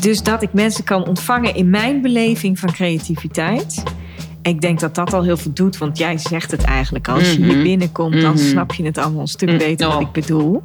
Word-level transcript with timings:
Dus 0.00 0.22
dat 0.22 0.42
ik 0.42 0.52
mensen 0.52 0.84
kan 0.84 1.06
ontvangen 1.06 1.54
in 1.54 1.70
mijn 1.70 2.02
beleving 2.02 2.58
van 2.58 2.72
creativiteit. 2.72 3.82
Ik 4.42 4.60
denk 4.60 4.80
dat 4.80 4.94
dat 4.94 5.12
al 5.12 5.22
heel 5.22 5.36
veel 5.36 5.50
doet, 5.54 5.78
want 5.78 5.98
jij 5.98 6.18
zegt 6.18 6.50
het 6.50 6.62
eigenlijk. 6.62 7.08
Als 7.08 7.32
je 7.32 7.36
hier 7.44 7.54
Mhm. 7.54 7.62
binnenkomt, 7.62 8.20
dan 8.20 8.34
Mhm. 8.34 8.44
snap 8.44 8.72
je 8.72 8.84
het 8.84 8.98
allemaal 8.98 9.20
een 9.20 9.26
stuk 9.28 9.50
Mm, 9.50 9.58
beter 9.58 9.86
wat 9.86 9.96
oh. 9.96 10.02
ik 10.02 10.12
bedoel. 10.12 10.62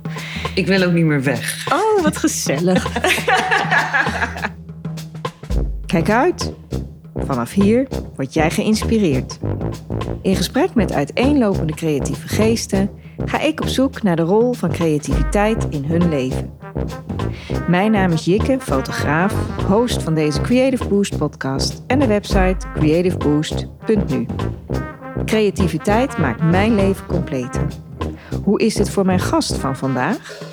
Ik 0.56 0.68
wil 0.68 0.84
ook 0.84 0.92
niet 0.94 1.06
meer 1.06 1.24
weg. 1.24 1.68
Oh, 1.74 2.04
wat 2.04 2.18
gezellig. 2.18 2.88
Kijk 5.86 6.10
uit. 6.10 6.54
Vanaf 7.16 7.52
hier 7.54 7.88
word 8.16 8.34
jij 8.34 8.52
geïnspireerd. 8.52 9.40
In 10.22 10.36
gesprek 10.36 10.74
met 10.74 10.94
uiteenlopende 10.94 11.74
creatieve 11.74 12.28
geesten 12.28 12.90
ga 13.26 13.40
ik 13.42 13.62
op 13.62 13.68
zoek 13.68 14.04
naar 14.04 14.16
de 14.16 14.22
rol 14.22 14.54
van 14.54 14.72
creativiteit 14.72 15.66
in 15.70 15.84
hun 15.86 16.10
leven. 16.10 16.50
Mijn 17.68 17.92
naam 17.92 18.12
is 18.12 18.26
Jikke, 18.26 18.58
fotograaf, 18.60 19.34
host 19.68 20.04
van 20.04 20.14
deze 20.14 20.42
Creative 20.42 20.88
Boost 20.88 21.18
podcast 21.18 21.84
en 21.88 22.00
de 22.00 22.08
website 22.08 22.58
creativeboost.nu. 22.74 24.26
Creativiteit 25.26 26.18
maakt 26.18 26.44
mijn 26.44 26.76
leven 26.76 27.06
completer. 27.06 27.68
Hoe 28.44 28.60
is 28.60 28.74
dit 28.74 28.90
voor 28.90 29.06
mijn 29.06 29.20
gast 29.20 29.58
van 29.58 29.76
vandaag? 29.78 30.49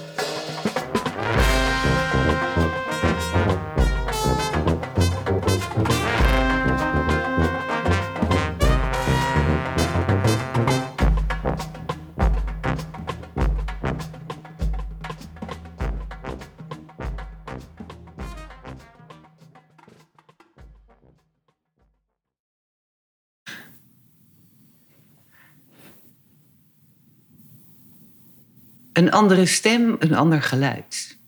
Een 28.97 29.11
andere 29.11 29.47
stem, 29.47 29.97
een 29.99 30.15
ander 30.15 30.43
geluid. 30.43 31.19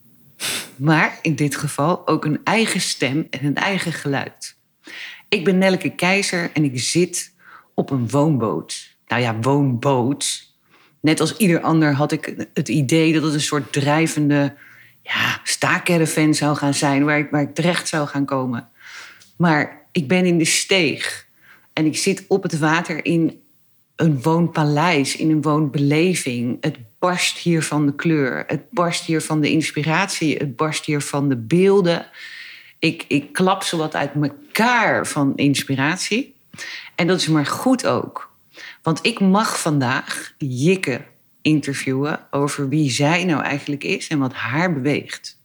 Maar 0.76 1.18
in 1.22 1.34
dit 1.34 1.56
geval 1.56 2.06
ook 2.06 2.24
een 2.24 2.40
eigen 2.44 2.80
stem 2.80 3.26
en 3.30 3.44
een 3.44 3.54
eigen 3.54 3.92
geluid. 3.92 4.56
Ik 5.28 5.44
ben 5.44 5.58
Nelke 5.58 5.94
Keizer 5.94 6.50
en 6.52 6.64
ik 6.64 6.80
zit 6.80 7.32
op 7.74 7.90
een 7.90 8.10
woonboot. 8.10 8.96
Nou 9.06 9.22
ja, 9.22 9.36
woonboot. 9.40 10.52
Net 11.00 11.20
als 11.20 11.36
ieder 11.36 11.60
ander 11.60 11.92
had 11.92 12.12
ik 12.12 12.46
het 12.54 12.68
idee 12.68 13.12
dat 13.12 13.22
het 13.22 13.34
een 13.34 13.40
soort 13.40 13.72
drijvende 13.72 14.54
ja, 15.02 15.40
zou 16.32 16.56
gaan 16.56 16.74
zijn... 16.74 17.04
Waar 17.04 17.18
ik, 17.18 17.30
ik 17.30 17.54
terecht 17.54 17.88
zou 17.88 18.08
gaan 18.08 18.24
komen. 18.24 18.68
Maar 19.36 19.86
ik 19.92 20.08
ben 20.08 20.24
in 20.24 20.38
de 20.38 20.44
steeg 20.44 21.26
en 21.72 21.86
ik 21.86 21.96
zit 21.96 22.24
op 22.28 22.42
het 22.42 22.58
water 22.58 23.04
in 23.04 23.42
een 23.96 24.22
woonpaleis, 24.22 25.16
in 25.16 25.30
een 25.30 25.42
woonbeleving. 25.42 26.56
Het 26.60 26.76
barst 26.98 27.38
hier 27.38 27.62
van 27.62 27.86
de 27.86 27.94
kleur, 27.94 28.44
het 28.46 28.70
barst 28.70 29.04
hier 29.04 29.20
van 29.20 29.40
de 29.40 29.50
inspiratie, 29.50 30.36
het 30.36 30.56
barst 30.56 30.84
hier 30.84 31.00
van 31.00 31.28
de 31.28 31.36
beelden. 31.36 32.06
Ik, 32.78 33.04
ik 33.08 33.32
klap 33.32 33.62
zowat 33.62 33.94
uit 33.94 34.10
elkaar 34.14 35.06
van 35.06 35.36
inspiratie. 35.36 36.36
En 36.94 37.06
dat 37.06 37.20
is 37.20 37.28
maar 37.28 37.46
goed 37.46 37.86
ook. 37.86 38.32
Want 38.82 39.06
ik 39.06 39.20
mag 39.20 39.60
vandaag 39.60 40.34
Jikke 40.38 41.04
interviewen 41.42 42.26
over 42.30 42.68
wie 42.68 42.90
zij 42.90 43.24
nou 43.24 43.42
eigenlijk 43.42 43.84
is 43.84 44.08
en 44.08 44.18
wat 44.18 44.32
haar 44.32 44.72
beweegt. 44.72 45.38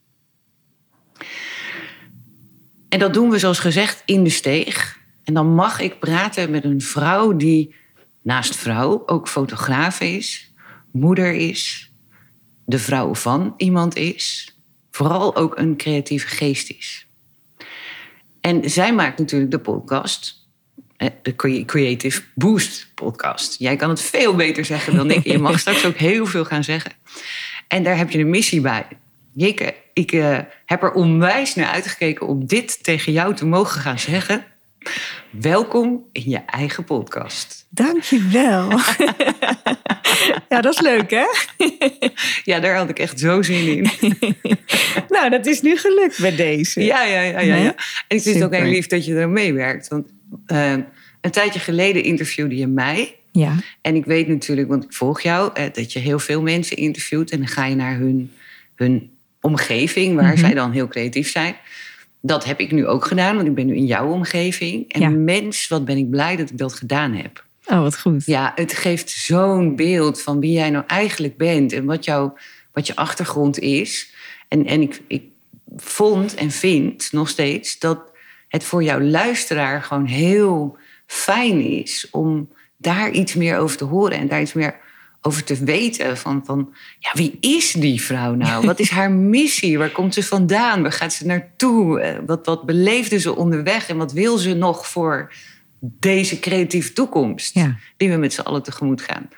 En 2.90 3.00
dat 3.00 3.14
doen 3.14 3.30
we 3.30 3.40
zoals 3.40 3.60
gezegd 3.60 4.02
in 4.06 4.23
de 4.23 4.30
steeg. 4.30 5.00
En 5.23 5.34
dan 5.34 5.54
mag 5.54 5.80
ik 5.80 6.00
praten 6.00 6.52
met 6.52 6.64
een 6.64 6.82
vrouw 6.82 7.36
die 7.36 7.76
naast 8.22 8.56
vrouw 8.56 9.04
ook 9.06 9.27
fotograaf 9.27 10.00
is, 10.00 10.52
moeder 10.93 11.33
is, 11.33 11.92
de 12.65 12.80
vrouw 12.80 13.15
van 13.15 13.54
iemand 13.58 13.95
is, 13.95 14.55
vooral 14.92 15.36
ook 15.36 15.58
een 15.58 15.77
creatieve 15.77 16.27
geest 16.27 16.70
is. 16.70 17.08
En 18.42 18.70
zij 18.70 18.93
maakt 18.93 19.20
natuurlijk 19.20 19.52
de 19.52 19.59
podcast, 19.59 20.48
de 21.21 21.36
Cre- 21.36 21.65
Creative 21.65 22.21
Boost 22.36 22.92
podcast. 22.95 23.59
Jij 23.59 23.76
kan 23.76 23.89
het 23.89 24.02
veel 24.02 24.36
beter 24.36 24.65
zeggen 24.65 24.95
dan 24.95 25.11
ik. 25.11 25.23
Je 25.23 25.37
mag 25.37 25.59
straks 25.59 25.86
ook 25.86 25.98
heel 25.98 26.26
veel 26.26 26.45
gaan 26.45 26.64
zeggen. 26.64 26.92
En 27.67 27.83
daar 27.83 27.98
heb 27.98 28.09
je 28.09 28.20
een 28.20 28.30
missie 28.30 28.61
bij. 28.61 28.87
Jikke, 29.32 29.76
ik 29.93 30.11
eh, 30.11 30.39
heb 30.65 30.83
er 30.83 30.92
onwijs 30.92 31.55
naar 31.55 31.67
uitgekeken 31.70 32.27
om 32.27 32.45
dit 32.45 32.83
tegen 32.83 33.11
jou 33.11 33.36
te 33.36 33.45
mogen 33.45 33.82
gaan 33.82 33.99
zeggen. 33.99 34.45
Welkom 35.30 36.05
in 36.11 36.30
je 36.30 36.42
eigen 36.45 36.83
podcast. 36.83 37.65
Dankjewel. 37.70 38.70
ja, 40.53 40.61
dat 40.61 40.73
is 40.73 40.80
leuk 40.81 41.09
hè? 41.11 41.25
Ja, 42.52 42.59
daar 42.59 42.75
had 42.75 42.89
ik 42.89 42.99
echt 42.99 43.19
zo 43.19 43.41
zin 43.41 43.67
in. 43.77 43.89
nou, 45.15 45.30
dat 45.30 45.45
is 45.45 45.61
nu 45.61 45.77
gelukt 45.77 46.19
bij 46.21 46.36
deze. 46.36 46.83
Ja, 46.83 47.03
ja, 47.05 47.21
ja. 47.21 47.39
ja, 47.39 47.55
ja. 47.55 47.75
En 48.08 48.17
ik 48.17 48.21
vind 48.21 48.36
het 48.36 48.43
ook 48.43 48.53
heel 48.53 48.65
lief 48.69 48.87
dat 48.87 49.05
je 49.05 49.15
er 49.15 49.30
meewerkt. 49.30 49.87
Want 49.87 50.08
eh, 50.45 50.71
een 51.21 51.31
tijdje 51.31 51.59
geleden 51.59 52.03
interviewde 52.03 52.55
je 52.58 52.67
mij. 52.67 53.15
Ja. 53.31 53.55
En 53.81 53.95
ik 53.95 54.05
weet 54.05 54.27
natuurlijk, 54.27 54.67
want 54.67 54.83
ik 54.83 54.93
volg 54.93 55.21
jou, 55.21 55.52
eh, 55.53 55.65
dat 55.73 55.93
je 55.93 55.99
heel 55.99 56.19
veel 56.19 56.41
mensen 56.41 56.77
interviewt. 56.77 57.31
En 57.31 57.37
dan 57.37 57.47
ga 57.47 57.65
je 57.65 57.75
naar 57.75 57.95
hun, 57.97 58.31
hun 58.75 59.11
omgeving, 59.41 60.15
waar 60.15 60.31
Mhm. 60.31 60.37
zij 60.37 60.53
dan 60.53 60.71
heel 60.71 60.87
creatief 60.87 61.30
zijn. 61.31 61.55
Dat 62.21 62.45
heb 62.45 62.59
ik 62.59 62.71
nu 62.71 62.87
ook 62.87 63.05
gedaan, 63.05 63.35
want 63.35 63.47
ik 63.47 63.55
ben 63.55 63.65
nu 63.65 63.75
in 63.75 63.85
jouw 63.85 64.11
omgeving. 64.11 64.91
En 64.91 65.02
Ja. 65.02 65.09
mens, 65.09 65.67
wat 65.67 65.85
ben 65.85 65.97
ik 65.97 66.09
blij 66.09 66.35
dat 66.35 66.49
ik 66.49 66.58
dat 66.58 66.73
gedaan 66.73 67.14
heb. 67.14 67.45
Oh, 67.66 67.80
wat 67.82 68.00
goed. 68.00 68.26
Ja, 68.26 68.52
het 68.56 68.74
geeft 68.74 69.10
zo'n 69.10 69.76
beeld 69.76 70.22
van 70.22 70.40
wie 70.40 70.52
jij 70.52 70.70
nou 70.70 70.84
eigenlijk 70.88 71.38
bent 71.38 71.74
en 71.74 71.86
wat, 71.86 72.06
jouw 72.06 72.38
wat 72.72 72.88
je 72.88 72.96
achtergrond 72.96 73.60
is. 73.60 74.14
En, 74.48 74.66
en 74.66 74.82
ik, 74.82 75.02
ik 75.08 75.24
vond 75.78 76.36
en 76.36 76.52
vind 76.52 77.12
nog 77.12 77.30
steeds 77.30 77.80
dat 77.80 78.00
het 78.48 78.64
voor 78.64 78.84
jouw 78.84 79.02
luisteraar 79.02 79.84
gewoon 79.84 80.06
heel 80.06 80.78
fijn 81.06 81.62
is 81.62 82.08
om 82.12 82.50
daar 82.78 83.12
iets 83.12 83.34
meer 83.34 83.58
over 83.58 83.78
te 83.78 83.84
horen 83.84 84.18
en 84.18 84.28
daar 84.28 84.42
iets 84.42 84.54
meer 84.54 84.76
over 85.22 85.44
te 85.44 85.64
weten. 85.64 86.18
Van, 86.18 86.42
van 86.45 86.74
ja, 87.00 87.12
wie 87.14 87.38
is 87.40 87.72
die 87.72 88.02
vrouw 88.02 88.34
nou? 88.34 88.66
Wat 88.66 88.80
is 88.80 88.90
haar 88.90 89.12
missie? 89.38 89.78
Waar 89.78 89.92
komt 89.92 90.14
ze 90.14 90.24
vandaan? 90.24 90.82
Waar 90.82 90.92
gaat 90.92 91.14
ze 91.14 91.26
naartoe? 91.26 92.00
Eh, 92.00 92.20
Wat, 92.26 92.45
wat 92.45 92.66
beleefde 92.66 93.20
ze 93.20 93.36
onderweg 93.36 93.90
en 93.90 93.98
wat 93.98 94.12
wil 94.12 94.38
ze 94.38 94.54
nog 94.54 94.88
voor 94.88 95.34
deze 95.86 96.39
creatieve 96.39 96.94
toekomst? 96.94 97.54
Ja. 97.54 97.76
die 97.98 98.10
we 98.10 98.16
met 98.16 98.33
z'n 98.33 98.42
allen 98.42 98.64
tegemoet 98.64 99.02
gaan. 99.02 99.30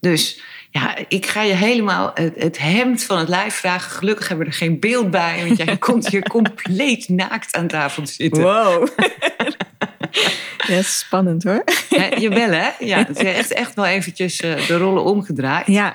Dus 0.00 0.42
ja, 0.70 0.96
ik 1.08 1.26
ga 1.26 1.42
je 1.42 1.52
helemaal 1.52 2.10
het, 2.14 2.34
het 2.36 2.58
hemd 2.58 3.04
van 3.04 3.18
het 3.18 3.28
lijf 3.28 3.54
vragen. 3.54 3.90
Gelukkig 3.90 4.28
hebben 4.28 4.46
we 4.46 4.52
er 4.52 4.58
geen 4.58 4.80
beeld 4.80 5.10
bij, 5.10 5.44
want 5.46 5.56
jij 5.56 5.78
komt 5.88 6.08
hier 6.08 6.22
compleet 6.22 7.08
naakt 7.08 7.56
aan 7.56 7.66
tafel 7.66 8.02
te 8.02 8.12
zitten. 8.12 8.42
Wow. 8.42 8.88
ja, 10.68 10.76
is 10.76 10.98
spannend 10.98 11.42
hoor. 11.42 11.64
Ja, 11.88 12.18
jawel, 12.18 12.50
hè? 12.50 12.70
Ja, 12.78 12.98
het 12.98 13.16
is 13.16 13.22
echt, 13.22 13.52
echt 13.52 13.74
wel 13.74 13.84
eventjes 13.84 14.40
eh, 14.40 14.66
de 14.66 14.76
rollen 14.76 15.04
omgedraaid. 15.04 15.66
Ja, 15.66 15.94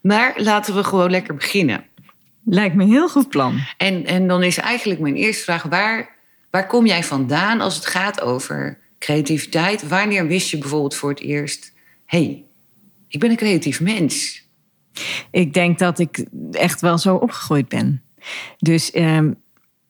Maar 0.00 0.32
laten 0.36 0.74
we 0.74 0.84
gewoon 0.84 1.10
lekker 1.10 1.34
beginnen. 1.34 1.84
lijkt 2.44 2.74
me 2.74 2.82
een 2.82 2.90
heel 2.90 3.08
goed 3.08 3.28
plan. 3.28 3.58
En, 3.76 4.06
en 4.06 4.28
dan 4.28 4.42
is 4.42 4.58
eigenlijk 4.58 5.00
mijn 5.00 5.16
eerste 5.16 5.42
vraag: 5.42 5.62
waar, 5.62 6.08
waar 6.50 6.66
kom 6.66 6.86
jij 6.86 7.04
vandaan 7.04 7.60
als 7.60 7.74
het 7.74 7.86
gaat 7.86 8.20
over 8.20 8.78
creativiteit? 8.98 9.88
Wanneer 9.88 10.26
wist 10.26 10.50
je 10.50 10.58
bijvoorbeeld 10.58 10.94
voor 10.94 11.10
het 11.10 11.20
eerst: 11.20 11.72
hé, 12.04 12.24
hey, 12.24 12.44
ik 13.08 13.20
ben 13.20 13.30
een 13.30 13.36
creatief 13.36 13.80
mens? 13.80 14.46
Ik 15.30 15.54
denk 15.54 15.78
dat 15.78 15.98
ik 15.98 16.26
echt 16.52 16.80
wel 16.80 16.98
zo 16.98 17.14
opgegroeid 17.14 17.68
ben. 17.68 18.02
Dus 18.58 18.90
ehm, 18.90 19.32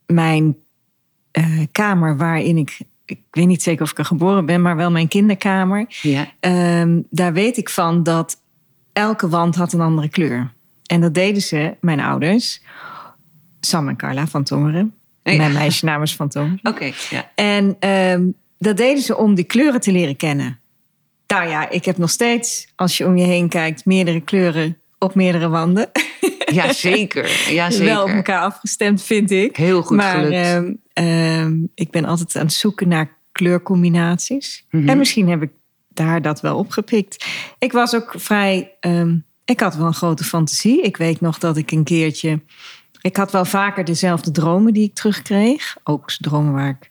mijn 0.07 0.57
eh, 1.31 1.61
kamer 1.73 2.17
waarin 2.17 2.57
ik... 2.57 2.79
Ik 3.05 3.21
weet 3.31 3.47
niet 3.47 3.63
zeker 3.63 3.83
of 3.83 3.91
ik 3.91 3.99
er 3.99 4.05
geboren 4.05 4.47
ben, 4.47 4.63
maar 4.63 4.77
wel 4.77 4.91
mijn 4.91 5.09
kinderkamer. 5.09 5.87
Ja, 6.03 6.33
Ehm, 6.41 7.01
daar 7.11 7.33
weet 7.33 7.57
ik 7.57 7.69
van 7.69 8.03
dat 8.03 8.43
elke 8.93 9.29
wand 9.29 9.55
had 9.55 9.73
een 9.73 9.81
andere 9.81 10.09
kleur. 10.09 10.53
En 10.87 11.01
dat 11.01 11.15
deden 11.15 11.43
ze, 11.43 11.77
mijn 11.81 12.01
ouders. 12.01 12.63
Sam 13.61 13.89
en 13.89 13.97
Carla 13.97 14.27
van 14.27 14.45
Tongeren. 14.45 14.95
Ja. 15.23 15.37
Mijn 15.37 15.53
meisje 15.53 15.99
is 16.03 16.17
van 16.17 16.29
Tongeren. 16.29 16.61
oké. 16.63 16.93
ja. 17.11 17.31
En 17.35 17.77
ehm, 17.79 18.27
dat 18.59 18.77
deden 18.77 19.03
ze 19.03 19.17
om 19.17 19.35
die 19.35 19.45
kleuren 19.45 19.81
te 19.81 19.93
leren 19.93 20.17
kennen. 20.17 20.61
Nou 21.27 21.49
ja, 21.49 21.71
ik 21.71 21.85
heb 21.85 21.97
nog 21.99 22.11
steeds, 22.11 22.73
als 22.77 22.97
je 22.97 23.07
om 23.07 23.17
je 23.17 23.25
heen 23.25 23.49
kijkt, 23.49 23.85
meerdere 23.85 24.21
kleuren 24.21 24.79
op 24.99 25.15
meerdere 25.15 25.49
wanden. 25.49 25.91
Ja, 26.53 26.73
zeker. 26.73 27.53
Ja, 27.53 27.71
zeker. 27.71 27.85
Wel 27.87 28.03
op 28.03 28.09
elkaar 28.09 28.41
afgestemd, 28.41 29.03
vind 29.03 29.31
ik. 29.31 29.57
Heel 29.57 29.83
goed 29.83 29.97
maar 29.97 30.15
gelukt. 30.15 30.77
ehm, 30.93 31.57
ik 31.75 31.91
ben 31.91 32.05
altijd 32.05 32.37
aan 32.37 32.43
het 32.45 32.53
zoeken 32.53 32.89
naar 32.89 33.17
kleurcombinaties. 33.33 34.65
Mhm. 34.71 34.89
En 34.89 34.99
misschien 34.99 35.29
heb 35.29 35.43
ik 35.43 35.51
daar 35.89 36.23
dat 36.23 36.41
wel 36.41 36.57
opgepikt. 36.59 37.27
Ik 37.59 37.73
was 37.73 37.95
ook 37.95 38.15
vrij. 38.17 38.73
ehm, 38.81 39.17
ik 39.45 39.61
had 39.61 39.77
wel 39.77 39.87
een 39.87 39.95
grote 39.95 40.25
fantasie. 40.25 40.83
Ik 40.83 40.97
weet 40.97 41.21
nog 41.21 41.39
dat 41.39 41.57
ik 41.57 41.71
een 41.71 41.85
keertje 41.85 42.41
Ik 43.01 43.17
had 43.17 43.33
wel 43.33 43.45
vaker 43.45 43.85
dezelfde 43.85 44.31
dromen 44.31 44.73
die 44.73 44.85
ik 44.85 44.95
terugkreeg. 44.95 45.77
Ook 45.85 46.11
dromen 46.13 46.53
waar 46.53 46.69
ik 46.81 46.91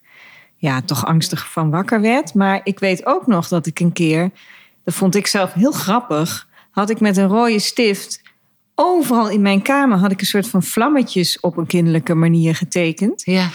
ja, 0.57 0.81
toch 0.81 1.06
angstig 1.06 1.51
van 1.51 1.69
wakker 1.69 2.01
werd. 2.01 2.33
Maar 2.33 2.62
ik 2.63 2.80
weet 2.80 3.06
ook 3.06 3.27
nog 3.27 3.48
dat 3.48 3.65
ik 3.65 3.80
een 3.80 3.94
keer, 3.94 4.30
dat 4.83 4.94
vond 4.94 5.15
ik 5.15 5.27
zelf 5.27 5.54
heel 5.54 5.71
grappig, 5.71 6.48
had 6.71 6.89
ik 6.89 7.00
met 7.00 7.18
een 7.18 7.27
rode 7.27 7.59
stift 7.59 8.21
overal 8.80 9.30
in 9.30 9.42
mijn 9.42 9.62
kamer 9.62 9.98
had 9.98 10.12
ik 10.12 10.19
een 10.19 10.25
soort 10.25 10.48
van 10.48 10.63
vlammetjes 10.63 11.39
op 11.39 11.57
een 11.57 11.65
kinderlijke 11.65 12.13
manier 12.13 12.56
getekend. 12.56 13.21
Ja. 13.25 13.50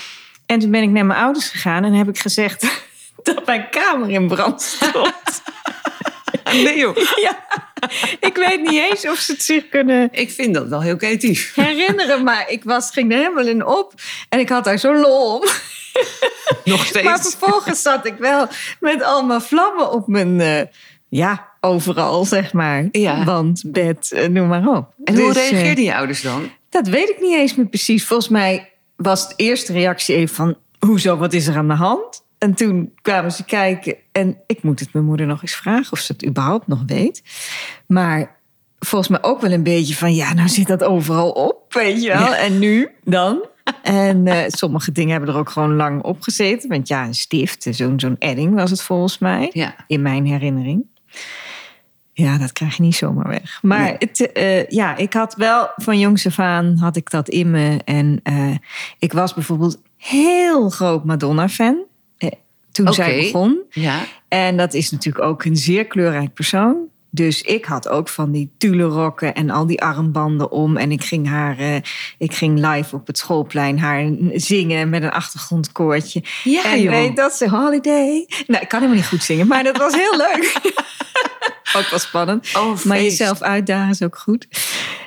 En 0.47 0.59
toen 0.59 0.71
ben 0.71 0.83
ik 0.83 0.91
naar 0.91 1.07
mijn 1.07 1.21
ouders 1.21 1.49
gegaan 1.49 1.85
en 1.85 1.93
heb 1.93 2.09
ik 2.09 2.19
gezegd 2.19 2.83
dat 3.23 3.47
mijn 3.47 3.69
kamer 3.71 4.11
in 4.11 4.29
brand 4.29 4.63
stond. 4.63 5.13
Nee 6.53 6.79
joh. 6.79 6.97
ja, 7.27 7.45
ik 8.21 8.37
weet 8.37 8.61
niet 8.61 8.91
eens 8.91 9.09
of 9.09 9.19
ze 9.19 9.33
het 9.33 9.43
zich 9.43 9.69
kunnen 9.69 10.09
Ik 10.13 10.31
vind 10.31 10.55
dat 10.55 10.69
wel 10.69 10.81
heel 10.81 10.97
creatief. 10.97 11.55
herinneren, 11.55 12.25
maar 12.25 12.49
ik 12.49 12.65
was, 12.65 12.91
ging 12.91 13.13
er 13.13 13.19
helemaal 13.19 13.47
in 13.47 13.67
op 13.67 13.95
en 14.29 14.39
ik 14.39 14.49
had 14.49 14.65
daar 14.65 14.79
zo 14.79 14.95
lol 14.95 15.35
om. 15.35 15.49
Nog 16.65 16.87
steeds. 16.87 17.05
Maar 17.05 17.21
vervolgens 17.21 17.83
zat 17.83 18.07
ik 18.07 18.17
wel 18.19 18.47
met 18.81 19.03
allemaal 19.03 19.41
vlammen 19.41 19.93
op 19.93 20.07
mijn, 20.07 20.41
eh, 20.41 20.63
ja, 21.09 21.49
overal 21.61 22.25
zeg 22.25 22.53
maar. 22.53 22.89
Ja. 22.93 23.25
Wand, 23.25 23.63
bed, 23.67 24.13
eh, 24.13 24.29
noem 24.29 24.49
maar 24.49 24.69
op. 24.69 24.95
En 25.05 25.19
hoe 25.19 25.33
Dus, 25.33 25.37
eh, 25.43 25.51
reageerden 25.51 25.85
je 25.85 25.95
ouders 25.95 26.23
dan? 26.23 26.51
Dat 26.69 26.89
weet 26.89 27.09
ik 27.09 27.21
niet 27.21 27.35
eens 27.35 27.55
meer 27.55 27.67
precies. 27.67 28.07
Volgens 28.07 28.29
mij 28.29 28.73
was 28.97 29.29
de 29.29 29.35
eerste 29.37 29.73
reactie 29.73 30.15
even 30.15 30.35
van... 30.35 30.57
hoezo, 30.79 31.17
wat 31.17 31.33
is 31.33 31.47
er 31.47 31.57
aan 31.57 31.69
de 31.69 31.75
hand? 31.75 32.25
En 32.39 32.55
toen 32.55 32.93
kwamen 33.03 33.33
ze 33.33 33.45
kijken. 33.45 33.97
En 34.13 34.39
ik 34.47 34.63
moet 34.63 34.81
het 34.81 34.93
mijn 34.93 35.05
moeder 35.05 35.27
nog 35.27 35.43
eens 35.43 35.55
vragen 35.55 35.93
of 35.93 35.99
ze 35.99 36.13
het 36.13 36.27
überhaupt 36.27 36.67
nog 36.67 36.83
weet. 36.87 37.23
Maar 37.87 38.37
volgens 38.79 39.11
mij 39.11 39.23
ook 39.23 39.41
wel 39.41 39.53
een 39.53 39.63
beetje 39.63 39.95
van... 39.95 40.15
ja, 40.15 40.35
nou 40.35 40.49
zit 40.49 40.67
dat 40.67 40.85
overal 40.85 41.31
op, 41.31 41.73
weet 41.75 42.03
je 42.03 42.09
wel. 42.09 42.19
Ja. 42.19 42.37
En 42.37 42.59
nu 42.59 42.91
dan? 43.05 43.47
En 43.83 44.27
eh, 44.27 44.45
sommige 44.49 44.93
dingen 44.93 45.11
hebben 45.11 45.29
er 45.35 45.37
ook 45.41 45.51
gewoon 45.51 45.75
lang 45.77 46.03
op 46.03 46.21
gezeten. 46.23 46.69
Want 46.69 46.89
ja, 46.89 47.05
een 47.05 47.15
stift, 47.15 47.67
zo'n 47.71 48.01
zo'n 48.01 48.17
edding 48.19 48.55
was 48.55 48.71
het 48.71 48.83
volgens 48.83 49.19
mij. 49.19 49.51
Ja. 49.53 49.75
In 49.87 50.03
mijn 50.03 50.27
herinnering. 50.27 50.85
Ja, 52.13 52.39
dat 52.39 52.53
krijg 52.53 52.77
je 52.77 52.83
niet 52.83 52.95
zomaar 52.95 53.29
weg. 53.29 53.59
Maar 53.63 53.81
Nee. 53.81 53.95
het, 53.99 54.33
eh, 54.33 54.67
ja, 54.69 54.97
ik 54.97 55.13
had 55.13 55.35
wel 55.35 55.71
van 55.77 55.99
jongs 55.99 56.27
af 56.27 56.39
aan 56.39 56.77
had 56.77 56.97
ik 56.97 57.11
dat 57.11 57.29
in 57.29 57.51
me. 57.51 57.81
En 57.85 58.21
eh, 58.23 58.55
ik 58.99 59.13
was 59.13 59.35
bijvoorbeeld 59.35 59.79
heel 59.97 60.71
groot 60.71 61.05
Madonna-fan. 61.05 61.77
eh, 62.19 62.31
toen 62.73 62.93
zij 62.93 63.17
begon. 63.21 63.61
Ja. 63.71 64.01
En 64.29 64.57
dat 64.57 64.75
is 64.75 64.91
natuurlijk 64.91 65.25
ook 65.25 65.45
een 65.45 65.57
zeer 65.57 65.87
kleurrijk 65.87 66.33
persoon. 66.33 66.77
Dus 67.15 67.43
ik 67.43 67.65
had 67.65 67.89
ook 67.89 68.09
van 68.09 68.31
die 68.31 68.51
tulle 68.59 68.83
rokken 68.83 69.35
en 69.35 69.51
al 69.51 69.67
die 69.67 69.83
armbanden 69.83 70.51
om. 70.51 70.77
En 70.77 70.93
ik 70.93 71.05
ging 71.05 71.29
haar, 71.29 71.59
eh, 71.59 71.77
ik 72.19 72.35
ging 72.35 72.67
live 72.67 72.97
op 72.97 73.07
het 73.07 73.19
schoolplein 73.19 73.79
haar 73.79 74.11
zingen 74.33 74.89
met 74.89 75.03
een 75.03 75.11
achtergrondkoortje. 75.11 76.23
Ja, 76.45 76.65
en 76.65 76.83
joh. 76.83 76.93
weet 76.93 77.17
dat 77.17 77.33
ze 77.33 77.49
holiday. 77.49 78.27
Nou, 78.47 78.63
ik 78.63 78.69
kan 78.69 78.81
helemaal 78.81 79.01
niet 79.01 79.09
goed 79.09 79.23
zingen, 79.23 79.47
maar 79.47 79.63
dat 79.63 79.77
was 79.77 79.95
heel 79.95 80.17
leuk. 80.17 80.61
ook 81.77 81.89
wel 81.91 81.99
spannend. 81.99 82.49
Oh, 82.57 82.85
Maar 82.85 83.03
jezelf 83.03 83.41
uitdagen 83.41 83.91
is 83.91 84.03
ook 84.03 84.19
goed. 84.19 84.49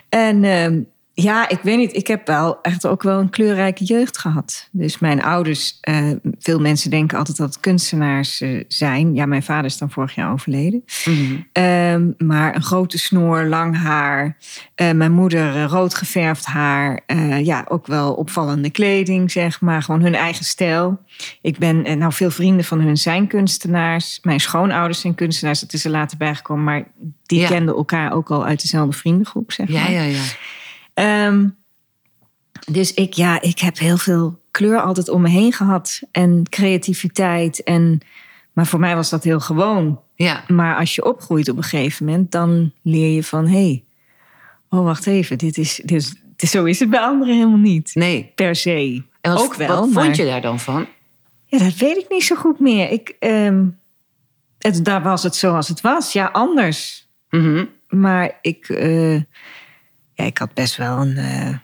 En 0.10 0.44
ehm, 0.44 0.80
ja, 1.18 1.50
ik 1.50 1.60
weet 1.64 1.78
niet. 1.78 1.96
Ik 1.96 2.08
heb 2.08 2.28
wel 2.28 2.62
echt 2.62 2.88
ook 2.88 3.04
wel 3.04 3.20
een 3.20 3.30
kleurrijke 3.30 3.84
jeugd 3.84 4.18
gehad. 4.18 4.70
Dus 4.72 5.00
mijn 5.00 5.24
ouders, 5.24 5.78
eh, 5.82 6.12
veel 6.40 6.60
mensen 6.60 6.90
denken 6.90 7.18
altijd 7.18 7.38
dat 7.38 7.48
het 7.48 7.60
kunstenaars 7.60 8.42
eh, 8.42 8.64
zijn. 8.68 9.14
Ja, 9.16 9.26
mijn 9.26 9.44
vader 9.44 9.66
is 9.66 9.78
dan 9.78 9.92
vorig 9.92 10.16
jaar 10.16 10.32
overleden. 10.32 10.84
Mhm. 11.06 11.36
Ehm, 11.52 12.12
maar 12.18 12.56
een 12.56 12.64
grote 12.64 12.98
snor, 12.98 13.44
lang 13.46 13.78
haar. 13.78 14.38
Eh, 14.76 14.92
mijn 14.92 15.12
moeder 15.12 15.64
rood 15.64 15.96
geverfd 15.96 16.46
haar. 16.46 17.00
Ja, 17.42 17.66
ook 17.68 17.88
wel 17.88 18.14
opvallende 18.14 18.70
kleding, 18.70 19.32
zeg 19.32 19.62
maar. 19.62 19.84
Gewoon 19.84 20.02
hun 20.02 20.16
eigen 20.16 20.46
stijl. 20.46 21.00
Ik 21.42 21.58
ben, 21.58 21.98
nou, 21.98 22.14
veel 22.14 22.32
vrienden 22.32 22.66
van 22.66 22.80
hun 22.82 22.98
zijn 22.98 23.28
kunstenaars. 23.28 24.20
Mijn 24.22 24.40
schoonouders 24.40 25.00
zijn 25.00 25.16
kunstenaars. 25.16 25.60
Dat 25.60 25.74
is 25.74 25.86
er 25.86 25.92
later 25.92 26.18
bijgekomen. 26.18 26.64
Maar 26.64 26.84
die 27.26 27.40
Ja. 27.40 27.48
kenden 27.48 27.76
elkaar 27.76 28.14
ook 28.14 28.32
al 28.32 28.46
uit 28.46 28.62
dezelfde 28.62 28.98
vriendengroep, 28.98 29.52
zeg 29.52 29.68
maar. 29.70 29.92
Ja, 29.92 30.02
ja, 30.02 30.04
ja. 30.04 30.24
Ehm, 30.96 31.48
dus 32.72 32.94
ik, 32.94 33.14
ja, 33.14 33.42
ik 33.42 33.60
heb 33.60 33.78
heel 33.78 33.98
veel 33.98 34.42
kleur 34.52 34.82
altijd 34.82 35.10
om 35.10 35.22
me 35.22 35.30
heen 35.30 35.54
gehad. 35.54 36.02
En 36.12 36.44
creativiteit. 36.50 37.64
En, 37.64 38.00
maar 38.54 38.68
voor 38.68 38.80
mij 38.80 38.96
was 38.96 39.10
dat 39.10 39.24
heel 39.24 39.40
gewoon. 39.40 40.00
Ja. 40.16 40.44
Maar 40.48 40.76
als 40.78 40.96
je 40.96 41.06
opgroeit 41.06 41.50
op 41.50 41.58
een 41.58 41.64
gegeven 41.64 42.06
moment, 42.06 42.32
dan 42.32 42.72
leer 42.82 43.16
je 43.16 43.24
van... 43.24 43.48
hé, 43.48 43.52
hey, 43.54 43.84
oh 44.70 44.84
wacht 44.84 45.08
even, 45.08 45.38
dit 45.38 45.58
is, 45.58 45.76
dit 45.76 45.92
is, 45.92 46.16
dit- 46.36 46.50
zo 46.50 46.64
is 46.64 46.80
het 46.80 46.90
bij 46.90 47.00
anderen 47.00 47.36
helemaal 47.36 47.58
niet. 47.58 47.92
Nee. 47.96 48.32
Per 48.36 48.56
se. 48.56 49.04
En 49.22 49.32
wat, 49.34 49.42
ook 49.42 49.56
wel, 49.56 49.68
wat 49.80 49.90
maar- 49.90 50.04
vond 50.04 50.16
je 50.16 50.26
daar 50.26 50.42
dan 50.42 50.60
van? 50.60 50.88
Ja, 51.46 51.58
dat 51.58 51.76
weet 51.76 51.98
ik 51.98 52.06
niet 52.10 52.24
zo 52.24 52.36
goed 52.36 52.60
meer. 52.60 52.90
Ik, 52.92 53.16
ehm, 53.20 53.66
het, 54.60 54.86
daar 54.86 55.04
was 55.04 55.24
het 55.24 55.36
zoals 55.36 55.68
het 55.68 55.82
was. 55.82 56.14
Ja, 56.14 56.26
anders. 56.26 57.08
Mhm. 57.30 57.66
Maar 57.90 58.38
ik, 58.42 58.70
eh, 58.70 59.22
ja, 60.16 60.24
ik 60.24 60.38
had 60.38 60.54
best 60.54 60.76
wel 60.76 60.98
een 60.98 61.18
eh, 61.18 61.58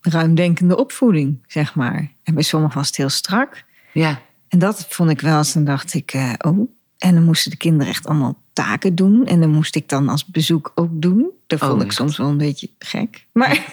ruimdenkende 0.00 0.76
opvoeding, 0.76 1.38
zeg 1.46 1.74
maar. 1.74 2.12
En 2.22 2.34
bij 2.34 2.42
sommigen 2.42 2.76
was 2.76 2.86
het 2.86 2.96
heel 2.96 3.08
strak. 3.08 3.64
Ja. 3.92 4.20
En 4.48 4.58
dat 4.58 4.86
vond 4.88 5.10
ik 5.10 5.20
wel 5.20 5.38
eens, 5.38 5.52
dan 5.52 5.64
dacht 5.64 5.94
ik, 5.94 6.12
eh, 6.12 6.32
oh. 6.38 6.68
En 6.98 7.14
dan 7.14 7.24
moesten 7.24 7.50
de 7.50 7.56
kinderen 7.56 7.92
echt 7.92 8.06
allemaal 8.06 8.42
taken 8.52 8.94
doen. 8.94 9.26
En 9.26 9.40
dan 9.40 9.50
moest 9.50 9.76
ik 9.76 9.88
dan 9.88 10.08
als 10.08 10.26
bezoek 10.26 10.72
ook 10.74 10.90
doen. 10.92 11.30
Dat 11.46 11.62
Oh, 11.62 11.68
vond 11.68 11.80
ik 11.80 11.86
echt? 11.86 11.96
soms 11.96 12.16
wel 12.16 12.28
een 12.28 12.36
beetje 12.36 12.70
gek. 12.78 13.26
Maar, 13.32 13.64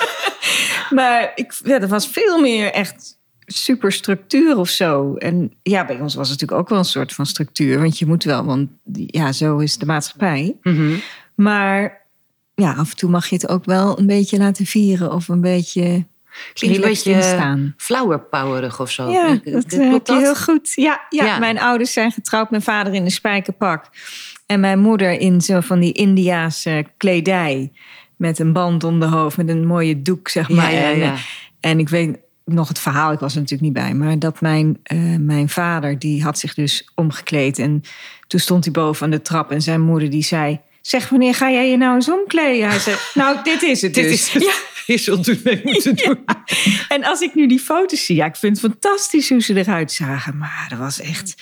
maar 0.90 1.32
ik, 1.34 1.60
ja, 1.64 1.80
er 1.80 1.88
was 1.88 2.08
veel 2.08 2.40
meer 2.40 2.72
echt 2.72 3.18
super 3.46 3.92
structuur 3.92 4.56
of 4.56 4.68
zo. 4.68 5.14
En 5.14 5.52
ja, 5.62 5.84
bij 5.86 6.00
ons 6.00 6.14
was 6.14 6.28
het 6.28 6.40
natuurlijk 6.40 6.60
ook 6.60 6.68
wel 6.68 6.78
een 6.78 6.84
soort 6.84 7.12
van 7.12 7.26
structuur. 7.26 7.80
Want 7.80 7.98
je 7.98 8.06
moet 8.06 8.24
wel, 8.24 8.44
want 8.44 8.70
ja, 8.92 9.32
zo 9.32 9.58
is 9.58 9.76
de 9.78 9.86
maatschappij. 9.86 10.56
Mhm. 10.62 10.94
Maar 11.34 12.01
ja, 12.62 12.72
af 12.72 12.90
en 12.90 12.96
toe 12.96 13.10
mag 13.10 13.26
je 13.26 13.34
het 13.34 13.48
ook 13.48 13.64
wel 13.64 13.98
een 13.98 14.06
beetje 14.06 14.38
laten 14.38 14.66
vieren. 14.66 15.12
Of 15.12 15.28
een 15.28 15.40
beetje 15.40 16.04
Klinkt 16.52 16.76
een 16.76 16.82
beetje 16.82 17.14
of 18.80 18.90
zo. 18.90 19.10
Ja, 19.10 19.28
dat 19.28 19.42
klopt 19.42 19.72
eh, 19.72 19.90
heb 19.92 20.06
je 20.06 20.16
heel 20.18 20.34
goed. 20.36 20.72
Ja, 20.74 21.00
ja, 21.08 21.24
Ja. 21.24 21.38
mijn 21.38 21.60
ouders 21.60 21.92
zijn 21.92 22.12
getrouwd. 22.12 22.50
Mijn 22.50 22.62
vader 22.62 22.94
in 22.94 23.04
een 23.04 23.10
spijkerpak. 23.10 23.84
En 24.46 24.60
mijn 24.60 24.78
moeder 24.78 25.20
in 25.20 25.40
zo 25.40 25.60
van 25.60 25.80
die 25.80 25.92
Indiaanse 25.92 26.84
kledij. 26.96 27.72
Met 28.16 28.38
een 28.38 28.52
band 28.52 28.84
om 28.84 29.00
de 29.00 29.06
hoofd. 29.06 29.36
Met 29.36 29.48
een 29.48 29.66
mooie 29.66 30.02
doek, 30.02 30.28
zeg 30.28 30.48
maar. 30.48 30.72
ja, 30.72 30.80
En, 30.80 30.98
ja. 30.98 31.12
eh, 31.12 31.20
En 31.60 31.78
ik 31.78 31.88
weet 31.88 32.18
nog 32.44 32.68
het 32.68 32.78
verhaal. 32.78 33.12
Ik 33.12 33.18
was 33.18 33.34
er 33.34 33.40
natuurlijk 33.40 33.74
niet 33.74 33.84
bij. 33.84 33.94
Maar 33.94 34.18
dat 34.18 34.40
mijn, 34.40 34.78
eh, 34.82 34.98
mijn 35.18 35.48
vader, 35.48 35.98
die 35.98 36.22
had 36.22 36.38
zich 36.38 36.54
dus 36.54 36.90
omgekleed. 36.94 37.58
En 37.58 37.82
toen 38.26 38.40
stond 38.40 38.64
hij 38.64 38.72
boven 38.72 39.04
aan 39.04 39.10
de 39.10 39.22
trap. 39.22 39.50
En 39.50 39.62
zijn 39.62 39.80
moeder 39.80 40.10
die 40.10 40.22
zei... 40.24 40.60
Zeg, 40.82 41.08
wanneer 41.08 41.34
ga 41.34 41.50
jij 41.50 41.70
je 41.70 41.76
nou 41.76 41.94
eens 41.94 42.10
omkleden? 42.10 42.68
Hij 42.68 42.78
zei, 42.78 42.96
nou, 43.14 43.36
dit 43.42 43.62
is 43.62 43.82
het 43.82 43.94
Dit 43.94 44.04
dus. 44.04 44.12
is 44.12 44.32
het. 44.32 44.42
Ja. 44.42 44.52
Je 44.86 44.98
zult 44.98 45.26
het 45.26 45.44
mee 45.44 45.60
moeten 45.64 45.94
doen. 45.96 46.24
En 46.88 47.04
als 47.04 47.20
ik 47.20 47.34
nu 47.34 47.46
die 47.46 47.58
foto's 47.58 48.04
zie, 48.04 48.16
ja, 48.16 48.26
ik 48.26 48.36
vind 48.36 48.60
het 48.60 48.70
fantastisch 48.70 49.28
hoe 49.28 49.40
ze 49.42 49.56
eruit 49.56 49.92
zagen. 49.92 50.38
Maar 50.38 50.66
dat 50.68 50.78
was 50.78 51.00
echt. 51.00 51.34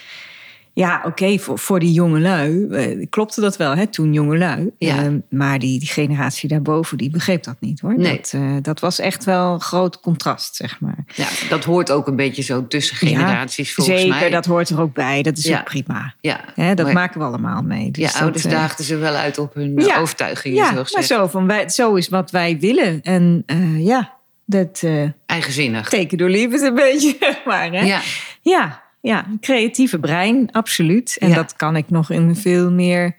Ja, 0.72 1.02
oké, 1.06 1.38
voor, 1.38 1.58
voor 1.58 1.80
die 1.80 1.92
jongelui 1.92 2.66
eh, 2.70 3.06
klopte 3.10 3.40
dat 3.40 3.56
wel, 3.56 3.74
hè, 3.76 3.86
toen 3.86 4.12
jongelui. 4.12 4.70
Ja. 4.78 4.96
Eh, 5.02 5.08
maar 5.30 5.58
die, 5.58 5.78
die 5.78 5.88
generatie 5.88 6.48
daarboven, 6.48 6.98
die 6.98 7.10
begreep 7.10 7.42
dat 7.44 7.56
niet 7.60 7.80
hoor. 7.80 7.98
Nee. 7.98 8.16
Dat, 8.16 8.32
eh, 8.34 8.42
dat 8.62 8.80
was 8.80 8.98
echt 8.98 9.24
wel 9.24 9.52
een 9.52 9.60
groot 9.60 10.00
contrast, 10.00 10.56
zeg 10.56 10.80
maar. 10.80 11.04
Ja, 11.14 11.26
dat 11.48 11.64
hoort 11.64 11.90
ook 11.90 12.06
een 12.06 12.16
beetje 12.16 12.42
zo 12.42 12.66
tussen 12.66 12.96
generaties 12.96 13.74
volgens 13.74 14.00
Zeker, 14.00 14.18
mij. 14.18 14.30
dat 14.30 14.44
hoort 14.46 14.68
er 14.68 14.80
ook 14.80 14.94
bij. 14.94 15.22
Dat 15.22 15.36
is 15.38 15.44
Ja. 15.44 15.58
ook 15.58 15.64
prima. 15.64 16.14
ja, 16.20 16.40
Hè, 16.54 16.74
dat 16.74 16.84
maar 16.86 16.94
maken 16.94 17.20
we 17.20 17.26
allemaal 17.26 17.62
mee. 17.62 17.90
Dus 17.90 18.04
je 18.04 18.12
dat, 18.12 18.22
ouders 18.22 18.44
eh, 18.44 18.50
daagden 18.50 18.84
ze 18.84 18.96
wel 18.96 19.14
uit 19.14 19.38
op 19.38 19.54
hun 19.54 19.74
Ja. 19.76 19.98
overtuigingen, 19.98 20.56
Ja, 20.56 20.66
zo 20.74 20.84
maar 20.94 21.02
zo, 21.02 21.26
van 21.26 21.46
wij, 21.46 21.68
zo 21.68 21.94
is 21.94 22.08
wat 22.08 22.30
wij 22.30 22.58
willen. 22.58 23.00
En 23.02 23.44
ja, 23.78 24.12
dat 24.46 24.82
Eigenzinnig. 25.26 25.88
teken 25.88 26.18
door 26.18 26.28
liefde 26.28 26.66
een 26.66 26.74
beetje, 26.74 27.16
zeg 27.20 27.44
maar. 27.44 27.72
Hè? 27.72 27.80
Ja, 27.84 28.00
Ja, 28.42 28.82
ja, 29.00 29.26
creatieve 29.40 29.98
brein, 29.98 30.52
absoluut. 30.52 31.16
En 31.18 31.28
Ja. 31.28 31.34
dat 31.34 31.56
kan 31.56 31.76
ik 31.76 31.90
nog 31.90 32.10
in 32.10 32.36
veel 32.36 32.70
meer 32.70 33.16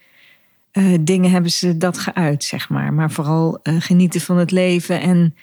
eh, 0.72 0.94
dingen 1.02 1.32
hebben 1.32 1.52
ze 1.52 1.78
dat 1.78 1.98
geuit, 1.98 2.44
zeg 2.44 2.70
maar. 2.70 2.94
Maar 2.94 3.12
vooral 3.12 3.60
eh, 3.64 3.76
genieten 3.80 4.22
van 4.22 4.38
het 4.38 4.52
leven 4.52 5.02
en 5.02 5.36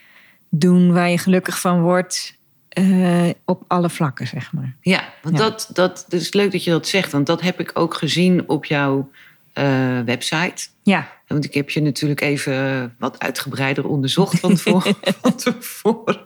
doen 0.51 0.93
waar 0.93 1.11
je 1.11 1.19
gelukkig 1.19 1.61
van 1.61 1.83
wordt 1.83 2.37
eh, 2.69 3.29
op 3.45 3.65
alle 3.67 3.91
vlakken, 3.91 4.27
zeg 4.27 4.53
maar. 4.53 4.77
ja 4.81 5.13
want 5.23 5.39
Ja. 5.39 5.45
Dat, 5.45 5.71
dat, 5.73 6.05
dat 6.09 6.21
is 6.21 6.33
leuk 6.33 6.53
dat 6.53 6.65
je 6.65 6.71
dat 6.71 6.87
zegt. 6.87 7.13
Want 7.13 7.27
dat 7.27 7.41
heb 7.41 7.61
ik 7.61 7.71
ook 7.75 7.95
gezien 7.95 8.49
op 8.49 8.65
jouw 8.65 9.11
website. 10.05 10.67
Ja, 10.83 11.09
Want 11.27 11.45
ik 11.45 11.55
heb 11.55 11.71
je 11.71 11.81
natuurlijk 11.83 12.21
even 12.21 12.95
wat 12.99 13.19
uitgebreider 13.19 13.87
onderzocht 13.87 14.41
van 14.41 14.55
tevoren. 14.55 14.95
van 15.23 15.37
tevoren. 15.37 16.23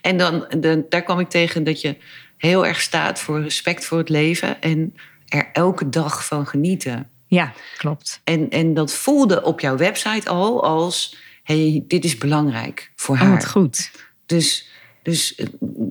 En 0.00 0.16
dan, 0.16 0.46
dan, 0.60 0.84
daar 0.88 1.02
kwam 1.02 1.20
ik 1.20 1.28
tegen 1.28 1.64
dat 1.64 1.80
je 1.80 1.96
heel 2.36 2.66
erg 2.66 2.80
staat 2.80 3.18
voor 3.20 3.42
respect 3.42 3.84
voor 3.84 3.98
het 3.98 4.08
leven. 4.08 4.60
En 4.60 4.94
er 5.28 5.48
elke 5.52 5.88
dag 5.88 6.26
van 6.26 6.46
genieten. 6.46 7.08
ja, 7.26 7.52
klopt. 7.76 8.20
En, 8.24 8.50
en 8.50 8.74
dat 8.74 8.92
voelde 8.94 9.42
op 9.42 9.60
jouw 9.60 9.76
website 9.76 10.28
al 10.28 10.64
als 10.64 11.16
hey, 11.42 11.84
dit 11.88 12.04
is 12.04 12.18
belangrijk 12.18 12.90
voor 12.96 13.14
Oh, 13.14 13.20
haar. 13.20 13.30
wat 13.30 13.46
goed. 13.48 13.90
Dus, 14.26 14.68
dus 15.02 15.34
eh, 15.34 15.46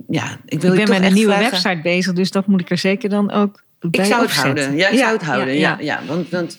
ja, 0.08 0.38
ik 0.46 0.60
wil 0.60 0.72
Ik 0.74 0.84
ben 0.84 0.88
met 1.00 1.08
een 1.08 1.14
nieuwe 1.14 1.32
vragen- 1.32 1.50
website 1.50 1.80
bezig, 1.82 2.12
dus 2.12 2.30
dat 2.30 2.46
moet 2.46 2.60
ik 2.60 2.70
er 2.70 2.78
zeker 2.78 3.08
dan 3.08 3.30
ook 3.30 3.64
bij 3.80 4.00
Ik 4.04 4.06
zou 4.10 4.20
het 4.20 4.30
opzetten. 4.30 4.62
houden. 4.64 4.76
Ja, 4.76 4.88
ik 4.88 4.98
zou 4.98 5.12
het 5.12 5.22
houden. 5.22 5.54
Ja, 5.54 5.76
ja. 5.80 6.00
ja, 6.00 6.06
Want, 6.06 6.28
want 6.30 6.58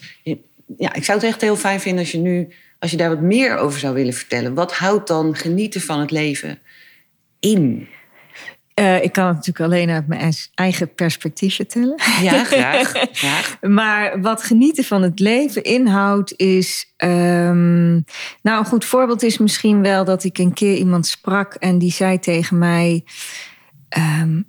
ja, 0.77 0.93
ik 0.93 1.03
zou 1.03 1.17
het 1.19 1.27
echt 1.27 1.41
heel 1.41 1.55
fijn 1.55 1.79
vinden 1.79 1.99
als 2.01 2.11
je 2.11 2.17
nu, 2.17 2.47
als 2.79 2.91
je 2.91 2.97
daar 2.97 3.09
wat 3.09 3.21
meer 3.21 3.57
over 3.57 3.79
zou 3.79 3.93
willen 3.93 4.13
vertellen. 4.13 4.53
Wat 4.53 4.73
houdt 4.73 5.07
dan 5.07 5.35
genieten 5.35 5.81
van 5.81 5.99
het 5.99 6.11
leven 6.11 6.59
in? 7.39 7.87
Eh, 8.77 9.03
ik 9.03 9.11
kan 9.11 9.25
het 9.25 9.35
natuurlijk 9.35 9.65
alleen 9.65 9.89
uit 9.89 10.07
mijn 10.07 10.33
eigen 10.53 10.93
perspectief 10.93 11.55
vertellen. 11.55 12.01
Ja, 12.21 12.43
graag. 12.53 12.91
graag. 13.11 13.57
Maar 13.61 14.21
wat 14.21 14.43
genieten 14.43 14.83
van 14.83 15.01
het 15.01 15.19
leven 15.19 15.63
inhoudt 15.63 16.33
is. 16.35 16.93
ehm, 16.97 17.91
nou, 18.41 18.59
een 18.59 18.65
goed 18.65 18.85
voorbeeld 18.85 19.23
is 19.23 19.37
misschien 19.37 19.81
wel 19.81 20.05
dat 20.05 20.23
ik 20.23 20.37
een 20.37 20.53
keer 20.53 20.75
iemand 20.75 21.07
sprak 21.07 21.53
en 21.53 21.77
die 21.77 21.91
zei 21.91 22.19
tegen 22.19 22.57
mij. 22.57 23.03
ehm, 23.89 24.41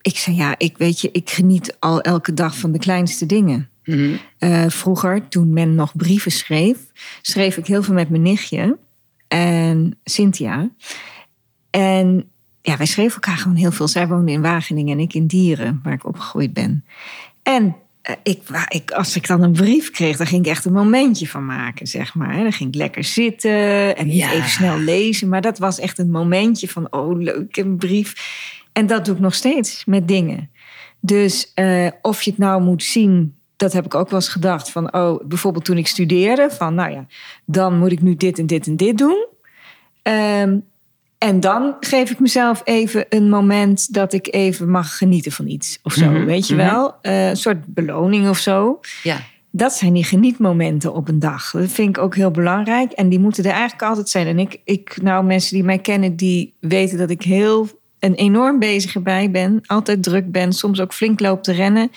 ik 0.00 0.16
zei 0.16 0.36
ja, 0.36 0.54
ik 0.58 0.78
weet 0.78 1.00
je, 1.00 1.08
ik 1.12 1.30
geniet 1.30 1.76
al 1.78 2.00
elke 2.00 2.34
dag 2.34 2.56
van 2.56 2.72
de 2.72 2.78
kleinste 2.78 3.26
dingen. 3.26 3.70
Mhm. 3.84 4.10
Eh, 4.38 4.64
vroeger, 4.68 5.28
toen 5.28 5.52
men 5.52 5.74
nog 5.74 5.96
brieven 5.96 6.32
schreef, 6.32 6.78
schreef 7.22 7.56
ik 7.56 7.66
heel 7.66 7.82
veel 7.82 7.94
met 7.94 8.10
mijn 8.10 8.22
nichtje 8.22 8.78
en 9.28 9.98
Cynthia. 10.04 10.70
En 11.70 12.29
ja, 12.62 12.76
wij 12.76 12.86
schreven 12.86 13.14
elkaar 13.14 13.36
gewoon 13.36 13.56
heel 13.56 13.72
veel. 13.72 13.88
Zij 13.88 14.08
woonde 14.08 14.32
in 14.32 14.42
Wageningen 14.42 14.92
en 14.98 15.02
ik 15.02 15.14
in 15.14 15.26
Dieren, 15.26 15.80
waar 15.82 15.92
ik 15.92 16.06
opgegroeid 16.06 16.52
ben. 16.52 16.84
En 17.42 17.76
eh, 18.02 18.14
ik, 18.22 18.42
ik, 18.68 18.90
als 18.90 19.16
ik 19.16 19.26
dan 19.26 19.42
een 19.42 19.52
brief 19.52 19.90
kreeg, 19.90 20.16
dan 20.16 20.26
ging 20.26 20.44
ik 20.44 20.50
echt 20.50 20.64
een 20.64 20.72
momentje 20.72 21.28
van 21.28 21.46
maken, 21.46 21.86
zeg 21.86 22.14
maar. 22.14 22.36
Dan 22.36 22.52
ging 22.52 22.68
ik 22.68 22.74
lekker 22.74 23.04
zitten 23.04 23.96
en 23.96 24.12
Ja. 24.12 24.32
even 24.32 24.48
snel 24.50 24.78
lezen. 24.78 25.28
Maar 25.28 25.40
dat 25.40 25.58
was 25.58 25.78
echt 25.78 25.98
een 25.98 26.10
momentje 26.10 26.68
van, 26.68 26.92
oh 26.92 27.18
leuk, 27.18 27.56
een 27.56 27.76
brief. 27.76 28.14
En 28.72 28.86
dat 28.86 29.04
doe 29.04 29.14
ik 29.14 29.20
nog 29.20 29.34
steeds 29.34 29.84
met 29.84 30.08
dingen. 30.08 30.50
Dus 31.00 31.52
eh, 31.54 31.88
of 32.02 32.22
je 32.22 32.30
het 32.30 32.38
nou 32.38 32.62
moet 32.62 32.82
zien, 32.82 33.34
dat 33.56 33.72
heb 33.72 33.84
ik 33.84 33.94
ook 33.94 34.10
wel 34.10 34.18
eens 34.20 34.28
gedacht. 34.28 34.70
Van, 34.70 34.94
oh, 34.94 35.26
bijvoorbeeld 35.26 35.64
toen 35.64 35.76
ik 35.78 35.86
studeerde, 35.86 36.50
van 36.50 36.74
nou 36.74 36.90
ja, 36.90 37.06
dan 37.44 37.78
moet 37.78 37.92
ik 37.92 38.02
nu 38.02 38.14
dit 38.16 38.38
en 38.38 38.46
dit 38.46 38.66
en 38.66 38.76
dit 38.76 38.98
doen. 38.98 39.26
Ehm, 40.02 40.58
en 41.20 41.40
dan 41.40 41.76
geef 41.80 42.10
ik 42.10 42.18
mezelf 42.18 42.60
even 42.64 43.06
een 43.08 43.28
moment 43.28 43.92
dat 43.92 44.12
ik 44.12 44.34
even 44.34 44.70
mag 44.70 44.96
genieten 44.96 45.32
van 45.32 45.46
iets 45.46 45.78
of 45.82 45.92
zo. 45.92 46.10
Mhm, 46.10 46.24
Weet 46.24 46.48
je 46.48 46.54
mhm. 46.54 46.66
wel? 46.66 46.94
Eh, 47.02 47.28
een 47.28 47.36
soort 47.36 47.66
beloning 47.66 48.28
of 48.28 48.38
zo. 48.38 48.80
Ja. 49.02 49.20
Dat 49.50 49.72
zijn 49.72 49.92
die 49.92 50.04
genietmomenten 50.04 50.94
op 50.94 51.08
een 51.08 51.18
dag. 51.18 51.50
Dat 51.50 51.70
vind 51.70 51.88
ik 51.88 51.98
ook 51.98 52.14
heel 52.14 52.30
belangrijk. 52.30 52.92
En 52.92 53.08
die 53.08 53.18
moeten 53.18 53.44
er 53.44 53.50
eigenlijk 53.50 53.82
altijd 53.82 54.08
zijn. 54.08 54.26
En 54.26 54.38
ik, 54.38 54.60
ik 54.64 54.98
nou, 55.02 55.24
mensen 55.24 55.54
die 55.54 55.64
mij 55.64 55.78
kennen, 55.78 56.16
die 56.16 56.54
weten 56.60 56.98
dat 56.98 57.10
ik 57.10 57.22
heel 57.22 57.68
en 57.98 58.14
enorm 58.14 58.58
bezig 58.58 58.94
erbij 58.94 59.30
ben. 59.30 59.60
Altijd 59.66 60.02
druk 60.02 60.32
ben, 60.32 60.52
soms 60.52 60.80
ook 60.80 60.94
flink 60.94 61.20
loop 61.20 61.42
te 61.42 61.52
rennen. 61.52 61.90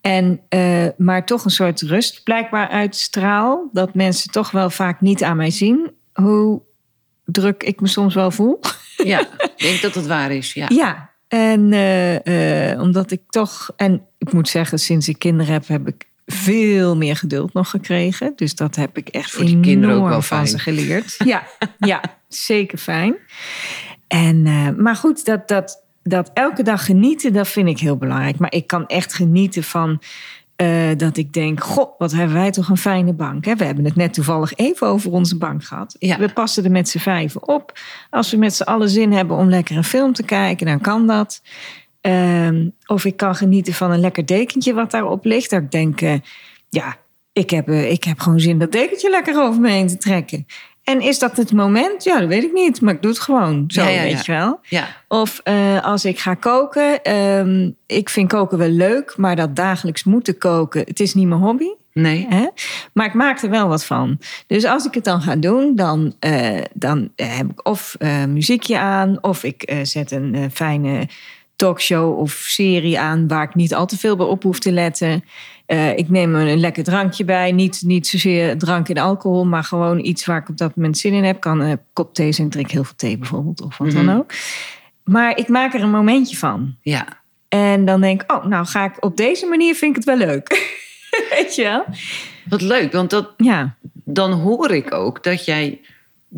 En, 0.00 0.40
eh, 0.48 0.86
maar 0.96 1.26
toch 1.26 1.44
een 1.44 1.50
soort 1.50 1.80
rust 1.80 2.22
blijkbaar 2.24 2.68
uitstraal. 2.68 3.68
Dat 3.72 3.94
mensen 3.94 4.30
toch 4.30 4.50
wel 4.50 4.70
vaak 4.70 5.00
niet 5.00 5.22
aan 5.22 5.36
mij 5.36 5.50
zien 5.50 5.90
hoe 6.12 6.62
druk 7.32 7.62
ik 7.62 7.80
me 7.80 7.88
soms 7.88 8.14
wel 8.14 8.30
voel. 8.30 8.60
ja, 8.96 9.20
ik 9.38 9.52
denk 9.56 9.80
dat 9.80 9.94
het 9.94 10.06
waar 10.06 10.30
is. 10.30 10.52
Ja. 10.52 10.66
Ja, 10.68 11.10
en 11.28 11.72
eh, 11.72 12.70
eh, 12.70 12.80
omdat 12.80 13.10
ik 13.10 13.20
toch, 13.28 13.70
en 13.76 14.06
ik 14.18 14.32
moet 14.32 14.48
zeggen, 14.48 14.78
sinds 14.78 15.08
ik 15.08 15.18
kinderen 15.18 15.52
heb, 15.52 15.68
heb 15.68 15.88
ik 15.88 16.08
veel 16.26 16.96
meer 16.96 17.16
geduld 17.16 17.52
nog 17.52 17.70
gekregen. 17.70 18.32
Dus 18.36 18.54
dat 18.54 18.76
heb 18.76 18.96
ik 18.96 19.08
echt 19.08 19.30
Voor 19.30 19.44
die 19.44 19.60
kinderen 19.60 19.96
ook 19.96 20.08
wel 20.08 20.22
van 20.22 20.46
ze 20.46 20.58
geleerd. 20.58 21.16
Ja, 21.24 21.42
ja, 21.78 22.00
zeker 22.28 22.78
fijn. 22.78 23.16
En, 24.06 24.46
eh, 24.46 24.68
maar 24.76 24.96
goed, 24.96 25.24
dat, 25.24 25.48
dat, 25.48 25.84
dat 26.02 26.30
elke 26.34 26.62
dag 26.62 26.84
genieten, 26.84 27.32
dat 27.32 27.48
vind 27.48 27.68
ik 27.68 27.78
heel 27.78 27.96
belangrijk. 27.96 28.38
Maar 28.38 28.52
ik 28.52 28.66
kan 28.66 28.86
echt 28.86 29.14
genieten 29.14 29.62
van 29.62 30.02
eh, 30.60 30.88
dat 30.96 31.16
ik 31.16 31.32
denk, 31.32 31.62
goh, 31.62 31.98
wat 31.98 32.12
hebben 32.12 32.36
wij 32.36 32.50
toch 32.50 32.68
een 32.68 32.76
fijne 32.76 33.12
bank. 33.12 33.44
Hè? 33.44 33.56
We 33.56 33.64
hebben 33.64 33.84
het 33.84 33.96
net 33.96 34.14
toevallig 34.14 34.54
even 34.54 34.86
over 34.86 35.12
onze 35.12 35.38
bank 35.38 35.64
gehad. 35.64 35.96
Ja. 35.98 36.18
We 36.18 36.32
passen 36.32 36.64
er 36.64 36.70
met 36.70 36.88
z'n 36.88 36.98
vijven 36.98 37.48
op. 37.48 37.78
Als 38.10 38.30
we 38.30 38.36
met 38.36 38.54
z'n 38.54 38.62
allen 38.62 38.88
zin 38.88 39.12
hebben 39.12 39.36
om 39.36 39.48
lekker 39.48 39.76
een 39.76 39.84
film 39.84 40.12
te 40.12 40.22
kijken, 40.22 40.66
dan 40.66 40.80
kan 40.80 41.06
dat. 41.06 41.42
Ehm, 42.00 42.68
of 42.86 43.04
ik 43.04 43.16
kan 43.16 43.34
genieten 43.34 43.72
van 43.72 43.90
een 43.90 44.00
lekker 44.00 44.26
dekentje 44.26 44.74
wat 44.74 44.90
daarop 44.90 45.24
ligt. 45.24 45.50
Dat 45.50 45.62
ik 45.62 45.70
denk, 45.70 46.00
eh, 46.00 46.14
ja, 46.68 46.96
ik 47.32 47.50
heb, 47.50 47.68
eh, 47.68 47.90
ik 47.90 48.04
heb 48.04 48.20
gewoon 48.20 48.40
zin 48.40 48.58
dat 48.58 48.72
dekentje 48.72 49.10
lekker 49.10 49.42
over 49.42 49.60
me 49.60 49.70
heen 49.70 49.88
te 49.88 49.96
trekken. 49.96 50.46
En 50.90 51.00
is 51.00 51.18
dat 51.18 51.36
het 51.36 51.52
moment? 51.52 52.04
Ja, 52.04 52.18
dat 52.20 52.28
weet 52.28 52.42
ik 52.42 52.52
niet. 52.52 52.80
Maar 52.80 52.94
ik 52.94 53.02
doe 53.02 53.10
het 53.10 53.20
gewoon 53.20 53.64
zo, 53.68 53.82
Ja, 53.82 53.88
ja, 53.88 54.02
ja. 54.02 54.02
weet 54.02 54.24
je 54.24 54.32
wel. 54.32 54.60
Ja. 54.62 54.86
Of 55.08 55.40
eh, 55.44 55.84
als 55.84 56.04
ik 56.04 56.18
ga 56.18 56.34
koken. 56.34 57.02
ehm, 57.02 57.70
ik 57.86 58.08
vind 58.08 58.28
koken 58.28 58.58
wel 58.58 58.68
leuk, 58.68 59.14
maar 59.16 59.36
dat 59.36 59.56
dagelijks 59.56 60.04
moeten 60.04 60.38
koken, 60.38 60.80
het 60.80 61.00
is 61.00 61.14
niet 61.14 61.26
mijn 61.28 61.40
hobby. 61.40 61.68
Nee. 61.92 62.26
Hè? 62.28 62.46
Maar 62.92 63.06
ik 63.06 63.14
maak 63.14 63.42
er 63.42 63.50
wel 63.50 63.68
wat 63.68 63.84
van. 63.84 64.18
Dus 64.46 64.64
als 64.64 64.86
ik 64.86 64.94
het 64.94 65.04
dan 65.04 65.22
ga 65.22 65.36
doen, 65.36 65.74
dan, 65.76 66.14
eh, 66.18 66.58
dan 66.74 67.10
eh, 67.16 67.36
heb 67.36 67.50
ik 67.50 67.68
of 67.68 67.96
muziekje 68.28 68.78
aan, 68.78 69.18
of 69.20 69.44
ik 69.44 69.72
zet 69.82 70.10
een 70.10 70.50
fijne 70.52 71.08
talkshow 71.60 72.18
of 72.18 72.30
serie 72.32 72.98
aan 73.00 73.28
waar 73.28 73.42
ik 73.42 73.54
niet 73.54 73.74
al 73.74 73.86
te 73.86 73.98
veel 73.98 74.16
bij 74.16 74.26
op 74.26 74.42
hoef 74.42 74.58
te 74.58 74.72
letten. 74.72 75.24
Eh, 75.66 75.96
ik 75.96 76.08
neem 76.08 76.34
een 76.34 76.60
lekker 76.60 76.84
drankje 76.84 77.24
bij. 77.24 77.52
Niet, 77.52 77.82
niet 77.84 78.06
zozeer 78.06 78.58
drank 78.58 78.88
en 78.88 78.96
alcohol, 78.98 79.44
maar 79.46 79.64
gewoon 79.64 80.04
iets 80.04 80.24
waar 80.26 80.38
ik 80.40 80.48
op 80.48 80.56
dat 80.56 80.76
moment 80.76 80.98
zin 80.98 81.12
in 81.12 81.24
heb. 81.24 81.40
Kan 81.40 81.60
een 81.60 81.80
kop 81.92 82.14
thee 82.14 82.32
zijn, 82.32 82.46
ik 82.46 82.52
drink 82.52 82.70
heel 82.70 82.84
veel 82.84 82.96
thee 82.96 83.18
bijvoorbeeld, 83.18 83.60
of 83.62 83.78
wat 83.78 83.92
Mhm. 83.92 84.06
dan 84.06 84.16
ook. 84.16 84.30
Maar 85.04 85.36
ik 85.38 85.48
maak 85.48 85.74
er 85.74 85.82
een 85.82 85.90
momentje 85.90 86.36
van. 86.36 86.76
Ja. 86.82 87.06
En 87.48 87.84
dan 87.84 88.00
denk 88.00 88.22
ik, 88.22 88.32
oh, 88.32 88.44
nou 88.44 88.66
ga 88.66 88.84
ik 88.84 89.04
op 89.04 89.16
deze 89.16 89.46
manier, 89.46 89.74
vind 89.74 89.90
ik 89.90 90.04
het 90.04 90.18
wel 90.18 90.26
leuk. 90.26 90.48
Weet 91.36 91.54
je 91.54 91.62
wel? 91.62 91.84
Wat 92.48 92.60
leuk, 92.62 92.92
want 92.92 93.10
dat, 93.10 93.34
Ja, 93.36 93.76
dan 94.04 94.32
hoor 94.32 94.70
ik 94.70 94.94
ook 94.94 95.22
dat 95.22 95.44
jij 95.44 95.80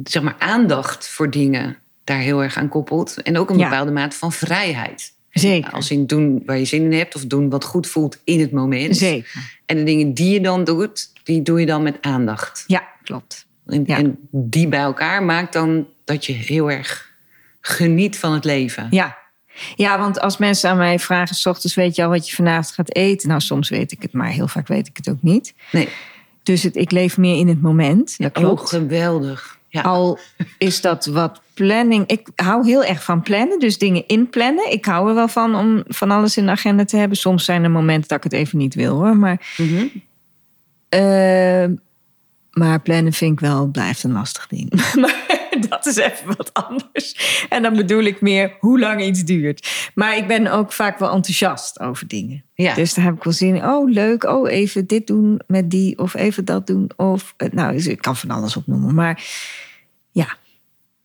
zeg 0.04 0.22
maar, 0.22 0.36
aandacht 0.38 1.08
voor 1.08 1.30
dingen 1.30 1.76
daar 2.04 2.18
heel 2.18 2.42
erg 2.42 2.56
aan 2.56 2.68
koppelt. 2.68 3.22
En 3.22 3.38
ook 3.38 3.50
een 3.50 3.58
Ja. 3.58 3.68
bepaalde 3.68 3.90
mate 3.90 4.16
van 4.16 4.32
vrijheid. 4.32 5.12
zeker. 5.30 5.70
Als 5.72 5.90
in 5.90 6.06
doen 6.06 6.42
waar 6.46 6.58
je 6.58 6.64
zin 6.64 6.82
in 6.92 6.98
hebt 6.98 7.14
of 7.14 7.24
doen 7.24 7.50
wat 7.50 7.64
goed 7.64 7.86
voelt 7.86 8.18
in 8.24 8.40
het 8.40 8.52
moment. 8.52 8.96
Zeker. 8.96 9.60
En 9.66 9.76
de 9.76 9.82
dingen 9.84 10.14
die 10.14 10.32
je 10.32 10.40
dan 10.40 10.64
doet, 10.64 11.10
die 11.24 11.42
doe 11.42 11.60
je 11.60 11.66
dan 11.66 11.82
met 11.82 11.96
aandacht. 12.00 12.64
Ja, 12.66 12.82
klopt. 13.02 13.46
En, 13.66 13.82
Ja. 13.86 13.96
en 13.96 14.18
die 14.30 14.68
bij 14.68 14.80
elkaar 14.80 15.22
maakt 15.22 15.52
dan 15.52 15.86
dat 16.04 16.26
je 16.26 16.32
heel 16.32 16.70
erg 16.70 17.10
geniet 17.60 18.18
van 18.18 18.32
het 18.32 18.44
leven. 18.44 18.86
Ja. 18.90 19.16
ja, 19.76 19.98
want 19.98 20.20
als 20.20 20.36
mensen 20.36 20.70
aan 20.70 20.76
mij 20.76 20.98
vragen, 20.98 21.34
s 21.36 21.46
ochtends 21.46 21.74
weet 21.74 21.96
je 21.96 22.02
al 22.04 22.08
wat 22.10 22.28
je 22.28 22.34
vanavond 22.34 22.70
gaat 22.70 22.94
eten. 22.96 23.28
Nou, 23.28 23.40
soms 23.40 23.68
weet 23.68 23.92
ik 23.92 24.02
het, 24.02 24.12
maar 24.12 24.28
heel 24.28 24.48
vaak 24.48 24.68
weet 24.68 24.86
ik 24.86 24.96
het 24.96 25.08
ook 25.08 25.22
niet. 25.22 25.54
Nee, 25.72 25.88
Dus 26.42 26.62
het, 26.62 26.76
ik 26.76 26.90
leef 26.90 27.16
meer 27.18 27.38
in 27.38 27.48
het 27.48 27.62
moment. 27.62 28.14
Dat 28.18 28.36
oh, 28.36 28.42
klopt. 28.42 28.68
geweldig. 28.68 29.58
Ja. 29.72 29.80
Al 29.82 30.18
is 30.58 30.80
dat 30.80 31.06
wat 31.06 31.40
planning. 31.54 32.06
Ik 32.06 32.28
hou 32.36 32.66
heel 32.66 32.84
erg 32.84 33.04
van 33.04 33.22
plannen, 33.22 33.58
dus 33.58 33.78
dingen 33.78 34.06
inplannen. 34.06 34.72
Ik 34.72 34.84
hou 34.84 35.08
er 35.08 35.14
wel 35.14 35.28
van 35.28 35.54
om 35.54 35.82
van 35.86 36.10
alles 36.10 36.36
in 36.36 36.44
de 36.44 36.50
agenda 36.50 36.84
te 36.84 36.96
hebben. 36.96 37.16
Soms 37.18 37.44
zijn 37.44 37.64
er 37.64 37.70
momenten 37.70 38.08
dat 38.08 38.16
ik 38.18 38.24
het 38.24 38.32
even 38.32 38.58
niet 38.58 38.74
wil 38.74 38.94
hoor. 38.96 39.16
Maar, 39.16 39.54
Mhm. 39.56 39.86
eh, 40.88 41.64
maar 42.50 42.80
plannen 42.80 43.12
vind 43.12 43.32
ik 43.32 43.40
wel, 43.40 43.66
blijft 43.66 44.02
een 44.02 44.12
lastig 44.12 44.46
ding. 44.46 44.70
maar 45.00 45.20
dat 45.68 45.86
is 45.86 45.96
even 45.96 46.26
wat 46.36 46.50
anders. 46.52 47.46
En 47.48 47.62
dan 47.62 47.74
bedoel 47.76 48.02
ik 48.02 48.20
meer 48.20 48.56
hoe 48.60 48.78
lang 48.80 49.02
iets 49.02 49.24
duurt. 49.24 49.90
Maar 49.94 50.16
ik 50.16 50.26
ben 50.26 50.46
ook 50.46 50.72
vaak 50.72 50.98
wel 50.98 51.10
enthousiast 51.12 51.80
over 51.80 52.08
dingen. 52.08 52.44
Ja. 52.54 52.74
Dus 52.74 52.94
daar 52.94 53.04
heb 53.04 53.14
ik 53.14 53.24
wel 53.24 53.32
zin 53.32 53.54
in. 53.56 53.64
Oh, 53.64 53.90
leuk. 53.90 54.24
Oh, 54.24 54.50
even 54.50 54.86
dit 54.86 55.06
doen 55.06 55.40
met 55.46 55.70
die. 55.70 55.98
Of 55.98 56.14
even 56.14 56.44
dat 56.44 56.66
doen. 56.66 56.90
Of, 56.96 57.34
eh, 57.36 57.48
nou, 57.50 57.76
ik 57.76 58.02
kan 58.02 58.16
van 58.16 58.30
alles 58.30 58.56
opnoemen. 58.56 58.94
Maar 58.94 59.22
ja, 60.12 60.36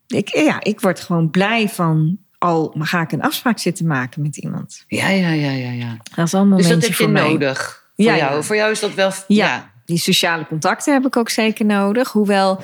ik, 0.07 0.35
ja, 0.35 0.63
ik 0.63 0.79
word 0.81 0.99
gewoon 0.99 1.29
blij 1.29 1.69
van... 1.69 2.17
al 2.37 2.73
maar 2.75 2.87
ga 2.87 3.01
ik 3.01 3.11
een 3.11 3.21
afspraak 3.21 3.59
zitten 3.59 3.87
maken 3.87 4.21
met 4.21 4.37
iemand. 4.37 4.83
ja, 4.87 5.09
ja, 5.09 5.29
ja, 5.29 5.51
ja, 5.51 5.71
ja. 5.71 5.97
Dat 6.15 6.25
is 6.25 6.33
al 6.33 6.41
een 6.41 6.57
Dus 6.57 6.67
dat 6.67 6.81
heb 6.83 6.93
je 6.93 7.07
mij. 7.07 7.27
nodig. 7.29 7.85
Voor 7.95 8.05
Ja, 8.05 8.15
jou. 8.15 8.35
ja. 8.35 8.41
Voor 8.41 8.55
jou 8.55 8.71
is 8.71 8.79
dat 8.79 8.93
wel. 8.93 9.11
Ja, 9.27 9.71
die 9.85 9.97
sociale 9.97 10.47
contacten 10.47 10.93
heb 10.93 11.05
ik 11.05 11.17
ook 11.17 11.29
zeker 11.29 11.65
nodig. 11.65 12.11
Hoewel, 12.11 12.59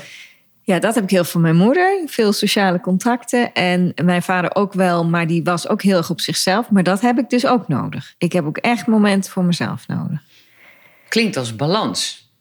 ja, 0.62 0.80
dat 0.80 0.96
heb 0.96 1.04
ik 1.04 1.10
heel 1.10 1.24
van 1.24 1.42
mijn 1.42 1.56
moeder. 1.56 2.02
Veel 2.06 2.34
sociale 2.34 2.80
contacten. 2.80 3.54
En 3.54 3.94
mijn 4.04 4.22
vader 4.24 4.56
ook 4.56 4.74
wel, 4.74 5.06
maar 5.06 5.28
die 5.28 5.44
was 5.44 5.68
ook 5.68 5.82
heel 5.82 5.98
erg 5.98 6.10
op 6.10 6.22
zichzelf. 6.22 6.70
Maar 6.70 6.84
dat 6.84 7.02
heb 7.02 7.18
ik 7.18 7.30
dus 7.30 7.46
ook 7.46 7.68
nodig. 7.68 8.16
Ik 8.18 8.34
heb 8.34 8.46
ook 8.46 8.58
echt 8.58 8.88
momenten 8.88 9.32
voor 9.32 9.44
mezelf 9.44 9.88
nodig. 9.88 10.20
Klinkt 11.10 11.38
als 11.38 11.56
balans. 11.56 12.32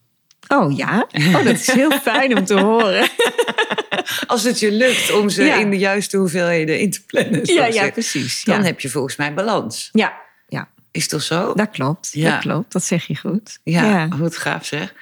Oh 0.49 0.77
ja? 0.77 1.07
Oh, 1.13 1.33
dat 1.33 1.47
is 1.47 1.71
heel 1.73 1.91
fijn 1.91 2.39
om 2.39 2.45
te 2.45 2.61
horen. 2.61 3.09
Als 4.27 4.43
het 4.43 4.61
je 4.61 4.73
lukt 4.73 5.13
om 5.13 5.29
ze 5.29 5.43
Ja. 5.45 5.57
in 5.57 5.71
de 5.71 5.79
juiste 5.79 6.17
hoeveelheden 6.17 6.79
in 6.79 6.91
te 6.91 7.03
plannen. 7.07 7.41
Ja, 7.55 7.67
ja, 7.67 7.91
precies. 7.91 8.45
Dan 8.45 8.59
Ja, 8.59 8.65
heb 8.65 8.81
je 8.81 8.89
volgens 8.89 9.17
mij 9.17 9.35
balans. 9.35 9.89
ja, 9.93 10.13
ja 10.49 10.69
Is 10.91 11.09
toch 11.09 11.23
zo? 11.23 11.55
dat 11.55 11.71
klopt. 11.71 12.09
Ja. 12.13 12.31
Dat 12.31 12.41
klopt, 12.41 12.73
dat 12.73 12.85
zeg 12.85 13.07
je 13.07 13.17
goed. 13.17 13.59
Ja, 13.65 14.09
wat 14.09 14.37
gaaf 14.45 14.67
zeg. 14.67 14.95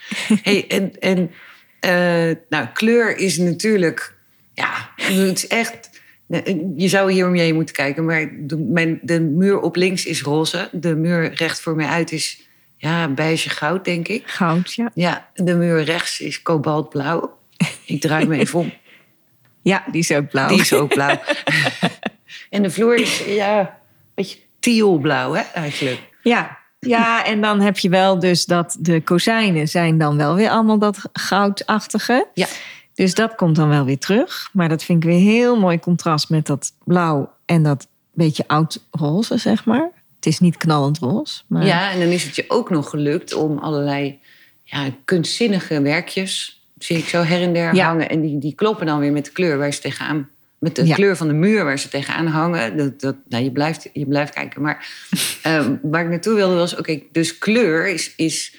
hey, 0.43 0.65
en, 0.69 0.99
en 1.01 1.31
Eh, 1.81 2.37
nou, 2.49 2.67
kleur 2.73 3.17
is 3.17 3.37
natuurlijk... 3.39 4.15
Ja, 4.55 4.91
het 4.97 5.37
is 5.37 5.47
echt... 5.47 5.91
Je 6.77 6.89
zou 6.89 7.13
hier 7.13 7.27
om 7.27 7.35
je 7.35 7.41
heen 7.43 7.55
moeten 7.55 7.75
kijken, 7.75 8.05
maar 8.05 8.31
de, 8.39 8.57
mijn, 8.57 8.99
de 9.03 9.21
muur 9.21 9.61
op 9.61 9.77
links 9.77 10.05
is 10.05 10.23
roze. 10.23 10.69
De 10.73 10.95
muur 10.97 11.33
recht 11.35 11.61
voor 11.61 11.77
mij 11.77 11.87
uit 11.87 12.13
is 12.13 12.41
ja, 12.77 13.09
beige 13.09 13.49
goud, 13.51 13.85
denk 13.85 14.09
ik. 14.09 14.23
Goud, 14.27 14.75
ja. 14.75 14.91
Ja, 14.95 15.29
de 15.35 15.55
muur 15.55 15.83
rechts 15.83 16.21
is 16.21 16.43
kobaltblauw. 16.43 17.39
Ik 17.85 18.01
draai 18.01 18.27
me 18.27 18.39
even 18.39 18.59
om. 18.59 18.73
Ja, 19.63 19.85
die 19.91 20.01
is 20.01 20.13
ook 20.13 20.29
blauw. 20.29 20.49
Die 20.49 20.61
is 20.61 20.73
ook 20.73 20.89
blauw. 20.89 21.21
en 22.51 22.63
de 22.63 22.71
vloer 22.71 22.95
is 22.95 23.25
ja, 23.27 23.61
een 23.61 23.69
beetje 24.15 24.39
tealblauw, 24.61 25.33
hè, 25.33 25.43
eigenlijk. 25.55 26.01
Ja, 26.23 26.59
ja, 26.81 27.25
en 27.25 27.41
dan 27.41 27.61
heb 27.61 27.79
je 27.79 27.89
wel 27.89 28.19
dus 28.19 28.45
dat 28.45 28.77
de 28.81 29.01
kozijnen 29.01 29.69
zijn 29.69 29.99
dan 29.99 30.17
wel 30.17 30.35
weer 30.35 30.51
allemaal 30.51 30.79
dat 30.79 30.99
goudachtige. 31.13 32.27
Ja. 32.35 32.47
Dus 32.95 33.15
dat 33.15 33.35
komt 33.35 33.57
dan 33.57 33.69
wel 33.69 33.85
weer 33.85 33.99
terug. 33.99 34.49
Maar 34.53 34.69
dat 34.69 34.83
vind 34.83 35.05
ik 35.05 35.11
weer 35.11 35.21
heel 35.21 35.59
mooi 35.59 35.79
contrast 35.79 36.29
met 36.29 36.47
dat 36.47 36.73
blauw 36.85 37.33
en 37.45 37.63
dat 37.63 37.89
beetje 38.13 38.45
oud 38.47 38.87
roze, 38.91 39.37
zeg 39.37 39.65
maar. 39.65 39.91
Het 40.17 40.27
is 40.27 40.39
niet 40.39 40.57
knallend 40.57 40.99
roze. 40.99 41.43
Maar... 41.47 41.67
Ja, 41.67 41.91
en 41.91 42.01
dan 42.01 42.09
is 42.09 42.25
het 42.25 42.37
je 42.37 42.45
ook 42.49 42.71
nog 42.71 42.91
gelukt 42.91 43.35
om 43.35 43.59
allerlei 43.59 44.21
ja, 44.63 44.91
kunstzinnige 45.05 45.83
werkjes, 45.83 46.60
zie 46.85 46.97
ik 46.99 47.09
zo 47.09 47.23
her 47.23 47.41
en 47.43 47.53
der 47.53 47.75
Ja. 47.75 47.85
hangen. 47.87 48.09
En 48.09 48.21
die, 48.21 48.39
die 48.39 48.55
kloppen 48.55 48.87
dan 48.87 48.99
weer 48.99 49.13
met 49.13 49.25
de 49.25 49.31
kleur 49.33 49.59
waar 49.59 49.73
ze 49.73 49.81
tegenaan, 49.81 50.29
met 50.59 50.77
de 50.77 50.87
Ja. 50.87 50.95
kleur 50.95 51.17
van 51.17 51.29
de 51.29 51.35
muur 51.35 51.65
waar 51.65 51.79
ze 51.79 51.89
tegenaan 51.89 52.27
hangen. 52.27 52.77
Dat, 52.77 53.01
dat, 53.01 53.17
nou, 53.29 53.45
je, 53.45 53.51
blijft, 53.53 53.89
je 53.93 54.07
blijft 54.07 54.33
kijken. 54.35 54.63
Maar 54.63 54.87
ehm, 55.43 55.75
waar 55.83 56.03
ik 56.03 56.09
naartoe 56.09 56.35
wilde 56.35 56.55
was, 56.55 56.77
oké, 56.77 57.01
dus 57.13 57.39
kleur 57.39 57.87
is, 57.89 58.13
is 58.17 58.57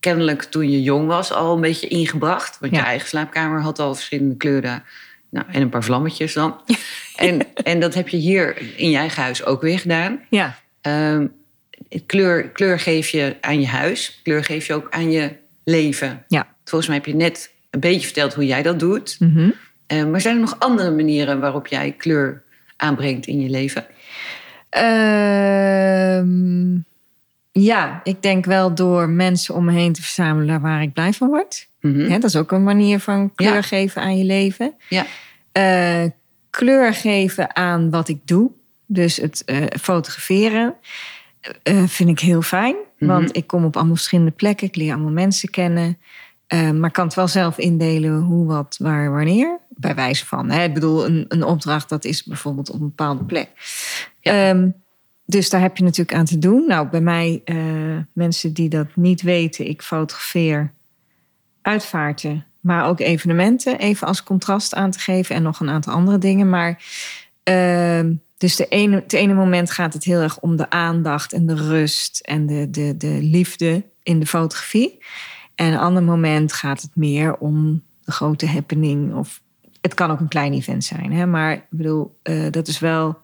kennelijk 0.00 0.42
toen 0.42 0.70
je 0.70 0.82
jong 0.82 1.06
was 1.06 1.32
al 1.32 1.54
een 1.54 1.60
beetje 1.60 1.88
ingebracht. 1.88 2.56
Want 2.60 2.72
Ja. 2.72 2.78
je 2.78 2.84
eigen 2.86 3.08
slaapkamer 3.08 3.60
had 3.60 3.78
al 3.78 3.94
verschillende 3.94 4.36
kleuren. 4.36 4.82
Nou, 5.30 5.46
en 5.50 5.62
een 5.62 5.68
paar 5.68 5.84
vlammetjes 5.84 6.32
dan. 6.32 6.60
en, 7.16 7.54
en 7.54 7.80
dat 7.80 7.94
heb 7.94 8.08
je 8.08 8.16
hier 8.16 8.56
in 8.76 8.90
je 8.90 8.96
eigen 8.96 9.22
huis 9.22 9.44
ook 9.44 9.62
weer 9.62 9.78
gedaan. 9.78 10.20
Ja, 10.30 10.58
Ehm, 10.80 11.26
kleur, 12.06 12.48
kleur 12.48 12.78
geef 12.78 13.08
je 13.08 13.36
aan 13.40 13.60
je 13.60 13.66
huis. 13.66 14.20
Kleur 14.22 14.44
geef 14.44 14.66
je 14.66 14.74
ook 14.74 14.86
aan 14.90 15.10
je 15.10 15.30
leven. 15.64 16.24
ja. 16.28 16.52
Volgens 16.64 16.86
mij 16.90 16.96
heb 16.96 17.06
je 17.06 17.14
net 17.14 17.50
een 17.74 17.80
beetje 17.80 18.04
verteld 18.06 18.34
hoe 18.34 18.46
jij 18.46 18.62
dat 18.62 18.78
doet. 18.78 19.16
Mhm. 19.18 19.50
Eh, 19.86 20.04
maar 20.04 20.20
zijn 20.20 20.34
er 20.34 20.40
nog 20.40 20.56
andere 20.58 20.90
manieren 20.90 21.40
waarop 21.40 21.66
jij 21.66 21.92
kleur 21.92 22.42
aanbrengt 22.76 23.26
in 23.26 23.40
je 23.40 23.50
leven? 23.50 23.86
Ehm, 24.68 26.74
ja, 27.52 28.00
ik 28.04 28.22
denk 28.22 28.44
wel 28.44 28.74
door 28.74 29.08
mensen 29.08 29.54
om 29.54 29.64
me 29.64 29.72
heen 29.72 29.92
te 29.92 30.02
verzamelen 30.02 30.60
waar 30.60 30.82
ik 30.82 30.92
blij 30.92 31.12
van 31.12 31.28
word. 31.28 31.68
Hè, 31.80 32.08
dat 32.18 32.24
is 32.24 32.36
ook 32.36 32.52
een 32.52 32.64
manier 32.64 32.98
van 32.98 33.34
kleur 33.34 33.54
Ja. 33.54 33.62
geven 33.62 34.02
aan 34.02 34.18
je 34.18 34.24
leven. 34.24 34.74
Ja. 34.88 35.06
Eh, 35.52 36.04
kleur 36.50 36.94
geven 36.94 37.56
aan 37.56 37.90
wat 37.90 38.08
ik 38.08 38.18
doe. 38.24 38.50
Dus 38.86 39.16
het 39.16 39.42
eh, 39.44 39.56
fotograferen 39.80 40.74
vind 41.86 42.08
ik 42.08 42.18
heel 42.18 42.42
fijn. 42.42 42.74
Mhm. 42.98 43.10
Want 43.10 43.36
ik 43.36 43.46
kom 43.46 43.64
op 43.64 43.76
allemaal 43.76 43.94
verschillende 43.94 44.30
plekken. 44.30 44.66
Ik 44.66 44.76
leer 44.76 44.92
allemaal 44.92 45.12
mensen 45.12 45.50
kennen. 45.50 45.98
Eh, 46.54 46.70
maar 46.70 46.90
kan 46.90 47.04
het 47.04 47.14
wel 47.14 47.28
zelf 47.28 47.58
indelen 47.58 48.20
hoe, 48.20 48.46
wat, 48.46 48.76
waar, 48.78 49.10
wanneer. 49.10 49.58
Bij 49.68 49.94
wijze 49.94 50.26
van. 50.26 50.50
Hè. 50.50 50.64
Ik 50.64 50.74
bedoel, 50.74 51.06
een, 51.06 51.24
een 51.28 51.44
opdracht 51.44 51.88
dat 51.88 52.04
is 52.04 52.24
bijvoorbeeld 52.24 52.70
op 52.70 52.80
een 52.80 52.86
bepaalde 52.86 53.24
plek. 53.24 53.48
Ja. 54.20 54.48
Ehm, 54.48 54.68
dus 55.26 55.50
daar 55.50 55.60
heb 55.60 55.76
je 55.76 55.84
natuurlijk 55.84 56.16
aan 56.16 56.24
te 56.24 56.38
doen. 56.38 56.66
Nou, 56.66 56.88
bij 56.88 57.00
mij, 57.00 57.42
eh, 57.44 57.56
mensen 58.12 58.52
die 58.52 58.68
dat 58.68 58.86
niet 58.94 59.22
weten, 59.22 59.68
ik 59.68 59.82
fotografeer 59.82 60.72
uitvaarten, 61.62 62.46
maar 62.60 62.86
ook 62.86 63.00
evenementen, 63.00 63.78
even 63.78 64.06
als 64.06 64.22
contrast 64.22 64.74
aan 64.74 64.90
te 64.90 64.98
geven 64.98 65.34
en 65.34 65.42
nog 65.42 65.60
een 65.60 65.70
aantal 65.70 65.94
andere 65.94 66.18
dingen. 66.18 66.48
Maar 66.48 66.84
ehm, 67.42 68.12
dus 68.36 68.56
de 68.56 68.68
ene, 68.68 68.96
het 68.96 69.12
ene 69.12 69.34
moment 69.34 69.70
gaat 69.70 69.92
het 69.92 70.04
heel 70.04 70.20
erg 70.20 70.40
om 70.40 70.56
de 70.56 70.70
aandacht 70.70 71.32
en 71.32 71.46
de 71.46 71.54
rust 71.54 72.20
en 72.20 72.46
de, 72.46 72.70
de, 72.70 72.96
de 72.96 73.18
liefde 73.20 73.84
in 74.02 74.20
de 74.20 74.26
fotografie. 74.26 74.98
En 75.54 75.72
een 75.72 75.78
ander 75.78 76.02
moment 76.02 76.52
gaat 76.52 76.82
het 76.82 76.96
meer 76.96 77.36
om 77.36 77.82
de 78.04 78.12
grote 78.12 78.46
happening. 78.46 79.14
Of 79.14 79.40
het 79.80 79.94
kan 79.94 80.10
ook 80.10 80.20
een 80.20 80.28
klein 80.28 80.52
event 80.52 80.84
zijn, 80.84 81.12
hè? 81.12 81.26
maar 81.26 81.52
ik 81.52 81.64
bedoel, 81.70 82.18
eh, 82.22 82.50
dat 82.50 82.68
is 82.68 82.78
wel 82.78 83.18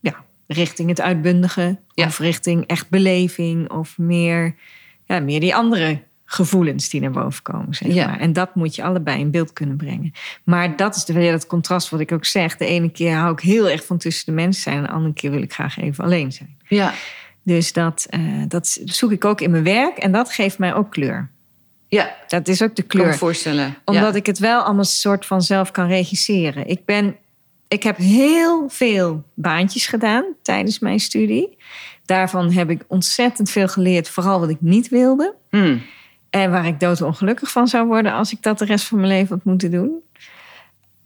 ja, 0.00 0.24
richting 0.46 0.88
het 0.88 1.00
uitbundige 1.00 1.78
Ja. 1.94 2.06
of 2.06 2.18
richting 2.18 2.66
echt 2.66 2.88
beleving 2.88 3.70
of 3.70 3.98
meer, 3.98 4.54
ja, 5.04 5.20
meer 5.20 5.40
die 5.40 5.54
andere 5.54 6.02
gevoelens 6.24 6.88
die 6.88 7.00
naar 7.00 7.10
boven 7.10 7.42
komen. 7.42 7.74
Zeg 7.74 7.92
Ja. 7.92 8.06
maar. 8.06 8.18
En 8.20 8.32
dat 8.32 8.54
moet 8.54 8.74
je 8.74 8.82
allebei 8.82 9.20
in 9.20 9.30
beeld 9.30 9.52
kunnen 9.52 9.76
brengen. 9.76 10.12
Maar 10.44 10.76
dat 10.76 10.96
is 10.96 11.04
de, 11.04 11.20
ja, 11.20 11.30
dat 11.30 11.46
contrast 11.46 11.88
wat 11.90 12.00
ik 12.00 12.12
ook 12.12 12.24
zeg. 12.24 12.56
De 12.56 12.66
ene 12.66 12.90
keer 12.90 13.14
hou 13.16 13.32
ik 13.32 13.40
heel 13.40 13.68
erg 13.68 13.84
van 13.84 13.98
tussen 13.98 14.26
de 14.26 14.32
mensen 14.32 14.62
zijn. 14.62 14.76
En 14.76 14.82
de 14.82 14.88
andere 14.90 15.12
keer 15.14 15.30
wil 15.30 15.42
ik 15.42 15.52
graag 15.52 15.78
even 15.78 16.04
alleen 16.04 16.32
zijn. 16.32 16.56
Ja. 16.68 16.92
Dus 17.46 17.72
dat, 17.72 18.06
eh, 18.10 18.20
dat 18.48 18.78
zoek 18.84 19.10
ik 19.10 19.24
ook 19.24 19.40
in 19.40 19.50
mijn 19.50 19.64
werk. 19.64 19.98
En 19.98 20.12
dat 20.12 20.32
geeft 20.32 20.58
mij 20.58 20.74
ook 20.74 20.90
kleur. 20.90 21.30
Ja, 21.88 22.16
Dat 22.28 22.48
is 22.48 22.62
ook 22.62 22.76
de 22.76 22.82
kan 22.82 22.98
me 22.98 23.04
kleur. 23.04 23.18
voorstellen. 23.18 23.76
Omdat 23.84 24.12
ja. 24.12 24.18
ik 24.18 24.26
het 24.26 24.38
wel 24.38 24.62
allemaal 24.62 24.84
soort 24.84 25.26
van 25.26 25.42
zelf 25.42 25.70
kan 25.70 25.86
regisseren. 25.86 26.66
Ik, 26.66 26.84
ben, 26.84 27.16
ik 27.68 27.82
heb 27.82 27.96
heel 27.96 28.68
veel 28.68 29.24
baantjes 29.34 29.86
gedaan 29.86 30.24
tijdens 30.42 30.78
mijn 30.78 31.00
studie. 31.00 31.56
Daarvan 32.04 32.52
heb 32.52 32.70
ik 32.70 32.84
ontzettend 32.86 33.50
veel 33.50 33.68
geleerd. 33.68 34.08
Vooral 34.08 34.40
wat 34.40 34.48
ik 34.48 34.60
niet 34.60 34.88
wilde. 34.88 35.34
Hmm. 35.50 35.82
En 36.30 36.50
waar 36.50 36.66
ik 36.66 36.80
doodongelukkig 36.80 37.50
van 37.50 37.68
zou 37.68 37.86
worden 37.86 38.12
als 38.12 38.32
ik 38.32 38.42
dat 38.42 38.58
de 38.58 38.64
rest 38.64 38.84
van 38.84 38.98
mijn 38.98 39.10
leven 39.10 39.36
had 39.36 39.44
moeten 39.44 39.70
doen. 39.70 40.02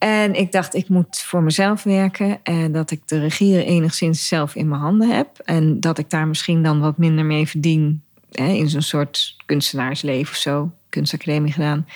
En 0.01 0.35
ik 0.35 0.53
dacht, 0.53 0.75
ik 0.75 0.89
moet 0.89 1.19
voor 1.19 1.43
mezelf 1.43 1.83
werken. 1.83 2.39
En 2.43 2.73
dat 2.73 2.91
ik 2.91 3.09
de 3.09 3.19
regie 3.19 3.65
enigszins 3.65 4.29
zelf 4.29 4.55
in 4.55 4.69
mijn 4.69 4.81
handen 4.81 5.09
heb. 5.17 5.39
En 5.45 5.81
dat 5.81 5.99
ik 5.99 6.11
daar 6.11 6.29
misschien 6.29 6.63
dan 6.63 6.81
wat 6.81 6.99
minder 6.99 7.25
mee 7.25 7.49
verdien. 7.49 8.03
Hè, 8.31 8.49
in 8.49 8.69
zo'n 8.69 8.83
soort 8.83 9.37
kunstenaarsleven 9.47 10.33
of 10.33 10.39
zo. 10.39 10.73
Kunstacademie 10.89 11.53
gedaan. 11.53 11.87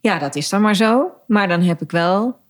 Ja, 0.00 0.18
dat 0.18 0.36
is 0.36 0.48
dan 0.48 0.60
maar 0.60 0.76
zo. 0.76 1.10
Maar 1.26 1.48
dan 1.48 1.62
heb 1.62 1.82
ik 1.82 1.90
wel... 1.90 2.40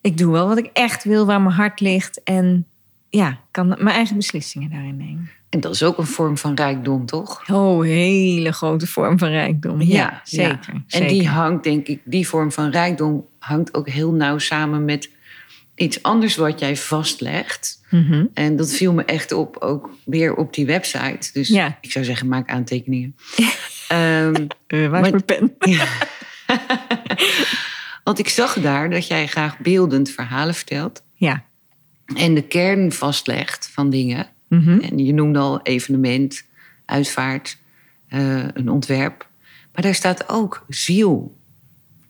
Ik 0.00 0.18
doe 0.18 0.32
wel 0.32 0.48
wat 0.48 0.58
ik 0.58 0.70
echt 0.72 1.04
wil, 1.04 1.26
waar 1.26 1.40
mijn 1.42 1.54
hart 1.54 1.80
ligt. 1.80 2.22
En 2.22 2.66
ja, 3.10 3.38
kan 3.50 3.68
mijn 3.68 3.88
eigen 3.88 4.16
beslissingen 4.16 4.70
daarin 4.70 4.96
nemen. 4.96 5.30
En 5.54 5.60
dat 5.60 5.74
is 5.74 5.82
ook 5.82 5.98
een 5.98 6.06
vorm 6.06 6.38
van 6.38 6.54
rijkdom, 6.54 7.06
toch? 7.06 7.48
Oh, 7.50 7.82
hele 7.82 8.52
grote 8.52 8.86
vorm 8.86 9.18
van 9.18 9.28
rijkdom. 9.28 9.80
Ja, 9.80 10.20
zeker. 10.24 10.72
En 10.72 10.84
zeker. 10.86 11.08
die 11.08 11.28
hangt, 11.28 11.64
denk 11.64 11.86
ik, 11.86 12.00
die 12.04 12.28
vorm 12.28 12.52
van 12.52 12.70
rijkdom 12.70 13.26
hangt 13.46 13.74
ook 13.74 13.88
heel 13.88 14.12
nauw 14.12 14.38
samen 14.38 14.84
met 14.84 15.10
iets 15.74 16.02
anders 16.02 16.36
wat 16.36 16.58
jij 16.60 16.76
vastlegt. 16.76 17.80
Mhm. 17.90 18.26
En 18.34 18.56
dat 18.56 18.72
viel 18.72 18.92
me 18.92 19.04
echt 19.04 19.32
op, 19.32 19.56
ook 19.56 19.90
weer 20.04 20.34
op 20.34 20.54
die 20.54 20.66
website. 20.66 21.30
Dus 21.32 21.48
Ja. 21.48 21.78
ik 21.80 21.92
zou 21.92 22.04
zeggen, 22.04 22.28
maak 22.28 22.48
aantekeningen. 22.50 23.16
Eh, 23.88 24.30
waar 24.90 25.04
is 25.04 25.10
mijn 25.10 25.24
pen? 25.24 25.54
want 28.04 28.18
ik 28.18 28.28
zag 28.28 28.60
daar 28.60 28.90
dat 28.90 29.06
jij 29.06 29.26
graag 29.26 29.58
beeldend 29.58 30.10
verhalen 30.10 30.54
vertelt. 30.54 31.02
Ja. 31.14 31.44
En 32.16 32.34
de 32.34 32.42
kern 32.42 32.92
vastlegt 32.92 33.70
van 33.72 33.90
dingen. 33.90 34.26
Mhm. 34.48 34.78
En 34.78 34.98
je 34.98 35.12
noemde 35.12 35.38
al 35.38 35.62
evenement, 35.62 36.44
uitvaart, 36.84 37.58
eh, 38.08 38.48
een 38.52 38.68
ontwerp. 38.68 39.28
Maar 39.72 39.82
daar 39.82 39.94
staat 39.94 40.28
ook 40.28 40.64
ziel. 40.68 41.36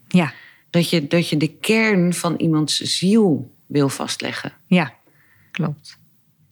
Ja. 0.08 0.32
Dat 0.74 0.90
je, 0.90 1.06
dat 1.06 1.28
je 1.28 1.36
de 1.36 1.56
kern 1.60 2.14
van 2.14 2.34
iemands 2.36 2.80
ziel 2.80 3.50
wil 3.66 3.88
vastleggen. 3.88 4.52
Ja, 4.66 4.94
klopt. 5.50 5.98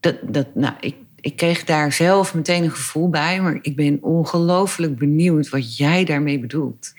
Dat, 0.01 0.17
dat, 0.23 0.55
nou, 0.55 0.75
ik, 0.81 0.97
ik 1.21 1.37
kreeg 1.37 1.65
daar 1.65 1.93
zelf 1.93 2.35
meteen 2.35 2.63
een 2.63 2.71
gevoel 2.71 3.09
bij, 3.09 3.41
maar 3.41 3.59
ik 3.63 3.77
ben 3.77 4.03
ongelooflijk 4.03 4.99
benieuwd 4.99 5.49
wat 5.49 5.77
jij 5.77 6.05
daarmee 6.05 6.39
bedoelt. 6.39 6.93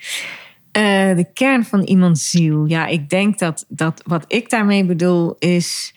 Eh, 0.72 1.16
de 1.16 1.26
kern 1.32 1.64
van 1.64 1.82
iemands 1.82 2.30
ziel. 2.30 2.64
Ja, 2.64 2.86
ik 2.86 3.08
denk 3.08 3.38
dat, 3.38 3.64
dat 3.68 4.02
wat 4.06 4.24
ik 4.28 4.50
daarmee 4.50 4.84
bedoel 4.84 5.36
is 5.38 5.94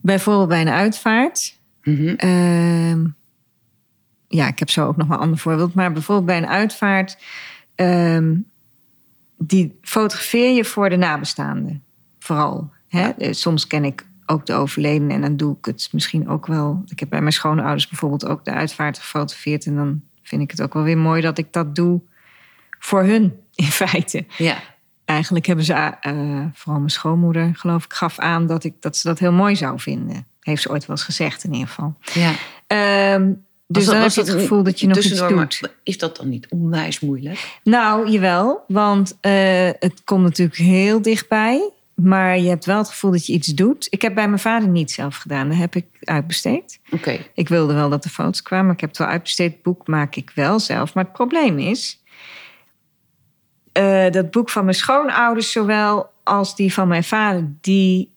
bijvoorbeeld 0.00 0.48
bij 0.48 0.60
een 0.60 0.68
uitvaart. 0.68 1.58
Mhm. 1.82 2.14
Ehm, 2.16 3.06
ja, 4.28 4.48
ik 4.48 4.58
heb 4.58 4.70
zo 4.70 4.86
ook 4.86 4.96
nog 4.96 5.06
wel 5.06 5.16
een 5.16 5.22
ander 5.22 5.38
voorbeeld. 5.38 5.74
Maar 5.74 5.92
bijvoorbeeld 5.92 6.26
bij 6.26 6.36
een 6.36 6.56
uitvaart, 6.56 7.18
ehm, 7.74 8.34
die 9.46 9.78
fotografeer 9.82 10.54
je 10.54 10.64
voor 10.64 10.90
de 10.90 10.96
nabestaanden. 10.96 11.82
Vooral. 12.18 12.70
Hè? 12.88 13.08
Eh, 13.08 13.32
Soms 13.32 13.66
ken 13.66 13.84
ik 13.84 14.06
ook 14.26 14.46
de 14.46 14.54
overledene 14.54 15.14
en 15.14 15.20
dan 15.20 15.36
doe 15.36 15.56
ik 15.58 15.64
het 15.64 15.88
misschien 15.92 16.28
ook 16.28 16.46
wel. 16.46 16.82
Ik 16.86 17.00
heb 17.00 17.08
bij 17.08 17.20
mijn 17.20 17.32
schoonouders 17.32 17.88
bijvoorbeeld 17.88 18.26
ook 18.26 18.44
de 18.44 18.50
uitvaart 18.52 18.98
gefotografeerd. 18.98 19.66
En 19.66 19.74
dan 19.76 20.00
vind 20.22 20.42
ik 20.42 20.50
het 20.50 20.62
ook 20.62 20.74
wel 20.74 20.82
weer 20.82 20.98
mooi 20.98 21.20
dat 21.20 21.38
ik 21.38 21.52
dat 21.52 21.74
doe 21.74 22.00
voor 22.78 23.02
hun, 23.02 23.36
in 23.54 23.64
feite. 23.64 24.24
Ja, 24.38 24.56
Eigenlijk 25.04 25.46
hebben 25.46 25.64
ze, 25.64 25.72
eh, 25.72 26.44
vooral 26.52 26.78
mijn 26.78 26.90
schoonmoeder, 26.90 27.50
geloof 27.54 27.84
ik, 27.84 27.92
gaf 27.92 28.18
aan 28.18 28.46
dat, 28.46 28.64
ik, 28.64 28.74
dat 28.80 28.96
ze 28.96 29.08
dat 29.08 29.18
heel 29.18 29.32
mooi 29.32 29.56
zou 29.56 29.80
vinden. 29.80 30.26
Heeft 30.40 30.62
ze 30.62 30.70
ooit 30.70 30.86
wel 30.86 30.96
eens 30.96 31.04
gezegd, 31.04 31.44
in 31.44 31.52
ieder 31.52 31.68
geval. 31.68 31.94
ja, 32.12 32.32
Ehm, 32.66 33.32
Dus 33.72 33.84
dan 33.84 33.96
heb 33.96 34.10
je 34.10 34.20
het 34.20 34.30
gevoel 34.30 34.62
dat 34.62 34.80
je 34.80 34.86
nog 34.86 34.96
iets 34.96 35.28
doet. 35.28 35.60
Is 35.82 35.98
dat 35.98 36.16
dan 36.16 36.28
niet 36.28 36.46
onwijs 36.50 37.00
moeilijk? 37.00 37.58
Nou, 37.64 38.10
jawel. 38.10 38.64
Want 38.68 39.16
eh, 39.20 39.70
het 39.78 40.02
komt 40.04 40.22
natuurlijk 40.22 40.58
heel 40.58 41.02
dichtbij. 41.02 41.70
Maar 41.94 42.38
je 42.38 42.48
hebt 42.48 42.64
wel 42.64 42.78
het 42.78 42.88
gevoel 42.88 43.10
dat 43.10 43.26
je 43.26 43.32
iets 43.32 43.46
doet. 43.48 43.86
Ik 43.90 44.02
heb 44.02 44.14
bij 44.14 44.26
mijn 44.28 44.40
vader 44.40 44.68
niet 44.68 44.90
zelf 44.90 45.16
gedaan. 45.16 45.48
Dat 45.48 45.58
heb 45.58 45.74
ik 45.74 45.86
uitbesteed. 46.00 46.80
Oké. 46.90 47.18
Ik 47.34 47.48
wilde 47.48 47.74
wel 47.74 47.88
dat 47.88 48.02
de 48.02 48.08
foto's 48.08 48.42
kwamen. 48.42 48.66
Maar 48.66 48.74
ik 48.74 48.80
heb 48.80 48.88
het 48.90 48.98
wel 48.98 49.08
uitbesteed. 49.08 49.52
Het 49.52 49.62
boek 49.62 49.86
maak 49.86 50.16
ik 50.16 50.30
wel 50.34 50.58
zelf. 50.60 50.94
Maar 50.94 51.04
het 51.04 51.12
probleem 51.12 51.58
is... 51.58 52.02
eh, 53.72 54.10
dat 54.10 54.30
boek 54.30 54.50
van 54.50 54.64
mijn 54.64 54.76
schoonouders 54.76 55.52
zowel 55.52 56.10
als 56.22 56.56
die 56.56 56.72
van 56.72 56.88
mijn 56.88 57.04
vader... 57.04 57.48
die 57.60 58.10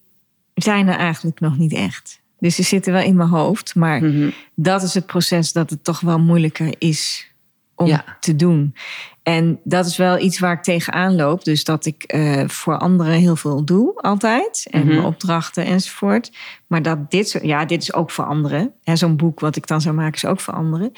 zijn 0.53 0.87
er 0.87 0.97
eigenlijk 0.97 1.39
nog 1.39 1.57
niet 1.57 1.73
echt. 1.73 2.19
Dus 2.39 2.55
ze 2.55 2.63
zitten 2.63 2.93
wel 2.93 3.01
in 3.03 3.15
mijn 3.15 3.29
hoofd. 3.29 3.75
Maar 3.75 4.03
Mhm. 4.03 4.29
dat 4.55 4.83
is 4.83 4.93
het 4.93 5.05
proces 5.05 5.51
dat 5.51 5.69
het 5.69 5.83
toch 5.83 5.99
wel 5.99 6.19
moeilijker 6.19 6.75
is 6.77 7.31
om 7.75 7.87
Ja. 7.87 8.17
te 8.19 8.35
doen. 8.35 8.75
En 9.23 9.59
dat 9.63 9.85
is 9.85 9.97
wel 9.97 10.19
iets 10.19 10.39
waar 10.39 10.53
ik 10.53 10.63
tegenaan 10.63 11.15
loop. 11.15 11.43
Dus 11.43 11.63
dat 11.63 11.85
ik 11.85 12.03
eh, 12.03 12.43
voor 12.47 12.77
anderen 12.77 13.13
heel 13.13 13.35
veel 13.35 13.63
doe, 13.65 13.95
altijd. 14.01 14.67
En 14.69 14.79
Mhm. 14.79 14.87
mijn 14.89 15.03
opdrachten 15.05 15.65
enzovoort. 15.65 16.31
Maar 16.67 16.81
dat 16.81 17.11
dit, 17.11 17.29
zo- 17.29 17.39
ja, 17.41 17.65
dit 17.65 17.81
is 17.81 17.93
ook 17.93 18.11
voor 18.11 18.25
anderen. 18.25 18.73
En 18.83 18.97
zo'n 18.97 19.15
boek 19.15 19.39
wat 19.39 19.55
ik 19.55 19.67
dan 19.67 19.81
zou 19.81 19.95
maken 19.95 20.13
is 20.13 20.25
ook 20.25 20.39
voor 20.39 20.53
anderen. 20.53 20.91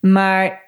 Maar 0.00 0.60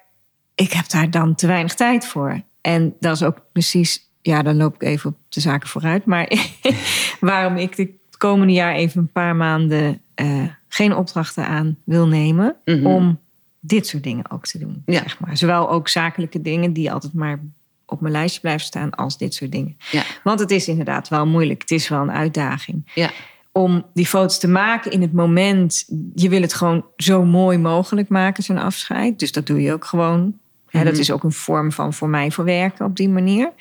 ik 0.55 0.71
heb 0.73 0.89
daar 0.89 1.09
dan 1.11 1.35
te 1.35 1.47
weinig 1.47 1.75
tijd 1.75 2.05
voor. 2.05 2.41
En 2.61 2.95
dat 2.99 3.15
is 3.15 3.23
ook 3.23 3.37
precies, 3.51 4.09
ja, 4.21 4.41
dan 4.41 4.55
loop 4.57 4.75
ik 4.75 4.83
even 4.83 5.09
op 5.09 5.17
de 5.29 5.39
zaken 5.39 5.69
vooruit. 5.69 6.05
Maar 6.05 6.31
waarom 7.19 7.57
ik 7.57 7.75
de 7.75 7.93
komende 8.17 8.53
jaar 8.53 8.73
even 8.73 9.01
een 9.01 9.11
paar 9.11 9.35
maanden 9.35 10.01
eh, 10.15 10.43
geen 10.67 10.95
opdrachten 10.95 11.47
aan 11.47 11.77
wil 11.83 12.07
nemen. 12.07 12.55
Mhm. 12.65 12.85
Om 12.85 13.19
dit 13.59 13.87
soort 13.87 14.03
dingen 14.03 14.31
ook 14.31 14.45
te 14.45 14.57
doen. 14.59 14.81
Ja. 14.85 14.99
Zeg 14.99 15.19
maar. 15.19 15.37
Zowel 15.37 15.69
ook 15.69 15.87
zakelijke 15.87 16.41
dingen 16.41 16.73
die 16.73 16.91
altijd 16.91 17.13
maar 17.13 17.39
op 17.85 18.01
mijn 18.01 18.13
lijstje 18.13 18.41
blijven 18.41 18.65
staan, 18.65 18.89
als 18.91 19.17
dit 19.17 19.33
soort 19.33 19.51
dingen. 19.51 19.77
Ja. 19.91 20.03
Want 20.23 20.39
het 20.39 20.51
is 20.51 20.67
inderdaad 20.67 21.07
wel 21.07 21.27
moeilijk. 21.27 21.61
Het 21.61 21.71
is 21.71 21.87
wel 21.89 22.01
een 22.01 22.11
uitdaging 22.11 22.91
Ja. 22.93 23.09
om 23.51 23.85
die 23.93 24.05
foto's 24.05 24.39
te 24.39 24.47
maken 24.47 24.91
in 24.91 25.01
het 25.01 25.13
moment. 25.13 25.85
Je 26.15 26.29
wil 26.29 26.41
het 26.41 26.53
gewoon 26.53 26.85
zo 26.97 27.25
mooi 27.25 27.57
mogelijk 27.57 28.09
maken, 28.09 28.43
zo'n 28.43 28.57
afscheid. 28.57 29.19
Dus 29.19 29.31
dat 29.31 29.45
doe 29.45 29.61
je 29.61 29.73
ook 29.73 29.85
gewoon. 29.85 30.37
Hè, 30.69 30.83
dat 30.83 30.91
Mhm. 30.91 31.01
is 31.01 31.11
ook 31.11 31.23
een 31.23 31.31
vorm 31.31 31.71
van 31.71 31.93
voor 31.93 32.09
mij 32.09 32.31
voor 32.31 32.43
werken 32.45 32.85
op 32.85 32.95
die 32.95 33.09
manier. 33.09 33.51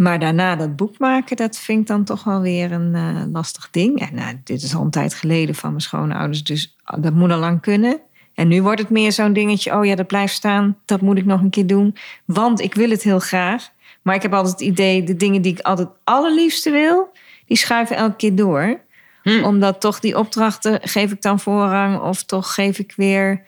Maar 0.00 0.18
daarna 0.18 0.56
dat 0.56 0.76
boek 0.76 0.98
maken, 0.98 1.36
dat 1.36 1.58
vind 1.58 1.80
ik 1.80 1.86
dan 1.86 2.04
toch 2.04 2.24
wel 2.24 2.40
weer 2.40 2.72
een 2.72 2.94
eh, 2.94 3.22
lastig 3.32 3.68
ding. 3.70 4.00
En 4.00 4.14
nou, 4.14 4.40
dit 4.44 4.62
is 4.62 4.74
al 4.74 4.82
een 4.82 4.90
tijd 4.90 5.14
geleden 5.14 5.54
van 5.54 5.70
mijn 5.70 5.82
schoonouders, 5.82 6.44
dus 6.44 6.76
dat 7.00 7.12
moet 7.12 7.30
al 7.30 7.38
lang 7.38 7.60
kunnen. 7.60 8.00
En 8.34 8.48
nu 8.48 8.62
wordt 8.62 8.80
het 8.80 8.90
meer 8.90 9.12
zo'n 9.12 9.32
dingetje, 9.32 9.76
oh 9.76 9.84
ja, 9.84 9.94
dat 9.94 10.06
blijft 10.06 10.34
staan, 10.34 10.76
dat 10.84 11.00
moet 11.00 11.18
ik 11.18 11.24
nog 11.24 11.40
een 11.40 11.50
keer 11.50 11.66
doen. 11.66 11.96
Want 12.24 12.60
ik 12.60 12.74
wil 12.74 12.90
het 12.90 13.02
heel 13.02 13.18
graag. 13.18 13.68
Maar 14.02 14.14
ik 14.14 14.22
heb 14.22 14.34
altijd 14.34 14.58
het 14.58 14.68
idee, 14.68 15.02
de 15.02 15.16
dingen 15.16 15.42
die 15.42 15.52
ik 15.52 15.60
altijd 15.60 15.88
allerliefste 16.04 16.70
wil, 16.70 17.08
die 17.46 17.56
schuiven 17.56 17.96
elke 17.96 18.16
keer 18.16 18.34
door 18.34 18.80
Hm. 19.22 19.44
omdat 19.44 19.80
toch 19.80 20.00
die 20.00 20.18
opdrachten 20.18 20.80
geef 20.82 21.12
ik 21.12 21.22
dan 21.22 21.40
voorrang. 21.40 22.00
Of 22.00 22.22
toch 22.22 22.54
geef 22.54 22.78
ik 22.78 22.92
weer, 22.96 23.42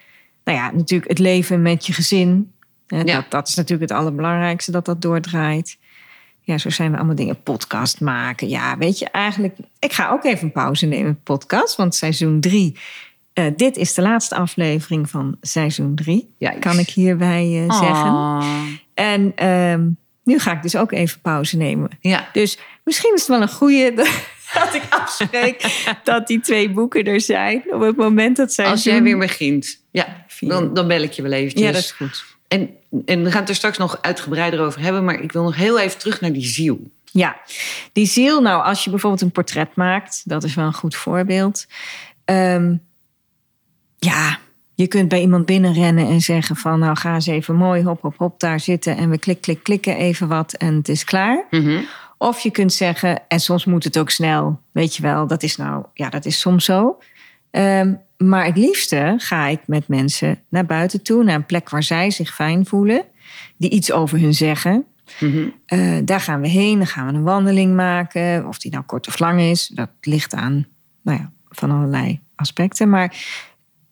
nou 0.45 0.59
ja, 0.59 0.71
natuurlijk 0.71 1.11
het 1.11 1.19
leven 1.19 1.62
met 1.62 1.87
je 1.87 1.93
gezin. 1.93 2.53
Eh, 2.87 3.05
Ja. 3.05 3.15
Dat, 3.15 3.31
dat 3.31 3.49
is 3.49 3.55
natuurlijk 3.55 3.91
het 3.91 3.99
allerbelangrijkste, 3.99 4.71
dat 4.71 4.85
dat 4.85 5.03
doordraait. 5.03 5.79
Ja, 6.45 6.59
zo 6.59 6.71
zijn 6.71 6.91
er 6.93 6.97
allemaal 6.97 7.15
dingen. 7.15 7.43
Podcast 7.43 8.01
maken. 8.01 8.49
Ja, 8.49 8.79
weet 8.79 8.99
je, 8.99 9.09
eigenlijk... 9.11 9.57
Ik 9.79 9.93
ga 9.93 10.11
ook 10.11 10.25
even 10.25 10.45
een 10.45 10.53
pauze 10.53 10.87
nemen 10.87 11.07
met 11.07 11.23
podcast. 11.23 11.77
Want 11.77 11.95
seizoen 11.95 12.41
drie... 12.41 12.77
eh, 13.33 13.47
dit 13.57 13.77
is 13.77 13.95
de 13.95 14.03
laatste 14.03 14.35
aflevering 14.35 15.11
van 15.11 15.37
seizoen 15.41 15.95
drie. 15.95 16.35
Juist. 16.39 16.59
Kan 16.59 16.79
ik 16.79 16.89
hierbij 16.89 17.67
eh, 17.69 17.79
zeggen. 17.79 18.25
En 18.95 19.33
ehm, 19.35 19.89
nu 20.25 20.39
ga 20.39 20.53
ik 20.53 20.63
dus 20.63 20.77
ook 20.77 20.93
even 20.93 21.21
pauze 21.21 21.57
nemen. 21.57 21.91
Ja. 22.01 22.29
Dus 22.33 22.59
misschien 22.85 23.15
is 23.15 23.21
het 23.21 23.29
wel 23.29 23.43
een 23.43 23.49
goede 23.53 23.93
dat 24.55 24.75
ik 24.75 24.83
afspreek 24.91 25.85
dat 26.05 26.27
die 26.27 26.41
twee 26.41 26.71
boeken 26.71 27.05
er 27.05 27.21
zijn. 27.21 27.63
Op 27.71 27.81
het 27.81 27.97
moment 27.97 28.37
dat 28.37 28.53
zij. 28.53 28.67
Als 28.67 28.85
jij 28.85 29.03
weer 29.03 29.19
begint, 29.19 29.83
ja, 29.91 30.25
dan, 30.41 30.75
dan 30.75 30.89
bel 30.89 31.03
ik 31.03 31.13
je 31.13 31.23
wel 31.23 31.33
eventjes. 31.33 31.63
Ja, 31.63 31.73
dat 31.73 31.83
is 31.83 31.93
goed. 31.93 32.25
En, 32.53 32.71
en 33.05 33.23
we 33.23 33.31
gaan 33.31 33.41
het 33.41 33.49
er 33.49 33.55
straks 33.55 33.79
nog 33.79 33.99
uitgebreider 34.03 34.61
over 34.61 34.81
hebben. 34.81 35.05
Maar 35.05 35.21
ik 35.21 35.33
wil 35.33 35.43
nog 35.43 35.57
heel 35.57 35.79
even 35.79 35.99
terug 35.99 36.21
naar 36.21 36.33
die 36.33 36.47
ziel. 36.47 36.91
Ja, 37.05 37.37
die 37.93 38.07
ziel. 38.07 38.41
Nou, 38.41 38.65
als 38.65 38.85
je 38.85 38.91
bijvoorbeeld 38.91 39.23
een 39.23 39.31
portret 39.31 39.75
maakt, 39.75 40.23
dat 40.25 40.45
is 40.45 40.55
wel 40.55 40.67
een 40.67 40.73
goed 40.73 40.97
voorbeeld. 40.97 41.67
Ehm, 42.25 42.77
ja, 43.99 44.38
je 44.75 44.87
kunt 44.87 45.09
bij 45.09 45.21
iemand 45.21 45.47
binnenrennen 45.47 46.07
en 46.07 46.21
zeggen 46.21 46.57
van, 46.57 46.79
nou 46.79 46.97
ga 46.97 47.15
eens 47.15 47.27
even 47.27 47.55
mooi, 47.55 47.83
hop, 47.83 48.01
hop, 48.01 48.17
hop, 48.17 48.41
daar 48.41 48.61
zitten 48.61 48.97
en 48.97 49.11
we 49.11 49.19
klik, 49.19 49.41
klik, 49.41 49.62
klikken 49.62 49.97
even 49.97 50.29
wat 50.29 50.53
en 50.53 50.75
het 50.75 50.88
is 50.88 51.05
klaar. 51.05 51.47
Mhm. 51.51 51.81
Of 52.19 52.41
je 52.41 52.51
kunt 52.51 52.73
zeggen, 52.73 53.29
en 53.29 53.41
soms 53.41 53.65
moet 53.65 53.85
het 53.85 53.99
ook 53.99 54.11
snel, 54.11 54.61
weet 54.73 54.97
je 54.97 55.03
wel, 55.03 55.27
dat 55.27 55.43
is 55.43 55.57
nou, 55.57 55.85
ja, 55.95 56.09
dat 56.09 56.25
is 56.25 56.41
soms 56.41 56.65
zo. 56.65 56.99
Ehm, 57.53 57.95
maar 58.17 58.45
het 58.45 58.57
liefste 58.57 59.15
ga 59.19 59.47
ik 59.47 59.61
met 59.67 59.88
mensen 59.88 60.38
naar 60.49 60.67
buiten 60.67 61.03
toe, 61.03 61.25
naar 61.25 61.35
een 61.35 61.47
plek 61.47 61.71
waar 61.71 61.83
zij 61.83 62.11
zich 62.11 62.35
fijn 62.35 62.67
voelen, 62.67 63.05
die 63.57 63.71
iets 63.71 63.93
over 63.93 64.21
hun 64.21 64.35
zeggen. 64.35 64.85
Mhm. 65.21 65.49
Eh, 65.67 65.97
daar 66.05 66.21
gaan 66.21 66.41
we 66.41 66.49
heen, 66.49 66.79
dan 66.79 66.87
gaan 66.87 67.07
we 67.07 67.12
een 67.12 67.23
wandeling 67.23 67.75
maken. 67.75 68.47
Of 68.47 68.59
die 68.59 68.71
nou 68.71 68.85
kort 68.85 69.09
of 69.09 69.19
lang 69.19 69.41
is, 69.41 69.67
dat 69.67 69.88
ligt 70.01 70.35
aan 70.35 70.67
nou 71.03 71.19
ja, 71.19 71.31
van 71.49 71.71
allerlei 71.71 72.21
aspecten. 72.35 72.88
Maar 72.88 73.17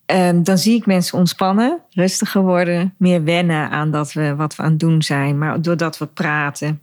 ehm, 0.07 0.43
dan 0.43 0.59
zie 0.59 0.77
ik 0.77 0.87
mensen 0.87 1.19
ontspannen, 1.19 1.81
rustiger 1.91 2.43
worden, 2.43 2.95
meer 2.99 3.25
wennen 3.25 3.71
aan 3.71 3.91
dat 3.91 4.13
we, 4.13 4.35
wat 4.37 4.57
we 4.57 4.63
aan 4.63 4.71
het 4.71 4.81
doen 4.81 5.03
zijn. 5.03 5.39
Maar 5.39 5.63
doordat 5.63 5.99
we 5.99 6.07
praten, 6.07 6.81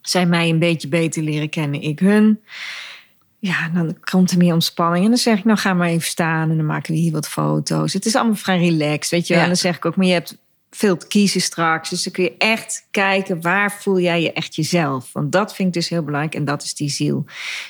zij 0.00 0.26
mij 0.26 0.48
een 0.48 0.58
beetje 0.58 0.88
beter 0.88 1.22
leren 1.22 1.48
kennen, 1.48 1.82
ik 1.82 1.98
hun. 1.98 2.40
Ja, 3.40 3.68
dan 3.68 3.96
komt 4.00 4.30
er 4.30 4.38
meer 4.38 4.52
ontspanning. 4.52 5.04
En 5.04 5.10
dan 5.10 5.18
zeg 5.18 5.38
ik, 5.38 5.44
nou 5.44 5.58
ga 5.58 5.74
maar 5.74 5.88
even 5.88 6.08
staan 6.08 6.50
en 6.50 6.56
dan 6.56 6.66
maken 6.66 6.94
we 6.94 7.00
hier 7.00 7.12
wat 7.12 7.28
foto's. 7.28 7.92
Het 7.92 8.06
is 8.06 8.16
allemaal 8.16 8.34
vrij 8.34 8.58
relaxed, 8.58 9.10
weet 9.10 9.26
je 9.26 9.34
wel. 9.34 9.36
Ja. 9.36 9.42
En 9.42 9.54
dan 9.54 9.62
zeg 9.62 9.76
ik 9.76 9.84
ook, 9.84 9.96
maar 9.96 10.06
je 10.06 10.12
hebt 10.12 10.38
veel 10.70 10.96
te 10.96 11.06
kiezen 11.06 11.40
straks. 11.40 11.90
Dus 11.90 12.02
dan 12.02 12.12
kun 12.12 12.24
je 12.24 12.34
echt 12.38 12.86
kijken, 12.90 13.40
waar 13.40 13.72
voel 13.72 14.00
jij 14.00 14.22
je 14.22 14.32
echt 14.32 14.54
jezelf? 14.54 15.12
Want 15.12 15.32
dat 15.32 15.54
vind 15.54 15.68
ik 15.68 15.74
dus 15.74 15.88
heel 15.88 16.02
belangrijk 16.02 16.34
en 16.34 16.44
dat 16.44 16.62
is 16.62 16.74
die 16.74 16.90
ziel. 16.90 17.24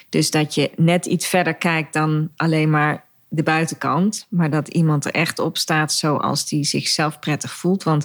Dus 0.09 0.31
dat 0.31 0.55
je 0.55 0.71
net 0.77 1.07
iets 1.07 1.27
verder 1.27 1.55
kijkt 1.55 1.93
dan 1.93 2.31
alleen 2.37 2.71
maar 2.71 3.05
de 3.29 3.43
buitenkant. 3.43 4.27
Maar 4.29 4.51
dat 4.51 4.69
iemand 4.69 5.05
er 5.05 5.13
echt 5.13 5.39
op 5.39 5.59
staat 5.59 5.93
zoals 5.93 6.49
die 6.49 6.65
zichzelf 6.65 7.19
prettig 7.19 7.53
voelt. 7.53 7.83
Want 7.83 8.05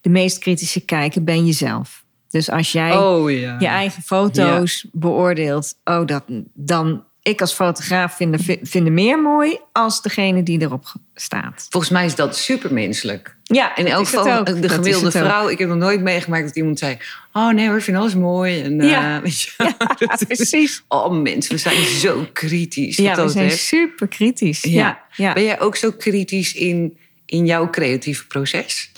de 0.00 0.10
meest 0.10 0.38
kritische 0.38 0.80
kijker 0.80 1.24
ben 1.24 1.46
jezelf. 1.46 2.03
Dus 2.34 2.50
als 2.50 2.72
jij 2.72 2.96
Oh 2.96 3.30
ja. 3.30 3.56
je 3.58 3.66
eigen 3.66 4.02
foto's 4.02 4.86
beoordeelt, 4.92 5.74
oh, 5.84 6.06
dat, 6.06 6.24
dan 6.54 7.04
ik 7.22 7.40
als 7.40 7.52
fotograaf 7.52 8.16
vind, 8.16 8.36
vind 8.62 8.88
meer 8.90 9.22
mooi 9.22 9.58
als 9.72 10.02
degene 10.02 10.42
die 10.42 10.60
erop 10.60 10.92
staat. 11.14 11.66
Volgens 11.70 11.92
mij 11.92 12.04
is 12.04 12.14
dat 12.14 12.36
supermenselijk. 12.36 13.36
Ja, 13.42 13.76
In 13.76 13.86
elk 13.86 14.08
geval 14.08 14.38
ook. 14.38 14.62
de 14.62 14.68
gemiddelde 14.68 15.10
vrouw. 15.10 15.48
Ik 15.48 15.58
heb 15.58 15.68
nog 15.68 15.76
nooit 15.78 16.00
meegemaakt 16.00 16.44
dat 16.44 16.56
iemand 16.56 16.78
zei... 16.78 16.96
Oh 17.32 17.48
nee 17.52 17.66
hoor, 17.66 17.76
ik 17.76 17.82
vind 17.82 17.96
alles 17.96 18.14
mooi. 18.14 18.60
En, 18.62 18.80
eh, 18.80 18.90
Ja. 18.90 19.20
weet 19.22 19.40
je, 19.40 19.50
Ja, 19.58 19.74
dat 20.08 20.24
is- 20.28 20.36
precies. 20.36 20.84
Oh 20.88 21.10
mensen, 21.22 21.52
we 21.54 21.60
zijn 21.60 21.84
zo 21.84 22.26
kritisch. 22.32 22.96
Ja, 22.96 23.22
we 23.24 23.28
zijn 23.28 23.50
super 23.50 24.08
kritisch. 24.08 24.62
Ja. 24.62 24.98
Ben 25.16 25.44
jij 25.44 25.60
ook 25.60 25.76
zo 25.76 25.90
kritisch 25.90 26.54
in, 26.54 26.98
in 27.34 27.46
jouw 27.46 27.70
creatieve 27.70 28.26
proces? 28.26 28.90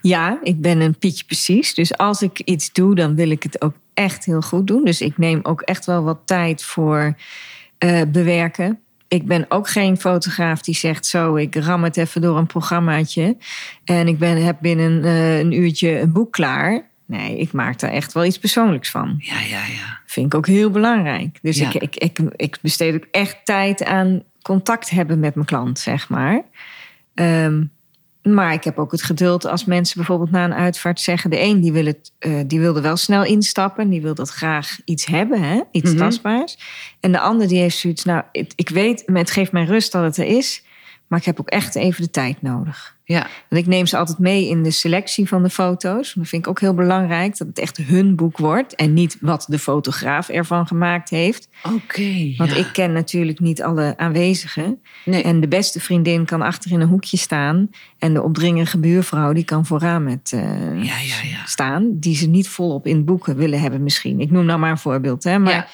ja, 0.00 0.38
ik 0.42 0.60
ben 0.60 0.80
een 0.80 0.98
Pietje 0.98 1.24
precies. 1.24 1.74
Dus 1.74 1.96
als 1.96 2.22
ik 2.22 2.40
iets 2.40 2.72
doe, 2.72 2.94
dan 2.94 3.14
wil 3.14 3.30
ik 3.30 3.42
het 3.42 3.62
ook 3.62 3.74
echt 3.94 4.24
heel 4.24 4.40
goed 4.40 4.66
doen. 4.66 4.84
Dus 4.84 5.00
ik 5.00 5.18
neem 5.18 5.40
ook 5.42 5.60
echt 5.60 5.86
wel 5.86 6.02
wat 6.02 6.18
tijd 6.24 6.62
voor 6.62 7.14
eh, 7.78 8.00
bewerken. 8.08 8.78
Ik 9.08 9.26
ben 9.26 9.44
ook 9.48 9.68
geen 9.68 9.96
fotograaf 9.96 10.62
die 10.62 10.74
zegt 10.74 11.06
zo, 11.06 11.36
ik 11.36 11.54
ram 11.54 11.84
het 11.84 11.96
even 11.96 12.20
door 12.20 12.38
een 12.38 12.46
programmaatje. 12.46 13.36
En 13.84 14.08
ik 14.08 14.18
ben, 14.18 14.44
heb 14.44 14.56
binnen 14.60 15.04
eh, 15.04 15.38
een 15.38 15.52
uurtje 15.52 16.00
een 16.00 16.12
boek 16.12 16.32
klaar. 16.32 16.90
Nee, 17.06 17.38
ik 17.38 17.52
maak 17.52 17.78
daar 17.78 17.90
echt 17.90 18.12
wel 18.12 18.24
iets 18.24 18.38
persoonlijks 18.38 18.90
van. 18.90 19.14
Ja, 19.18 19.40
ja, 19.40 19.64
ja. 19.66 20.00
Vind 20.06 20.26
ik 20.26 20.34
ook 20.34 20.46
heel 20.46 20.70
belangrijk. 20.70 21.38
Dus 21.42 21.58
Ja. 21.58 21.66
ik, 21.66 21.74
ik, 21.74 21.96
ik, 21.96 22.18
ik 22.36 22.58
besteed 22.62 22.94
ook 22.94 23.06
echt 23.10 23.36
tijd 23.44 23.84
aan 23.84 24.22
contact 24.42 24.90
hebben 24.90 25.20
met 25.20 25.34
mijn 25.34 25.46
klant, 25.46 25.78
zeg 25.78 26.08
maar. 26.08 26.42
Ehm, 27.14 27.64
maar 28.22 28.52
ik 28.52 28.64
heb 28.64 28.78
ook 28.78 28.92
het 28.92 29.02
geduld 29.02 29.44
als 29.46 29.64
mensen 29.64 29.96
bijvoorbeeld 29.96 30.30
na 30.30 30.44
een 30.44 30.54
uitvaart 30.54 31.00
zeggen... 31.00 31.30
de 31.30 31.40
een 31.40 31.60
die 31.60 31.72
wil, 31.72 31.84
het, 31.86 32.12
eh, 32.18 32.40
die 32.46 32.60
wil 32.60 32.76
er 32.76 32.82
wel 32.82 32.96
snel 32.96 33.24
instappen. 33.24 33.88
Die 33.88 34.02
wil 34.02 34.14
dat 34.14 34.30
graag 34.30 34.78
iets 34.84 35.06
hebben, 35.06 35.42
hè? 35.42 35.60
iets 35.70 35.90
Mhm. 35.90 35.98
tastbaars. 35.98 36.58
En 37.00 37.12
de 37.12 37.20
ander 37.20 37.48
die 37.48 37.58
heeft 37.58 37.76
zoiets... 37.76 38.04
nou, 38.04 38.22
het- 38.32 38.52
ik 38.56 38.68
weet, 38.68 39.02
het 39.12 39.30
geeft 39.30 39.52
mij 39.52 39.64
rust 39.64 39.92
dat 39.92 40.02
het 40.02 40.16
er 40.16 40.26
is... 40.36 40.64
Maar 41.12 41.20
ik 41.20 41.26
heb 41.26 41.40
ook 41.40 41.48
echt 41.48 41.74
even 41.74 42.02
de 42.02 42.10
tijd 42.10 42.42
nodig. 42.42 42.96
Ja, 43.04 43.26
Want 43.48 43.62
ik 43.62 43.66
neem 43.68 43.86
ze 43.86 43.96
altijd 43.96 44.18
mee 44.18 44.48
in 44.48 44.62
de 44.62 44.70
selectie 44.70 45.28
van 45.28 45.42
de 45.42 45.50
foto's. 45.50 46.12
Dat 46.14 46.28
vind 46.28 46.44
ik 46.44 46.50
ook 46.50 46.60
heel 46.60 46.74
belangrijk, 46.74 47.38
dat 47.38 47.48
het 47.48 47.58
echt 47.58 47.76
hun 47.76 48.16
boek 48.16 48.38
wordt. 48.38 48.74
En 48.74 48.92
niet 48.94 49.16
wat 49.20 49.44
de 49.48 49.58
fotograaf 49.58 50.28
ervan 50.28 50.66
gemaakt 50.66 51.10
heeft. 51.10 51.48
oké. 51.62 52.34
Want 52.36 52.50
ja. 52.50 52.56
ik 52.56 52.68
ken 52.72 52.92
natuurlijk 52.92 53.40
niet 53.40 53.62
alle 53.62 53.94
aanwezigen. 53.96 54.80
Nee. 55.04 55.22
En 55.22 55.40
de 55.40 55.48
beste 55.48 55.80
vriendin 55.80 56.24
kan 56.24 56.42
achter 56.42 56.70
in 56.72 56.80
een 56.80 56.88
hoekje 56.88 57.16
staan. 57.16 57.70
En 57.98 58.14
de 58.14 58.22
opdringerige 58.22 58.78
buurvrouw 58.78 59.32
die 59.32 59.44
kan 59.44 59.66
vooraan 59.66 60.04
met 60.04 60.30
eh, 60.34 60.40
Ja, 60.84 60.98
ja, 60.98 61.22
ja. 61.22 61.44
staan. 61.46 61.98
Die 61.98 62.16
ze 62.16 62.26
niet 62.26 62.48
volop 62.48 62.86
in 62.86 63.04
boeken 63.04 63.36
willen 63.36 63.60
hebben 63.60 63.82
misschien. 63.82 64.20
Ik 64.20 64.30
noem 64.30 64.44
nou 64.44 64.58
maar 64.58 64.70
een 64.70 64.78
voorbeeld. 64.78 65.24
Hè? 65.24 65.38
Maar 65.38 65.52
ja. 65.52 65.66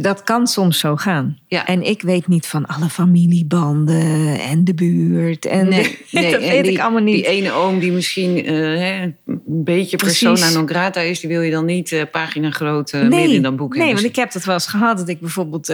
Dat 0.00 0.22
kan 0.22 0.46
soms 0.46 0.78
zo 0.78 0.96
gaan. 0.96 1.38
Ja. 1.46 1.66
En 1.66 1.82
ik 1.86 2.02
weet 2.02 2.26
niet 2.26 2.46
van 2.46 2.66
alle 2.66 2.88
familiebanden 2.88 4.38
en 4.40 4.64
de 4.64 4.74
buurt. 4.74 5.44
En 5.46 5.68
Nee, 5.68 5.98
nee. 6.10 6.30
dat 6.30 6.40
en 6.40 6.48
weet 6.48 6.62
die, 6.64 6.72
ik 6.72 6.80
allemaal 6.80 7.02
niet. 7.02 7.14
Die 7.14 7.26
ene 7.26 7.52
oom 7.52 7.78
die 7.78 7.92
misschien 7.92 8.44
eh, 8.44 8.54
hè, 8.54 9.02
een 9.26 9.40
beetje 9.46 9.96
Precies. 9.96 10.22
persona 10.28 10.50
non 10.50 10.68
grata 10.68 11.00
is, 11.00 11.20
die 11.20 11.28
wil 11.30 11.40
je 11.40 11.50
dan 11.50 11.64
niet 11.64 11.92
eh, 11.92 12.02
pagina 12.10 12.50
groot 12.50 12.90
eh, 12.90 13.00
midden 13.00 13.30
in 13.30 13.42
dat 13.42 13.56
boek 13.56 13.72
nee, 13.74 13.78
hebben. 13.82 14.02
want 14.02 14.14
ik 14.14 14.20
heb 14.20 14.32
dat 14.32 14.44
wel 14.44 14.54
eens 14.54 14.66
gehad. 14.66 14.98
Dat 14.98 15.08
ik 15.08 15.20
bijvoorbeeld 15.20 15.66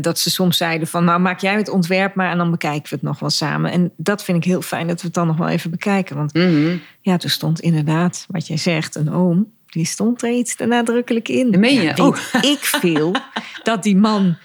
dat 0.00 0.18
ze 0.18 0.30
soms 0.30 0.56
zeiden 0.56 0.88
van 0.88 1.04
nou 1.04 1.20
maak 1.20 1.40
jij 1.40 1.54
het 1.56 1.68
ontwerp 1.68 2.14
maar 2.14 2.30
en 2.30 2.38
dan 2.38 2.50
bekijken 2.50 2.82
we 2.90 2.94
het 2.94 3.02
nog 3.02 3.18
wel 3.18 3.30
samen. 3.30 3.70
En 3.72 3.92
dat 3.96 4.24
vind 4.24 4.36
ik 4.38 4.44
heel 4.44 4.62
fijn 4.62 4.86
dat 4.86 5.00
we 5.00 5.06
het 5.06 5.14
dan 5.14 5.26
nog 5.26 5.36
wel 5.36 5.48
even 5.48 5.70
bekijken. 5.70 6.16
Want 6.16 6.34
Mhm. 6.34 6.76
ja, 7.00 7.16
toen 7.16 7.30
stond 7.30 7.60
inderdaad 7.60 8.24
wat 8.28 8.46
jij 8.46 8.56
zegt, 8.56 8.94
een 8.94 9.12
oom. 9.12 9.46
Die 9.70 9.84
stond 9.84 10.22
er 10.22 10.30
iets 10.30 10.56
te 10.56 10.66
nadrukkelijk 10.66 11.28
in. 11.28 11.50
Dat 11.50 11.60
meen 11.60 11.74
je? 11.74 11.80
Weet 11.80 11.98
Oh. 12.00 12.16
ik 12.40 12.58
veel 12.64 13.14
dat 13.62 13.82
die 13.82 13.96
man 13.96 14.36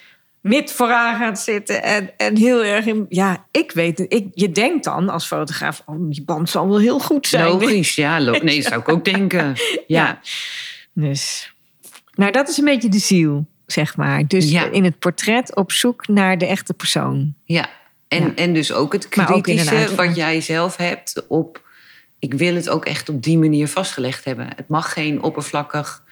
mid 0.42 0.72
vooraan 0.72 1.20
gaat 1.20 1.40
zitten 1.40 1.84
en, 1.84 2.10
en 2.18 2.38
heel 2.38 2.64
erg 2.64 2.86
in. 2.86 3.06
Ja, 3.10 3.46
ik 3.52 3.72
weet 3.72 3.98
het. 3.98 4.14
Ik, 4.14 4.28
je 4.34 4.52
denkt 4.52 4.84
dan 4.84 5.10
als 5.10 5.26
fotograaf, 5.28 5.84
oh, 5.86 5.96
die 6.00 6.24
band 6.24 6.50
zal 6.50 6.68
wel 6.68 6.80
heel 6.80 7.00
goed 7.00 7.28
zijn. 7.28 7.46
Logisch, 7.46 7.96
ja. 7.96 8.20
Lo 8.22 8.32
nee, 8.44 8.62
zou 8.62 8.80
ik 8.80 8.90
ook 8.90 9.06
denken. 9.06 9.46
Ja, 9.48 9.84
Ja. 9.88 10.20
Dus, 10.94 11.54
nou, 12.14 12.32
dat 12.32 12.50
is 12.50 12.58
een 12.58 12.66
beetje 12.66 12.90
de 12.90 13.00
ziel, 13.00 13.46
zeg 13.66 13.98
maar. 13.98 14.28
Dus 14.28 14.52
Ja. 14.52 14.64
in 14.72 14.84
het 14.84 15.00
portret 15.00 15.56
op 15.56 15.72
zoek 15.72 16.08
naar 16.08 16.38
de 16.38 16.46
echte 16.46 16.74
persoon. 16.74 17.34
ja. 17.46 17.70
En, 18.08 18.24
Ja. 18.24 18.32
en 18.36 18.54
dus 18.54 18.72
ook 18.74 18.94
het 18.94 19.06
ook 19.30 19.44
kritische 19.44 19.96
wat 19.96 20.16
jij 20.16 20.42
zelf 20.42 20.76
hebt 20.78 21.26
op... 21.28 21.64
Ik 22.26 22.34
wil 22.34 22.56
het 22.56 22.70
ook 22.70 22.86
echt 22.86 23.10
op 23.10 23.24
die 23.24 23.38
manier 23.38 23.68
vastgelegd 23.68 24.26
hebben. 24.26 24.48
Het 24.56 24.68
mag 24.68 24.94
geen 24.94 25.22
oppervlakkig 25.24 26.04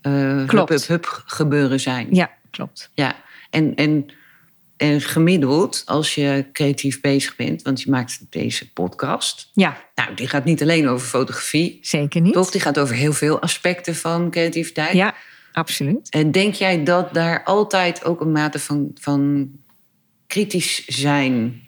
eh 0.00 0.12
hup, 0.12 0.48
Klopt. 0.48 0.70
hup, 0.70 0.86
hup 0.86 1.22
gebeuren 1.26 1.80
zijn. 1.80 2.06
Ja, 2.10 2.30
klopt. 2.50 2.90
Ja, 2.94 3.14
en, 3.50 3.74
en, 3.74 4.06
en 4.76 5.00
gemiddeld 5.00 5.82
als 5.86 6.14
je 6.14 6.46
creatief 6.52 7.00
bezig 7.00 7.36
bent, 7.36 7.62
want 7.62 7.82
je 7.82 7.90
maakt 7.90 8.20
deze 8.30 8.72
podcast. 8.72 9.50
Ja, 9.52 9.76
Nou, 9.94 10.14
die 10.14 10.28
gaat 10.28 10.44
niet 10.44 10.62
alleen 10.62 10.88
over 10.88 11.06
fotografie, 11.06 11.78
zeker 11.82 12.20
niet. 12.20 12.32
toch? 12.32 12.50
Die 12.50 12.60
gaat 12.60 12.78
over 12.78 12.94
heel 12.94 13.12
veel 13.12 13.40
aspecten 13.40 13.94
van 13.94 14.30
creativiteit. 14.30 14.92
Ja, 14.92 15.14
absoluut. 15.52 16.08
En 16.10 16.30
denk 16.30 16.54
jij 16.54 16.84
dat 16.84 17.14
daar 17.14 17.44
altijd 17.44 18.04
ook 18.04 18.20
een 18.20 18.32
mate 18.32 18.58
van, 18.58 18.90
van 19.00 19.50
kritisch 20.26 20.86
zijn 20.86 21.62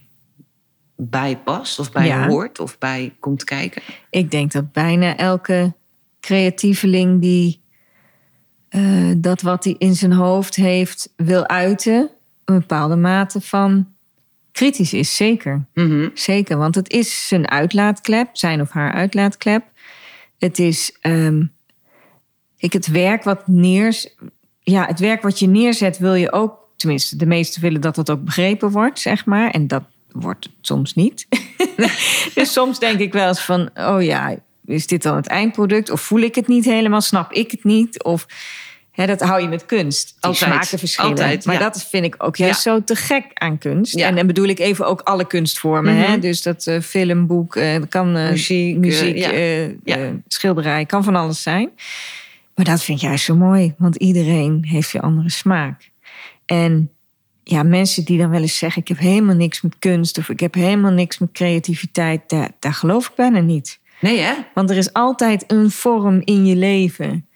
bij 1.00 1.38
past, 1.38 1.78
of 1.78 1.92
bij 1.92 2.06
Ja. 2.06 2.26
hoort, 2.28 2.58
of 2.58 2.78
bij 2.78 3.14
komt 3.20 3.44
kijken? 3.44 3.82
Ik 4.10 4.30
denk 4.30 4.52
dat 4.52 4.72
bijna 4.72 5.16
elke 5.16 5.74
creatieveling 6.20 7.20
die 7.20 7.60
eh, 8.68 9.12
dat 9.16 9.40
wat 9.40 9.64
hij 9.64 9.74
in 9.78 9.94
zijn 9.94 10.12
hoofd 10.12 10.56
heeft 10.56 11.12
wil 11.16 11.46
uiten, 11.46 12.10
een 12.44 12.58
bepaalde 12.58 12.96
mate 12.96 13.40
van 13.40 13.88
kritisch 14.52 14.92
is. 14.92 15.16
Zeker. 15.16 15.66
Mhm. 15.74 16.08
Zeker, 16.14 16.56
want 16.56 16.74
het 16.74 16.90
is 16.90 17.28
zijn 17.28 17.50
uitlaatklep, 17.50 18.28
zijn 18.32 18.60
of 18.60 18.70
haar 18.70 18.92
uitlaatklep. 18.92 19.64
Het 20.38 20.58
is 20.58 20.96
ehm, 21.00 21.44
ik, 22.56 22.72
het 22.72 22.86
werk 22.86 23.24
wat 23.24 23.46
neers, 23.46 24.14
ja, 24.60 24.86
het 24.86 24.98
werk 24.98 25.22
wat 25.22 25.38
je 25.38 25.46
neerzet 25.46 25.98
wil 25.98 26.14
je 26.14 26.32
ook, 26.32 26.58
tenminste, 26.76 27.16
de 27.16 27.26
meesten 27.26 27.62
willen 27.62 27.80
dat 27.80 27.94
dat 27.94 28.10
ook 28.10 28.24
begrepen 28.24 28.70
wordt, 28.70 28.98
zeg 28.98 29.26
maar. 29.26 29.50
En 29.50 29.66
dat 29.66 29.82
wordt 30.12 30.44
het 30.44 30.52
soms 30.60 30.94
niet. 30.94 31.26
dus 32.34 32.52
soms 32.52 32.78
denk 32.78 32.98
ik 32.98 33.12
wel 33.12 33.28
eens 33.28 33.40
van, 33.40 33.70
oh 33.74 34.02
ja, 34.02 34.36
is 34.66 34.86
dit 34.86 35.02
dan 35.02 35.16
het 35.16 35.26
eindproduct? 35.26 35.90
Of 35.90 36.00
voel 36.00 36.20
ik 36.20 36.34
het 36.34 36.46
niet 36.46 36.64
helemaal? 36.64 37.00
Snap 37.00 37.32
ik 37.32 37.50
het 37.50 37.64
niet? 37.64 38.02
Of 38.02 38.26
hè, 38.90 39.06
dat 39.06 39.20
hou 39.20 39.42
je 39.42 39.48
met 39.48 39.66
kunst. 39.66 40.06
Die 40.06 40.16
Altijd, 40.20 40.52
smaken 40.52 40.78
verschillen. 40.78 41.10
altijd, 41.10 41.44
maar 41.44 41.54
ja. 41.54 41.60
dat 41.60 41.86
vind 41.88 42.04
ik 42.04 42.14
ook 42.18 42.36
juist 42.36 42.62
zo 42.62 42.84
te 42.84 42.96
gek 42.96 43.24
aan 43.34 43.58
kunst. 43.58 43.98
Ja. 43.98 44.06
En 44.06 44.14
dan 44.14 44.26
bedoel 44.26 44.46
ik 44.46 44.58
even 44.58 44.86
ook 44.86 45.00
alle 45.00 45.26
kunstvormen. 45.26 45.96
hè? 45.96 46.08
Mhm. 46.08 46.20
Dus 46.20 46.42
dat 46.42 46.66
eh, 46.66 46.80
film, 46.80 47.26
boek, 47.26 47.56
eh, 47.56 47.76
kan 47.88 48.16
eh, 48.16 48.30
Muziek, 48.30 48.76
muziek 48.76 49.28
schilderij, 50.28 50.86
kan 50.86 51.04
van 51.04 51.16
alles 51.16 51.42
zijn. 51.42 51.70
Maar 52.54 52.64
dat 52.64 52.82
vind 52.82 52.98
ik 53.02 53.08
juist 53.08 53.24
zo 53.24 53.36
mooi, 53.36 53.74
want 53.78 53.96
iedereen 53.96 54.64
heeft 54.68 54.92
weer 54.92 55.02
andere 55.02 55.30
smaak. 55.30 55.90
En 56.46 56.90
ja, 57.50 57.62
mensen 57.62 58.04
die 58.04 58.18
dan 58.18 58.30
wel 58.30 58.40
eens 58.40 58.58
zeggen: 58.58 58.82
Ik 58.82 58.88
heb 58.88 58.98
helemaal 58.98 59.34
niks 59.34 59.60
met 59.60 59.78
kunst 59.78 60.18
of 60.18 60.28
ik 60.28 60.40
heb 60.40 60.54
helemaal 60.54 60.90
niks 60.90 61.18
met 61.18 61.32
creativiteit, 61.32 62.22
daar, 62.26 62.50
daar 62.58 62.72
geloof 62.74 63.08
ik 63.08 63.14
bijna 63.14 63.40
niet. 63.40 63.80
Nee, 64.00 64.18
hè? 64.18 64.32
Want 64.54 64.70
er 64.70 64.76
is 64.76 64.92
altijd 64.92 65.44
een 65.46 65.70
vorm 65.70 66.20
in 66.24 66.46
je 66.46 66.56
leven. 66.56 67.26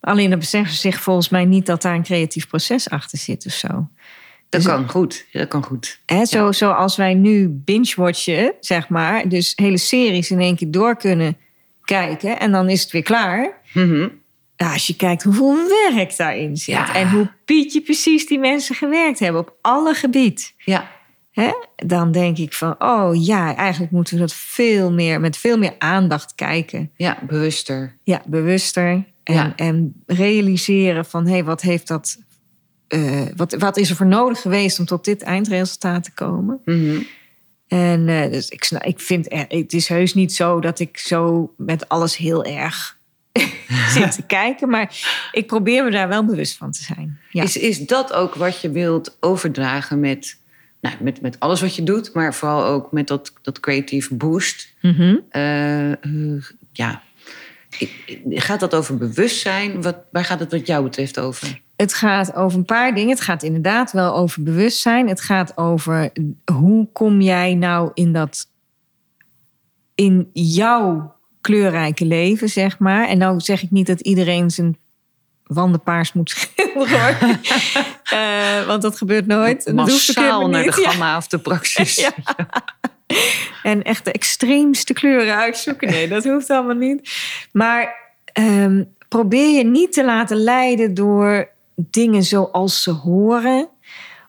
Alleen 0.00 0.30
dat 0.30 0.38
beseffen 0.38 0.74
ze 0.74 0.80
zich 0.80 1.00
volgens 1.00 1.28
mij 1.28 1.44
niet 1.44 1.66
dat 1.66 1.82
daar 1.82 1.94
een 1.94 2.02
creatief 2.02 2.48
proces 2.48 2.90
achter 2.90 3.18
zit 3.18 3.46
of 3.46 3.52
zo. 3.52 3.68
Dat 3.68 3.88
Dus- 4.48 4.64
kan 4.64 4.88
goed. 4.88 5.26
Dat 5.32 5.48
kan 5.48 5.62
goed. 5.62 6.00
Hè, 6.06 6.24
zo, 6.24 6.52
Zoals 6.52 6.96
wij 6.96 7.14
nu 7.14 7.48
binge-watchen, 7.48 8.54
zeg 8.60 8.88
maar. 8.88 9.28
Dus 9.28 9.52
hele 9.56 9.78
series 9.78 10.30
in 10.30 10.40
één 10.40 10.56
keer 10.56 10.70
door 10.70 10.96
kunnen 10.96 11.36
kijken. 11.84 12.38
En 12.40 12.52
dan 12.52 12.68
is 12.68 12.82
het 12.82 12.90
weer 12.90 13.02
klaar. 13.02 13.60
Mhm. 13.72 14.08
Ja, 14.62 14.72
als 14.72 14.86
je 14.86 14.96
kijkt 14.96 15.22
hoeveel 15.22 15.56
werk 15.94 16.16
daarin 16.16 16.56
zit. 16.56 16.74
Ja. 16.74 16.94
En 16.94 17.10
hoe 17.10 17.30
pietje 17.44 17.80
precies 17.80 18.26
die 18.26 18.38
mensen 18.38 18.74
gewerkt 18.74 19.18
hebben 19.18 19.40
op 19.40 19.54
alle 19.60 19.94
gebied. 19.94 20.54
Ja, 20.58 20.90
Hè? 21.30 21.50
Dan 21.76 22.12
denk 22.12 22.38
ik 22.38 22.52
van, 22.54 22.74
oh 22.78 23.24
ja, 23.24 23.56
eigenlijk 23.56 23.92
moeten 23.92 24.14
we 24.14 24.20
dat 24.20 24.32
veel 24.32 24.92
meer, 24.92 25.20
met 25.20 25.36
veel 25.36 25.58
meer 25.58 25.74
aandacht 25.78 26.34
kijken. 26.34 26.90
ja, 26.96 27.18
bewuster. 27.26 27.96
Ja, 28.04 28.22
bewuster. 28.26 29.04
En, 29.24 29.34
Ja. 29.34 29.52
en 29.56 30.02
realiseren 30.06 31.04
van, 31.04 31.24
hé, 31.26 31.32
hey, 31.32 31.44
wat 31.44 31.60
heeft 31.60 31.88
dat... 31.88 32.18
eh, 32.88 33.22
wat, 33.36 33.52
wat 33.52 33.76
is 33.76 33.90
er 33.90 33.96
voor 33.96 34.06
nodig 34.06 34.40
geweest 34.40 34.78
om 34.78 34.84
tot 34.84 35.04
dit 35.04 35.22
eindresultaat 35.22 36.04
te 36.04 36.12
komen? 36.12 36.60
Mhm. 36.64 37.00
En 37.68 38.08
eh, 38.08 38.30
dus 38.30 38.48
ik, 38.48 38.70
ik 38.70 39.00
vind, 39.00 39.26
het 39.48 39.72
is 39.72 39.88
heus 39.88 40.14
niet 40.14 40.32
zo 40.34 40.60
dat 40.60 40.78
ik 40.80 40.98
zo 40.98 41.52
met 41.56 41.88
alles 41.88 42.16
heel 42.16 42.44
erg 42.44 42.98
zit 43.94 44.12
te 44.12 44.22
kijken. 44.26 44.68
Maar 44.68 44.96
ik 45.32 45.46
probeer 45.46 45.84
me 45.84 45.90
daar 45.90 46.08
wel 46.08 46.24
bewust 46.24 46.56
van 46.56 46.70
te 46.70 46.82
zijn. 46.82 47.18
Ja. 47.30 47.42
Is, 47.42 47.56
is 47.56 47.86
dat 47.86 48.12
ook 48.12 48.34
wat 48.34 48.60
je 48.60 48.70
wilt 48.70 49.16
overdragen 49.20 50.00
met, 50.00 50.38
nou, 50.80 50.94
met, 51.00 51.20
met 51.20 51.40
alles 51.40 51.60
wat 51.60 51.76
je 51.76 51.82
doet, 51.82 52.14
maar 52.14 52.34
vooral 52.34 52.64
ook 52.64 52.92
met 52.92 53.06
dat, 53.06 53.32
dat 53.42 53.60
creatieve 53.60 54.14
boost? 54.14 54.74
Mhm. 54.80 55.16
Eh, 55.28 55.92
eh, 55.92 56.42
ja. 56.72 57.02
Gaat 58.28 58.60
dat 58.60 58.74
over 58.74 58.96
bewustzijn? 58.96 59.82
Wat, 59.82 59.96
waar 60.10 60.24
gaat 60.24 60.40
het 60.40 60.52
wat 60.52 60.66
jou 60.66 60.82
betreft 60.84 61.18
over? 61.18 61.60
Het 61.76 61.94
gaat 61.94 62.34
over 62.34 62.58
een 62.58 62.64
paar 62.64 62.94
dingen. 62.94 63.10
Het 63.10 63.20
gaat 63.20 63.42
inderdaad 63.42 63.92
wel 63.92 64.16
over 64.16 64.42
bewustzijn. 64.42 65.08
Het 65.08 65.20
gaat 65.20 65.56
over 65.56 66.12
hoe 66.52 66.88
kom 66.92 67.20
jij 67.20 67.54
nou 67.54 67.90
in 67.94 68.12
dat... 68.12 68.48
in 69.94 70.30
jouw 70.32 71.14
kleurrijke 71.42 72.04
leven, 72.04 72.48
zeg 72.48 72.78
maar. 72.78 73.08
En 73.08 73.18
nou 73.18 73.40
zeg 73.40 73.62
ik 73.62 73.70
niet 73.70 73.86
dat 73.86 74.00
iedereen 74.00 74.50
zijn 74.50 74.76
wanden 75.44 75.82
paars 75.82 76.12
moet 76.12 76.30
schilderen. 76.36 77.16
Eh, 78.12 78.66
want 78.66 78.82
dat 78.82 78.96
gebeurt 78.96 79.26
nooit. 79.26 79.64
Dat 79.64 79.74
Massaal 79.74 80.48
naar 80.48 80.62
de. 80.62 80.72
Ja. 80.80 80.90
gamma 80.90 81.16
of 81.16 81.26
de 81.26 81.38
praxis. 81.38 81.94
Ja. 81.96 82.12
En 83.62 83.82
echt 83.82 84.04
de 84.04 84.12
extreemste 84.12 84.92
kleuren 84.92 85.36
uitzoeken. 85.36 85.88
Nee, 85.88 86.08
dat 86.08 86.24
hoeft 86.24 86.50
allemaal 86.50 86.76
niet. 86.76 87.12
Maar 87.52 87.94
ehm, 88.24 88.84
probeer 89.08 89.56
je 89.56 89.64
niet 89.64 89.92
te 89.92 90.04
laten 90.04 90.36
leiden 90.36 90.94
door 90.94 91.48
dingen 91.74 92.22
zoals 92.22 92.82
ze 92.82 92.90
horen. 92.90 93.68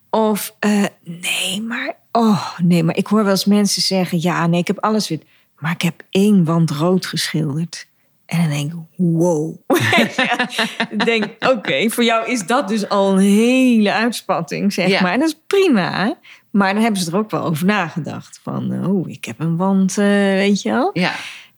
Of 0.09 0.55
eh, 0.59 0.83
nee, 1.03 1.61
maar 1.61 1.95
oh 2.11 2.59
nee, 2.61 2.83
maar 2.83 2.97
ik 2.97 3.07
hoor 3.07 3.23
wel 3.23 3.31
eens 3.31 3.45
mensen 3.45 3.81
zeggen: 3.81 4.21
ja, 4.21 4.47
nee, 4.47 4.59
ik 4.59 4.67
heb 4.67 4.79
alles 4.79 5.09
wit, 5.09 5.23
maar 5.57 5.71
ik 5.71 5.81
heb 5.81 6.01
één 6.09 6.43
wand 6.43 6.71
rood 6.71 7.05
geschilderd. 7.05 7.87
En 8.25 8.39
dan 8.39 8.49
denk 8.49 8.71
ik, 8.73 8.79
wow. 8.95 9.55
ik 10.91 11.05
denk, 11.05 11.25
oké, 11.39 11.89
voor 11.89 12.03
jou 12.03 12.31
is 12.31 12.45
dat 12.45 12.67
dus 12.67 12.89
al 12.89 13.11
een 13.11 13.19
hele 13.19 13.91
uitspatting, 13.93 14.73
zeg 14.73 14.87
Ja. 14.87 15.01
maar. 15.01 15.11
En 15.13 15.19
dat 15.19 15.27
is 15.27 15.39
prima. 15.47 16.17
Maar 16.51 16.73
dan 16.73 16.83
hebben 16.83 17.01
ze 17.01 17.11
er 17.11 17.17
ook 17.17 17.31
wel 17.31 17.43
over 17.43 17.65
nagedacht. 17.65 18.39
Van, 18.43 18.85
oh, 18.87 19.09
ik 19.09 19.25
heb 19.25 19.39
een 19.39 19.57
wand, 19.57 19.97
eh, 19.97 20.05
weet 20.33 20.61
je 20.61 20.69
wel. 20.69 20.89
Ja. 20.93 21.11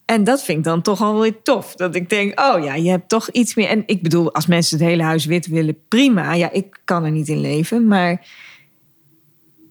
En 0.05 0.23
dat 0.23 0.43
vind 0.43 0.57
ik 0.57 0.63
dan 0.63 0.81
toch 0.81 1.01
al 1.01 1.19
weer 1.19 1.41
tof. 1.41 1.75
Dat 1.75 1.95
ik 1.95 2.09
denk, 2.09 2.39
oh 2.39 2.63
ja, 2.63 2.75
je 2.75 2.89
hebt 2.89 3.09
toch 3.09 3.29
iets 3.29 3.55
meer. 3.55 3.67
En 3.67 3.83
ik 3.85 4.01
bedoel, 4.01 4.33
als 4.33 4.45
mensen 4.45 4.77
het 4.77 4.87
hele 4.87 5.03
huis 5.03 5.25
wit 5.25 5.47
willen, 5.47 5.77
prima. 5.87 6.33
Ja, 6.33 6.51
ik 6.51 6.79
kan 6.83 7.03
er 7.03 7.11
niet 7.11 7.27
in 7.27 7.41
leven. 7.41 7.87
Maar 7.87 8.27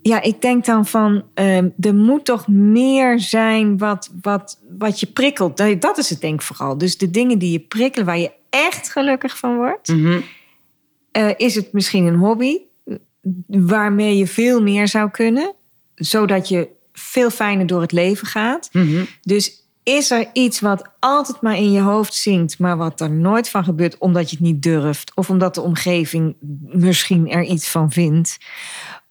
ja, 0.08 0.22
ik 0.22 0.40
denk 0.42 0.64
dan 0.64 0.86
van, 0.86 1.24
ehm, 1.34 1.68
er 1.80 1.94
moet 1.94 2.24
toch 2.24 2.48
meer 2.48 3.20
zijn 3.20 3.78
wat, 3.78 4.10
wat, 4.22 4.60
wat 4.78 5.00
je 5.00 5.06
prikkelt. 5.06 5.56
Dat- 5.80 5.98
is 5.98 6.10
het 6.10 6.20
denk 6.20 6.34
ik 6.34 6.42
vooral. 6.46 6.78
Dus 6.78 6.98
de 6.98 7.10
dingen 7.10 7.38
die 7.38 7.52
je 7.52 7.60
prikkelen, 7.60 8.06
waar 8.06 8.18
je 8.18 8.30
echt 8.50 8.90
gelukkig 8.92 9.38
van 9.38 9.56
wordt. 9.56 9.88
Mhm. 9.88 10.20
Eh, 11.12 11.30
is 11.36 11.54
het 11.54 11.72
misschien 11.72 12.06
een 12.06 12.16
hobby 12.18 12.58
eh, 12.84 12.94
waarmee 13.46 14.16
je 14.16 14.26
veel 14.26 14.62
meer 14.62 14.88
zou 14.88 15.10
kunnen, 15.10 15.54
zodat 15.94 16.48
je 16.48 16.68
veel 16.92 17.30
fijner 17.30 17.66
door 17.66 17.80
het 17.80 17.92
leven 17.92 18.26
gaat. 18.26 18.68
Mhm. 18.72 19.04
Dus 19.22 19.62
is 19.82 20.10
er 20.10 20.26
iets 20.32 20.60
wat 20.60 20.88
altijd 21.00 21.40
maar 21.40 21.56
in 21.56 21.72
je 21.72 21.80
hoofd 21.80 22.14
zingt, 22.14 22.58
maar 22.58 22.76
wat 22.76 23.00
er 23.00 23.10
nooit 23.10 23.48
van 23.48 23.64
gebeurt 23.64 23.98
omdat 23.98 24.30
je 24.30 24.36
het 24.36 24.44
niet 24.44 24.62
durft, 24.62 25.12
of 25.14 25.30
omdat 25.30 25.54
de 25.54 25.60
omgeving 25.60 26.36
misschien 26.62 27.30
er 27.30 27.42
iets 27.42 27.68
van 27.68 27.90
vindt, 27.90 28.38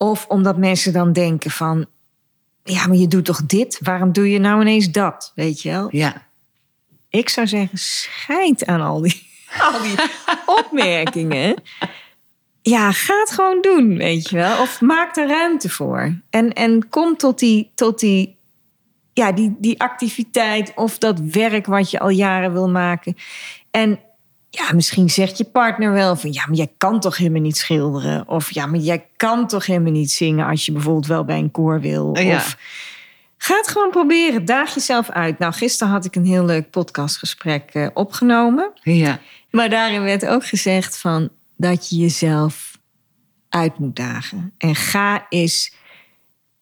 of 0.03 0.25
omdat 0.27 0.57
mensen 0.57 0.93
dan 0.93 1.13
denken 1.13 1.51
van, 1.51 1.85
ja, 2.63 2.87
maar 2.87 2.97
je 2.97 3.07
doet 3.07 3.25
toch 3.25 3.45
dit? 3.45 3.79
Waarom 3.83 4.11
doe 4.11 4.29
je 4.29 4.39
nou 4.39 4.61
ineens 4.61 4.91
dat? 4.91 5.31
Weet 5.35 5.61
je 5.61 5.69
wel? 5.69 5.87
Ja. 5.91 6.27
Ik 7.09 7.29
zou 7.29 7.47
zeggen, 7.47 7.77
scheid 7.77 8.65
aan 8.65 8.81
al 8.81 9.01
die, 9.01 9.27
al 9.71 9.81
die 9.81 9.95
opmerkingen. 10.45 11.61
Ja, 12.61 12.91
ga 12.91 13.19
het 13.19 13.31
gewoon 13.31 13.61
doen, 13.61 13.97
weet 13.97 14.29
je 14.29 14.35
wel. 14.35 14.61
Of 14.61 14.81
maak 14.81 15.15
er 15.17 15.27
ruimte 15.27 15.69
voor. 15.69 16.15
En, 16.29 16.53
en 16.53 16.89
kom 16.89 17.17
tot 17.17 17.39
die, 17.39 17.71
tot 17.75 17.99
die, 17.99 18.37
ja, 19.13 19.31
die, 19.31 19.55
die 19.59 19.81
activiteit 19.81 20.71
of 20.75 20.97
dat 20.97 21.19
werk 21.19 21.65
wat 21.65 21.91
je 21.91 21.99
al 21.99 22.09
jaren 22.09 22.53
wil 22.53 22.69
maken. 22.69 23.17
En 23.71 23.99
ja, 24.55 24.73
misschien 24.73 25.09
zegt 25.09 25.37
je 25.37 25.43
partner 25.43 25.91
wel 25.91 26.15
van... 26.15 26.31
ja, 26.33 26.45
maar 26.45 26.55
jij 26.55 26.71
kan 26.77 26.99
toch 26.99 27.17
helemaal 27.17 27.41
niet 27.41 27.57
schilderen? 27.57 28.27
Of 28.27 28.51
ja, 28.51 28.65
maar 28.65 28.79
jij 28.79 29.05
kan 29.17 29.47
toch 29.47 29.65
helemaal 29.65 29.91
niet 29.91 30.11
zingen... 30.11 30.45
als 30.45 30.65
je 30.65 30.71
bijvoorbeeld 30.71 31.07
wel 31.07 31.25
bij 31.25 31.37
een 31.37 31.51
koor 31.51 31.81
wil? 31.81 32.17
Ja. 32.17 32.35
Of 32.35 32.57
ga 33.37 33.55
het 33.55 33.67
gewoon 33.67 33.89
proberen. 33.89 34.45
Daag 34.45 34.73
jezelf 34.73 35.09
uit. 35.09 35.39
Nou, 35.39 35.53
gisteren 35.53 35.93
had 35.93 36.05
ik 36.05 36.15
een 36.15 36.25
heel 36.25 36.45
leuk 36.45 36.69
podcastgesprek 36.69 37.69
eh, 37.73 37.87
opgenomen. 37.93 38.71
Ja. 38.81 39.19
Maar 39.49 39.69
daarin 39.69 40.03
werd 40.03 40.25
ook 40.25 40.45
gezegd 40.45 40.97
van 40.97 41.29
dat 41.57 41.89
je 41.89 41.95
jezelf 41.95 42.79
uit 43.49 43.77
moet 43.77 43.95
dagen. 43.95 44.53
En 44.57 44.75
ga 44.75 45.25
eens 45.29 45.73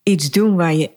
iets 0.03 0.31
doen 0.31 0.55
waar 0.55 0.73
je 0.73 0.91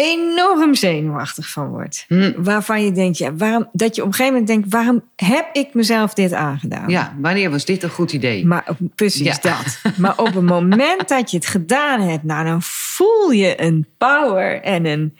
enorm 0.00 0.74
zenuwachtig 0.74 1.48
van 1.50 1.68
wordt. 1.68 2.04
Hm. 2.08 2.32
Waarvan 2.36 2.84
je 2.84 2.92
denkt, 2.92 3.18
ja, 3.18 3.34
waarom, 3.34 3.68
dat 3.72 3.94
je 3.94 4.00
op 4.02 4.06
een 4.08 4.14
gegeven 4.14 4.32
moment 4.38 4.50
denkt... 4.50 4.72
waarom 4.72 5.02
heb 5.16 5.48
ik 5.52 5.74
mezelf 5.74 6.14
dit 6.14 6.32
aangedaan? 6.32 6.88
ja, 6.88 7.16
wanneer 7.20 7.50
was 7.50 7.64
dit 7.64 7.82
een 7.82 7.90
goed 7.90 8.12
idee? 8.12 8.46
Maar 8.46 8.64
precies 8.94 9.26
Ja. 9.26 9.38
dat. 9.40 9.80
Maar 9.98 10.18
op 10.18 10.34
het 10.34 10.44
moment 10.44 11.08
dat 11.08 11.30
je 11.30 11.36
het 11.36 11.46
gedaan 11.46 12.00
hebt, 12.00 12.24
nou, 12.24 12.44
dan 12.44 12.62
voel 12.62 13.30
je 13.30 13.62
een 13.62 13.86
power 13.98 14.62
en 14.62 14.86
een, 14.86 15.16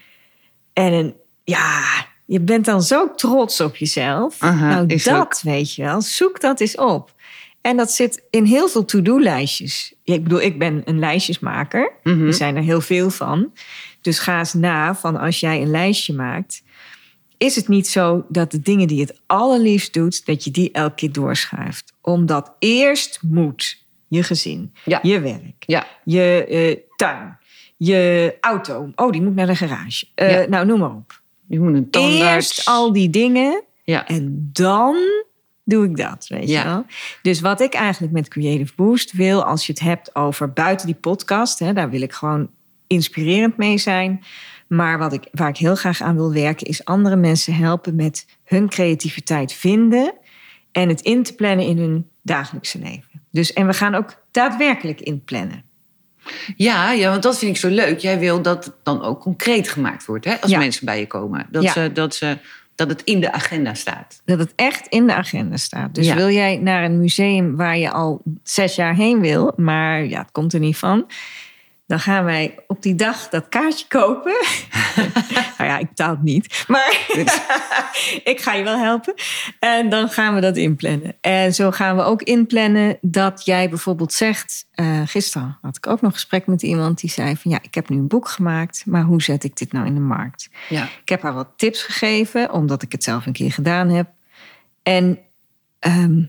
en 0.72 0.92
een, 0.92 1.14
ja, 1.44 1.82
je 2.26 2.40
bent 2.40 2.64
dan 2.64 2.82
zo 2.82 3.14
trots 3.14 3.60
op 3.60 3.76
jezelf. 3.76 4.36
Aha, 4.38 4.68
nou, 4.68 4.86
dat 4.86 5.10
ook. 5.10 5.40
weet 5.40 5.74
je 5.74 5.82
wel. 5.82 6.00
Zoek 6.00 6.40
dat 6.40 6.60
eens 6.60 6.76
op. 6.76 7.14
En 7.60 7.76
dat 7.76 7.92
zit 7.92 8.22
in 8.30 8.44
heel 8.44 8.68
veel 8.68 8.84
to-do-lijstjes. 8.84 9.94
Ik 10.04 10.22
bedoel, 10.22 10.40
ik 10.40 10.58
ben 10.58 10.82
een 10.84 10.98
lijstjesmaker. 10.98 11.92
Mhm. 12.02 12.26
Er 12.26 12.34
zijn 12.34 12.56
er 12.56 12.62
heel 12.62 12.80
veel 12.80 13.10
van. 13.10 13.52
Dus 14.00 14.18
ga 14.18 14.38
eens 14.38 14.52
na 14.54 14.94
van 14.94 15.16
als 15.16 15.40
jij 15.40 15.62
een 15.62 15.70
lijstje 15.70 16.12
maakt. 16.14 16.62
Is 17.36 17.56
het 17.56 17.68
niet 17.68 17.88
zo 17.88 18.24
dat 18.28 18.50
de 18.50 18.60
dingen 18.60 18.88
die 18.88 18.96
je 18.96 19.02
het 19.02 19.20
allerliefst 19.26 19.92
doet, 19.94 20.26
dat 20.26 20.44
je 20.44 20.50
die 20.50 20.72
elke 20.72 20.94
keer 20.94 21.12
doorschuift? 21.12 21.92
Omdat 22.00 22.52
eerst 22.58 23.18
moet 23.22 23.84
je 24.08 24.22
gezin, 24.22 24.72
Ja. 24.84 24.98
je 25.02 25.20
werk, 25.20 25.64
Ja. 25.66 25.86
je 26.04 26.44
eh, 26.48 26.76
tuin, 26.96 27.38
je 27.76 28.36
auto. 28.40 28.90
Oh, 28.94 29.10
die 29.12 29.22
moet 29.22 29.34
naar 29.34 29.46
de 29.46 29.56
garage. 29.56 30.06
Eh, 30.14 30.30
Ja. 30.30 30.48
Nou, 30.48 30.66
noem 30.66 30.78
maar 30.78 30.90
op. 30.94 31.20
Je 31.46 31.60
moet 31.60 31.74
een 31.74 31.90
tandarts. 31.90 32.22
Eerst 32.56 32.68
al 32.68 32.92
die 32.92 33.10
dingen 33.10 33.62
Ja. 33.84 34.06
en 34.08 34.48
dan 34.52 34.96
doe 35.64 35.84
ik 35.84 35.96
dat, 35.96 36.26
weet 36.28 36.48
je 36.48 36.62
wel. 36.64 36.84
Dus 37.22 37.40
wat 37.40 37.60
ik 37.60 37.74
eigenlijk 37.74 38.12
met 38.12 38.28
Creative 38.28 38.72
Boost 38.76 39.12
wil, 39.12 39.44
als 39.44 39.66
je 39.66 39.72
het 39.72 39.80
hebt 39.82 40.14
over 40.14 40.52
buiten 40.52 40.86
die 40.86 40.94
podcast, 40.94 41.58
hè, 41.58 41.72
daar 41.72 41.90
wil 41.90 42.02
ik 42.02 42.12
gewoon 42.12 42.50
inspirerend 42.92 43.56
mee 43.56 43.78
zijn. 43.78 44.22
Maar 44.68 44.98
wat 44.98 45.12
ik, 45.12 45.28
waar 45.32 45.48
ik 45.48 45.56
heel 45.56 45.74
graag 45.74 46.02
aan 46.02 46.14
wil 46.16 46.32
werken, 46.32 46.66
is 46.66 46.84
andere 46.84 47.16
mensen 47.16 47.54
helpen 47.54 47.94
met 47.94 48.26
hun 48.44 48.68
creativiteit 48.68 49.52
vinden 49.52 50.12
en 50.72 50.88
het 50.88 51.00
in 51.00 51.22
te 51.22 51.34
plannen 51.34 51.66
in 51.66 51.78
hun 51.78 52.08
dagelijkse 52.22 52.78
leven. 52.78 53.22
Dus, 53.30 53.52
en 53.52 53.66
we 53.66 53.72
gaan 53.72 53.94
ook 53.94 54.22
daadwerkelijk 54.30 55.00
inplannen. 55.00 55.64
Ja, 56.56 56.92
ja, 56.92 57.10
want 57.10 57.22
dat 57.22 57.38
vind 57.38 57.50
ik 57.50 57.56
zo 57.60 57.68
leuk. 57.68 57.98
Jij 57.98 58.18
wil 58.18 58.42
dat 58.42 58.64
het 58.64 58.74
dan 58.82 59.02
ook 59.02 59.20
concreet 59.20 59.68
gemaakt 59.68 60.06
wordt, 60.06 60.24
hè? 60.24 60.40
Als 60.40 60.50
Ja. 60.50 60.58
mensen 60.58 60.84
bij 60.86 60.98
je 60.98 61.06
komen. 61.06 61.46
Dat, 61.50 61.62
Ja. 61.62 61.72
ze, 61.72 61.90
dat, 61.92 62.14
ze, 62.14 62.38
dat 62.74 62.88
het 62.88 63.02
in 63.02 63.20
de 63.20 63.32
agenda 63.32 63.74
staat. 63.74 64.22
Dat 64.24 64.38
het 64.38 64.52
echt 64.56 64.86
in 64.86 65.06
de 65.06 65.14
agenda 65.14 65.56
staat. 65.56 65.94
Dus 65.94 66.06
Ja. 66.06 66.14
wil 66.14 66.30
jij 66.30 66.56
naar 66.56 66.84
een 66.84 66.98
museum 66.98 67.56
waar 67.56 67.78
je 67.78 67.90
al 67.90 68.22
zes 68.42 68.74
jaar 68.74 68.94
heen 68.94 69.20
wil, 69.20 69.52
maar 69.56 70.04
ja, 70.04 70.20
het 70.20 70.32
komt 70.32 70.52
er 70.52 70.60
niet 70.60 70.76
van. 70.76 71.06
Dan 71.90 72.00
gaan 72.00 72.24
wij 72.24 72.54
op 72.66 72.82
die 72.82 72.94
dag 72.94 73.28
dat 73.28 73.48
kaartje 73.48 73.86
kopen. 73.88 74.32
nou 75.58 75.70
ja, 75.70 75.78
ik 75.78 75.88
betaal 75.88 76.10
het 76.10 76.22
niet. 76.22 76.64
Maar 76.66 77.06
ik 78.32 78.40
ga 78.40 78.52
je 78.52 78.62
wel 78.62 78.78
helpen. 78.78 79.14
En 79.58 79.88
dan 79.88 80.08
gaan 80.08 80.34
we 80.34 80.40
dat 80.40 80.56
inplannen. 80.56 81.16
En 81.20 81.54
zo 81.54 81.70
gaan 81.70 81.96
we 81.96 82.02
ook 82.02 82.22
inplannen 82.22 82.98
dat 83.00 83.44
jij 83.44 83.68
bijvoorbeeld 83.68 84.12
zegt... 84.12 84.66
eh, 84.72 85.00
gisteren 85.04 85.58
had 85.62 85.76
ik 85.76 85.86
ook 85.86 86.00
nog 86.00 86.10
een 86.10 86.16
gesprek 86.16 86.46
met 86.46 86.62
iemand 86.62 87.00
die 87.00 87.10
zei 87.10 87.36
van... 87.36 87.50
ja, 87.50 87.58
ik 87.62 87.74
heb 87.74 87.88
nu 87.88 87.96
een 87.96 88.08
boek 88.08 88.28
gemaakt, 88.28 88.82
maar 88.86 89.02
hoe 89.02 89.22
zet 89.22 89.44
ik 89.44 89.56
dit 89.56 89.72
nou 89.72 89.86
in 89.86 89.94
de 89.94 90.00
markt? 90.00 90.50
Ja. 90.68 90.84
Ik 90.84 91.08
heb 91.08 91.22
haar 91.22 91.34
wat 91.34 91.52
tips 91.56 91.82
gegeven, 91.82 92.52
omdat 92.52 92.82
ik 92.82 92.92
het 92.92 93.04
zelf 93.04 93.26
een 93.26 93.32
keer 93.32 93.52
gedaan 93.52 93.88
heb. 93.88 94.08
En 94.82 95.18
ehm, 95.78 96.22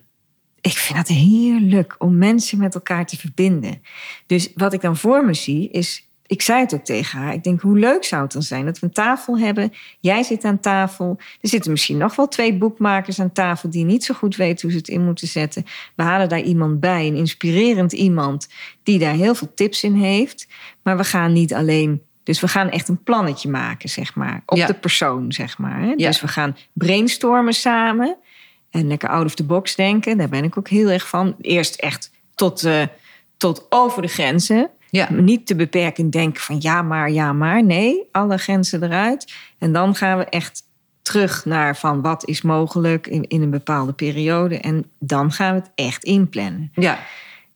ik 0.62 0.78
vind 0.78 0.98
het 0.98 1.08
heerlijk 1.08 1.96
om 1.98 2.18
mensen 2.18 2.58
met 2.58 2.76
elkaar 2.76 3.06
te 3.06 3.18
verbinden. 3.18 3.82
Dus 4.26 4.52
wat 4.56 4.74
ik 4.74 4.82
dan 4.82 4.98
voor 4.98 5.26
me 5.26 5.34
zie 5.34 5.70
is. 5.70 6.06
Ik 6.26 6.42
zei 6.42 6.60
het 6.60 6.74
ook 6.74 6.84
tegen 6.86 7.20
haar. 7.20 7.34
Ik 7.34 7.44
denk, 7.44 7.62
hoe 7.62 7.78
leuk 7.80 8.04
zou 8.04 8.22
het 8.24 8.32
dan 8.32 8.42
zijn 8.42 8.66
dat 8.66 8.80
we 8.80 8.86
een 8.86 8.94
tafel 8.94 9.40
hebben. 9.40 9.72
Jij 10.00 10.24
zit 10.24 10.44
aan 10.44 10.60
tafel. 10.60 11.18
Er 11.42 11.50
zitten 11.50 11.72
misschien 11.72 11.98
nog 11.98 12.16
wel 12.16 12.28
twee 12.28 12.54
boekmakers 12.58 13.20
aan 13.20 13.32
tafel 13.32 13.70
die 13.70 13.86
niet 13.86 14.04
zo 14.04 14.14
goed 14.14 14.36
weten 14.36 14.62
hoe 14.62 14.72
ze 14.72 14.78
het 14.78 14.88
in 14.88 15.06
moeten 15.06 15.28
zetten. 15.28 15.66
We 15.96 16.04
halen 16.04 16.30
daar 16.30 16.42
iemand 16.42 16.80
bij, 16.80 17.08
een 17.08 17.16
inspirerend 17.16 17.92
iemand 17.94 18.48
die 18.84 19.00
daar 19.00 19.14
heel 19.14 19.36
veel 19.36 19.52
tips 19.56 19.84
in 19.84 19.94
heeft. 19.96 20.48
Maar 20.84 20.98
we 20.98 21.04
gaan 21.04 21.34
niet 21.34 21.54
alleen. 21.54 22.02
Dus 22.24 22.40
we 22.40 22.48
gaan 22.48 22.70
echt 22.70 22.88
een 22.88 23.04
plannetje 23.04 23.50
maken, 23.50 23.90
zeg 23.90 24.16
maar. 24.16 24.44
Op 24.46 24.58
Ja. 24.58 24.68
de 24.68 24.74
persoon, 24.74 25.32
zeg 25.32 25.58
maar. 25.58 25.86
Ja. 25.88 25.96
Dus 25.96 26.22
we 26.22 26.28
gaan 26.28 26.58
brainstormen 26.74 27.54
samen. 27.54 28.18
En 28.72 28.88
lekker 28.88 29.10
out 29.10 29.26
of 29.26 29.36
the 29.36 29.44
box 29.44 29.76
denken. 29.76 30.18
Daar 30.18 30.30
ben 30.30 30.44
ik 30.44 30.58
ook 30.58 30.68
heel 30.70 30.90
erg 30.90 31.08
van. 31.08 31.36
Eerst 31.42 31.76
echt 31.76 32.12
tot, 32.36 32.64
eh, 32.64 32.82
tot 33.38 33.66
over 33.70 34.02
de 34.02 34.08
grenzen. 34.08 34.70
Ja. 34.90 35.12
Niet 35.12 35.48
te 35.48 35.56
beperkend 35.56 36.12
denken 36.12 36.42
van 36.42 36.56
ja 36.60 36.82
maar, 36.82 37.12
ja 37.12 37.34
maar. 37.34 37.64
Nee, 37.64 38.04
alle 38.12 38.38
grenzen 38.38 38.84
eruit. 38.84 39.34
En 39.58 39.74
dan 39.74 39.96
gaan 39.96 40.18
we 40.18 40.26
echt 40.26 40.64
terug 41.02 41.46
naar 41.46 41.78
van 41.78 42.02
wat 42.02 42.28
is 42.28 42.42
mogelijk 42.42 43.08
in, 43.08 43.28
in 43.28 43.42
een 43.42 43.50
bepaalde 43.50 43.94
periode. 43.94 44.58
En 44.60 44.86
dan 45.00 45.32
gaan 45.32 45.54
we 45.56 45.60
het 45.60 45.72
echt 45.76 46.04
inplannen. 46.04 46.72
Ja. 46.76 47.00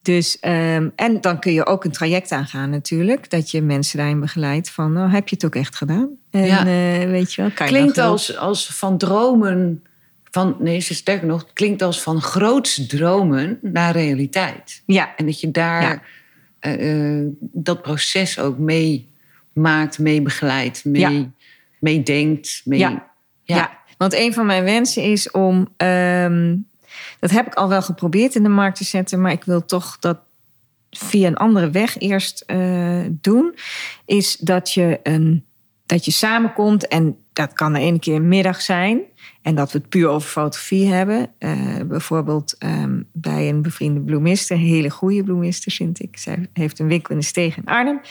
Dus, 0.02 0.40
ehm, 0.40 0.90
en 0.96 1.22
dan 1.22 1.40
kun 1.40 1.54
je 1.54 1.66
ook 1.66 1.84
een 1.84 1.92
traject 1.92 2.32
aangaan 2.32 2.70
natuurlijk. 2.70 3.30
Dat 3.30 3.52
je 3.52 3.62
mensen 3.62 3.98
daarin 3.98 4.20
begeleidt 4.20 4.70
van 4.70 4.94
nou, 4.94 5.10
heb 5.10 5.28
je 5.28 5.36
het 5.36 5.46
ook 5.46 5.56
echt 5.56 5.76
gedaan? 5.76 6.10
En 6.32 6.46
Ja. 6.46 6.60
eh, 6.60 7.10
weet 7.10 7.34
je 7.34 7.42
wel, 7.42 7.52
kan 7.52 7.68
Klinkt 7.68 7.98
als, 7.98 8.38
als 8.38 8.68
van 8.68 8.98
dromen. 8.98 9.84
Van, 10.36 10.56
nee, 10.60 10.80
ze 10.80 10.94
sterker 10.94 11.28
nog, 11.28 11.42
het 11.42 11.54
klinkt 11.54 11.82
als 11.82 12.02
van 12.02 12.22
groots 12.22 12.86
dromen 12.88 13.60
naar 13.62 13.92
realiteit. 13.94 14.84
Ja, 14.86 15.16
En 15.16 15.26
dat 15.26 15.40
je 15.40 15.52
daar 15.52 15.82
Ja. 15.82 16.02
eh, 16.60 17.20
eh, 17.22 17.28
dat 17.40 17.82
proces 17.82 18.40
ook 18.40 18.58
mee 18.58 19.08
maakt, 19.54 20.00
mee 20.00 20.22
begeleidt, 20.22 20.86
mee, 20.86 21.02
Ja. 21.02 21.30
mee 21.80 22.04
denkt. 22.04 22.62
Mee, 22.66 22.80
Ja. 22.80 23.08
Ja. 23.44 23.80
want 23.98 24.14
een 24.14 24.34
van 24.34 24.46
mijn 24.46 24.64
wensen 24.64 25.04
is 25.04 25.32
om. 25.32 25.68
ehm, 25.78 26.56
dat 27.20 27.32
heb 27.32 27.46
ik 27.48 27.54
al 27.54 27.70
wel 27.70 27.82
geprobeerd 27.82 28.36
in 28.36 28.44
de 28.44 28.50
markt 28.50 28.78
te 28.78 28.84
zetten, 28.84 29.22
maar 29.22 29.32
ik 29.32 29.44
wil 29.44 29.66
toch 29.66 30.00
dat 30.00 30.18
via 30.92 31.28
een 31.28 31.38
andere 31.38 31.70
weg 31.70 31.98
eerst 32.00 32.44
eh, 32.48 33.02
doen. 33.12 33.56
Is 34.06 34.36
dat 34.38 34.72
je, 34.74 35.00
een, 35.04 35.46
dat 35.86 36.06
je 36.06 36.12
samenkomt 36.12 36.88
en 36.88 37.18
dat 37.34 37.54
kan 37.54 37.74
de 37.74 37.80
ene 37.80 38.00
keer 38.00 38.16
een 38.16 38.28
middag 38.28 38.62
zijn. 38.62 39.02
En 39.46 39.56
dat 39.56 39.72
we 39.72 39.78
het 39.78 39.90
puur 39.90 40.08
over 40.08 40.30
fotografie 40.30 40.88
hebben. 40.94 41.30
Eh, 41.38 41.52
bijvoorbeeld 41.86 42.56
ehm, 42.58 43.02
bij 43.14 43.50
een 43.50 43.62
bevriende 43.62 44.00
bloemiste, 44.00 44.54
een 44.54 44.60
hele 44.60 44.90
goede 44.90 45.24
bloemiste 45.24 45.72
vind 45.72 46.02
ik. 46.02 46.18
Zij 46.18 46.50
heeft 46.54 46.80
een 46.80 46.88
winkel 46.88 47.14
in 47.14 47.20
de 47.20 47.26
Steeg 47.26 47.58
in 47.58 47.66
Arnhem. 47.66 48.02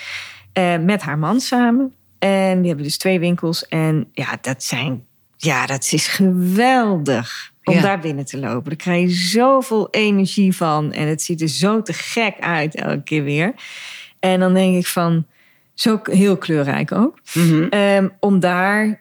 eh, 0.52 0.78
met 0.78 1.02
haar 1.02 1.18
man 1.18 1.40
samen. 1.40 1.92
En 2.18 2.58
die 2.58 2.66
hebben 2.66 2.84
dus 2.84 2.98
twee 2.98 3.18
winkels. 3.18 3.68
En 3.68 4.08
ja, 4.12 4.38
dat 4.40 4.62
zijn. 4.62 5.04
Ja, 5.36 5.66
dat 5.66 5.88
is 5.92 6.06
geweldig 6.08 7.52
om 7.64 7.74
Ja. 7.74 7.80
daar 7.80 8.00
binnen 8.00 8.24
te 8.24 8.38
lopen. 8.38 8.64
Daar 8.68 8.76
krijg 8.76 9.00
je 9.08 9.14
zoveel 9.14 9.88
energie 9.90 10.56
van. 10.56 10.92
En 10.92 11.08
het 11.08 11.22
ziet 11.22 11.40
er 11.40 11.48
zo 11.48 11.82
te 11.82 11.92
gek 11.92 12.34
uit 12.40 12.74
elke 12.74 13.02
keer 13.02 13.24
weer. 13.24 13.54
En 14.20 14.40
dan 14.40 14.54
denk 14.54 14.76
ik 14.76 14.86
van. 14.86 15.26
Ook 15.88 16.08
heel 16.12 16.36
kleurrijk 16.36 16.92
ook. 16.92 17.18
Mhm. 17.34 17.62
Ehm, 17.70 18.08
om 18.20 18.40
daar 18.40 19.00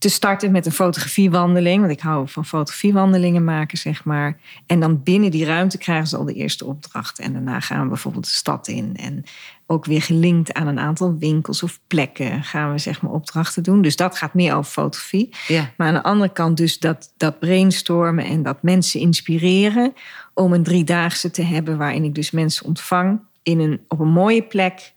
te 0.00 0.08
starten 0.08 0.50
met 0.50 0.66
een 0.66 0.72
fotografiewandeling. 0.72 1.80
Want 1.80 1.92
ik 1.92 2.00
hou 2.00 2.28
van 2.28 2.44
fotografiewandelingen 2.44 3.44
maken, 3.44 3.78
zeg 3.78 4.04
maar. 4.04 4.38
En 4.66 4.80
dan 4.80 5.02
binnen 5.02 5.30
die 5.30 5.44
ruimte 5.44 5.78
krijgen 5.78 6.06
ze 6.06 6.16
al 6.16 6.24
de 6.24 6.32
eerste 6.32 6.64
opdracht. 6.64 7.18
En 7.18 7.32
daarna 7.32 7.60
gaan 7.60 7.82
we 7.82 7.88
bijvoorbeeld 7.88 8.24
de 8.24 8.30
stad 8.30 8.68
in. 8.68 8.96
En 8.96 9.24
ook 9.66 9.84
weer 9.84 10.02
gelinkt 10.02 10.52
aan 10.52 10.66
een 10.66 10.78
aantal 10.78 11.16
winkels 11.18 11.62
of 11.62 11.80
plekken 11.86 12.44
gaan 12.44 12.72
we 12.72 12.78
zeg 12.78 13.02
maar 13.02 13.12
opdrachten 13.12 13.62
doen. 13.62 13.82
Dus 13.82 13.96
dat 13.96 14.16
gaat 14.16 14.34
meer 14.34 14.54
over 14.54 14.72
fotografie. 14.72 15.28
Ja. 15.46 15.70
Maar 15.76 15.88
aan 15.88 15.94
de 15.94 16.02
andere 16.02 16.32
kant 16.32 16.56
dus 16.56 16.78
dat, 16.78 17.12
dat 17.16 17.38
brainstormen 17.38 18.24
en 18.24 18.42
dat 18.42 18.62
mensen 18.62 19.00
inspireren 19.00 19.92
om 20.34 20.52
een 20.52 20.62
driedaagse 20.62 21.30
te 21.30 21.42
hebben 21.42 21.78
waarin 21.78 22.04
ik 22.04 22.14
dus 22.14 22.30
mensen 22.30 22.66
ontvang 22.66 23.20
in 23.42 23.60
een, 23.60 23.80
op 23.88 24.00
een 24.00 24.12
mooie 24.12 24.42
plek. 24.42 24.92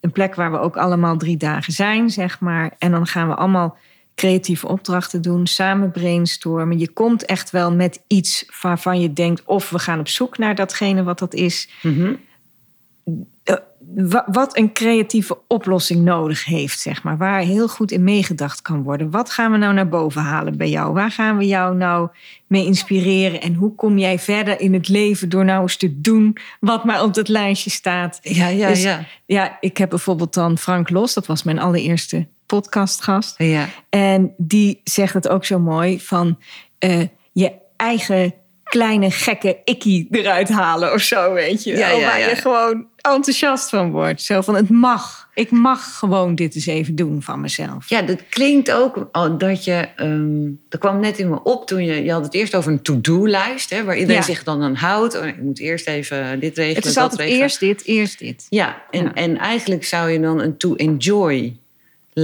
Een 0.00 0.12
plek 0.12 0.34
waar 0.34 0.50
we 0.50 0.58
ook 0.58 0.76
allemaal 0.76 1.16
drie 1.16 1.36
dagen 1.36 1.72
zijn, 1.72 2.10
zeg 2.10 2.40
maar. 2.40 2.74
En 2.78 2.90
dan 2.90 3.06
gaan 3.06 3.28
we 3.28 3.34
allemaal 3.34 3.76
creatieve 4.18 4.68
opdrachten 4.68 5.22
doen, 5.22 5.46
samen 5.46 5.90
brainstormen. 5.90 6.78
Je 6.78 6.88
komt 6.90 7.24
echt 7.24 7.50
wel 7.50 7.72
met 7.74 8.00
iets 8.06 8.44
waarvan 8.62 9.00
je 9.00 9.12
denkt, 9.12 9.42
of 9.44 9.70
we 9.70 9.78
gaan 9.78 9.98
op 9.98 10.08
zoek 10.08 10.38
naar 10.38 10.54
datgene 10.54 11.02
wat 11.02 11.18
dat 11.18 11.34
is. 11.34 11.68
Mhm. 11.82 12.14
Eh, 13.44 13.54
wa- 13.94 14.26
wat 14.32 14.56
een 14.56 14.72
creatieve 14.72 15.38
oplossing 15.46 16.04
nodig 16.04 16.44
heeft, 16.44 16.80
zeg 16.80 17.02
maar. 17.02 17.16
Waar 17.16 17.40
heel 17.40 17.68
goed 17.68 17.90
in 17.90 18.04
meegedacht 18.04 18.62
kan 18.62 18.82
worden. 18.82 19.10
Wat 19.10 19.30
gaan 19.30 19.52
we 19.52 19.58
nou 19.58 19.74
naar 19.74 19.88
boven 19.88 20.22
halen 20.22 20.56
bij 20.56 20.68
jou? 20.68 20.92
Waar 20.92 21.10
gaan 21.10 21.36
we 21.36 21.46
jou 21.46 21.76
nou 21.76 22.08
mee 22.46 22.64
inspireren? 22.64 23.40
En 23.40 23.54
hoe 23.54 23.74
kom 23.74 23.98
jij 23.98 24.18
verder 24.18 24.60
in 24.60 24.72
het 24.74 24.88
leven 24.88 25.28
door 25.28 25.44
nou 25.44 25.62
eens 25.62 25.76
te 25.76 26.00
doen 26.00 26.36
wat 26.60 26.84
maar 26.84 27.02
op 27.02 27.14
dat 27.14 27.28
lijstje 27.28 27.70
staat? 27.70 28.18
Ja, 28.22 28.48
ja, 28.48 28.68
Dus- 28.68 28.82
ja. 28.82 29.04
Ja, 29.26 29.56
ik 29.60 29.76
heb 29.76 29.88
bijvoorbeeld 29.90 30.34
dan 30.34 30.58
Frank 30.58 30.90
Los, 30.90 31.14
dat 31.14 31.26
was 31.26 31.42
mijn 31.42 31.58
allereerste 31.58 32.26
podcastgast. 32.48 33.34
ja. 33.38 33.68
En 33.90 34.34
die 34.36 34.80
zegt 34.84 35.14
het 35.14 35.28
ook 35.28 35.44
zo 35.44 35.58
mooi 35.58 36.00
van 36.00 36.38
eh, 36.78 37.02
je 37.32 37.52
eigen 37.76 38.34
kleine 38.64 39.10
gekke 39.10 39.56
ikkie 39.64 40.08
eruit 40.10 40.48
halen 40.48 40.92
of 40.92 41.00
zo, 41.00 41.32
weet 41.32 41.64
je. 41.64 41.76
Ja, 41.76 42.00
waar 42.00 42.18
je 42.20 42.36
gewoon 42.36 42.86
enthousiast 42.96 43.68
van 43.68 43.90
wordt. 43.90 44.22
Zo 44.22 44.40
van 44.40 44.54
het 44.54 44.68
mag. 44.70 45.28
Ik 45.34 45.50
mag 45.50 45.98
gewoon 45.98 46.34
dit 46.34 46.54
eens 46.54 46.66
even 46.66 46.94
doen 46.96 47.22
van 47.22 47.40
mezelf. 47.40 47.88
Ja, 47.88 48.02
dat 48.02 48.28
klinkt 48.28 48.70
ook 48.72 49.08
dat 49.38 49.64
je. 49.64 49.88
ehm 49.96 50.50
dat 50.68 50.80
kwam 50.80 51.00
net 51.00 51.18
in 51.18 51.28
me 51.28 51.42
op 51.42 51.66
toen 51.66 51.84
je. 51.84 52.02
Je 52.04 52.12
had 52.12 52.24
het 52.24 52.34
eerst 52.34 52.54
over 52.54 52.72
een 52.72 52.82
to-do-lijst, 52.82 53.70
hè, 53.70 53.84
waar 53.84 53.96
iedereen 53.96 54.16
Ja. 54.20 54.26
zich 54.26 54.44
dan 54.44 54.62
aan 54.62 54.74
houdt. 54.74 55.18
Oh, 55.20 55.26
ik 55.26 55.42
moet 55.42 55.58
eerst 55.60 55.86
even 55.88 56.40
dit 56.40 56.56
regelen. 56.56 56.76
Het 56.76 56.84
is 56.86 56.94
dat 56.94 57.02
altijd 57.02 57.20
regelen. 57.20 57.42
eerst 57.42 57.60
dit, 57.60 57.84
eerst 57.84 58.18
dit. 58.18 58.46
Ja, 58.48 58.82
en, 58.90 59.02
Ja. 59.04 59.14
en 59.14 59.36
eigenlijk 59.38 59.84
zou 59.84 60.10
je 60.10 60.20
dan 60.20 60.40
een 60.40 60.56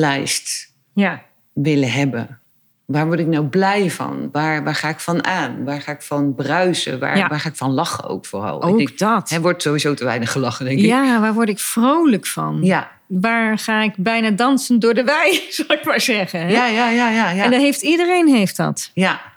to-enjoy-lijst 0.01 0.73
Ja, 0.95 1.23
willen 1.53 1.93
hebben. 1.93 2.39
Waar 2.85 3.07
word 3.07 3.19
ik 3.19 3.27
nou 3.27 3.45
blij 3.47 3.91
van? 3.91 4.29
Waar, 4.33 4.65
waar 4.65 4.75
ga 4.75 4.89
ik 4.89 5.01
van 5.01 5.25
aan? 5.25 5.65
Waar 5.65 5.81
ga 5.81 5.93
ik 5.93 6.03
van 6.03 6.35
bruisen? 6.35 6.99
Waar, 6.99 7.17
Ja. 7.17 7.29
waar 7.29 7.41
ga 7.41 7.49
ik 7.49 7.57
van 7.57 7.71
lachen 7.73 8.09
ook 8.09 8.27
vooral? 8.27 8.63
ook 8.63 8.71
ik 8.81 8.87
denk, 8.87 8.99
dat. 8.99 9.31
er 9.31 9.41
wordt 9.41 9.63
sowieso 9.63 9.95
te 9.95 10.05
weinig 10.05 10.33
gelachen, 10.33 10.65
denk 10.65 10.79
ik. 10.79 10.85
Ja, 10.85 11.21
waar 11.21 11.35
word 11.35 11.49
ik 11.49 11.59
vrolijk 11.59 12.27
van? 12.27 12.59
Ja. 12.63 12.91
Waar 13.07 13.59
ga 13.59 13.83
ik 13.83 13.93
bijna 13.97 14.31
dansen 14.31 14.79
door 14.79 14.95
de 14.95 15.05
wei, 15.05 15.41
zal 15.51 15.67
ik 15.73 15.85
maar 15.85 16.01
zeggen. 16.01 16.41
hè? 16.41 16.49
Ja, 16.49 16.67
ja, 16.67 16.91
ja, 16.91 17.11
ja, 17.11 17.31
ja. 17.31 17.45
En 17.45 17.51
dat 17.51 17.61
heeft, 17.61 17.83
iedereen 17.83 18.29
heeft 18.29 18.57
dat. 18.57 18.91
ja. 18.95 19.33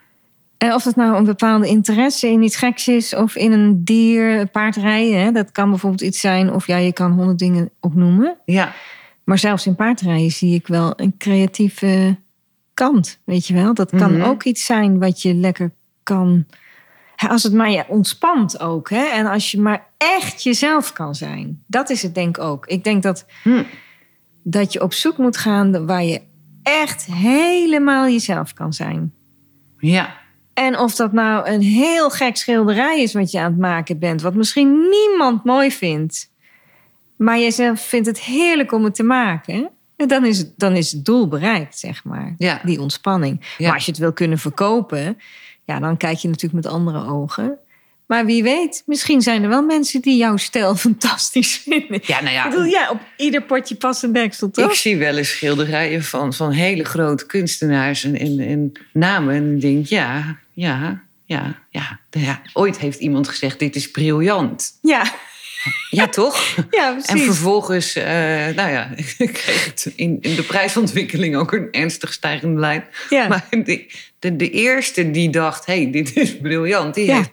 En 0.57 0.73
of 0.73 0.83
het 0.83 0.95
nou 0.95 1.15
een 1.17 1.25
bepaalde 1.25 1.67
interesse 1.67 2.27
in 2.27 2.41
iets 2.41 2.55
geks 2.55 2.87
is 2.87 3.15
of 3.15 3.35
in 3.35 3.51
een 3.51 3.83
dier, 3.83 4.47
paardrijden, 4.47 5.19
hè, 5.19 5.31
dat 5.31 5.51
kan 5.51 5.69
bijvoorbeeld 5.69 6.01
iets 6.01 6.19
zijn. 6.19 6.53
Of 6.53 6.67
ja, 6.67 6.77
je 6.77 6.93
kan 6.93 7.11
honderd 7.11 7.39
dingen 7.39 7.69
opnoemen. 7.79 8.37
ja. 8.45 8.73
Maar 9.27 9.37
zelfs 9.39 9.65
in 9.65 9.75
paardrijden 9.75 10.31
zie 10.31 10.53
ik 10.53 10.67
wel 10.67 10.93
een 10.95 11.17
creatieve 11.17 12.15
kant, 12.73 13.19
weet 13.23 13.47
je 13.47 13.53
wel. 13.53 13.73
Dat 13.73 13.89
kan 13.89 14.17
Mhm. 14.17 14.21
ook 14.29 14.43
iets 14.43 14.65
zijn 14.65 14.99
wat 14.99 15.21
je 15.21 15.33
lekker 15.33 15.71
kan... 16.03 16.45
Als 17.29 17.43
het 17.43 17.53
maar 17.53 17.69
je 17.71 17.83
ontspant 17.87 18.59
ook, 18.59 18.89
hè. 18.89 19.03
En 19.05 19.25
als 19.25 19.51
je 19.51 19.59
maar 19.59 19.87
echt 19.97 20.43
jezelf 20.43 20.93
kan 20.93 21.15
zijn. 21.15 21.63
Dat 21.67 21.89
is 21.89 22.01
het 22.01 22.15
denk 22.15 22.37
ik 22.37 22.43
ook. 22.43 22.65
Ik 22.65 22.83
denk 22.83 23.03
dat, 23.03 23.25
Hm. 23.43 23.63
dat 24.43 24.73
je 24.73 24.81
op 24.81 24.93
zoek 24.93 25.17
moet 25.17 25.37
gaan 25.37 25.85
waar 25.85 26.03
je 26.03 26.21
echt 26.63 27.05
helemaal 27.05 28.07
jezelf 28.07 28.53
kan 28.53 28.73
zijn. 28.73 29.13
Ja. 29.79 30.15
En 30.53 30.79
of 30.79 30.95
dat 30.95 31.11
nou 31.13 31.47
een 31.49 31.61
heel 31.61 32.09
gek 32.09 32.37
schilderij 32.37 33.01
is 33.01 33.13
wat 33.13 33.31
je 33.31 33.39
aan 33.39 33.51
het 33.51 33.59
maken 33.59 33.99
bent, 33.99 34.21
wat 34.21 34.33
misschien 34.35 34.89
niemand 34.89 35.43
mooi 35.43 35.71
vindt, 35.71 36.31
maar 37.17 37.39
jij 37.39 37.51
zelf 37.51 37.81
vindt 37.81 38.07
het 38.07 38.19
heerlijk 38.19 38.71
om 38.71 38.83
het 38.83 38.95
te 38.95 39.03
maken, 39.03 39.69
en 39.95 40.07
dan 40.07 40.25
is 40.25 40.37
het, 40.37 40.53
dan 40.57 40.75
is 40.75 40.91
het 40.91 41.05
doel 41.05 41.27
bereikt, 41.27 41.79
zeg 41.79 42.03
maar. 42.03 42.35
Ja. 42.37 42.61
Die 42.63 42.81
ontspanning. 42.81 43.41
Ja. 43.57 43.65
Maar 43.65 43.75
als 43.75 43.85
je 43.85 43.91
het 43.91 43.99
wil 43.99 44.13
kunnen 44.13 44.37
verkopen, 44.37 45.17
ja, 45.65 45.79
dan 45.79 45.97
kijk 45.97 46.17
je 46.17 46.27
natuurlijk 46.27 46.63
met 46.63 46.73
andere 46.73 47.05
ogen. 47.05 47.57
Maar 48.05 48.25
wie 48.25 48.43
weet, 48.43 48.83
misschien 48.85 49.21
zijn 49.21 49.43
er 49.43 49.49
wel 49.49 49.61
mensen 49.61 50.01
die 50.01 50.17
jouw 50.17 50.37
stijl 50.37 50.75
fantastisch 50.87 51.57
vinden. 51.57 51.99
Ja, 52.03 52.21
nou 52.21 52.33
ja. 52.33 52.45
Ik 52.45 52.49
bedoel, 52.49 52.65
ja, 52.65 52.89
op 52.89 52.99
ieder 53.17 53.43
potje 53.43 53.75
past 53.75 54.03
een 54.03 54.13
deksel, 54.13 54.51
toch? 54.51 54.69
Ik 54.69 54.77
zie 54.77 54.97
wel 54.97 55.17
eens 55.17 55.29
schilderijen 55.29 56.03
van, 56.03 56.33
van 56.33 56.51
hele 56.51 56.83
grote 56.83 57.25
kunstenaars 57.25 58.03
en, 58.03 58.19
en, 58.19 58.39
en 58.39 58.71
namen. 58.93 59.35
En 59.35 59.55
ik 59.55 59.61
denk, 59.61 59.85
ja, 59.85 60.37
ja, 60.53 61.03
ja, 61.25 61.59
ja, 61.69 61.99
ja. 62.09 62.41
Ooit 62.53 62.77
heeft 62.77 62.99
iemand 62.99 63.27
gezegd, 63.27 63.59
dit 63.59 63.75
is 63.75 63.91
briljant. 63.91 64.79
Ja, 64.81 65.13
Ja, 65.89 66.07
toch? 66.07 66.55
ja, 66.71 66.87
En 66.95 67.01
precies. 67.01 67.25
vervolgens, 67.25 67.95
eh, 67.95 68.05
nou 68.55 68.69
ja, 68.71 68.89
ik 69.17 69.33
kreeg 69.33 69.65
het 69.65 69.91
in, 69.95 70.17
in 70.21 70.35
de 70.35 70.43
prijsontwikkeling 70.43 71.35
ook 71.35 71.51
een 71.51 71.67
ernstig 71.71 72.13
stijgende 72.13 72.59
lijn. 72.59 72.85
ja. 73.09 73.27
Maar 73.27 73.45
de, 73.49 73.91
de, 74.19 74.35
de 74.35 74.49
eerste 74.49 75.11
die 75.11 75.29
dacht, 75.29 75.65
hé, 75.65 75.81
hey, 75.81 75.91
dit 75.91 76.15
is 76.15 76.37
briljant, 76.37 76.93
die, 76.93 77.05
Ja. 77.05 77.23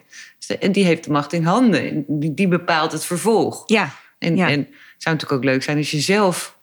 heeft, 0.47 0.73
die 0.73 0.85
heeft 0.85 1.03
de 1.03 1.11
macht 1.11 1.33
in 1.33 1.43
handen. 1.43 1.89
En 1.89 2.05
Die, 2.07 2.33
die 2.33 2.47
bepaalt 2.47 2.91
het 2.91 3.05
vervolg. 3.05 3.63
ja, 3.65 3.89
En, 4.19 4.35
Ja. 4.35 4.47
en 4.49 4.59
het 4.59 5.03
zou 5.03 5.15
natuurlijk 5.15 5.31
ook 5.31 5.43
leuk 5.53 5.63
zijn 5.63 5.77
als 5.77 5.91
je 5.91 5.99
zelf 5.99 6.57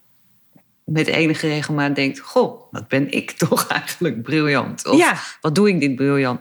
met 0.85 1.07
enige 1.07 1.47
regelmaat 1.47 1.95
denkt... 1.95 2.19
goh, 2.19 2.61
wat 2.71 2.87
ben 2.87 3.11
ik 3.11 3.31
toch 3.47 3.67
eigenlijk 3.67 4.21
briljant? 4.21 4.85
Of 4.87 4.97
Ja. 4.97 5.17
wat 5.41 5.55
doe 5.55 5.69
ik 5.69 5.79
dit 5.79 5.95
briljant? 5.95 6.39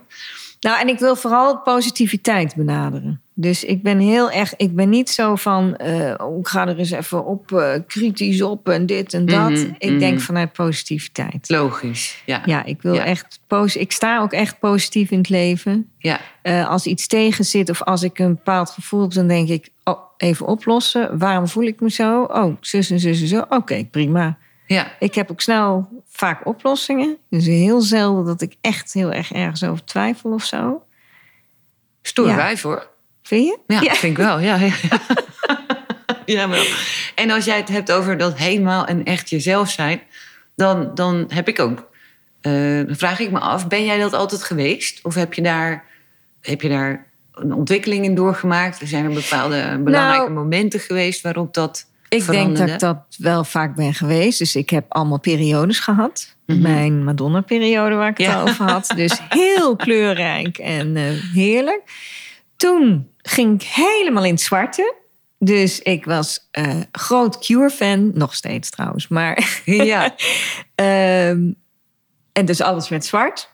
Nou, 0.61 0.81
en 0.81 0.89
ik 0.89 0.99
wil 0.99 1.17
vooral 1.17 1.59
positiviteit 1.59 2.55
benaderen. 2.55 3.22
Dus 3.35 3.65
ik 3.65 3.83
ben 3.83 3.99
heel 3.99 4.31
erg, 4.31 4.57
ik 4.57 4.75
ben 4.75 4.89
niet 4.89 5.11
zo 5.11 5.37
van, 5.37 5.77
eh, 5.77 6.15
oh, 6.17 6.39
ik 6.39 6.49
ga 6.49 6.67
er 6.69 6.79
eens 6.79 6.91
even 6.91 7.25
op, 7.25 7.53
eh, 7.53 7.73
kritisch 7.87 8.43
op 8.43 8.69
en 8.69 8.87
dit 8.87 9.15
en 9.15 9.27
dat. 9.27 9.51
Mhm, 9.51 9.71
ik 9.79 9.99
denk 9.99 10.15
mhm. 10.15 10.23
vanuit 10.25 10.53
positiviteit. 10.53 11.49
Logisch, 11.49 12.23
ja. 12.27 12.43
Ja, 12.45 12.65
ik 12.65 12.83
wil 12.83 12.95
Ja. 12.95 13.05
echt, 13.05 13.41
pos- 13.47 13.77
ik 13.77 13.93
sta 13.93 14.21
ook 14.21 14.33
echt 14.33 14.59
positief 14.59 15.11
in 15.11 15.19
het 15.19 15.29
leven. 15.29 15.91
ja. 15.99 16.21
Eh, 16.43 16.69
als 16.69 16.87
iets 16.87 17.07
tegen 17.07 17.45
zit 17.45 17.71
of 17.71 17.83
als 17.83 18.03
ik 18.03 18.19
een 18.19 18.35
bepaald 18.35 18.71
gevoel 18.71 19.01
heb, 19.01 19.11
dan 19.13 19.27
denk 19.29 19.49
ik, 19.49 19.69
oh, 19.85 19.99
even 20.17 20.47
oplossen. 20.47 21.19
Waarom 21.19 21.49
voel 21.49 21.65
ik 21.65 21.81
me 21.81 21.91
zo? 21.91 22.23
Oh, 22.23 22.57
zus 22.61 22.91
en 22.91 23.01
zus 23.01 23.21
en 23.21 23.27
zo. 23.29 23.45
Oké, 23.49 23.85
prima. 23.91 24.39
ja. 24.67 24.93
Ik 24.99 25.15
heb 25.15 25.31
ook 25.31 25.41
snel 25.41 25.89
vaak 26.09 26.47
oplossingen. 26.47 27.17
Dus 27.31 27.47
heel 27.47 27.81
zelden 27.81 28.25
dat 28.25 28.43
ik 28.43 28.55
echt 28.61 28.93
heel 28.93 29.13
erg 29.13 29.33
ergens 29.33 29.65
over 29.65 29.85
twijfel 29.85 30.33
of 30.33 30.45
zo. 30.45 30.83
Stoer 32.03 32.29
Ja. 32.29 32.37
wijf 32.37 32.63
hoor. 32.63 32.91
Vind 33.33 33.47
je? 33.47 33.59
Ja, 33.67 33.95
vind 33.95 34.19
ik 34.19 34.25
wel. 34.25 34.39
Ja, 34.41 34.57
ja. 34.67 34.73
ja, 36.25 36.49
wel. 36.49 36.65
En 37.15 37.31
als 37.31 37.45
jij 37.45 37.57
het 37.57 37.69
hebt 37.69 37.93
over 37.93 38.17
dat 38.19 38.37
helemaal 38.39 38.87
en 38.87 39.05
echt 39.05 39.31
jezelf 39.31 39.71
zijn... 39.71 40.01
dan, 40.57 40.91
dan 40.95 41.25
heb 41.29 41.49
ik 41.49 41.61
ook... 41.61 41.89
eh, 42.41 42.53
dan 42.87 42.97
vraag 42.97 43.21
ik 43.21 43.31
me 43.31 43.39
af, 43.39 43.69
ben 43.69 43.85
jij 43.85 43.99
dat 43.99 44.13
altijd 44.13 44.43
geweest? 44.43 45.01
Of 45.03 45.15
heb 45.15 45.35
je 45.35 45.43
daar, 45.43 45.85
heb 46.41 46.61
je 46.63 46.69
daar 46.69 47.07
een 47.35 47.53
ontwikkeling 47.55 48.05
in 48.05 48.15
doorgemaakt? 48.15 48.81
Er 48.81 48.87
zijn 48.87 49.05
er 49.05 49.11
bepaalde 49.13 49.81
belangrijke 49.85 50.31
momenten 50.33 50.81
geweest 50.81 51.21
waarop 51.23 51.55
dat 51.55 51.87
Ik 52.09 52.27
denk 52.27 52.57
dat 52.57 52.69
ik 52.69 52.79
dat 52.79 52.97
wel 53.19 53.45
vaak 53.45 53.75
ben 53.77 53.95
geweest. 53.95 54.39
Dus 54.39 54.57
ik 54.57 54.71
heb 54.71 54.85
allemaal 54.89 55.21
periodes 55.21 55.79
gehad. 55.79 56.35
Mhm. 56.47 56.61
Mijn 56.61 57.05
Madonna-periode 57.05 57.95
waar 57.95 58.09
ik 58.09 58.19
het 58.19 58.27
Ja. 58.27 58.35
al 58.41 58.49
over 58.49 58.65
had. 58.71 58.93
Dus 58.97 59.21
heel 59.29 59.77
kleurrijk 59.77 60.59
en 60.59 60.97
eh, 60.97 61.03
heerlijk. 61.35 61.81
Toen 62.63 63.09
ging 63.17 63.63
ik 63.63 63.69
helemaal 63.69 64.25
in 64.25 64.33
het 64.33 64.41
zwarte. 64.41 64.95
Dus 65.39 65.81
ik 65.81 66.05
was 66.05 66.49
eh, 66.51 66.81
groot 66.93 67.39
Cure-fan. 67.39 68.11
Nog 68.15 68.35
steeds 68.35 68.71
trouwens. 68.71 69.09
Maar 69.09 69.61
Ja, 69.65 70.15
Ehm, 70.75 71.51
en 72.33 72.45
dus 72.45 72.61
alles 72.61 72.89
met 72.89 73.05
zwart. 73.05 73.51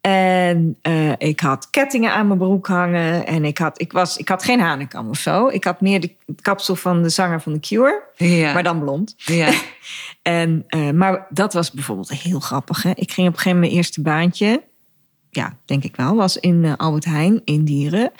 En 0.00 0.78
eh, 0.82 1.12
ik 1.18 1.40
had 1.40 1.70
kettingen 1.70 2.12
aan 2.12 2.26
mijn 2.26 2.38
broek 2.38 2.66
hangen. 2.66 3.26
En 3.26 3.44
ik 3.44 3.58
had, 3.58 3.80
ik, 3.80 3.92
was, 3.92 4.16
ik 4.16 4.28
had 4.28 4.44
geen 4.44 4.60
hanekam 4.60 5.08
of 5.08 5.18
zo. 5.18 5.48
Ik 5.48 5.64
had 5.64 5.80
meer 5.80 6.00
de 6.00 6.14
het 6.26 6.40
kapsel 6.40 6.76
van 6.76 7.02
de 7.02 7.08
zanger 7.08 7.40
van 7.40 7.52
The 7.52 7.60
Cure. 7.60 8.02
ja, 8.16 8.52
Maar 8.52 8.62
dan 8.62 8.80
blond. 8.80 9.14
ja. 9.16 9.52
En, 10.22 10.64
eh, 10.66 10.90
maar 10.90 11.26
dat 11.30 11.52
was 11.52 11.70
bijvoorbeeld 11.70 12.10
heel 12.10 12.40
grappig. 12.40 12.82
Hè? 12.82 12.90
Ik 12.94 13.12
ging 13.12 13.28
op 13.28 13.32
een 13.32 13.38
gegeven 13.38 13.50
moment 13.50 13.60
mijn 13.60 13.76
eerste 13.76 14.02
baantje. 14.02 14.62
Ja, 15.34 15.56
denk 15.64 15.84
ik 15.84 15.96
wel. 15.96 16.16
Was 16.16 16.36
in 16.36 16.64
eh, 16.64 16.72
Albert 16.76 17.04
Heijn 17.04 17.40
in 17.44 17.64
Dieren. 17.64 18.12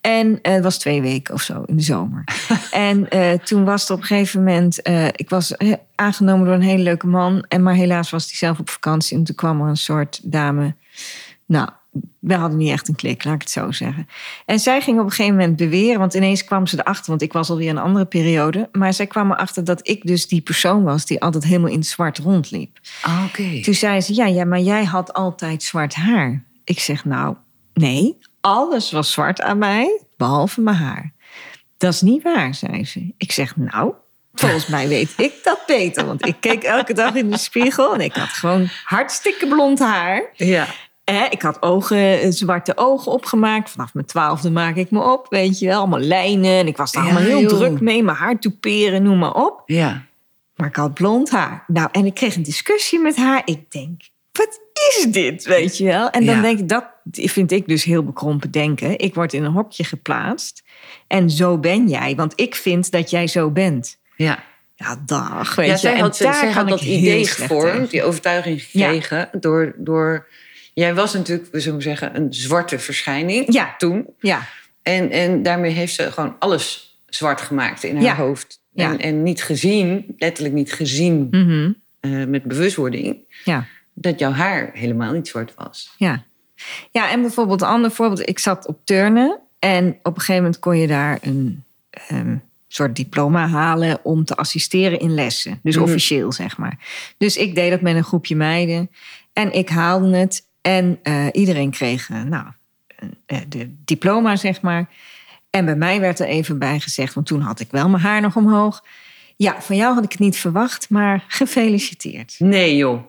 En 0.00 0.38
eh, 0.42 0.52
het 0.52 0.62
was 0.62 0.78
twee 0.78 1.02
weken 1.02 1.34
of 1.34 1.42
zo 1.42 1.62
in 1.66 1.76
de 1.76 1.82
zomer. 1.82 2.24
en 2.70 3.10
eh, 3.10 3.32
toen 3.32 3.64
was 3.64 3.88
er 3.88 3.94
op 3.94 4.00
een 4.00 4.06
gegeven 4.06 4.44
moment... 4.44 4.88
ik 5.12 5.28
was 5.28 5.54
aangenomen 5.94 6.46
door 6.46 6.54
een 6.54 6.60
hele 6.60 6.82
leuke 6.82 7.06
man. 7.06 7.44
En 7.48 7.62
maar 7.62 7.74
helaas 7.74 8.10
was 8.10 8.24
hij 8.26 8.34
zelf 8.34 8.58
op 8.58 8.70
vakantie. 8.70 9.16
En 9.16 9.24
toen 9.24 9.34
kwam 9.34 9.60
er 9.60 9.68
een 9.68 9.76
soort 9.76 10.20
dame... 10.24 10.74
Nou, 11.46 11.68
we 12.18 12.34
hadden 12.34 12.58
niet 12.58 12.70
echt 12.70 12.88
een 12.88 12.94
klik, 12.94 13.24
laat 13.24 13.34
ik 13.34 13.40
het 13.40 13.50
zo 13.50 13.72
zeggen. 13.72 14.08
En 14.46 14.58
zij 14.58 14.80
ging 14.80 14.98
op 14.98 15.04
een 15.04 15.10
gegeven 15.10 15.36
moment 15.36 15.56
beweren... 15.56 15.98
want 15.98 16.14
ineens 16.14 16.44
kwam 16.44 16.66
ze 16.66 16.78
erachter, 16.78 17.06
want 17.06 17.22
ik 17.22 17.32
was 17.32 17.50
alweer 17.50 17.68
in 17.68 17.76
een 17.76 17.82
andere 17.82 18.04
periode... 18.04 18.68
maar 18.72 18.94
zij 18.94 19.06
kwam 19.06 19.30
erachter 19.30 19.64
dat 19.64 19.88
ik 19.88 20.06
dus 20.06 20.26
die 20.26 20.40
persoon 20.40 20.82
was... 20.82 21.06
die 21.06 21.20
altijd 21.20 21.44
helemaal 21.44 21.70
in 21.70 21.78
het 21.78 21.86
zwart 21.86 22.18
rondliep. 22.18 22.78
Ah, 23.02 23.24
Oké. 23.28 23.60
Toen 23.62 23.74
zei 23.74 24.00
ze, 24.00 24.14
ja, 24.14 24.26
ja, 24.26 24.44
maar 24.44 24.60
jij 24.60 24.84
had 24.84 25.12
altijd 25.12 25.62
zwart 25.62 25.94
haar. 25.94 26.46
Ik 26.68 26.80
zeg, 26.80 27.04
nou, 27.04 27.36
nee, 27.74 28.18
alles 28.40 28.92
was 28.92 29.12
zwart 29.12 29.40
aan 29.40 29.58
mij, 29.58 30.00
behalve 30.16 30.60
mijn 30.60 30.76
haar. 30.76 31.12
Dat 31.76 31.92
is 31.92 32.00
niet 32.00 32.22
waar, 32.22 32.54
zei 32.54 32.84
ze. 32.84 33.12
Ik 33.16 33.32
zeg, 33.32 33.56
nou, 33.56 33.92
volgens 34.34 34.66
mij 34.66 34.88
weet 34.88 35.12
ik 35.16 35.32
dat 35.42 35.60
beter. 35.66 36.06
Want 36.06 36.26
ik 36.26 36.36
keek 36.40 36.62
elke 36.62 36.92
dag 36.94 37.14
in 37.14 37.30
de 37.30 37.38
spiegel 37.38 37.94
en 37.94 38.00
ik 38.00 38.12
had 38.14 38.28
gewoon 38.28 38.68
hartstikke 38.84 39.46
blond 39.46 39.78
haar. 39.78 40.30
Ja. 40.34 40.66
Eh, 41.04 41.22
ik 41.30 41.42
had 41.42 41.62
ogen, 41.62 42.20
eh, 42.20 42.30
zwarte 42.30 42.72
ogen 42.76 43.12
opgemaakt. 43.12 43.70
Vanaf 43.70 43.94
mijn 43.94 44.06
twaalfde 44.06 44.50
maak 44.50 44.76
ik 44.76 44.90
me 44.90 45.12
op, 45.12 45.26
weet 45.28 45.58
je 45.58 45.66
wel. 45.66 45.78
Allemaal 45.78 46.00
lijnen 46.00 46.58
en 46.58 46.66
ik 46.66 46.76
was 46.76 46.92
daar 46.92 47.04
Ja, 47.04 47.10
allemaal 47.10 47.28
heel 47.28 47.40
joh. 47.40 47.58
druk 47.58 47.80
mee. 47.80 48.02
Mijn 48.02 48.16
haar 48.16 48.38
toeperen, 48.38 49.02
noem 49.02 49.18
maar 49.18 49.34
op. 49.34 49.62
Ja. 49.66 50.02
Maar 50.56 50.68
ik 50.68 50.76
had 50.76 50.94
blond 50.94 51.30
haar. 51.30 51.64
Nou, 51.66 51.88
en 51.92 52.06
ik 52.06 52.14
kreeg 52.14 52.36
een 52.36 52.42
discussie 52.42 52.98
met 53.00 53.16
haar. 53.16 53.42
Ik 53.44 53.70
denk, 53.70 54.00
wat 54.32 54.60
is 54.96 55.06
dit, 55.10 55.44
weet 55.44 55.78
je 55.78 55.84
wel? 55.84 56.10
En 56.10 56.24
dan 56.26 56.34
Ja. 56.34 56.42
denk 56.42 56.58
ik, 56.58 56.68
dat 56.68 56.84
vind 57.12 57.52
ik 57.52 57.68
dus 57.68 57.84
heel 57.84 58.04
bekrompen 58.04 58.50
denken. 58.50 58.98
Ik 58.98 59.14
word 59.14 59.32
in 59.32 59.44
een 59.44 59.52
hokje 59.52 59.84
geplaatst. 59.84 60.62
En 61.06 61.30
zo 61.30 61.58
ben 61.58 61.88
jij. 61.88 62.14
Want 62.14 62.32
ik 62.36 62.54
vind 62.54 62.90
dat 62.90 63.10
jij 63.10 63.26
zo 63.26 63.50
bent. 63.50 63.98
Ja. 64.16 64.44
Ja, 64.74 65.02
dag, 65.06 65.54
weet 65.54 65.66
ja, 65.66 65.72
je. 65.72 65.78
zij 65.78 65.92
En 65.94 66.00
had, 66.00 66.18
daar 66.18 66.34
zij 66.34 66.50
had 66.52 66.68
dat 66.68 66.80
idee 66.82 67.26
gevormd, 67.26 67.90
die 67.90 68.02
overtuiging 68.02 68.62
gekregen. 68.62 69.28
Door, 69.40 69.74
door, 69.78 70.28
jij 70.74 70.94
was 70.94 71.12
natuurlijk, 71.14 71.48
we 71.52 71.60
zullen 71.60 71.82
zeggen, 71.82 72.16
een 72.16 72.26
zwarte 72.34 72.78
verschijning 72.78 73.52
Ja. 73.52 73.74
toen. 73.78 74.06
Ja, 74.20 74.46
En, 74.82 75.10
en 75.10 75.42
daarmee 75.42 75.70
heeft 75.72 75.94
ze 75.94 76.12
gewoon 76.12 76.36
alles 76.38 76.98
zwart 77.06 77.40
gemaakt 77.40 77.82
in 77.84 77.94
haar 77.94 78.04
Ja. 78.04 78.14
hoofd. 78.16 78.60
Ja. 78.72 78.90
En, 78.90 78.98
en 78.98 79.22
niet 79.22 79.42
gezien, 79.42 80.14
letterlijk 80.16 80.54
niet 80.54 80.72
gezien 80.72 81.28
mhm. 81.30 81.72
eh, 82.00 82.24
met 82.26 82.42
bewustwording, 82.42 83.16
ja. 83.44 83.66
Dat 84.00 84.18
jouw 84.18 84.32
haar 84.32 84.70
helemaal 84.72 85.12
niet 85.12 85.28
zwart 85.28 85.54
was. 85.54 85.94
Ja. 85.96 86.22
ja, 86.90 87.10
en 87.10 87.20
bijvoorbeeld 87.20 87.60
een 87.62 87.68
ander 87.68 87.90
voorbeeld. 87.90 88.28
Ik 88.28 88.38
zat 88.38 88.66
op 88.66 88.78
turnen 88.84 89.38
en 89.58 89.88
op 90.02 90.14
een 90.14 90.20
gegeven 90.20 90.42
moment 90.42 90.58
kon 90.58 90.78
je 90.78 90.86
daar 90.86 91.18
een 91.22 91.64
ehm, 91.90 92.36
soort 92.68 92.96
diploma 92.96 93.46
halen 93.48 93.98
om 94.02 94.24
te 94.24 94.34
assisteren 94.36 95.00
in 95.00 95.14
lessen. 95.14 95.60
Dus 95.62 95.74
Mhm. 95.74 95.84
officieel, 95.84 96.32
zeg 96.32 96.56
maar. 96.58 96.78
Dus 97.18 97.36
ik 97.36 97.54
deed 97.54 97.70
dat 97.70 97.80
met 97.80 97.96
een 97.96 98.04
groepje 98.04 98.36
meiden 98.36 98.90
en 99.32 99.52
ik 99.52 99.68
haalde 99.68 100.16
het 100.16 100.46
en 100.60 100.98
eh, 101.02 101.26
iedereen 101.32 101.70
kreeg, 101.70 102.10
eh, 102.10 102.22
nou, 102.22 102.46
eh, 103.26 103.38
de 103.48 103.74
diploma, 103.84 104.36
zeg 104.36 104.60
maar. 104.60 104.88
En 105.50 105.64
bij 105.64 105.76
mij 105.76 106.00
werd 106.00 106.18
er 106.20 106.26
even 106.26 106.58
bij 106.58 106.80
gezegd, 106.80 107.14
want 107.14 107.26
toen 107.26 107.40
had 107.40 107.60
ik 107.60 107.70
wel 107.70 107.88
mijn 107.88 108.02
haar 108.02 108.20
nog 108.20 108.36
omhoog. 108.36 108.84
Ja, 109.36 109.60
van 109.62 109.76
jou 109.76 109.94
had 109.94 110.04
ik 110.04 110.10
het 110.10 110.20
niet 110.20 110.36
verwacht, 110.36 110.90
maar 110.90 111.24
gefeliciteerd. 111.40 112.34
Nee 112.38 112.76
joh, 112.76 113.00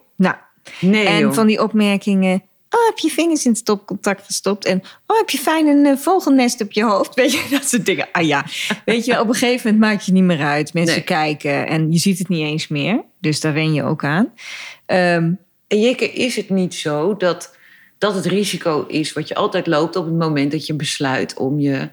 nee 0.81 1.05
en 1.07 1.19
joh. 1.19 1.33
van 1.33 1.47
die 1.47 1.61
opmerkingen. 1.63 2.43
Oh, 2.71 2.85
heb 2.87 2.97
je 2.97 3.09
vingers 3.09 3.43
in 3.45 3.51
het 3.51 3.59
stopcontact 3.59 4.25
gestopt? 4.25 4.65
En 4.65 4.81
oh, 5.07 5.17
heb 5.17 5.29
je 5.29 5.37
fijn 5.37 5.67
een 5.67 5.85
eh, 5.85 5.97
vogelnest 5.97 6.61
op 6.61 6.71
je 6.71 6.83
hoofd? 6.83 7.15
Weet 7.19 7.31
je, 7.31 7.45
dat 7.49 7.69
soort 7.69 7.85
dingen. 7.85 8.07
Ah 8.11 8.25
ja, 8.27 8.45
weet 8.85 9.05
je, 9.05 9.19
op 9.19 9.27
een 9.27 9.33
gegeven 9.33 9.71
moment 9.73 9.91
maakt 9.91 10.05
je 10.05 10.11
niet 10.11 10.23
meer 10.23 10.41
uit. 10.41 10.73
Mensen 10.73 10.95
Nee. 10.95 11.03
kijken 11.03 11.67
en 11.67 11.91
je 11.91 11.97
ziet 11.99 12.19
het 12.19 12.29
niet 12.29 12.45
eens 12.45 12.67
meer. 12.67 13.01
Dus 13.21 13.39
daar 13.39 13.53
wen 13.53 13.73
je 13.73 13.83
ook 13.83 14.03
aan. 14.03 14.33
Ehm, 14.85 15.31
En 15.67 15.79
Jikke, 15.81 16.11
is 16.11 16.35
het 16.35 16.49
niet 16.49 16.73
zo 16.75 17.17
dat 17.17 17.57
dat 17.97 18.15
het 18.15 18.25
risico 18.25 18.85
is 18.87 19.13
wat 19.13 19.27
je 19.27 19.35
altijd 19.35 19.67
loopt 19.67 19.95
op 19.95 20.05
het 20.05 20.17
moment 20.17 20.51
dat 20.51 20.65
je 20.65 20.73
besluit 20.75 21.33
om 21.37 21.59
je, 21.59 21.89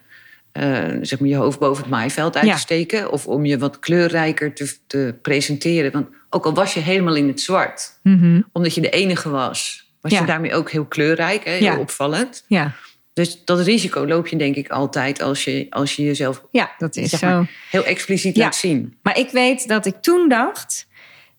eh, 0.52 0.84
zeg 1.02 1.20
maar 1.20 1.28
je 1.28 1.36
hoofd 1.36 1.58
boven 1.58 1.82
het 1.82 1.90
maaiveld 1.92 2.36
uit 2.36 2.46
Ja. 2.46 2.54
te 2.54 2.60
steken? 2.60 3.12
Of 3.12 3.26
om 3.26 3.44
je 3.44 3.58
wat 3.58 3.78
kleurrijker 3.78 4.54
te, 4.54 4.72
te 4.86 5.14
presenteren? 5.22 5.92
Want 5.92 6.06
ook 6.36 6.44
al 6.46 6.54
was 6.54 6.74
je 6.74 6.80
helemaal 6.80 7.14
in 7.14 7.28
het 7.28 7.40
zwart, 7.40 7.98
mhm, 8.02 8.40
omdat 8.52 8.74
je 8.74 8.80
de 8.80 8.90
enige 8.90 9.28
was, 9.30 9.90
was 10.00 10.12
Ja. 10.12 10.20
je 10.20 10.26
daarmee 10.26 10.54
ook 10.54 10.70
heel 10.70 10.84
kleurrijk, 10.84 11.44
hè, 11.44 11.50
heel 11.50 11.60
Ja. 11.62 11.78
opvallend. 11.78 12.44
ja. 12.46 12.72
Dus 13.12 13.44
dat 13.44 13.60
risico 13.60 14.06
loop 14.06 14.26
je 14.26 14.36
denk 14.36 14.54
ik 14.56 14.68
altijd 14.68 15.22
als 15.22 15.44
je, 15.44 15.66
als 15.70 15.96
je 15.96 16.02
jezelf 16.02 16.42
ja, 16.50 16.70
dat 16.78 16.96
is 16.96 17.10
zeg 17.10 17.20
zo. 17.20 17.26
maar, 17.26 17.50
heel 17.70 17.84
expliciet 17.84 18.36
Ja. 18.36 18.42
laat 18.44 18.56
zien. 18.56 18.96
Maar 19.02 19.18
ik 19.18 19.30
weet 19.30 19.68
dat 19.68 19.86
ik 19.86 19.94
toen 20.00 20.28
dacht... 20.28 20.86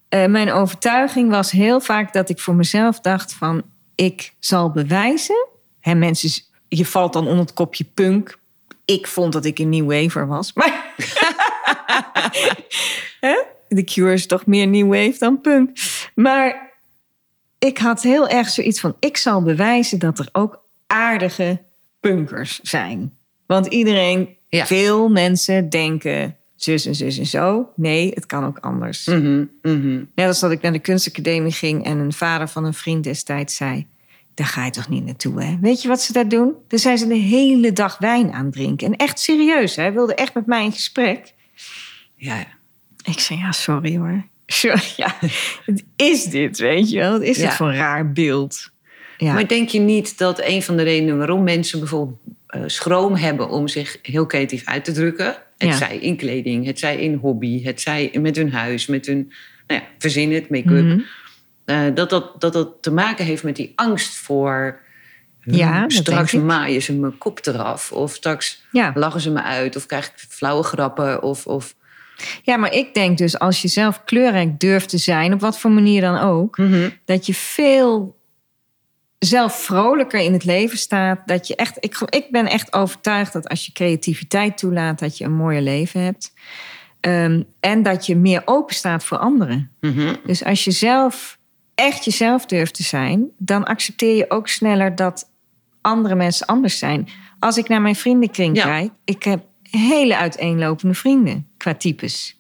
eh, 0.10 0.26
mijn 0.26 0.52
overtuiging 0.52 1.30
was 1.30 1.52
heel 1.52 1.80
vaak 1.82 2.14
dat 2.14 2.30
ik 2.30 2.39
voor 2.39 2.56
mezelf 2.56 3.00
dacht 3.00 3.34
van... 3.34 3.64
ik 3.95 4.34
zal 4.39 4.72
bewijzen... 4.72 5.48
Hè, 5.80 5.95
mensen, 5.95 6.30
je 6.68 6.86
valt 6.86 7.14
dan 7.14 7.24
onder 7.28 7.39
het 7.45 7.54
kopje 7.54 7.84
punk. 7.93 8.38
Ik 8.86 9.08
vond 9.08 9.34
dat 9.34 9.45
ik 9.45 9.60
een 9.60 9.70
new 9.70 9.91
waver 10.02 10.28
was. 10.28 10.54
Maar 10.54 10.86
De 13.68 13.84
Cure 13.84 14.13
is 14.13 14.28
toch 14.28 14.45
meer 14.45 14.68
new 14.68 14.88
wave 14.88 15.15
dan 15.20 15.41
punk. 15.41 15.78
Maar 16.15 16.72
ik 17.59 17.78
had 17.78 18.01
heel 18.01 18.28
erg 18.28 18.49
zoiets 18.49 18.80
van... 18.80 18.95
ik 18.99 19.18
zal 19.18 19.41
bewijzen 19.41 19.99
dat 19.99 20.20
er 20.20 20.30
ook 20.32 20.63
aardige 20.88 21.61
punkers 21.99 22.59
zijn. 22.63 23.13
Want 23.45 23.65
iedereen, 23.65 24.36
Ja. 24.49 24.65
veel 24.65 25.09
mensen 25.09 25.70
denken 25.70 26.36
zus 26.55 26.86
en 26.86 26.95
zus 26.95 27.18
en 27.18 27.26
zo. 27.26 27.70
Nee, 27.76 28.11
het 28.13 28.26
kan 28.26 28.45
ook 28.45 28.57
anders. 28.59 29.05
Mhm, 29.05 29.45
mhm. 29.61 30.03
Net 30.15 30.28
als 30.28 30.39
dat 30.39 30.51
ik 30.51 30.61
naar 30.61 30.72
de 30.72 30.80
kunstacademie 30.80 31.51
ging 31.51 31.86
en 31.86 31.97
een 31.97 32.13
vader 32.13 32.47
van 32.47 32.65
een 32.65 32.74
vriend 32.74 33.03
destijds 33.03 33.55
zei: 33.55 33.88
Daar 34.34 34.47
ga 34.47 34.65
je 34.65 34.72
toch 34.72 34.89
niet 34.89 35.05
naartoe, 35.05 35.43
hè? 35.43 35.57
Weet 35.61 35.82
je 35.82 35.88
wat 35.88 36.01
ze 36.01 36.13
daar 36.13 36.28
doen? 36.28 36.53
Daar 36.68 36.80
zijn 36.80 36.97
ze 36.97 37.07
de 37.07 37.15
hele 37.15 37.74
dag 37.74 37.97
wijn 37.97 38.32
aan 38.32 38.51
drinken. 38.51 38.88
En 38.88 38.95
echt 38.95 39.20
serieus, 39.20 39.76
hè? 39.76 39.82
Hij 39.82 39.93
wilde 39.93 40.15
echt 40.15 40.34
met 40.34 40.45
mij 40.45 40.63
in 40.63 40.72
gesprek. 40.72 41.34
Ja, 42.15 42.36
ja. 42.38 42.47
Ik 43.12 43.20
zei: 43.20 43.39
Ja, 43.39 43.51
sorry 43.51 43.97
hoor. 43.97 44.24
Sorry, 44.45 44.82
ja. 45.03 45.16
Is 45.95 46.24
dit, 46.24 46.58
weet 46.58 46.89
je 46.89 46.97
wel? 46.99 47.12
Wat 47.12 47.22
is 47.22 47.38
Ja. 47.38 47.43
dit 47.47 47.53
voor 47.55 47.68
een 47.68 47.76
raar 47.76 48.12
beeld? 48.12 48.70
Ja. 49.18 49.34
Maar 49.34 49.47
denk 49.47 49.70
je 49.70 49.80
niet 49.80 50.18
dat 50.18 50.41
een 50.43 50.64
van 50.64 50.78
de 50.78 50.84
redenen 50.84 51.18
waarom 51.18 51.43
mensen 51.43 51.80
bijvoorbeeld 51.80 52.20
eh, 52.47 52.62
schroom 52.66 53.16
hebben 53.16 53.49
om 53.49 53.68
zich 53.68 53.99
heel 54.01 54.26
creatief 54.26 54.66
uit 54.66 54.84
te 54.86 54.91
drukken, 54.91 55.26
het 55.58 55.70
Ja. 55.70 55.78
zij 55.78 55.97
in 55.97 56.16
kleding, 56.18 56.66
het 56.66 56.80
zij 56.80 56.97
in 56.97 57.14
hobby, 57.16 57.64
het 57.64 57.82
zij 57.82 58.12
met 58.22 58.36
hun 58.36 58.51
huis, 58.53 58.86
met 58.88 59.05
hun 59.05 59.32
nou 59.68 59.82
ja, 59.82 59.88
verzin 59.97 60.34
het, 60.34 60.49
make-up, 60.49 60.84
Mhm. 60.86 60.99
eh, 61.66 61.82
dat, 61.93 62.10
dat, 62.10 62.41
dat 62.41 62.53
dat 62.53 62.70
te 62.82 62.91
maken 62.91 63.26
heeft 63.26 63.43
met 63.43 63.55
die 63.55 63.72
angst 63.76 64.16
voor 64.16 64.80
hm, 65.41 65.55
Ja, 65.55 65.86
straks 65.89 66.32
maaien 66.34 66.82
ze 66.82 66.93
mijn 66.93 67.18
kop 67.18 67.39
eraf, 67.45 67.91
of 67.91 68.14
straks 68.14 68.64
Ja. 68.72 68.91
lachen 68.95 69.22
ze 69.22 69.32
me 69.32 69.41
uit, 69.41 69.76
of 69.76 69.86
krijg 69.86 70.08
ik 70.08 70.14
flauwe 70.30 70.64
grappen, 70.64 71.22
of, 71.24 71.45
of 71.47 71.76
ja, 72.43 72.57
maar 72.57 72.74
ik 72.74 72.93
denk 72.93 73.18
dus 73.18 73.39
als 73.39 73.61
je 73.61 73.68
zelf 73.68 74.03
kleurrijk 74.03 74.59
durft 74.59 74.89
te 74.89 74.97
zijn, 74.97 75.34
op 75.34 75.39
wat 75.39 75.59
voor 75.59 75.72
manier 75.72 76.01
dan 76.01 76.18
ook, 76.18 76.57
Mhm. 76.57 76.89
dat 77.05 77.26
je 77.26 77.34
veel 77.34 78.15
zelf 79.20 79.61
vrolijker 79.63 80.20
in 80.20 80.34
het 80.34 80.43
leven 80.43 80.78
staat. 80.78 81.20
Dat 81.26 81.47
je 81.47 81.55
echt, 81.55 81.78
ik, 81.80 81.97
ik 82.09 82.32
ben 82.32 82.45
echt 82.47 82.74
overtuigd 82.74 83.34
dat 83.34 83.47
als 83.49 83.65
je 83.65 83.72
creativiteit 83.72 84.57
toelaat, 84.57 84.99
dat 84.99 85.18
je 85.18 85.24
een 85.26 85.36
mooier 85.36 85.61
leven 85.61 86.01
hebt. 86.01 86.34
Ehm, 86.99 87.41
en 87.59 87.84
dat 87.84 88.05
je 88.05 88.15
meer 88.15 88.41
open 88.45 88.76
staat 88.76 89.03
voor 89.03 89.18
anderen. 89.18 89.72
Mhm. 89.82 90.13
Dus 90.26 90.43
als 90.43 90.63
je 90.63 90.72
zelf 90.72 91.38
echt 91.76 92.05
jezelf 92.05 92.45
durft 92.45 92.74
te 92.74 92.84
zijn, 92.84 93.26
dan 93.38 93.63
accepteer 93.63 94.15
je 94.15 94.30
ook 94.32 94.47
sneller 94.47 94.95
dat 94.95 95.30
andere 95.82 96.15
mensen 96.15 96.45
anders 96.45 96.78
zijn. 96.78 97.07
Als 97.39 97.57
ik 97.57 97.68
naar 97.68 97.82
mijn 97.82 97.95
vriendenkring 97.95 98.55
Ja. 98.57 98.63
kijk, 98.63 98.91
ik 99.05 99.24
heb 99.24 99.43
hele 99.61 100.18
uiteenlopende 100.18 100.93
vrienden 100.93 101.47
qua 101.68 101.76
types. 101.76 102.39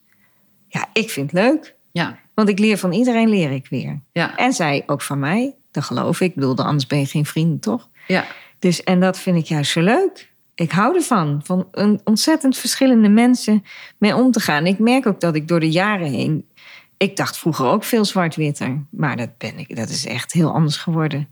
Ja, 0.67 0.85
ik 0.93 1.09
vind 1.09 1.31
het 1.31 1.39
leuk. 1.41 1.75
ja, 1.91 2.19
Want 2.33 2.49
ik 2.49 2.59
leer 2.59 2.77
van 2.77 2.91
iedereen, 2.91 3.29
leer 3.29 3.51
ik 3.51 3.67
weer. 3.67 3.99
ja, 4.11 4.37
En 4.37 4.53
zij 4.53 4.83
ook 4.85 5.01
van 5.01 5.19
mij. 5.19 5.55
Dat 5.71 5.83
geloof 5.83 6.21
ik. 6.21 6.27
Ik 6.29 6.35
bedoel, 6.35 6.55
anders 6.55 6.87
ben 6.87 6.99
je 6.99 7.05
geen 7.05 7.25
vriend, 7.25 7.61
toch? 7.61 7.89
ja. 8.07 8.25
Dus, 8.59 8.83
en 8.83 8.99
dat 8.99 9.19
vind 9.19 9.37
ik 9.37 9.45
juist 9.45 9.71
zo 9.71 9.81
leuk. 9.81 10.31
Ik 10.55 10.71
hou 10.71 10.95
ervan. 10.95 11.41
Van 11.43 11.67
een 11.71 12.01
ontzettend 12.03 12.57
verschillende 12.57 13.09
mensen 13.09 13.63
mee 13.97 14.15
om 14.15 14.31
te 14.31 14.39
gaan. 14.39 14.65
Ik 14.65 14.79
merk 14.79 15.05
ook 15.05 15.19
dat 15.19 15.35
ik 15.35 15.47
door 15.47 15.59
de 15.59 15.69
jaren 15.69 16.09
heen... 16.11 16.47
Ik 16.97 17.15
dacht 17.15 17.37
vroeger 17.37 17.65
ook 17.65 17.83
veel 17.83 18.05
zwart-witter. 18.05 18.85
Maar 18.89 19.17
dat, 19.17 19.37
ben 19.37 19.57
ik, 19.57 19.75
dat 19.75 19.89
is 19.89 20.05
echt 20.05 20.33
heel 20.33 20.53
anders 20.53 20.77
geworden. 20.77 21.27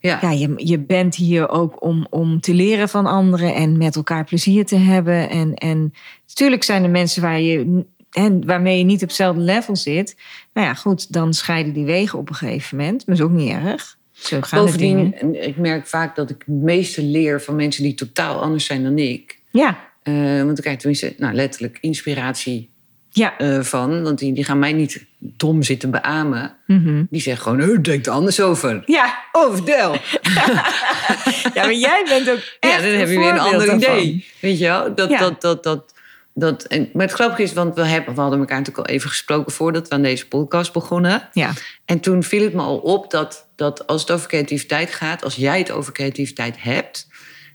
Ja. 0.00 0.18
Ja, 0.20 0.30
je, 0.30 0.52
je 0.56 0.78
bent 0.78 1.14
hier 1.14 1.48
ook 1.48 1.82
om, 1.82 2.06
om 2.10 2.40
te 2.40 2.54
leren 2.54 2.88
van 2.88 3.06
anderen... 3.06 3.54
en 3.54 3.78
met 3.78 3.96
elkaar 3.96 4.24
plezier 4.24 4.66
te 4.66 4.76
hebben. 4.76 5.30
En, 5.30 5.54
en 5.54 5.92
natuurlijk 6.28 6.62
zijn 6.62 6.84
er 6.84 6.90
mensen 6.90 7.22
waar 7.22 7.40
je, 7.40 7.84
en 8.10 8.46
waarmee 8.46 8.78
je 8.78 8.84
niet 8.84 9.02
op 9.02 9.08
hetzelfde 9.08 9.40
level 9.40 9.76
zit. 9.76 10.16
Nou 10.52 10.66
ja, 10.66 10.74
goed, 10.74 11.12
dan 11.12 11.34
scheiden 11.34 11.72
die 11.72 11.84
wegen 11.84 12.18
op 12.18 12.28
een 12.28 12.34
gegeven 12.34 12.76
moment. 12.76 13.06
Maar 13.06 13.16
dat 13.16 13.26
is 13.26 13.32
ook 13.32 13.38
niet 13.38 13.52
erg. 13.52 13.98
Zo 14.12 14.40
gaan. 14.40 14.64
Bovendien, 14.64 15.14
en 15.14 15.46
ik 15.46 15.56
merk 15.56 15.86
vaak 15.86 16.16
dat 16.16 16.30
ik 16.30 16.42
het 16.46 16.56
meeste 16.56 17.02
leer 17.02 17.42
van 17.42 17.56
mensen 17.56 17.82
die 17.82 17.94
totaal 17.94 18.42
anders 18.42 18.64
zijn 18.64 18.82
dan 18.82 18.98
ik. 18.98 19.38
Ja, 19.50 19.88
Eh, 20.02 20.42
want 20.42 20.56
ik 20.58 20.62
krijg 20.64 20.78
tenminste 20.78 21.14
nou, 21.18 21.34
letterlijk 21.34 21.78
inspiratie 21.80 22.70
ja. 23.10 23.38
eh, 23.38 23.60
van. 23.60 24.02
Want 24.02 24.18
die, 24.18 24.32
die 24.32 24.44
gaan 24.44 24.58
mij 24.58 24.72
niet 24.72 25.04
dom 25.18 25.62
zitten 25.62 25.90
beamen. 25.90 26.56
Mhm. 26.66 27.04
Die 27.10 27.20
zeggen 27.20 27.42
gewoon, 27.42 27.70
oh, 27.70 27.82
denk 27.82 28.06
er 28.06 28.12
anders 28.12 28.40
over. 28.40 28.82
Ja, 28.86 29.18
Oh, 29.32 29.54
vertel. 29.54 29.92
ja, 31.54 31.62
maar 31.64 31.74
jij 31.74 32.04
bent 32.08 32.30
ook 32.30 32.56
echt 32.60 32.74
Ja, 32.74 32.88
dan 32.90 32.98
heb 32.98 33.08
je 33.08 33.18
weer 33.18 33.28
een 33.32 33.38
ander 33.38 33.66
daarvan. 33.66 33.98
idee. 33.98 34.26
Weet 34.40 34.58
je 34.58 34.64
wel? 34.66 34.94
Dat, 34.94 35.10
Ja. 35.10 35.18
dat, 35.18 35.40
dat, 35.40 35.62
dat, 35.62 35.94
dat, 36.34 36.64
en, 36.64 36.90
maar 36.92 37.06
het 37.06 37.14
grappige 37.14 37.42
is, 37.42 37.52
want 37.52 37.74
we, 37.74 37.84
hebben, 37.84 38.14
we 38.14 38.20
hadden 38.20 38.38
elkaar 38.38 38.58
natuurlijk 38.58 38.88
al 38.88 38.94
even 38.94 39.08
gesproken 39.08 39.52
voordat 39.52 39.88
we 39.88 39.94
aan 39.94 40.02
deze 40.02 40.28
podcast 40.28 40.72
begonnen. 40.72 41.28
Ja, 41.32 41.52
En 41.84 42.00
toen 42.00 42.22
viel 42.22 42.42
het 42.42 42.52
me 42.54 42.62
al 42.62 42.78
op 42.78 43.10
dat, 43.10 43.46
dat 43.56 43.86
als 43.86 44.00
het 44.00 44.10
over 44.10 44.28
creativiteit 44.28 44.90
gaat, 44.94 45.24
als 45.24 45.34
jij 45.34 45.58
het 45.58 45.70
over 45.70 45.92
creativiteit 45.92 46.62
hebt, 46.62 47.08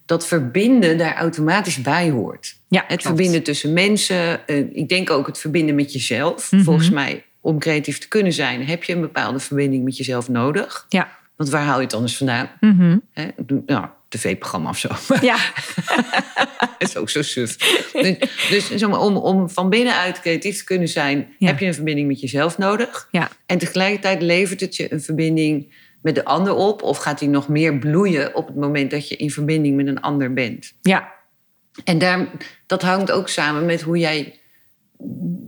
dat 0.06 0.28
verbinden 0.28 0.98
daar 0.98 1.16
automatisch 1.16 1.82
bij 1.82 2.10
hoort. 2.10 2.56
ja 2.68 2.80
Het 2.80 2.88
klopt. 2.88 3.04
verbinden 3.04 3.44
tussen 3.44 3.74
mensen. 3.74 4.48
eh, 4.48 4.58
ik 4.58 4.90
denk 4.90 5.10
ook 5.10 5.28
het 5.28 5.38
verbinden 5.38 5.76
met 5.76 5.94
jezelf. 5.94 6.52
Mhm. 6.52 6.64
Volgens 6.64 6.90
mij, 6.90 7.24
om 7.42 7.60
creatief 7.60 7.98
te 7.98 8.08
kunnen 8.08 8.34
zijn, 8.34 8.66
heb 8.68 8.84
je 8.84 8.94
een 8.94 9.02
bepaalde 9.02 9.40
verbinding 9.40 9.84
met 9.84 9.98
jezelf 9.98 10.30
nodig. 10.30 10.86
Ja. 10.90 11.10
Want 11.36 11.50
waar 11.50 11.64
haal 11.64 11.78
je 11.78 11.84
het 11.84 11.94
anders 11.94 12.18
vandaan? 12.18 12.50
Hè? 13.14 13.28
Doe- 13.38 13.64
Nou, 13.66 13.86
tv-programma 14.10 14.70
of 14.70 14.78
zo. 14.78 14.90
Ja, 15.22 15.38
Dat 16.60 16.70
is 16.90 16.98
ook 16.98 17.10
zo 17.10 17.22
suf. 17.22 17.56
Dus, 18.50 18.68
dus 18.68 18.84
om, 18.84 18.94
om 19.18 19.50
van 19.50 19.70
binnenuit 19.70 20.20
creatief 20.22 20.58
te 20.58 20.64
kunnen 20.64 20.88
zijn, 20.88 21.28
Ja. 21.38 21.48
heb 21.48 21.60
je 21.60 21.66
een 21.66 21.74
verbinding 21.74 22.08
met 22.08 22.20
jezelf 22.22 22.58
nodig. 22.58 23.08
ja, 23.12 23.30
En 23.46 23.58
tegelijkertijd 23.58 24.22
levert 24.22 24.60
het 24.60 24.76
je 24.76 24.94
een 24.94 25.02
verbinding 25.02 25.74
met 26.06 26.16
de 26.16 26.26
ander 26.26 26.54
op. 26.54 26.82
Of 26.84 26.98
gaat 26.98 27.20
die 27.20 27.30
nog 27.30 27.48
meer 27.48 27.78
bloeien 27.78 28.36
op 28.36 28.48
het 28.48 28.56
moment 28.56 28.92
dat 28.92 29.08
je 29.08 29.16
in 29.16 29.32
verbinding 29.32 29.76
met 29.76 29.88
een 29.88 30.02
ander 30.02 30.34
bent. 30.34 30.74
ja, 30.82 31.12
En 31.84 31.98
daar, 31.98 32.28
dat 32.66 32.82
hangt 32.82 33.12
ook 33.12 33.30
samen 33.30 33.66
met 33.66 33.82
hoe 33.82 33.98
jij 33.98 34.40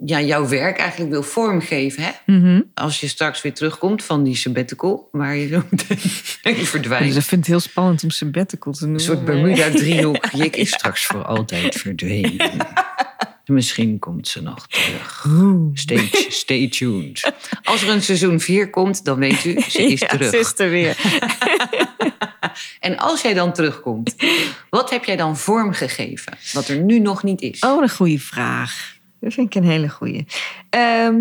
ja, 0.05 0.21
jouw 0.21 0.47
werk 0.47 0.77
eigenlijk 0.77 1.11
wil 1.11 1.23
vormgeven. 1.23 2.03
Hè? 2.03 2.11
Mhm. 2.25 2.61
Als 2.73 2.99
je 2.99 3.07
straks 3.07 3.41
weer 3.41 3.53
terugkomt 3.53 4.03
van 4.03 4.23
die 4.23 4.35
sabbatical, 4.35 5.09
waar 5.11 5.35
je 5.35 5.47
zo 5.47 5.63
meteen 5.69 5.97
Dus 6.57 6.69
verdwijnt. 6.69 7.15
ik 7.15 7.21
vind 7.21 7.41
het 7.41 7.47
heel 7.47 7.59
spannend 7.59 8.03
om 8.03 8.09
sabbatical 8.09 8.73
te 8.73 8.79
noemen. 8.85 8.99
Een 8.99 9.05
soort 9.05 9.25
Bermuda-driehoek. 9.25 10.25
Jik 10.41 10.55
is 10.55 10.69
straks 10.69 11.05
voor 11.05 11.23
altijd 11.23 11.75
verdwenen. 11.75 12.51
Misschien 13.47 13.99
komt 13.99 14.27
ze 14.27 14.41
nog 14.41 14.67
terug. 14.67 15.25
Stay, 15.73 16.09
stay 16.29 16.69
tuned. 16.69 17.31
Als 17.63 17.81
er 17.81 17.89
een 17.89 18.01
seizoen 18.01 18.39
4 18.39 18.69
komt, 18.69 19.05
dan 19.05 19.19
weet 19.19 19.45
u, 19.45 19.61
ze 19.61 19.83
is 19.83 19.99
ja, 19.99 20.07
terug. 20.07 20.29
ze 20.29 20.37
is 20.37 20.53
er 20.59 20.69
weer. 20.69 20.97
En 22.79 22.97
als 22.97 23.21
jij 23.21 23.33
dan 23.33 23.53
terugkomt, 23.53 24.15
wat 24.69 24.89
heb 24.89 25.03
jij 25.03 25.15
dan 25.15 25.37
vormgegeven? 25.37 26.37
Wat 26.53 26.67
er 26.67 26.77
nu 26.81 26.99
nog 26.99 27.23
niet 27.23 27.41
is. 27.41 27.59
Oh, 27.59 27.81
een 27.81 27.89
goede 27.89 28.19
vraag. 28.19 28.97
Dat 29.19 29.33
vind 29.33 29.55
ik 29.55 29.63
een 29.63 29.69
hele 29.69 29.89
goede. 29.89 30.25
Ehm, 30.69 31.17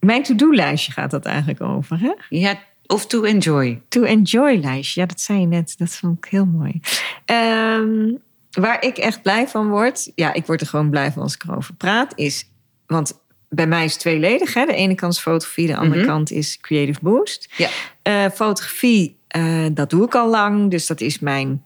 mijn 0.00 0.22
to-do-lijstje 0.22 0.92
gaat 0.92 1.10
dat 1.10 1.24
eigenlijk 1.24 1.60
over, 1.60 1.98
hè? 2.00 2.12
Ja, 2.28 2.58
of 2.86 3.06
to 3.06 3.22
enjoy. 3.22 3.80
To 3.88 4.02
enjoy 4.02 4.56
lijstje. 4.56 5.00
Ja, 5.00 5.06
dat 5.06 5.20
zei 5.20 5.40
je 5.40 5.46
net. 5.46 5.74
Dat 5.78 5.90
vond 5.90 6.24
ik 6.24 6.30
heel 6.30 6.46
mooi. 6.46 6.80
Ehm, 7.24 8.10
waar 8.50 8.84
ik 8.84 8.96
echt 8.98 9.22
blij 9.22 9.48
van 9.48 9.68
word. 9.68 10.12
Ja, 10.14 10.32
ik 10.32 10.46
word 10.46 10.60
er 10.60 10.66
gewoon 10.66 10.90
blij 10.90 11.12
van 11.12 11.22
als 11.22 11.34
ik 11.34 11.42
erover 11.44 11.74
praat. 11.74 12.12
Is, 12.16 12.50
want 12.86 13.20
bij 13.48 13.66
mij 13.66 13.84
is 13.84 13.92
het 13.92 14.00
tweeledig. 14.00 14.54
Hè? 14.54 14.64
De 14.66 14.74
ene 14.74 14.94
kant 14.94 15.12
is 15.12 15.18
fotografie, 15.20 15.66
de 15.66 15.76
andere 15.76 16.00
Mhm. 16.00 16.10
kant 16.10 16.30
is 16.30 16.58
Creative 16.60 16.98
Boost. 17.02 17.48
Ja. 17.56 17.68
Eh, 18.02 18.24
fotografie, 18.34 19.20
eh, 19.28 19.66
dat 19.72 19.90
doe 19.90 20.04
ik 20.04 20.14
al 20.14 20.28
lang. 20.30 20.70
Dus 20.70 20.86
dat 20.86 21.00
is 21.00 21.18
mijn, 21.18 21.64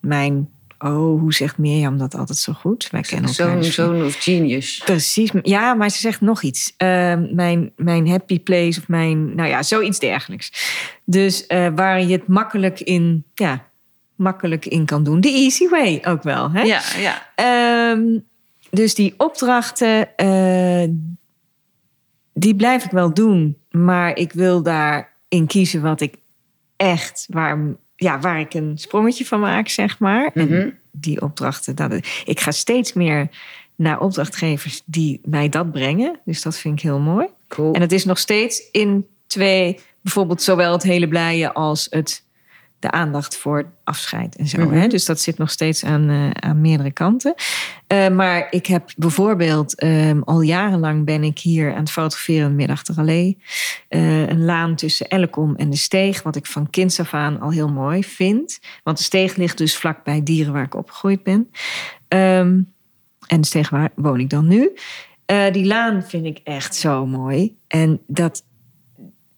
mijn... 0.00 0.48
Oh, 0.78 1.20
hoe 1.20 1.34
zegt 1.34 1.58
Mirjam 1.58 1.98
dat 1.98 2.14
altijd 2.14 2.38
zo 2.38 2.52
goed? 2.52 2.88
Wij 2.90 3.00
kennen 3.00 3.30
elkaar. 3.30 3.62
Zo'n 3.64 3.72
zoon 3.72 4.04
of 4.04 4.16
genius. 4.22 4.82
Precies, 4.84 5.30
ja, 5.42 5.74
maar 5.74 5.90
ze 5.90 5.98
zegt 5.98 6.20
nog 6.20 6.42
iets. 6.42 6.74
Ehm, 6.76 7.34
mijn, 7.34 7.72
mijn 7.76 8.08
happy 8.08 8.40
place 8.40 8.80
of 8.80 8.88
mijn, 8.88 9.34
nou 9.34 9.48
ja, 9.48 9.62
zoiets 9.62 9.98
dergelijks. 9.98 10.52
Dus 11.04 11.46
eh, 11.46 11.68
waar 11.74 12.00
je 12.02 12.12
het 12.12 12.28
makkelijk 12.28 12.80
in, 12.80 13.24
ja, 13.34 13.68
makkelijk 14.16 14.66
in 14.66 14.84
kan 14.84 15.04
doen. 15.04 15.20
De 15.20 15.28
easy 15.28 15.68
way 15.68 16.02
ook 16.04 16.22
wel. 16.22 16.50
Hè? 16.50 16.62
Ja, 16.62 16.80
ja. 16.98 17.22
Ehm, 17.34 18.18
dus 18.70 18.94
die 18.94 19.14
opdrachten, 19.16 20.16
eh, 20.16 20.88
die 22.32 22.56
blijf 22.56 22.84
ik 22.84 22.90
wel 22.90 23.14
doen. 23.14 23.56
Maar 23.70 24.16
ik 24.16 24.32
wil 24.32 24.62
daarin 24.62 25.46
kiezen 25.46 25.82
wat 25.82 26.00
ik 26.00 26.14
echt, 26.76 27.26
waar, 27.30 27.58
ja, 27.96 28.18
waar 28.20 28.40
ik 28.40 28.54
een 28.54 28.78
sprongetje 28.78 29.26
van 29.26 29.40
maak, 29.40 29.68
zeg 29.68 29.98
maar. 29.98 30.30
En 30.34 30.48
Mhm. 30.48 30.70
die 30.90 31.20
opdrachten, 31.22 31.76
dat, 31.76 31.92
ik 32.24 32.40
ga 32.40 32.50
steeds 32.50 32.92
meer 32.92 33.28
naar 33.76 34.00
opdrachtgevers 34.00 34.82
die 34.84 35.20
mij 35.24 35.48
dat 35.48 35.72
brengen. 35.72 36.20
Dus 36.24 36.42
dat 36.42 36.58
vind 36.58 36.78
ik 36.78 36.82
heel 36.84 37.00
mooi. 37.00 37.26
Cool. 37.48 37.72
En 37.72 37.80
het 37.80 37.92
is 37.92 38.04
nog 38.04 38.18
steeds 38.18 38.70
in 38.70 39.06
twee, 39.26 39.80
bijvoorbeeld 40.00 40.42
zowel 40.42 40.72
het 40.72 40.82
hele 40.82 41.08
blije 41.08 41.52
als 41.52 41.86
het, 41.90 42.23
de 42.84 42.90
aandacht 42.90 43.36
voor 43.36 43.72
afscheid 43.84 44.36
en 44.36 44.46
zo. 44.46 44.64
Mhm. 44.64 44.74
hè? 44.74 44.86
Dus 44.86 45.04
dat 45.04 45.20
zit 45.20 45.38
nog 45.38 45.50
steeds 45.50 45.84
aan, 45.84 46.08
eh, 46.10 46.30
aan 46.30 46.60
meerdere 46.60 46.90
kanten. 46.90 47.34
Eh, 47.86 48.08
maar 48.08 48.46
ik 48.50 48.66
heb 48.66 48.92
bijvoorbeeld 48.96 49.74
ehm, 49.74 50.20
al 50.20 50.40
jarenlang 50.40 51.04
ben 51.04 51.22
ik 51.24 51.38
hier 51.38 51.72
aan 51.72 51.80
het 51.80 51.90
fotograferen 51.90 52.48
in 52.48 52.56
Middag 52.56 52.82
ter 52.82 52.96
Allee. 52.96 53.38
Eh, 53.88 54.28
een 54.28 54.44
laan 54.44 54.74
tussen 54.74 55.08
Elkom 55.08 55.56
en 55.56 55.70
de 55.70 55.76
Steeg, 55.76 56.22
wat 56.22 56.36
ik 56.36 56.46
van 56.46 56.70
kinds 56.70 57.00
af 57.00 57.14
aan 57.14 57.40
al 57.40 57.50
heel 57.50 57.68
mooi 57.68 58.04
vind. 58.04 58.60
Want 58.82 58.98
de 58.98 59.04
Steeg 59.04 59.36
ligt 59.36 59.58
dus 59.58 59.76
vlakbij 59.76 60.22
dieren 60.22 60.52
waar 60.52 60.64
ik 60.64 60.74
opgegroeid 60.74 61.22
ben. 61.22 61.50
Ehm, 62.08 62.60
en 63.26 63.40
de 63.40 63.46
Steeg 63.46 63.70
waar 63.70 63.90
woon 63.94 64.20
ik 64.20 64.30
dan 64.30 64.48
nu. 64.48 64.72
Die 65.52 65.64
laan 65.64 66.02
vind 66.02 66.24
ik 66.24 66.40
echt 66.42 66.74
zo 66.74 67.06
mooi. 67.06 67.56
En 67.66 68.00
dat, 68.06 68.42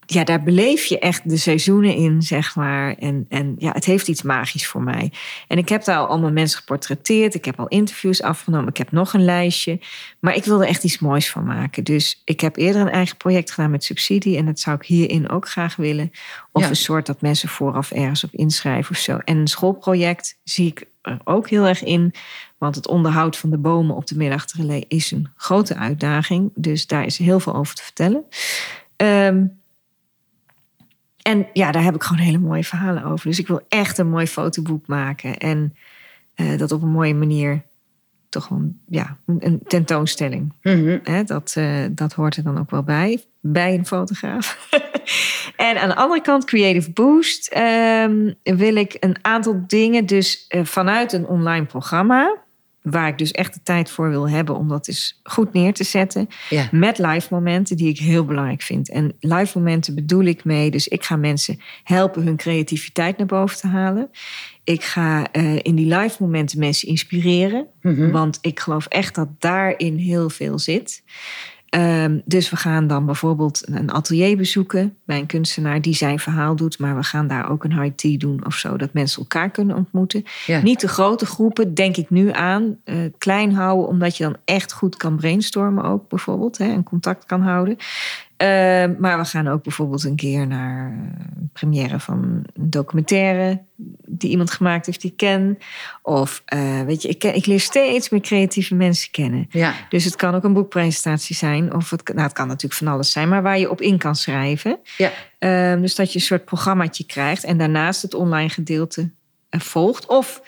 ja, 0.09 0.23
daar 0.23 0.43
beleef 0.43 0.85
je 0.85 0.99
echt 0.99 1.29
de 1.29 1.37
seizoenen 1.37 1.95
in, 1.95 2.21
zeg 2.21 2.55
maar. 2.55 2.95
En, 2.95 3.25
en 3.29 3.55
ja, 3.57 3.71
het 3.71 3.85
heeft 3.85 4.07
iets 4.07 4.21
magisch 4.21 4.67
voor 4.67 4.81
mij. 4.81 5.11
En 5.47 5.57
ik 5.57 5.69
heb 5.69 5.83
daar 5.83 5.97
al 5.97 6.07
allemaal 6.07 6.31
mensen 6.31 6.57
geportretteerd. 6.57 7.33
Ik 7.33 7.45
heb 7.45 7.59
al 7.59 7.67
interviews 7.67 8.21
afgenomen. 8.21 8.69
Ik 8.69 8.77
heb 8.77 8.91
nog 8.91 9.13
een 9.13 9.25
lijstje. 9.25 9.79
Maar 10.19 10.35
ik 10.35 10.43
wilde 10.43 10.67
echt 10.67 10.83
iets 10.83 10.99
moois 10.99 11.29
van 11.29 11.43
maken. 11.45 11.83
Dus 11.83 12.21
ik 12.25 12.39
heb 12.41 12.57
eerder 12.57 12.81
een 12.81 12.89
eigen 12.89 13.17
project 13.17 13.51
gedaan 13.51 13.71
met 13.71 13.83
subsidie. 13.83 14.37
En 14.37 14.45
dat 14.45 14.59
zou 14.59 14.75
ik 14.75 14.85
hierin 14.85 15.29
ook 15.29 15.49
graag 15.49 15.75
willen. 15.75 16.11
Of 16.51 16.61
Ja. 16.63 16.69
een 16.69 16.75
soort 16.75 17.05
dat 17.05 17.21
mensen 17.21 17.49
vooraf 17.49 17.91
ergens 17.91 18.23
op 18.23 18.33
inschrijven 18.33 18.91
of 18.91 18.97
zo. 19.01 19.17
En 19.17 19.37
een 19.37 19.47
schoolproject 19.47 20.39
zie 20.43 20.67
ik 20.67 20.85
er 21.01 21.19
ook 21.23 21.49
heel 21.49 21.65
erg 21.65 21.83
in. 21.83 22.13
Want 22.57 22.75
het 22.75 22.87
onderhoud 22.87 23.37
van 23.37 23.49
de 23.49 23.57
bomen 23.57 23.95
op 23.95 24.07
de 24.07 24.17
middagtrelay 24.17 24.85
is 24.87 25.11
een 25.11 25.27
grote 25.35 25.75
uitdaging. 25.75 26.51
Dus 26.55 26.87
daar 26.87 27.05
is 27.05 27.17
heel 27.17 27.39
veel 27.39 27.55
over 27.55 27.75
te 27.75 27.83
vertellen. 27.83 28.23
Ehm, 28.95 29.45
en 31.27 31.47
ja, 31.53 31.71
daar 31.71 31.83
heb 31.83 31.95
ik 31.95 32.03
gewoon 32.03 32.23
hele 32.23 32.37
mooie 32.37 32.63
verhalen 32.63 33.03
over. 33.03 33.27
Dus 33.27 33.39
ik 33.39 33.47
wil 33.47 33.61
echt 33.69 33.97
een 33.97 34.09
mooi 34.09 34.27
fotoboek 34.27 34.87
maken. 34.87 35.37
En 35.37 35.75
eh, 36.35 36.57
dat 36.57 36.71
op 36.71 36.81
een 36.81 36.89
mooie 36.89 37.15
manier 37.15 37.61
toch 38.29 38.45
gewoon, 38.45 38.77
ja, 38.85 39.17
een, 39.25 39.61
tentoonstelling. 39.67 40.53
Mhm. 40.61 40.97
Hè, 41.03 41.23
dat, 41.23 41.53
eh, 41.55 41.85
dat 41.91 42.13
hoort 42.13 42.35
er 42.35 42.43
dan 42.43 42.59
ook 42.59 42.71
wel 42.71 42.83
bij, 42.83 43.23
bij 43.39 43.73
een 43.73 43.85
fotograaf. 43.85 44.69
en 45.55 45.81
aan 45.81 45.89
de 45.89 45.95
andere 45.95 46.21
kant, 46.21 46.45
Creative 46.45 46.91
Boost, 46.91 47.47
ehm, 47.47 48.33
wil 48.43 48.75
ik 48.75 48.97
een 48.99 49.17
aantal 49.21 49.63
dingen, 49.67 50.05
dus 50.05 50.45
eh, 50.47 50.65
vanuit 50.65 51.13
een 51.13 51.25
online 51.25 51.65
programma, 51.65 52.35
waar 52.91 53.07
ik 53.07 53.17
dus 53.17 53.31
echt 53.31 53.53
de 53.53 53.59
tijd 53.63 53.89
voor 53.89 54.09
wil 54.09 54.29
hebben 54.29 54.55
om 54.55 54.67
dat 54.67 54.85
dus 54.85 55.19
goed 55.23 55.53
neer 55.53 55.73
te 55.73 55.83
zetten, 55.83 56.27
Ja. 56.49 56.67
met 56.71 56.97
live 56.97 57.27
momenten 57.29 57.77
die 57.77 57.89
ik 57.89 57.99
heel 57.99 58.25
belangrijk 58.25 58.61
vind. 58.61 58.89
En 58.89 59.13
live 59.19 59.57
momenten 59.57 59.95
bedoel 59.95 60.23
ik 60.23 60.43
mee, 60.43 60.71
dus 60.71 60.87
ik 60.87 61.03
ga 61.03 61.15
mensen 61.15 61.59
helpen 61.83 62.23
hun 62.23 62.35
creativiteit 62.37 63.17
naar 63.17 63.27
boven 63.27 63.57
te 63.57 63.67
halen. 63.67 64.09
Ik 64.63 64.83
ga 64.83 65.31
eh, 65.31 65.55
in 65.61 65.75
die 65.75 65.95
live 65.95 66.15
momenten 66.19 66.59
mensen 66.59 66.87
inspireren. 66.87 67.67
Mhm. 67.81 68.11
Want 68.11 68.37
ik 68.41 68.59
geloof 68.59 68.85
echt 68.85 69.15
dat 69.15 69.27
daarin 69.39 69.97
heel 69.97 70.29
veel 70.29 70.59
zit. 70.59 71.03
Ehm, 71.77 72.19
dus 72.25 72.49
we 72.49 72.55
gaan 72.55 72.87
dan 72.87 73.05
bijvoorbeeld 73.05 73.61
een 73.65 73.91
atelier 73.91 74.37
bezoeken 74.37 74.95
bij 75.05 75.17
een 75.17 75.25
kunstenaar 75.25 75.81
die 75.81 75.95
zijn 75.95 76.19
verhaal 76.19 76.55
doet. 76.55 76.79
Maar 76.79 76.95
we 76.95 77.03
gaan 77.03 77.27
daar 77.27 77.49
ook 77.51 77.63
een 77.63 77.81
high 77.81 77.95
tea 77.95 78.17
doen 78.17 78.45
of 78.45 78.55
zo, 78.55 78.77
dat 78.77 78.93
mensen 78.93 79.21
elkaar 79.21 79.49
kunnen 79.49 79.75
ontmoeten. 79.75 80.23
Ja. 80.45 80.61
Niet 80.61 80.79
de 80.79 80.87
grote 80.87 81.25
groepen, 81.25 81.73
denk 81.73 81.97
ik 81.97 82.09
nu 82.09 82.31
aan. 82.31 82.77
eh, 82.83 82.95
klein 83.17 83.53
houden, 83.53 83.87
omdat 83.87 84.17
je 84.17 84.23
dan 84.23 84.35
echt 84.45 84.73
goed 84.73 84.97
kan 84.97 85.15
brainstormen 85.15 85.83
ook 85.83 86.09
bijvoorbeeld. 86.09 86.57
Hè, 86.57 86.65
en 86.65 86.83
contact 86.83 87.25
kan 87.25 87.41
houden. 87.41 87.77
Ehm, 88.37 88.93
maar 88.99 89.17
we 89.17 89.25
gaan 89.25 89.47
ook 89.47 89.63
bijvoorbeeld 89.63 90.03
een 90.03 90.15
keer 90.15 90.47
naar 90.47 90.91
een 90.91 91.49
première 91.53 91.99
van 91.99 92.43
een 92.53 92.69
documentaire 92.69 93.61
die 94.05 94.29
iemand 94.29 94.51
gemaakt 94.51 94.85
heeft 94.85 95.01
die 95.01 95.11
ik 95.11 95.17
ken. 95.17 95.57
Of 96.01 96.41
eh, 96.45 96.81
weet 96.81 97.01
je, 97.01 97.07
ik, 97.07 97.19
ken, 97.19 97.35
ik 97.35 97.45
leer 97.45 97.59
steeds 97.59 98.09
meer 98.09 98.21
creatieve 98.21 98.75
mensen 98.75 99.11
kennen. 99.11 99.47
Ja. 99.49 99.73
Dus 99.89 100.03
het 100.03 100.15
kan 100.15 100.35
ook 100.35 100.43
een 100.43 100.53
boekpresentatie 100.53 101.35
zijn. 101.35 101.73
Of 101.73 101.89
het, 101.89 102.07
nou, 102.07 102.21
het 102.21 102.33
kan 102.33 102.47
natuurlijk 102.47 102.73
van 102.73 102.87
alles 102.87 103.11
zijn, 103.11 103.29
maar 103.29 103.41
waar 103.41 103.59
je 103.59 103.69
op 103.69 103.81
in 103.81 103.97
kan 103.97 104.15
schrijven. 104.15 104.79
Ja. 104.97 105.11
Ehm, 105.39 105.81
dus 105.81 105.95
dat 105.95 106.11
je 106.11 106.19
een 106.19 106.25
soort 106.25 106.45
programmaatje 106.45 107.05
krijgt 107.05 107.43
en 107.43 107.57
daarnaast 107.57 108.01
het 108.01 108.13
online 108.13 108.49
gedeelte 108.49 109.09
eh, 109.49 109.59
volgt. 109.59 110.05
Of 110.05 110.41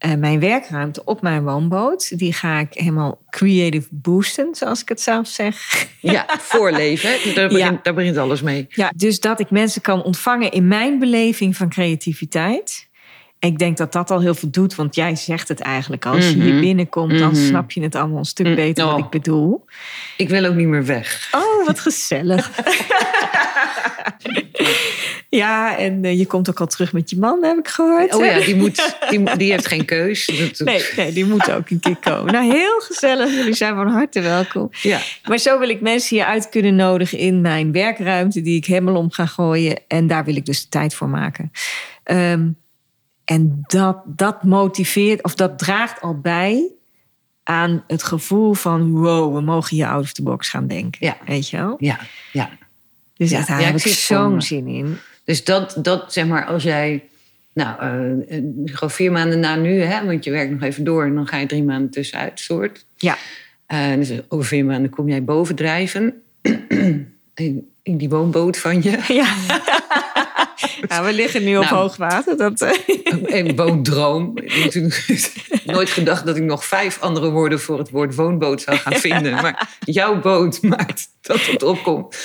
eh, 0.00 0.14
mijn 0.14 0.40
werkruimte 0.40 1.04
op 1.04 1.22
mijn 1.22 1.42
woonboot, 1.44 2.18
die 2.18 2.32
ga 2.32 2.58
ik 2.58 2.68
helemaal 2.70 3.22
creative 3.30 3.88
boosten, 3.90 4.54
zoals 4.54 4.80
ik 4.82 4.88
het 4.88 5.00
zelf 5.00 5.26
zeg. 5.28 5.86
Ja, 6.00 6.26
voorleven. 6.52 7.34
Daar 7.34 7.48
begint, 7.48 7.72
Ja. 7.74 7.80
daar 7.82 7.94
begint 7.94 8.16
alles 8.16 8.42
mee. 8.42 8.66
Ja, 8.68 8.92
dus 8.96 9.20
dat 9.20 9.40
ik 9.40 9.50
mensen 9.50 9.82
kan 9.82 10.02
ontvangen 10.02 10.50
in 10.50 10.68
mijn 10.68 10.98
beleving 10.98 11.56
van 11.56 11.68
creativiteit. 11.68 12.88
Ik 13.38 13.58
denk 13.58 13.76
dat 13.76 13.92
dat 13.92 14.10
al 14.10 14.20
heel 14.20 14.34
veel 14.34 14.50
doet, 14.50 14.74
want 14.74 14.94
jij 14.94 15.16
zegt 15.16 15.48
het 15.48 15.60
eigenlijk. 15.60 16.06
Als 16.06 16.28
je 16.28 16.34
hier 16.34 16.52
Mhm. 16.52 16.60
binnenkomt, 16.60 17.18
dan 17.18 17.30
Mhm. 17.32 17.46
snap 17.46 17.70
je 17.70 17.82
het 17.82 17.94
allemaal 17.94 18.18
een 18.18 18.24
stuk 18.24 18.46
Mm, 18.46 18.54
beter 18.54 18.84
wat 18.84 18.94
oh. 18.94 18.98
ik 18.98 19.10
bedoel. 19.10 19.64
Ik 20.16 20.28
wil 20.28 20.44
ook 20.44 20.54
niet 20.54 20.66
meer 20.66 20.84
weg. 20.84 21.28
Oh, 21.32 21.66
wat 21.66 21.80
gezellig. 21.80 22.50
ja, 25.30 25.76
en 25.76 26.04
eh, 26.04 26.18
je 26.18 26.26
komt 26.26 26.48
ook 26.48 26.60
al 26.60 26.66
terug 26.66 26.92
met 26.92 27.10
je 27.10 27.18
man, 27.18 27.44
heb 27.44 27.58
ik 27.58 27.68
gehoord. 27.68 28.14
Oh 28.14 28.20
hè? 28.20 28.26
ja, 28.26 28.44
die, 28.44 28.56
moet, 28.56 28.96
die, 29.38 29.50
heeft 29.50 29.66
geen 29.66 29.84
keus. 29.84 30.26
Nee, 30.58 30.84
nee, 30.96 31.12
die 31.12 31.26
moet 31.26 31.50
ook 31.50 31.70
een 31.70 31.80
keer 31.80 31.96
komen. 31.96 32.32
Nou, 32.32 32.52
heel 32.52 32.80
gezellig. 32.80 33.34
Jullie 33.34 33.54
zijn 33.54 33.74
van 33.74 33.88
harte 33.88 34.20
welkom. 34.20 34.68
Ja. 34.82 35.00
Maar 35.24 35.38
zo 35.38 35.58
wil 35.58 35.68
ik 35.68 35.80
mensen 35.80 36.16
hier 36.16 36.24
uit 36.24 36.48
kunnen 36.48 36.74
nodigen 36.74 37.18
in 37.18 37.40
mijn 37.40 37.72
werkruimte, 37.72 38.40
die 38.40 38.56
ik 38.56 38.64
helemaal 38.64 38.96
om 38.96 39.10
ga 39.10 39.26
gooien. 39.26 39.78
En 39.88 40.06
daar 40.06 40.24
wil 40.24 40.36
ik 40.36 40.46
dus 40.46 40.62
de 40.62 40.68
tijd 40.68 40.94
voor 40.94 41.08
maken. 41.08 41.50
Ehm, 42.02 42.48
en 43.24 43.64
dat, 43.66 44.02
dat 44.06 44.42
motiveert, 44.42 45.22
of 45.22 45.34
dat 45.34 45.58
draagt 45.58 46.00
al 46.00 46.20
bij 46.20 46.70
aan 47.42 47.84
het 47.86 48.02
gevoel 48.02 48.52
van: 48.52 48.90
wow, 48.90 49.34
we 49.34 49.40
mogen 49.40 49.76
hier 49.76 49.86
out 49.86 50.02
of 50.02 50.12
the 50.12 50.22
box 50.22 50.48
gaan 50.48 50.66
denken. 50.66 51.06
Ja. 51.06 51.16
Weet 51.26 51.48
je 51.48 51.56
wel? 51.56 51.74
Ja, 51.78 52.00
ja. 52.32 52.50
Dus 53.14 53.30
Ja, 53.30 53.44
daar 53.44 53.60
ja, 53.60 53.66
heb 53.66 53.76
ik 53.76 53.92
zo'n 53.92 54.42
zin 54.42 54.66
in. 54.66 54.98
Dus 55.24 55.44
dat, 55.44 55.76
dat 55.82 56.12
zeg 56.12 56.26
maar, 56.26 56.44
als 56.44 56.62
jij, 56.62 57.04
nou, 57.52 57.80
eh, 57.80 58.36
eh, 58.36 58.42
gewoon 58.64 58.90
vier 58.90 59.12
maanden 59.12 59.40
na 59.40 59.56
nu, 59.56 59.80
hè, 59.80 60.04
want 60.06 60.24
je 60.24 60.30
werkt 60.30 60.52
nog 60.52 60.62
even 60.62 60.84
door 60.84 61.04
en 61.04 61.14
dan 61.14 61.26
ga 61.26 61.36
je 61.36 61.46
drie 61.46 61.62
maanden 61.64 61.90
tussenuit, 61.90 62.40
soort. 62.40 62.84
Ja, 62.96 63.16
Eh, 63.66 63.94
dus 63.94 64.10
over 64.28 64.46
vier 64.46 64.64
maanden 64.64 64.90
kom 64.90 65.08
jij 65.08 65.24
bovendrijven. 65.24 66.22
in, 67.34 67.68
in 67.82 67.96
die 67.96 68.08
woonboot 68.08 68.58
van 68.58 68.82
je. 68.82 68.98
ja. 69.22 69.34
Nou, 70.88 71.06
we 71.06 71.12
liggen 71.12 71.44
nu 71.44 71.56
op 71.56 71.62
Nou. 71.64 71.76
hoogwater. 71.76 72.36
Dat, 72.36 72.60
Een 73.26 73.56
woondroom. 73.56 74.32
Ik 74.38 74.52
heb 74.52 74.62
natuurlijk 74.64 75.32
nooit 75.64 75.90
gedacht 75.90 76.26
dat 76.26 76.36
ik 76.36 76.42
nog 76.42 76.64
vijf 76.64 77.00
andere 77.00 77.30
woorden 77.30 77.60
voor 77.60 77.78
het 77.78 77.90
woord 77.90 78.14
woonboot 78.14 78.60
zou 78.62 78.76
gaan 78.76 78.92
vinden. 78.92 79.32
Maar 79.32 79.68
jouw 79.84 80.20
boot 80.20 80.62
maakt 80.62 81.08
dat 81.20 81.46
het 81.46 81.62
opkomt. 81.62 82.16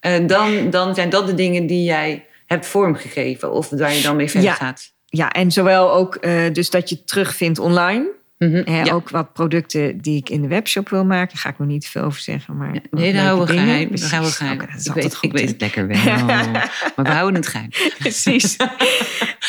En 0.00 0.26
dan, 0.26 0.70
dan 0.70 0.94
zijn 0.94 1.10
dat 1.10 1.26
de 1.26 1.34
dingen 1.34 1.66
die 1.66 1.84
jij 1.84 2.26
hebt 2.52 2.66
vormgegeven. 2.66 3.52
Of 3.52 3.68
waar 3.70 3.94
je 3.94 4.02
dan 4.02 4.16
mee 4.16 4.30
verder 4.30 4.48
Ja. 4.50 4.54
gaat. 4.56 4.92
ja, 5.06 5.30
en 5.30 5.50
zowel 5.52 5.92
ook 5.92 6.14
eh, 6.14 6.52
dus 6.52 6.70
dat 6.70 6.88
je 6.88 7.04
terugvindt 7.04 7.58
online. 7.58 8.20
Ja. 8.64 8.92
Ook 8.92 9.10
wat 9.10 9.32
producten 9.32 9.98
die 10.00 10.16
ik 10.16 10.28
in 10.30 10.42
de 10.42 10.48
webshop 10.48 10.88
wil 10.88 11.04
maken. 11.04 11.28
Daar 11.28 11.42
ga 11.42 11.48
ik 11.48 11.58
nog 11.58 11.68
niet 11.68 11.86
veel 11.88 12.02
over 12.02 12.20
zeggen. 12.20 12.56
Maar 12.56 12.76
Nee, 12.90 13.12
daar 13.12 13.24
houden 13.24 13.46
we 13.46 13.52
geheim. 13.60 13.88
Daar 13.96 14.08
gaan 14.08 14.22
we 14.24 14.30
geheim. 14.30 14.58
Dat 14.58 14.86
ik, 14.86 14.92
weet, 14.92 15.14
goed, 15.14 15.24
ik 15.24 15.32
weet 15.38 15.48
het 15.48 15.60
lekker 15.60 15.86
wel. 15.86 15.96
maar 16.24 16.70
we 16.96 17.08
houden 17.08 17.34
het 17.40 17.46
geheim. 17.48 17.68
Precies. 17.98 18.56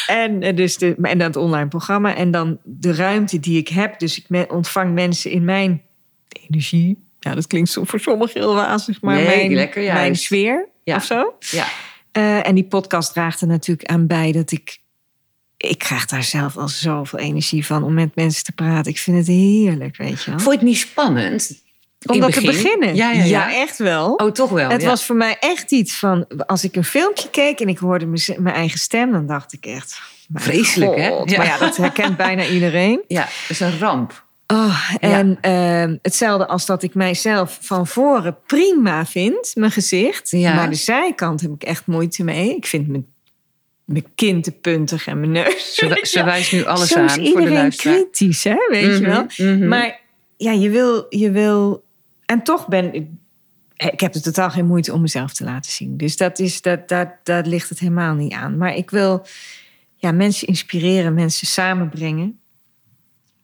en, 0.08 0.42
eh, 0.42 0.56
dus 0.56 0.78
de, 0.78 0.96
en 1.02 1.18
dan 1.18 1.28
het 1.28 1.36
online 1.36 1.68
programma. 1.68 2.16
En 2.16 2.32
dan 2.32 2.58
de 2.64 2.96
ruimte 2.96 3.40
die 3.40 3.58
ik 3.58 3.68
heb. 3.68 4.00
Dus 4.00 4.24
ik 4.28 4.52
ontvang 4.52 4.94
mensen 4.94 5.32
in 5.32 5.46
mijn 5.46 5.82
energie. 6.50 7.04
Ja, 7.20 7.36
dat 7.36 7.48
klinkt 7.48 7.70
zo 7.70 7.84
voor 7.84 8.00
sommigen 8.00 8.40
heel 8.42 8.56
wazig. 8.56 9.02
Maar 9.02 9.16
Nee, 9.16 9.26
mijn, 9.26 9.54
lekker 9.54 9.94
mijn 9.94 10.16
sfeer 10.16 10.68
Ja. 10.84 10.96
of 10.96 11.04
zo. 11.04 11.34
Ja. 11.40 11.66
Eh, 12.14 12.48
en 12.48 12.56
die 12.56 12.64
podcast 12.64 13.14
draagt 13.14 13.42
er 13.42 13.48
natuurlijk 13.48 13.90
aan 13.90 14.08
bij 14.08 14.32
dat 14.32 14.52
ik... 14.52 14.82
Ik 15.58 15.78
krijg 15.78 16.06
daar 16.06 16.24
zelf 16.24 16.58
al 16.58 16.68
zoveel 16.68 17.20
energie 17.20 17.66
van 17.66 17.84
om 17.84 17.94
met 17.94 18.16
mensen 18.16 18.44
te 18.44 18.52
praten. 18.52 18.92
Ik 18.92 18.98
vind 18.98 19.18
het 19.18 19.28
heerlijk, 19.28 19.98
weet 19.98 20.24
je 20.24 20.30
wel. 20.30 20.40
Vond 20.40 20.52
je 20.54 20.60
het 20.60 20.68
niet 20.70 20.78
spannend? 20.78 21.62
Om 22.06 22.20
dat 22.20 22.36
het 22.36 22.40
te 22.40 22.46
begin? 22.46 22.64
beginnen. 22.64 22.96
Ja, 22.96 23.12
ja, 23.12 23.24
ja. 23.24 23.54
echt 23.54 23.78
wel. 23.78 24.14
Oh, 24.14 24.32
toch 24.32 24.50
wel. 24.50 24.70
het 24.70 24.82
ja. 24.82 24.88
was 24.88 25.06
voor 25.06 25.16
mij 25.16 25.38
echt 25.40 25.72
iets 25.72 26.00
van... 26.00 26.28
Als 26.46 26.64
ik 26.64 26.76
een 26.76 26.84
filmpje 26.84 27.30
keek 27.30 27.60
en 27.60 27.68
ik 27.68 27.78
hoorde 27.78 28.06
mijn 28.38 28.56
eigen 28.56 28.80
stem... 28.80 29.12
dan 29.12 29.28
dacht 29.28 29.54
ik 29.54 29.66
echt... 29.66 30.02
Vreselijk, 30.34 30.96
hè? 30.96 31.10
God. 31.10 31.30
Ja. 31.30 31.38
Maar 31.38 31.46
ja, 31.46 31.58
dat 31.58 31.78
herkent 31.78 32.18
bijna 32.18 32.46
iedereen. 32.46 33.02
Ja, 33.08 33.22
dat 33.22 33.50
is 33.50 33.60
een 33.60 33.80
ramp. 33.80 34.26
Oh, 34.54 34.94
en 35.00 35.38
ehm, 35.42 35.98
hetzelfde 36.02 36.48
als 36.48 36.66
dat 36.66 36.84
ik 36.84 36.94
mijzelf 36.94 37.58
van 37.62 37.88
voren 37.88 38.38
prima 38.46 39.06
vind, 39.06 39.52
mijn 39.56 39.72
gezicht. 39.72 40.30
Ja. 40.30 40.56
Maar 40.56 40.70
de 40.70 40.76
zijkant 40.76 41.42
heb 41.42 41.52
ik 41.52 41.64
echt 41.64 41.86
moeite 41.86 42.24
mee. 42.24 42.56
Ik 42.56 42.66
vind 42.66 42.88
mijn, 42.88 43.06
mijn 43.86 44.06
kin 44.16 44.42
te 44.42 44.52
puntig 44.52 45.08
en 45.08 45.20
mijn 45.20 45.32
neus. 45.32 45.76
Ze, 45.76 46.24
wijst 46.24 46.52
nu 46.52 46.66
alles 46.66 46.96
aan 46.96 47.06
is 47.06 47.14
voor 47.14 47.22
de 47.22 47.28
iedereen 47.28 47.54
luisteraar. 47.54 47.96
kritisch, 47.96 48.44
hè? 48.44 48.68
weet 48.70 48.98
je 48.98 49.06
wel. 49.06 49.26
Mhm, 49.38 49.58
mhm. 49.58 49.68
Maar 49.68 50.00
ja, 50.38 50.52
je 50.52 50.70
wil, 50.70 51.06
je 51.10 51.32
wil... 51.32 51.84
En 52.26 52.44
toch 52.44 52.68
ben 52.68 52.94
ik... 52.94 53.08
Ik 53.76 54.00
heb 54.00 54.16
er 54.16 54.22
totaal 54.22 54.50
geen 54.50 54.66
moeite 54.66 54.94
om 54.94 55.02
mezelf 55.02 55.34
te 55.34 55.44
laten 55.44 55.72
zien. 55.72 55.98
Dus 55.98 56.18
dat 56.18 56.40
is, 56.40 56.62
dat, 56.62 56.88
dat, 56.88 57.08
daar 57.24 57.46
ligt 57.46 57.70
het 57.70 57.80
helemaal 57.80 58.14
niet 58.14 58.34
aan. 58.34 58.58
Maar 58.58 58.76
ik 58.76 58.90
wil 58.90 59.26
ja, 59.98 60.12
mensen 60.12 60.48
inspireren, 60.48 61.14
mensen 61.14 61.48
samenbrengen. 61.48 62.40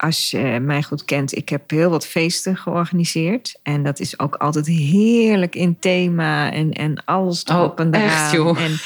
Als 0.02 0.32
je 0.32 0.60
mij 0.62 0.84
goed 0.84 1.06
kent, 1.06 1.38
ik 1.38 1.50
heb 1.50 1.70
heel 1.70 1.90
wat 1.90 2.08
feesten 2.08 2.58
georganiseerd. 2.58 3.60
En 3.64 3.84
dat 3.84 4.00
is 4.00 4.20
ook 4.20 4.36
altijd 4.36 4.68
heerlijk 4.68 5.56
in 5.56 5.80
thema 5.80 6.52
en, 6.52 6.72
en 6.72 7.04
alles 7.06 7.46
erop 7.46 7.80
Oh, 7.80 7.86
en 7.86 7.92
echt, 7.92 8.14
eraan. 8.14 8.36
joh? 8.36 8.60
En, 8.62 8.80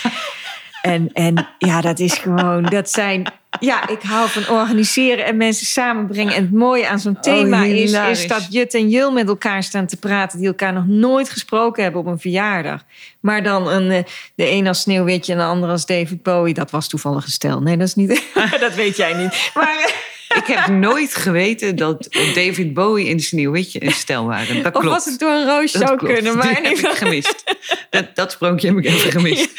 en, 0.81 1.09
en 1.13 1.47
ja, 1.57 1.81
dat 1.81 1.99
is 1.99 2.13
gewoon, 2.13 2.63
dat 2.63 2.91
zijn... 2.91 3.33
Ja, 3.59 3.87
ik 3.87 4.01
hou 4.01 4.29
van 4.29 4.55
organiseren 4.57 5.25
en 5.25 5.37
mensen 5.37 5.65
samenbrengen. 5.65 6.33
En 6.33 6.41
het 6.41 6.51
mooie 6.51 6.87
aan 6.87 6.99
zo'n 6.99 7.19
thema 7.19 7.63
is, 7.63 7.93
is 7.93 8.27
dat 8.27 8.47
Jut 8.49 8.73
en 8.73 8.89
Jul 8.89 9.11
met 9.11 9.27
elkaar 9.27 9.63
staan 9.63 9.85
te 9.85 9.97
praten... 9.97 10.37
die 10.39 10.47
elkaar 10.47 10.73
nog 10.73 10.87
nooit 10.87 11.29
gesproken 11.29 11.83
hebben 11.83 12.01
op 12.01 12.07
een 12.07 12.19
verjaardag. 12.19 12.81
Maar 13.19 13.43
dan 13.43 13.67
een, 13.67 13.91
eh, 13.91 14.03
de 14.35 14.49
een 14.49 14.67
als 14.67 14.81
Sneeuwwitje 14.81 15.31
en 15.31 15.37
de 15.37 15.45
ander 15.45 15.69
als 15.69 15.85
David 15.85 16.23
Bowie. 16.23 16.53
Dat 16.53 16.71
was 16.71 16.87
toevallig 16.87 17.25
een 17.25 17.31
stel. 17.31 17.61
Nee, 17.61 17.77
dat 17.77 17.87
is 17.87 17.95
niet... 17.95 18.23
dat 18.59 18.75
weet 18.75 18.97
jij 18.97 19.13
niet. 19.13 19.51
Maar... 19.53 20.11
Ik 20.35 20.43
heb 20.45 20.67
nooit 20.67 21.15
geweten 21.15 21.75
dat 21.75 22.07
David 22.11 22.73
Bowie 22.73 23.09
en 23.09 23.19
Sneeuwwitje 23.19 23.83
een 23.85 23.91
stel 23.91 24.25
waren. 24.25 24.63
Dat 24.63 24.75
Of 24.75 24.81
klopt. 24.81 24.95
was 24.95 25.05
het 25.05 25.19
door 25.19 25.31
een 25.31 25.45
roos 25.45 25.71
zou 25.71 25.85
klopt. 25.97 26.13
kunnen. 26.13 26.23
Die 26.23 26.33
Maar, 26.33 26.53
heb 26.61 26.65
ik 26.77 26.87
gemist. 26.87 27.43
Dat, 27.89 28.15
dat 28.15 28.31
sprookje 28.31 28.67
heb 28.67 28.77
ik 28.77 28.85
even 28.85 29.11
gemist. 29.11 29.49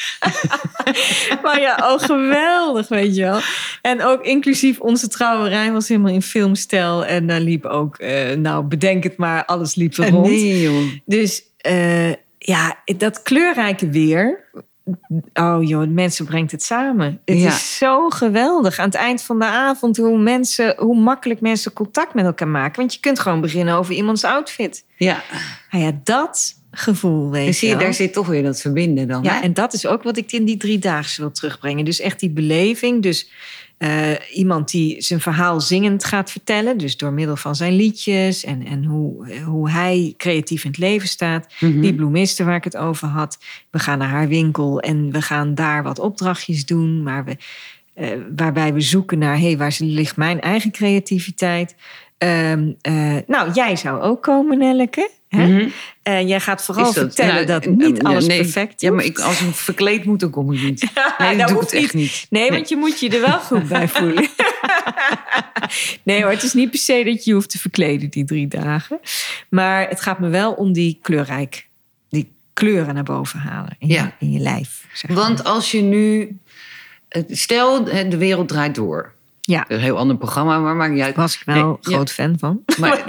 maar 1.42 1.60
ja, 1.60 1.76
oh 1.92 2.00
geweldig, 2.02 2.88
weet 2.88 3.16
je 3.16 3.22
wel. 3.22 3.40
En 3.82 4.02
ook 4.02 4.22
inclusief 4.24 4.80
onze 4.80 5.08
trouwerij 5.08 5.72
was 5.72 5.88
helemaal 5.88 6.12
in 6.12 6.22
filmstijl. 6.22 7.04
En 7.04 7.26
daar 7.26 7.40
liep 7.40 7.64
ook, 7.64 7.96
eh, 7.96 8.36
nou 8.36 8.64
bedenk 8.64 9.02
het 9.04 9.16
maar, 9.16 9.44
alles 9.44 9.74
liep 9.74 9.96
er 9.96 10.10
rond. 10.10 10.26
Nee, 10.26 10.60
joh. 10.62 10.82
Dus 11.06 11.42
eh, 11.58 12.10
ja, 12.38 12.82
dat 12.96 13.22
kleurrijke 13.22 13.88
weer. 13.90 14.44
Oh 15.34 15.58
joh, 15.68 15.88
mensen 15.88 16.24
brengt 16.24 16.50
het 16.52 16.62
samen. 16.62 17.20
Het 17.24 17.38
Ja. 17.38 17.46
is 17.48 17.76
zo 17.76 18.08
geweldig. 18.08 18.78
Aan 18.78 18.84
het 18.84 18.94
eind 18.94 19.22
van 19.22 19.38
de 19.38 19.44
avond 19.44 19.96
hoe, 19.96 20.18
mensen, 20.18 20.74
hoe 20.78 20.96
makkelijk 20.96 21.40
mensen 21.40 21.72
contact 21.72 22.14
met 22.14 22.24
elkaar 22.24 22.48
maken. 22.48 22.76
Want 22.80 22.94
je 22.94 23.00
kunt 23.00 23.18
gewoon 23.20 23.40
beginnen 23.40 23.74
over 23.74 23.94
iemands 23.94 24.24
outfit. 24.24 24.84
Ja, 24.96 25.22
Nou 25.70 25.84
ja, 25.84 25.92
dat 26.04 26.54
gevoel, 26.74 27.30
weet 27.30 27.58
je, 27.58 27.76
daar 27.76 27.94
zit 27.94 28.12
toch 28.12 28.26
weer 28.26 28.42
dat 28.42 28.60
verbinden 28.60 29.08
dan. 29.08 29.22
Ja, 29.22 29.34
hè? 29.34 29.40
en 29.40 29.54
dat 29.54 29.72
is 29.72 29.86
ook 29.86 30.02
wat 30.02 30.16
ik 30.16 30.32
in 30.32 30.44
die 30.44 30.56
drie 30.56 30.78
dagen 30.78 31.20
wil 31.20 31.30
terugbrengen. 31.30 31.84
Dus 31.84 32.00
echt 32.00 32.20
die 32.20 32.30
beleving. 32.30 33.02
Dus 33.02 33.30
eh, 33.78 34.10
iemand 34.32 34.70
die 34.70 35.02
zijn 35.02 35.20
verhaal 35.20 35.60
zingend 35.60 36.04
gaat 36.04 36.30
vertellen. 36.30 36.78
Dus 36.78 36.96
door 36.96 37.12
middel 37.12 37.36
van 37.36 37.54
zijn 37.54 37.72
liedjes 37.72 38.44
en, 38.44 38.66
en 38.66 38.84
hoe, 38.84 39.34
hoe 39.44 39.70
hij 39.70 40.14
creatief 40.16 40.64
in 40.64 40.70
het 40.70 40.78
leven 40.78 41.08
staat. 41.08 41.52
Mhm. 41.60 41.80
Die 41.80 41.94
bloemiste 41.94 42.44
waar 42.44 42.56
ik 42.56 42.64
het 42.64 42.76
over 42.76 43.08
had. 43.08 43.38
We 43.70 43.78
gaan 43.78 43.98
naar 43.98 44.08
haar 44.08 44.28
winkel 44.28 44.80
en 44.80 45.12
we 45.12 45.22
gaan 45.22 45.54
daar 45.54 45.82
wat 45.82 45.98
opdrachtjes 45.98 46.66
doen. 46.66 47.02
Maar 47.02 47.24
we, 47.24 47.36
eh, 47.94 48.08
waarbij 48.36 48.74
we 48.74 48.80
zoeken 48.80 49.18
naar, 49.18 49.36
hé, 49.36 49.46
hey, 49.46 49.56
waar 49.56 49.76
ligt 49.78 50.16
mijn 50.16 50.40
eigen 50.40 50.70
creativiteit? 50.70 51.74
Ehm, 52.18 52.72
eh, 52.80 53.16
nou, 53.26 53.52
jij 53.52 53.76
zou 53.76 54.02
ook 54.02 54.22
komen, 54.22 54.58
Nelleke. 54.58 55.10
Hè? 55.34 55.46
Mhm. 55.46 55.68
En 56.02 56.26
jij 56.26 56.40
gaat 56.40 56.64
vooral 56.64 56.84
dat- 56.84 56.94
vertellen 56.94 57.34
nou, 57.34 57.46
dat 57.46 57.66
niet 57.66 58.02
alles 58.02 58.26
nee. 58.26 58.38
perfect 58.40 58.82
is. 58.82 58.88
Ja, 58.88 58.94
maar 58.94 59.04
ik, 59.04 59.18
als 59.18 59.40
ik 59.40 59.54
verkleed 59.54 60.04
moet, 60.04 60.20
dan 60.20 60.30
kom 60.30 60.52
ik 60.52 60.62
niet. 60.62 60.86
Nee, 61.18 61.36
dat 61.36 61.50
hoeft 61.50 61.72
echt 61.72 61.94
niet. 61.94 62.26
Nee, 62.30 62.50
want 62.50 62.68
je 62.68 62.76
moet 62.76 63.00
je 63.00 63.08
er 63.08 63.20
wel 63.20 63.38
goed 63.40 63.68
bij 63.78 63.88
voelen. 63.88 64.28
nee 66.02 66.22
hoor, 66.22 66.30
het 66.30 66.42
is 66.42 66.52
niet 66.52 66.70
per 66.70 66.78
se 66.78 67.02
dat 67.04 67.24
je 67.24 67.32
hoeft 67.32 67.50
te 67.50 67.58
verkleden 67.58 68.10
die 68.10 68.24
drie 68.24 68.48
dagen. 68.48 69.00
Maar 69.48 69.88
het 69.88 70.00
gaat 70.00 70.18
me 70.18 70.28
wel 70.28 70.52
om 70.52 70.72
die 70.72 70.98
kleurrijk. 71.02 71.66
Die 72.10 72.32
kleuren 72.52 72.94
naar 72.94 73.02
boven 73.04 73.38
halen 73.38 73.76
in, 73.78 73.88
Ja. 73.88 74.02
je, 74.18 74.26
in 74.26 74.32
je 74.32 74.38
lijf. 74.40 74.86
Zeg 74.92 75.10
maar. 75.10 75.18
Want 75.24 75.44
als 75.44 75.70
je 75.70 75.80
nu... 75.82 76.36
Stel, 77.28 77.84
de 77.84 78.16
wereld 78.16 78.48
draait 78.48 78.74
door. 78.74 79.12
ja, 79.40 79.64
Een 79.68 79.80
heel 79.80 79.98
ander 79.98 80.16
programma, 80.16 80.58
maar 80.58 80.74
maakt 80.76 80.92
niet 80.92 81.02
uit. 81.02 81.16
was 81.16 81.34
ik 81.34 81.42
wel 81.44 81.54
Nee, 81.54 81.64
ja. 81.64 81.76
groot 81.80 82.10
fan 82.12 82.36
van. 82.38 82.60
Maar, 82.78 83.02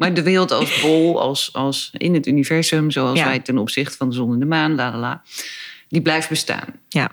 maar 0.00 0.14
de 0.14 0.22
wereld 0.22 0.50
als 0.50 0.80
bol, 0.82 1.20
als, 1.20 1.52
als 1.52 1.90
in 1.96 2.14
het 2.14 2.26
universum, 2.26 2.90
zoals 2.90 3.18
Ja. 3.18 3.24
wij 3.24 3.40
ten 3.40 3.58
opzichte 3.58 3.96
van 3.96 4.08
de 4.08 4.14
zon 4.14 4.32
en 4.32 4.38
de 4.38 4.44
maan, 4.46 4.74
la 4.74 4.90
la 4.90 4.98
la, 4.98 5.22
die 5.88 6.02
blijft 6.02 6.28
bestaan. 6.28 6.66
Ja. 6.88 7.10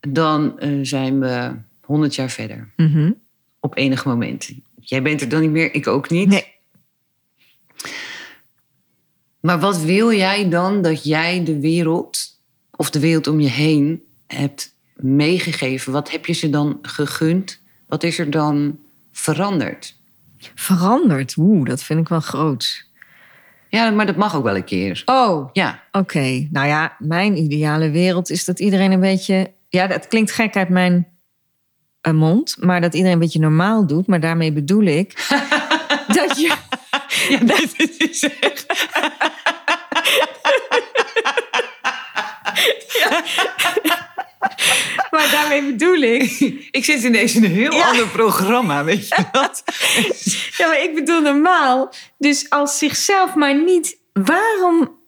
Dan 0.00 0.58
eh, 0.58 0.70
zijn 0.82 1.20
we 1.20 1.52
100 1.80 2.14
jaar 2.14 2.30
verder. 2.30 2.68
Mhm. 2.76 3.12
Op 3.60 3.76
enig 3.76 4.04
moment. 4.04 4.50
Jij 4.80 5.02
bent 5.02 5.20
er 5.20 5.28
dan 5.28 5.40
niet 5.40 5.50
meer, 5.50 5.74
ik 5.74 5.86
ook 5.86 6.10
niet. 6.10 6.28
Nee. 6.28 6.46
Maar 9.40 9.60
wat 9.60 9.80
wil 9.80 10.12
jij 10.12 10.48
dan 10.48 10.82
dat 10.82 11.04
jij 11.04 11.44
de 11.44 11.60
wereld, 11.60 12.40
of 12.76 12.90
de 12.90 13.00
wereld 13.00 13.26
om 13.26 13.40
je 13.40 13.48
heen, 13.48 14.02
hebt 14.26 14.74
meegegeven? 14.96 15.92
Wat 15.92 16.10
heb 16.10 16.26
je 16.26 16.32
ze 16.32 16.50
dan 16.50 16.78
gegund? 16.82 17.60
Wat 17.86 18.02
is 18.02 18.18
er 18.18 18.30
dan 18.30 18.78
veranderd? 19.12 19.97
Veranderd. 20.54 21.34
Oeh, 21.36 21.68
dat 21.68 21.82
vind 21.82 22.00
ik 22.00 22.08
wel 22.08 22.20
groot. 22.20 22.86
Ja, 23.68 23.90
maar 23.90 24.06
dat 24.06 24.16
mag 24.16 24.36
ook 24.36 24.44
wel 24.44 24.56
een 24.56 24.64
keer. 24.64 25.02
Oh, 25.04 25.48
Ja, 25.52 25.82
oké. 25.92 26.48
Nou 26.50 26.66
ja, 26.66 26.96
mijn 26.98 27.36
ideale 27.36 27.90
wereld 27.90 28.30
is 28.30 28.44
dat 28.44 28.60
iedereen 28.60 28.92
een 28.92 29.00
beetje... 29.00 29.52
Ja, 29.68 29.86
dat 29.86 30.08
klinkt 30.08 30.32
gek 30.32 30.56
uit 30.56 30.68
mijn 30.68 31.06
eh, 32.00 32.12
mond. 32.12 32.56
Maar 32.60 32.80
dat 32.80 32.92
iedereen 32.92 33.12
een 33.12 33.18
beetje 33.18 33.40
normaal 33.40 33.86
doet. 33.86 34.06
Maar 34.06 34.20
daarmee 34.20 34.52
bedoel 34.52 34.82
ik... 34.82 35.26
dat 36.18 36.38
je... 36.38 36.56
ja 37.28 37.38
dat 37.54 37.74
is 37.98 38.28
echt. 38.40 38.66
Maar 45.10 45.30
daarmee 45.30 45.62
bedoel 45.62 45.96
ik... 45.96 46.30
Ik 46.70 46.84
zit 46.84 47.02
ineens 47.02 47.34
in 47.34 47.44
een 47.44 47.50
heel 47.50 47.72
Ja. 47.72 47.88
ander 47.88 48.06
programma, 48.08 48.84
weet 48.84 49.08
je 49.08 49.24
dat? 49.32 49.62
Ja, 50.58 50.66
maar 50.66 50.82
ik 50.82 50.94
bedoel 50.94 51.20
normaal. 51.20 51.92
Dus 52.18 52.50
als 52.50 52.78
zichzelf 52.78 53.34
maar 53.34 53.62
niet... 53.64 53.96
Waarom, 54.12 54.98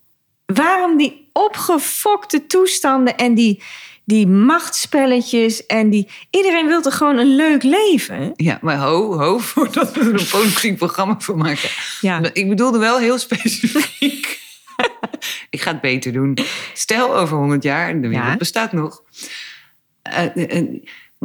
waarom 0.46 0.96
die 0.96 1.30
opgefokte 1.32 2.46
toestanden 2.46 3.16
en 3.16 3.34
die, 3.34 3.62
die 4.04 4.26
machtsspelletjes 4.26 5.66
en 5.66 5.90
die... 5.90 6.08
Iedereen 6.30 6.66
wil 6.66 6.82
toch 6.82 6.96
gewoon 6.96 7.18
een 7.18 7.34
leuk 7.36 7.62
leven? 7.62 8.32
Ja, 8.36 8.58
maar 8.60 8.76
ho, 8.78 9.18
ho, 9.18 9.38
voordat 9.38 9.92
we 9.94 10.00
er 10.00 10.14
een 10.14 10.26
politiek 10.30 10.76
programma 10.76 11.14
van 11.18 11.38
maken. 11.38 11.68
Ja. 12.00 12.20
Ik 12.32 12.48
bedoelde 12.48 12.78
wel 12.78 12.98
heel 12.98 13.18
specifiek. 13.18 14.40
ik 15.50 15.60
ga 15.60 15.70
het 15.72 15.80
beter 15.80 16.12
doen. 16.12 16.38
Stel 16.74 17.16
over 17.16 17.36
100 17.36 17.62
jaar, 17.62 17.88
en 17.88 18.00
de 18.00 18.08
wereld 18.08 18.28
Ja. 18.28 18.36
bestaat 18.36 18.72
nog. 18.72 19.02
Eh, 20.02 20.56
eh, 20.58 20.64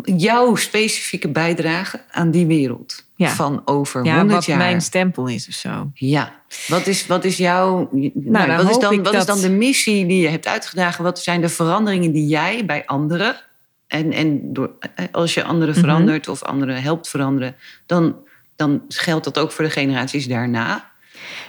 jouw 0.03 0.55
specifieke 0.55 1.29
bijdrage 1.29 2.01
aan 2.11 2.31
die 2.31 2.45
wereld 2.45 3.05
Ja. 3.15 3.29
van 3.29 3.61
over 3.65 4.05
Ja, 4.05 4.15
100 4.15 4.33
wat 4.35 4.45
jaar. 4.45 4.57
mijn 4.57 4.81
stempel 4.81 5.27
is 5.27 5.47
of 5.47 5.53
zo. 5.53 5.89
Ja, 5.93 6.33
wat 6.67 6.87
is, 6.87 7.07
wat 7.07 7.23
is 7.25 7.37
jouw. 7.37 7.89
nou, 8.13 8.47
dan 8.47 8.57
wat 8.57 8.69
is 8.69 8.77
dan, 8.79 9.03
wat 9.03 9.13
is 9.13 9.25
dan 9.25 9.41
de 9.41 9.49
missie 9.49 10.05
die 10.05 10.21
je 10.21 10.27
hebt 10.27 10.47
uitgedragen? 10.47 11.03
Wat 11.03 11.19
zijn 11.19 11.41
de 11.41 11.49
veranderingen 11.49 12.11
die 12.11 12.27
jij 12.27 12.65
bij 12.65 12.85
anderen. 12.85 13.35
En, 13.87 14.11
en 14.11 14.53
door, 14.53 14.71
eh, 14.95 15.05
als 15.11 15.33
je 15.33 15.43
anderen 15.43 15.73
Mhm. 15.73 15.83
verandert 15.83 16.27
of 16.27 16.43
anderen 16.43 16.81
helpt 16.81 17.07
veranderen, 17.09 17.55
dan, 17.85 18.15
dan 18.55 18.81
geldt 18.87 19.23
dat 19.23 19.39
ook 19.39 19.51
voor 19.51 19.63
de 19.63 19.69
generaties 19.71 20.27
daarna. 20.27 20.91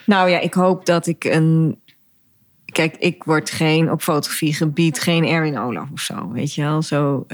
Nou 0.04 0.28
ja, 0.30 0.38
ik 0.38 0.54
hoop 0.54 0.86
dat 0.86 1.06
ik 1.06 1.24
een... 1.24 1.80
Kijk, 2.76 2.96
ik 2.96 3.24
word 3.24 3.50
geen, 3.50 3.90
op 3.90 4.02
fotografiegebied, 4.02 5.00
geen 5.00 5.24
Erwin 5.24 5.58
Olaf 5.58 5.88
of 5.92 6.00
zo. 6.00 6.30
Weet 6.32 6.54
je 6.54 6.62
wel, 6.62 6.82
zo... 6.82 7.24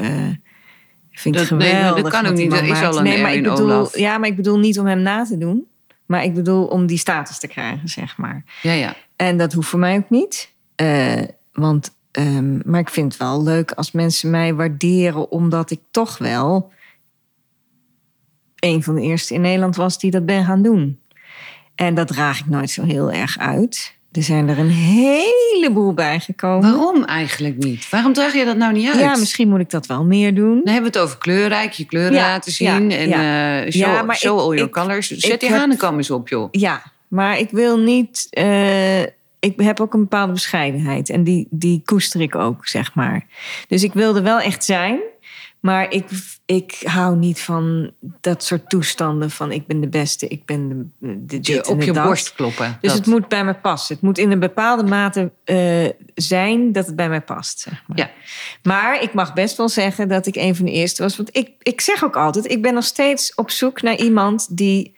ik 1.10 1.18
vind 1.18 1.34
het 1.34 1.48
Dat- 1.48 1.58
nee, 1.58 1.70
geweldig. 1.70 2.02
dat 2.02 2.12
kan 2.12 2.26
ook 2.26 2.34
niet. 2.36 2.52
Er 2.52 2.64
is 2.64 2.82
al 2.82 2.98
een 2.98 3.04
nee, 3.04 3.22
maar 3.22 3.34
ik 3.34 3.42
bedoel, 3.42 3.72
Olaf. 3.72 3.98
Ja, 3.98 4.18
maar 4.18 4.28
ik 4.28 4.36
bedoel 4.36 4.58
niet 4.58 4.78
om 4.78 4.86
hem 4.86 5.02
na 5.02 5.24
te 5.24 5.38
doen. 5.38 5.66
Maar 6.06 6.24
ik 6.24 6.34
bedoel 6.34 6.66
om 6.66 6.86
die 6.86 6.98
status 6.98 7.38
te 7.38 7.46
krijgen, 7.46 7.88
zeg 7.88 8.16
maar. 8.16 8.44
Ja, 8.62 8.72
ja. 8.72 8.94
En 9.16 9.38
dat 9.38 9.52
hoeft 9.52 9.68
voor 9.68 9.78
mij 9.78 9.96
ook 9.96 10.10
niet. 10.10 10.52
Eh, 10.74 11.22
want, 11.52 11.96
ehm, 12.10 12.70
maar 12.70 12.80
ik 12.80 12.90
vind 12.90 13.12
het 13.12 13.22
wel 13.22 13.42
leuk 13.42 13.72
als 13.72 13.92
mensen 13.92 14.30
mij 14.30 14.54
waarderen, 14.54 15.30
omdat 15.30 15.70
ik 15.70 15.80
toch 15.90 16.18
wel 16.18 16.72
een 18.56 18.82
van 18.82 18.94
de 18.94 19.02
eerste 19.02 19.34
in 19.34 19.40
Nederland 19.40 19.76
was 19.76 19.98
die 19.98 20.10
dat 20.10 20.26
ben 20.26 20.44
gaan 20.44 20.62
doen. 20.62 21.00
En 21.74 21.94
dat 21.94 22.08
draag 22.08 22.38
ik 22.40 22.46
nooit 22.46 22.70
zo 22.70 22.84
heel 22.84 23.12
erg 23.12 23.38
uit. 23.38 24.00
Er 24.12 24.22
zijn 24.22 24.48
er 24.48 24.58
een 24.58 24.68
heleboel 24.70 25.92
bijgekomen. 25.94 26.72
Waarom 26.72 27.04
eigenlijk 27.04 27.56
niet? 27.56 27.88
Waarom 27.90 28.12
draag 28.12 28.34
je 28.34 28.44
dat 28.44 28.56
nou 28.56 28.72
niet 28.72 28.86
uit? 28.88 28.98
Ja, 29.00 29.16
misschien 29.16 29.48
moet 29.48 29.60
ik 29.60 29.70
dat 29.70 29.86
wel 29.86 30.04
meer 30.04 30.34
doen. 30.34 30.60
Dan 30.64 30.72
hebben 30.74 30.92
we 30.92 30.98
het 30.98 31.06
over 31.06 31.18
kleurrijk, 31.18 31.72
je 31.72 31.84
kleuren 31.86 32.12
Ja, 32.12 32.26
laten 32.26 32.52
zien. 32.52 32.90
ja, 32.90 32.96
en 32.96 33.08
ja. 33.08 33.60
eh, 33.64 33.70
show, 33.72 33.82
Ja, 33.82 34.02
maar 34.02 34.16
show 34.16 34.34
ik- 34.38 34.40
all 34.44 34.48
your 34.54 34.64
ik- 34.66 34.70
colors. 34.70 35.08
Zet 35.10 35.40
die 35.40 35.48
heb- 35.48 35.58
hanenkam 35.58 35.96
eens 35.96 36.10
op, 36.10 36.28
joh. 36.28 36.48
Ja, 36.50 36.82
maar 37.08 37.38
ik 37.38 37.50
wil 37.50 37.78
niet. 37.78 38.26
eh, 38.30 39.00
ik 39.38 39.52
heb 39.56 39.80
ook 39.80 39.94
een 39.94 40.00
bepaalde 40.00 40.32
bescheidenheid. 40.32 41.10
En 41.10 41.24
die, 41.24 41.46
die 41.50 41.82
koester 41.84 42.20
ik 42.20 42.34
ook, 42.34 42.66
zeg 42.66 42.94
maar. 42.94 43.26
Dus 43.68 43.82
ik 43.82 43.92
wilde 43.92 44.22
wel 44.22 44.40
echt 44.40 44.64
zijn. 44.64 44.98
Maar 45.62 45.90
ik, 45.92 46.08
ik 46.46 46.80
hou 46.84 47.16
niet 47.16 47.40
van 47.40 47.90
dat 48.20 48.44
soort 48.44 48.68
toestanden 48.70 49.30
van 49.30 49.52
ik 49.52 49.66
ben 49.66 49.80
de 49.80 49.88
beste, 49.88 50.28
ik 50.28 50.44
ben 50.44 50.92
de, 50.98 51.24
de 51.26 51.40
dit 51.40 51.66
op 51.68 51.82
je 51.82 51.92
dat. 51.92 52.04
borst 52.04 52.34
kloppen. 52.34 52.78
Dus 52.80 52.90
Dat- 52.90 52.98
het 52.98 53.06
moet 53.08 53.28
bij 53.28 53.44
me 53.44 53.54
passen. 53.54 53.94
Het 53.94 54.04
moet 54.04 54.18
in 54.18 54.30
een 54.30 54.38
bepaalde 54.40 54.82
mate 54.84 55.32
eh, 55.44 55.88
zijn 56.14 56.72
dat 56.72 56.86
het 56.86 56.96
bij 56.96 57.08
mij 57.08 57.20
past. 57.20 57.60
Zeg 57.60 57.82
maar. 57.86 57.98
Ja. 57.98 58.10
maar 58.62 59.02
ik 59.02 59.14
mag 59.14 59.32
best 59.34 59.56
wel 59.56 59.68
zeggen 59.68 60.08
dat 60.08 60.26
ik 60.26 60.36
een 60.36 60.56
van 60.56 60.64
de 60.64 60.72
eerste 60.72 61.02
was. 61.02 61.16
Want 61.16 61.36
ik, 61.36 61.50
ik 61.58 61.80
zeg 61.80 62.04
ook 62.04 62.16
altijd, 62.16 62.50
ik 62.50 62.62
ben 62.62 62.74
nog 62.74 62.84
steeds 62.84 63.34
op 63.34 63.50
zoek 63.50 63.82
naar 63.82 63.96
iemand 63.96 64.56
die 64.56 64.94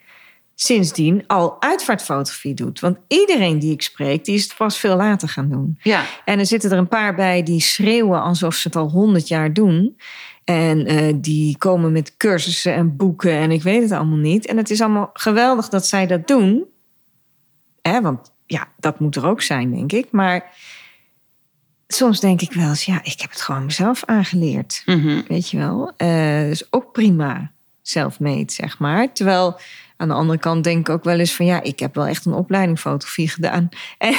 sindsdien 0.54 1.24
al 1.26 1.56
uitvaartfotografie 1.60 2.54
doet. 2.54 2.80
Want 2.80 2.96
iedereen 3.08 3.58
die 3.58 3.72
ik 3.72 3.82
spreek, 3.82 4.24
die 4.24 4.34
is 4.34 4.42
het 4.42 4.56
pas 4.56 4.78
veel 4.78 4.96
later 4.96 5.28
gaan 5.28 5.48
doen. 5.48 5.78
Ja, 5.82 6.04
En 6.24 6.38
er 6.38 6.46
zitten 6.46 6.70
er 6.70 6.78
een 6.78 6.88
paar 6.88 7.14
bij 7.14 7.42
die 7.42 7.60
schreeuwen 7.60 8.22
alsof 8.22 8.54
ze 8.54 8.68
het 8.68 8.76
al 8.76 8.88
honderd 8.90 9.28
jaar 9.28 9.52
doen. 9.52 9.96
En 10.44 10.86
eh, 10.86 11.14
die 11.16 11.58
komen 11.58 11.92
met 11.92 12.16
cursussen 12.16 12.74
en 12.74 12.96
boeken 12.96 13.32
en 13.32 13.50
ik 13.50 13.62
weet 13.62 13.82
het 13.82 13.92
allemaal 13.92 14.18
niet. 14.18 14.46
En 14.46 14.56
het 14.56 14.70
is 14.70 14.80
allemaal 14.80 15.10
geweldig 15.12 15.68
dat 15.68 15.86
zij 15.86 16.06
dat 16.06 16.26
doen. 16.26 16.64
Hè, 17.82 18.00
want 18.00 18.32
ja, 18.46 18.68
dat 18.78 19.00
moet 19.00 19.16
er 19.16 19.26
ook 19.26 19.42
zijn, 19.42 19.70
denk 19.70 19.92
ik. 19.92 20.10
Maar 20.10 20.52
soms 21.86 22.20
denk 22.20 22.40
ik 22.40 22.52
wel 22.52 22.68
eens, 22.68 22.84
ja, 22.84 23.00
ik 23.02 23.20
heb 23.20 23.30
het 23.30 23.40
gewoon 23.40 23.64
mezelf 23.64 24.04
aangeleerd. 24.04 24.82
mhm. 24.86 25.20
Weet 25.28 25.50
je 25.50 25.56
wel? 25.56 25.92
Dus 26.48 26.72
ook 26.72 26.92
prima 26.92 27.52
self-made, 27.82 28.52
zeg 28.52 28.78
maar. 28.78 29.12
Terwijl 29.12 29.58
aan 29.96 30.08
de 30.08 30.14
andere 30.14 30.38
kant 30.38 30.64
denk 30.64 30.88
ik 30.88 30.94
ook 30.94 31.04
wel 31.04 31.18
eens 31.18 31.34
van... 31.34 31.46
ja, 31.46 31.62
ik 31.62 31.78
heb 31.78 31.94
wel 31.94 32.06
echt 32.06 32.24
een 32.24 32.32
opleiding 32.32 32.78
fotografie 32.78 33.28
gedaan. 33.28 33.68
En, 33.98 34.14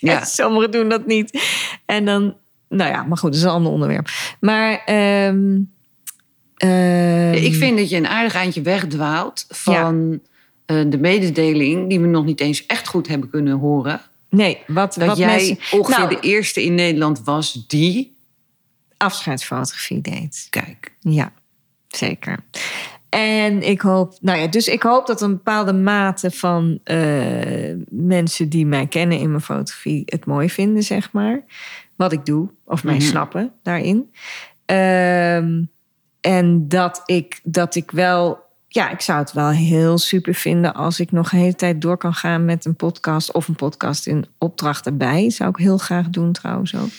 Ja. 0.00 0.20
en 0.20 0.26
sommigen 0.26 0.70
doen 0.70 0.88
dat 0.88 1.06
niet. 1.06 1.40
En 1.86 2.04
dan, 2.04 2.36
nou 2.70 2.90
ja, 2.90 3.02
maar 3.02 3.16
goed, 3.16 3.30
dat 3.30 3.40
is 3.40 3.46
een 3.46 3.50
ander 3.50 3.72
onderwerp. 3.72 4.08
Maar... 4.40 4.82
ehm, 4.84 5.58
ehm, 6.56 7.32
ik 7.32 7.54
vind 7.54 7.78
dat 7.78 7.90
je 7.90 7.96
een 7.96 8.06
aardig 8.06 8.34
eindje 8.34 8.62
wegdwaalt 8.62 9.44
van 9.48 10.20
eh, 10.66 10.80
de 10.86 10.98
mededeling... 10.98 11.88
die 11.88 12.00
we 12.00 12.06
nog 12.06 12.24
niet 12.24 12.40
eens 12.40 12.66
echt 12.66 12.88
goed 12.88 13.08
hebben 13.08 13.30
kunnen 13.30 13.58
horen. 13.58 14.00
Nee, 14.28 14.58
wat, 14.66 14.94
Dat 14.94 15.08
wat 15.08 15.16
jij 15.16 15.36
mensen... 15.36 15.78
ongeveer 15.78 15.98
Nou, 15.98 16.08
de 16.08 16.20
eerste 16.20 16.64
in 16.64 16.74
Nederland 16.74 17.24
was 17.24 17.64
die... 17.66 18.16
afscheidsfotografie 18.96 20.00
deed. 20.00 20.46
Kijk, 20.50 20.94
Ja, 21.00 21.32
zeker. 21.88 22.38
En 23.08 23.62
ik 23.62 23.80
hoop, 23.80 24.16
nou 24.20 24.38
ja, 24.38 24.46
dus 24.46 24.68
ik 24.68 24.82
hoop 24.82 25.06
dat 25.06 25.20
een 25.20 25.30
bepaalde 25.30 25.72
mate 25.72 26.30
van 26.30 26.80
eh, 26.84 27.74
mensen 27.88 28.48
die 28.48 28.66
mij 28.66 28.86
kennen 28.86 29.18
in 29.18 29.30
mijn 29.30 29.42
fotografie 29.42 30.02
het 30.04 30.26
mooi 30.26 30.50
vinden, 30.50 30.82
zeg 30.82 31.12
maar. 31.12 31.42
Wat 32.00 32.12
ik 32.12 32.24
doe, 32.26 32.48
of 32.64 32.84
mij 32.84 32.94
Mhm. 32.94 33.02
snappen 33.04 33.52
daarin. 33.62 34.10
Ehm, 34.64 35.62
en 36.20 36.68
dat 36.68 37.02
ik, 37.04 37.40
dat 37.44 37.74
ik 37.74 37.90
wel, 37.90 38.38
ja, 38.68 38.90
ik 38.90 39.00
zou 39.00 39.18
het 39.18 39.32
wel 39.32 39.48
heel 39.48 39.98
super 39.98 40.34
vinden 40.34 40.74
als 40.74 41.00
ik 41.00 41.12
nog 41.12 41.32
een 41.32 41.38
hele 41.38 41.54
tijd 41.54 41.80
door 41.80 41.96
kan 41.96 42.14
gaan 42.14 42.44
met 42.44 42.64
een 42.64 42.76
podcast 42.76 43.32
of 43.32 43.48
een 43.48 43.54
podcast 43.54 44.06
in 44.06 44.26
opdracht 44.38 44.86
erbij. 44.86 45.30
Zou 45.30 45.50
ik 45.50 45.56
heel 45.56 45.78
graag 45.78 46.08
doen 46.10 46.32
trouwens 46.32 46.74
ook. 46.74 46.90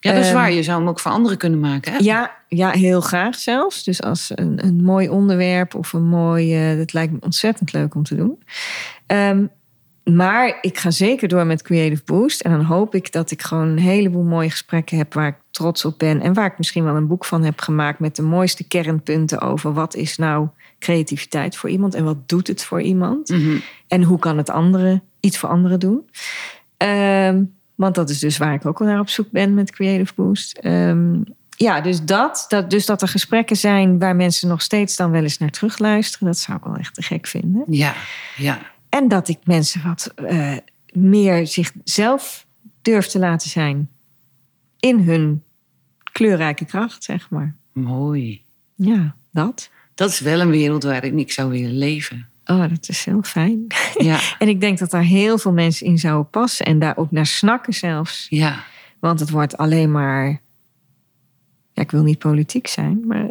ja, 0.00 0.12
dat 0.12 0.20
is 0.20 0.26
Ehm, 0.26 0.34
waar. 0.36 0.52
Je 0.52 0.62
zou 0.62 0.78
hem 0.78 0.88
ook 0.88 1.00
voor 1.00 1.10
anderen 1.12 1.38
kunnen 1.38 1.60
maken. 1.60 1.92
Hè? 1.92 1.98
Ja, 1.98 2.36
ja, 2.48 2.70
heel 2.70 3.00
graag 3.00 3.34
zelfs. 3.34 3.84
Dus 3.84 4.02
als 4.02 4.32
een, 4.34 4.64
een 4.66 4.82
mooi 4.82 5.08
onderwerp 5.08 5.74
of 5.74 5.92
een 5.92 6.06
mooi... 6.08 6.70
eh, 6.70 6.78
dat 6.78 6.92
lijkt 6.92 7.12
me 7.12 7.18
ontzettend 7.20 7.72
leuk 7.72 7.94
om 7.94 8.02
te 8.02 8.14
doen. 8.16 8.42
Ehm, 9.06 9.44
maar 10.14 10.58
ik 10.60 10.78
ga 10.78 10.90
zeker 10.90 11.28
door 11.28 11.46
met 11.46 11.62
Creative 11.62 12.02
Boost. 12.04 12.40
En 12.40 12.50
dan 12.50 12.62
hoop 12.62 12.94
ik 12.94 13.12
dat 13.12 13.30
ik 13.30 13.42
gewoon 13.42 13.68
een 13.68 13.78
heleboel 13.78 14.22
mooie 14.22 14.50
gesprekken 14.50 14.96
heb... 14.96 15.14
waar 15.14 15.28
ik 15.28 15.36
trots 15.50 15.84
op 15.84 15.98
ben. 15.98 16.20
En 16.20 16.34
waar 16.34 16.46
ik 16.46 16.58
misschien 16.58 16.84
wel 16.84 16.96
een 16.96 17.06
boek 17.06 17.24
van 17.24 17.44
heb 17.44 17.60
gemaakt... 17.60 17.98
met 17.98 18.16
de 18.16 18.22
mooiste 18.22 18.64
kernpunten 18.68 19.40
over 19.40 19.72
wat 19.72 19.94
is 19.94 20.16
nou 20.16 20.48
creativiteit 20.78 21.56
voor 21.56 21.70
iemand... 21.70 21.94
en 21.94 22.04
wat 22.04 22.28
doet 22.28 22.46
het 22.46 22.64
voor 22.64 22.82
iemand. 22.82 23.28
Mhm. 23.28 23.56
En 23.88 24.02
hoe 24.02 24.18
kan 24.18 24.36
het 24.36 24.50
anderen 24.50 25.02
iets 25.20 25.38
voor 25.38 25.48
anderen 25.48 25.80
doen? 25.80 26.08
Ehm, 26.76 27.42
Want 27.74 27.94
dat 27.94 28.10
is 28.10 28.18
dus 28.18 28.38
waar 28.38 28.54
ik 28.54 28.66
ook 28.66 28.78
wel 28.78 28.88
naar 28.88 29.00
op 29.00 29.08
zoek 29.08 29.30
ben 29.30 29.54
met 29.54 29.70
Creative 29.70 30.12
Boost. 30.14 30.58
Ehm, 30.58 31.20
ja, 31.56 31.80
dus 31.80 32.04
dat, 32.04 32.44
dat, 32.48 32.70
dus 32.70 32.86
dat 32.86 33.02
er 33.02 33.08
gesprekken 33.08 33.56
zijn 33.56 33.98
waar 33.98 34.16
mensen 34.16 34.48
nog 34.48 34.62
steeds 34.62 34.96
dan 34.96 35.10
wel 35.10 35.22
eens 35.22 35.38
naar 35.38 35.50
terugluisteren. 35.50 36.26
Dat 36.26 36.38
zou 36.38 36.58
ik 36.58 36.64
wel 36.64 36.76
echt 36.76 36.94
te 36.94 37.02
gek 37.02 37.26
vinden. 37.26 37.64
Ja, 37.66 37.94
ja. 38.36 38.74
En 38.96 39.08
dat 39.08 39.28
ik 39.28 39.38
mensen 39.44 39.82
wat 39.82 40.12
eh, 40.14 40.56
meer 40.92 41.46
zichzelf 41.46 42.46
durf 42.82 43.06
te 43.06 43.18
laten 43.18 43.50
zijn. 43.50 43.90
In 44.78 44.98
hun 44.98 45.42
kleurrijke 46.12 46.64
kracht, 46.64 47.04
zeg 47.04 47.30
maar. 47.30 47.56
Mooi. 47.72 48.44
Ja, 48.74 49.16
dat. 49.30 49.70
Dat 49.94 50.10
is 50.10 50.20
wel 50.20 50.40
een 50.40 50.50
wereld 50.50 50.82
waarin 50.82 51.18
ik 51.18 51.32
zou 51.32 51.50
willen 51.50 51.78
leven. 51.78 52.28
Oh, 52.44 52.68
dat 52.68 52.88
is 52.88 53.04
heel 53.04 53.22
fijn. 53.22 53.66
Ja, 53.98 54.20
En 54.38 54.48
ik 54.48 54.60
denk 54.60 54.78
dat 54.78 54.90
daar 54.90 55.02
heel 55.02 55.38
veel 55.38 55.52
mensen 55.52 55.86
in 55.86 55.98
zouden 55.98 56.30
passen. 56.30 56.66
En 56.66 56.78
daar 56.78 56.96
ook 56.96 57.10
naar 57.10 57.26
snakken 57.26 57.72
zelfs. 57.72 58.26
ja. 58.28 58.64
Want 59.00 59.20
het 59.20 59.30
wordt 59.30 59.56
alleen 59.56 59.90
maar... 59.90 60.40
Ja, 61.72 61.82
ik 61.82 61.90
wil 61.90 62.02
niet 62.02 62.18
politiek 62.18 62.66
zijn, 62.66 63.06
maar... 63.06 63.28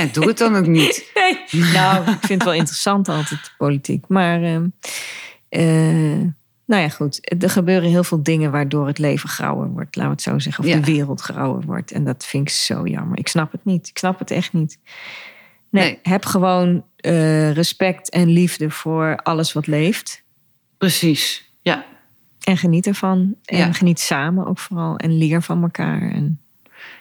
ja 0.00 0.06
doe 0.12 0.26
het 0.26 0.38
dan 0.38 0.56
ook 0.56 0.66
niet. 0.66 1.04
Nee. 1.14 1.62
Nou, 1.72 2.02
ik 2.10 2.18
vind 2.20 2.28
het 2.28 2.44
wel 2.44 2.52
interessant 2.52 3.08
altijd, 3.08 3.54
politiek. 3.58 4.04
Maar, 4.08 4.42
ehm, 4.42 4.66
eh, 5.48 5.62
nou 6.66 6.82
ja, 6.82 6.88
goed. 6.88 7.34
Er 7.42 7.50
gebeuren 7.50 7.88
heel 7.90 8.04
veel 8.04 8.22
dingen 8.22 8.50
waardoor 8.50 8.86
het 8.86 8.98
leven 8.98 9.28
grauwer 9.28 9.68
wordt. 9.68 9.96
Laten 9.96 10.10
we 10.10 10.16
het 10.16 10.22
zo 10.22 10.38
zeggen. 10.38 10.64
Of 10.64 10.70
Ja. 10.70 10.76
de 10.76 10.92
wereld 10.92 11.20
grauwer 11.20 11.62
wordt. 11.66 11.92
En 11.92 12.04
dat 12.04 12.24
vind 12.24 12.48
ik 12.48 12.54
zo 12.54 12.86
jammer. 12.86 13.18
Ik 13.18 13.28
snap 13.28 13.52
het 13.52 13.64
niet. 13.64 13.88
Ik 13.88 13.98
snap 13.98 14.18
het 14.18 14.30
echt 14.30 14.52
niet. 14.52 14.78
Nee, 15.70 15.84
Nee. 15.84 15.98
heb 16.02 16.24
gewoon 16.24 16.84
eh, 16.96 17.52
respect 17.52 18.10
en 18.10 18.28
liefde 18.28 18.70
voor 18.70 19.16
alles 19.22 19.52
wat 19.52 19.66
leeft. 19.66 20.22
Precies. 20.78 21.50
Ja, 21.62 21.84
En 22.44 22.56
geniet 22.56 22.86
ervan. 22.86 23.34
En 23.44 23.58
Ja. 23.58 23.72
geniet 23.72 24.00
samen 24.00 24.46
ook 24.46 24.58
vooral. 24.58 24.96
En 24.96 25.18
leer 25.18 25.42
van 25.42 25.62
elkaar. 25.62 26.00
En, 26.10 26.40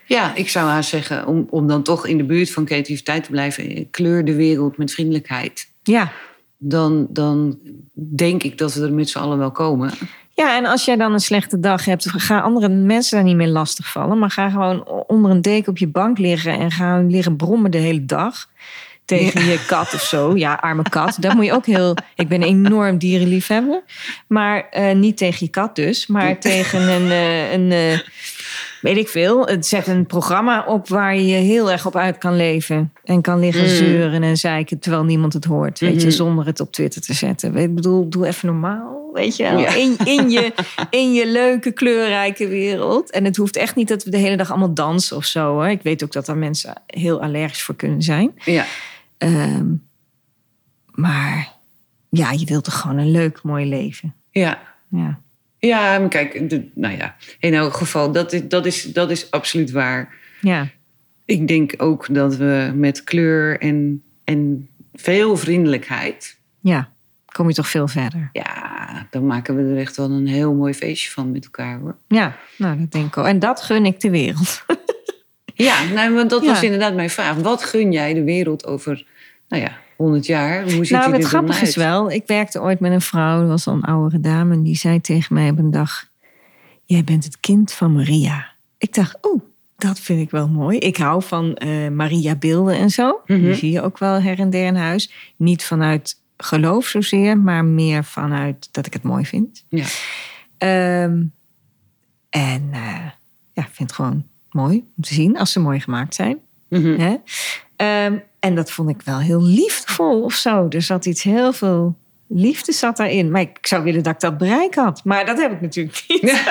Ja, 0.06 0.36
ik 0.36 0.50
zou 0.50 0.70
haar 0.70 0.84
zeggen, 0.84 1.28
om, 1.28 1.48
om 1.50 1.68
dan 1.68 1.84
toch 1.84 2.08
in 2.08 2.18
de 2.18 2.24
buurt 2.24 2.52
van 2.52 2.66
creativiteit 2.66 3.24
te 3.24 3.30
blijven, 3.32 3.90
kleur 3.92 4.26
de 4.26 4.36
wereld 4.36 4.78
met 4.78 4.92
vriendelijkheid. 4.92 5.70
ja. 5.84 6.12
Dan, 6.58 7.08
dan 7.10 7.60
denk 7.94 8.44
ik 8.44 8.58
dat 8.58 8.74
we 8.74 8.84
er 8.86 8.94
met 8.94 9.10
z'n 9.10 9.18
allen 9.18 9.38
wel 9.38 9.52
komen. 9.52 9.92
Ja, 10.34 10.58
en 10.58 10.66
als 10.66 10.86
jij 10.86 10.96
dan 10.96 11.14
een 11.14 11.20
slechte 11.20 11.60
dag 11.60 11.86
hebt, 11.86 12.10
ga 12.10 12.40
andere 12.40 12.70
mensen 12.70 13.18
daar 13.18 13.26
niet 13.28 13.36
meer 13.36 13.48
lastigvallen. 13.48 14.20
Maar 14.20 14.32
ga 14.32 14.50
gewoon 14.50 14.88
onder 15.08 15.32
een 15.32 15.42
deken 15.42 15.72
op 15.72 15.78
je 15.78 15.88
bank 15.88 16.18
liggen 16.18 16.60
en 16.60 16.72
ga 16.72 17.02
liggen 17.08 17.36
brommen 17.36 17.72
de 17.72 17.78
hele 17.78 18.06
dag. 18.06 18.50
Tegen 19.06 19.46
je 19.46 19.66
kat 19.68 19.94
of 19.94 20.02
zo. 20.02 20.36
Ja, 20.36 20.54
arme 20.54 20.90
kat. 20.90 21.18
Dat 21.20 21.34
moet 21.34 21.46
je 21.46 21.54
ook 21.54 21.66
heel. 21.66 21.96
Ik 22.16 22.28
ben 22.28 22.44
enorm 22.44 22.98
dierenliefhebber. 22.98 23.84
Maar 24.28 24.68
eh, 24.70 24.96
niet 24.96 25.18
tegen 25.18 25.38
je 25.46 25.52
kat 25.52 25.76
dus. 25.76 26.08
Maar 26.08 26.40
tegen 26.40 26.82
een. 26.82 27.10
eh, 27.12 27.52
een 27.52 27.72
eh, 27.72 28.00
weet 28.86 28.98
ik 28.98 29.08
veel. 29.08 29.46
Het 29.48 29.66
Zet 29.66 29.88
een 29.88 30.06
programma 30.06 30.66
op 30.66 30.88
waar 30.88 31.16
je 31.16 31.36
heel 31.36 31.72
erg 31.72 31.86
op 31.86 31.96
uit 31.96 32.18
kan 32.18 32.36
leven. 32.36 32.94
En 33.04 33.22
kan 33.22 33.40
liggen 33.40 33.64
Mm. 33.64 33.68
zeuren 33.70 34.24
en 34.24 34.38
zeiken 34.38 34.80
terwijl 34.80 35.04
niemand 35.04 35.34
het 35.34 35.46
hoort. 35.46 35.80
Weet 35.80 36.02
je, 36.02 36.08
Mhm. 36.08 36.16
zonder 36.16 36.46
het 36.46 36.60
op 36.60 36.72
Twitter 36.72 37.02
te 37.02 37.14
zetten. 37.14 37.56
Ik 37.56 37.76
bedoel, 37.76 38.10
doe 38.10 38.28
even 38.28 38.48
normaal. 38.48 39.10
Weet 39.14 39.36
je. 39.36 39.44
Ja. 39.44 39.74
in, 39.76 39.96
in, 40.06 40.30
je, 40.30 40.54
in 40.90 41.14
je 41.14 41.28
leuke, 41.28 41.72
kleurrijke 41.72 42.48
wereld. 42.48 43.12
En 43.12 43.26
het 43.26 43.36
hoeft 43.36 43.56
echt 43.56 43.76
niet 43.76 43.88
dat 43.88 44.04
we 44.04 44.10
de 44.10 44.18
hele 44.18 44.38
dag 44.38 44.50
allemaal 44.50 44.74
dansen 44.74 45.18
of 45.18 45.26
zo. 45.26 45.60
Hè. 45.62 45.70
Ik 45.70 45.82
weet 45.82 46.04
ook 46.04 46.12
dat 46.12 46.26
daar 46.26 46.38
mensen 46.38 46.74
heel 46.88 47.22
allergisch 47.22 47.62
voor 47.64 47.76
kunnen 47.76 48.02
zijn. 48.02 48.32
Ja, 48.44 48.66
Ehm, 49.18 49.66
maar 50.92 51.54
ja, 52.10 52.32
je 52.32 52.46
wilt 52.46 52.64
toch 52.64 52.80
gewoon 52.82 52.98
een 52.98 53.12
leuk, 53.12 53.44
mooi 53.44 53.66
leven. 53.70 54.14
ja. 54.32 54.60
Ja, 54.90 55.20
Ja, 55.66 56.00
maar 56.00 56.10
kijk, 56.10 56.50
de, 56.50 56.70
nou 56.74 56.98
ja, 56.98 57.16
in 57.40 57.54
elk 57.54 57.74
geval, 57.74 58.12
dat 58.12 58.34
is, 58.34 58.48
dat, 58.48 58.66
is, 58.66 58.84
dat 58.84 59.12
is 59.12 59.32
absoluut 59.32 59.72
waar. 59.72 60.14
ja. 60.42 60.68
Ik 61.28 61.48
denk 61.48 61.74
ook 61.78 62.14
dat 62.14 62.36
we 62.36 62.72
met 62.76 63.04
kleur 63.04 63.60
en, 63.60 64.04
en 64.24 64.70
veel 64.94 65.38
vriendelijkheid, 65.38 66.38
ja. 66.60 66.90
kom 67.26 67.48
je 67.48 67.54
toch 67.54 67.68
veel 67.70 67.88
verder. 67.88 68.30
ja, 68.34 69.08
dan 69.10 69.26
maken 69.26 69.56
we 69.56 69.72
er 69.74 69.78
echt 69.80 69.98
wel 69.98 70.12
een 70.12 70.28
heel 70.28 70.54
mooi 70.54 70.74
feestje 70.74 71.12
van 71.12 71.32
met 71.32 71.44
elkaar 71.46 71.80
hoor. 71.80 71.96
Ja, 72.08 72.36
nou 72.58 72.80
dat 72.80 72.92
denk 72.92 73.06
ik 73.08 73.18
ook. 73.18 73.26
En 73.26 73.40
dat 73.40 73.62
gun 73.62 73.86
ik 73.86 74.00
de 74.00 74.10
wereld. 74.10 74.66
Ja, 75.58 75.84
nou, 75.84 76.14
want 76.14 76.30
dat 76.30 76.42
Ja. 76.44 76.48
was 76.48 76.64
inderdaad 76.64 76.96
mijn 76.96 77.10
vraag. 77.10 77.36
Wat 77.36 77.64
gun 77.64 77.92
jij 77.92 78.14
de 78.14 78.24
wereld 78.24 78.66
over, 78.66 79.06
nou 79.48 79.64
ja, 79.64 79.78
100 79.96 80.26
jaar? 80.26 80.64
Hoe 80.64 80.86
ziet 80.86 80.90
nou, 80.90 81.04
het 81.06 81.14
er 81.14 81.20
dan 81.20 81.30
grappige 81.30 81.66
is 81.66 81.76
wel, 81.76 82.12
ik 82.12 82.24
werkte 82.28 82.62
ooit 82.62 82.80
met 82.80 82.92
een 82.92 83.02
vrouw, 83.02 83.40
dat 83.40 83.48
was 83.48 83.68
al 83.68 83.74
een 83.74 83.84
oudere 83.84 84.20
dame, 84.20 84.54
en 84.54 84.64
die 84.64 84.76
zei 84.76 85.02
tegen 85.02 85.34
mij 85.34 85.50
op 85.50 85.58
een 85.58 85.72
dag: 85.72 86.10
Jij 86.86 87.04
bent 87.04 87.24
het 87.24 87.40
kind 87.40 87.74
van 87.74 87.94
Maria. 87.94 88.54
Ik 88.78 88.94
dacht, 88.94 89.18
oeh, 89.22 89.42
dat 89.78 90.00
vind 90.00 90.22
ik 90.22 90.30
wel 90.30 90.50
mooi. 90.50 90.78
Ik 90.78 90.98
hou 90.98 91.24
van 91.24 91.56
eh, 91.56 91.90
Maria-beelden 91.90 92.76
en 92.76 92.90
zo. 92.90 93.22
Mhm. 93.26 93.42
Die 93.42 93.54
zie 93.54 93.72
je 93.72 93.82
ook 93.82 93.98
wel 93.98 94.22
her 94.22 94.40
en 94.40 94.50
der 94.50 94.66
in 94.66 94.76
huis. 94.76 95.34
Niet 95.36 95.64
vanuit 95.64 96.22
geloof 96.38 96.86
zozeer, 96.86 97.38
maar 97.38 97.66
meer 97.66 98.04
vanuit 98.04 98.70
dat 98.72 98.86
ik 98.86 98.94
het 98.94 99.04
mooi 99.04 99.26
vind. 99.26 99.66
Ja. 99.70 99.86
Ehm, 100.58 101.24
en 102.30 102.70
eh, 102.72 103.06
ja, 103.54 103.64
ik 103.64 103.72
vind 103.72 103.90
het 103.90 103.92
gewoon 103.92 104.26
mooi 104.50 104.78
om 104.98 105.04
te 105.04 105.14
zien 105.14 105.38
als 105.38 105.52
ze 105.52 105.60
mooi 105.60 105.80
gemaakt 105.80 106.16
zijn. 106.16 106.38
Hè? 106.70 107.16
Ehm, 107.76 108.18
en 108.40 108.56
dat 108.56 108.72
vond 108.72 108.90
ik 108.90 109.02
wel 109.06 109.20
heel 109.20 109.44
liefdevol 109.44 110.22
of 110.24 110.34
zo. 110.34 110.66
Er 110.70 110.82
zat 110.82 111.06
iets 111.06 111.24
heel 111.24 111.54
veel 111.54 111.96
liefde 112.28 112.72
zat 112.72 112.98
daarin. 112.98 113.32
Maar 113.32 113.42
ik 113.42 113.58
zou 113.62 113.84
willen 113.84 114.04
dat 114.04 114.14
ik 114.14 114.20
dat 114.20 114.38
bereik 114.38 114.76
had. 114.76 115.02
Maar 115.04 115.26
dat 115.26 115.38
heb 115.38 115.52
ik 115.52 115.62
natuurlijk 115.62 116.04
niet. 116.08 116.22
Ja, 116.22 116.44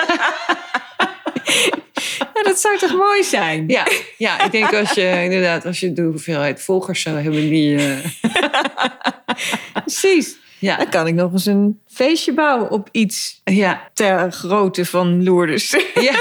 dat 2.50 2.60
zou 2.60 2.78
toch 2.78 2.96
mooi 2.96 3.22
zijn? 3.24 3.64
Ja, 3.68 3.86
ja, 4.18 4.44
ik 4.44 4.52
denk 4.52 4.74
als 4.74 4.92
je 4.92 5.18
inderdaad, 5.24 5.66
als 5.66 5.80
je 5.80 5.92
de 5.92 6.02
hoeveelheid 6.02 6.62
volgers 6.62 7.02
zou 7.02 7.16
hebben 7.16 7.48
die. 7.48 7.76
eh, 7.76 7.98
Precies. 9.84 10.36
ja, 10.58 10.76
Dan 10.76 10.88
kan 10.88 11.06
ik 11.06 11.14
nog 11.14 11.32
eens 11.32 11.46
een 11.46 11.80
feestje 11.86 12.32
bouwen 12.34 12.70
op 12.70 12.88
iets 12.92 13.40
ja, 13.44 13.88
ter 13.92 14.32
grootte 14.32 14.84
van 14.84 15.22
Lourdes. 15.22 15.76
ja. 15.94 16.12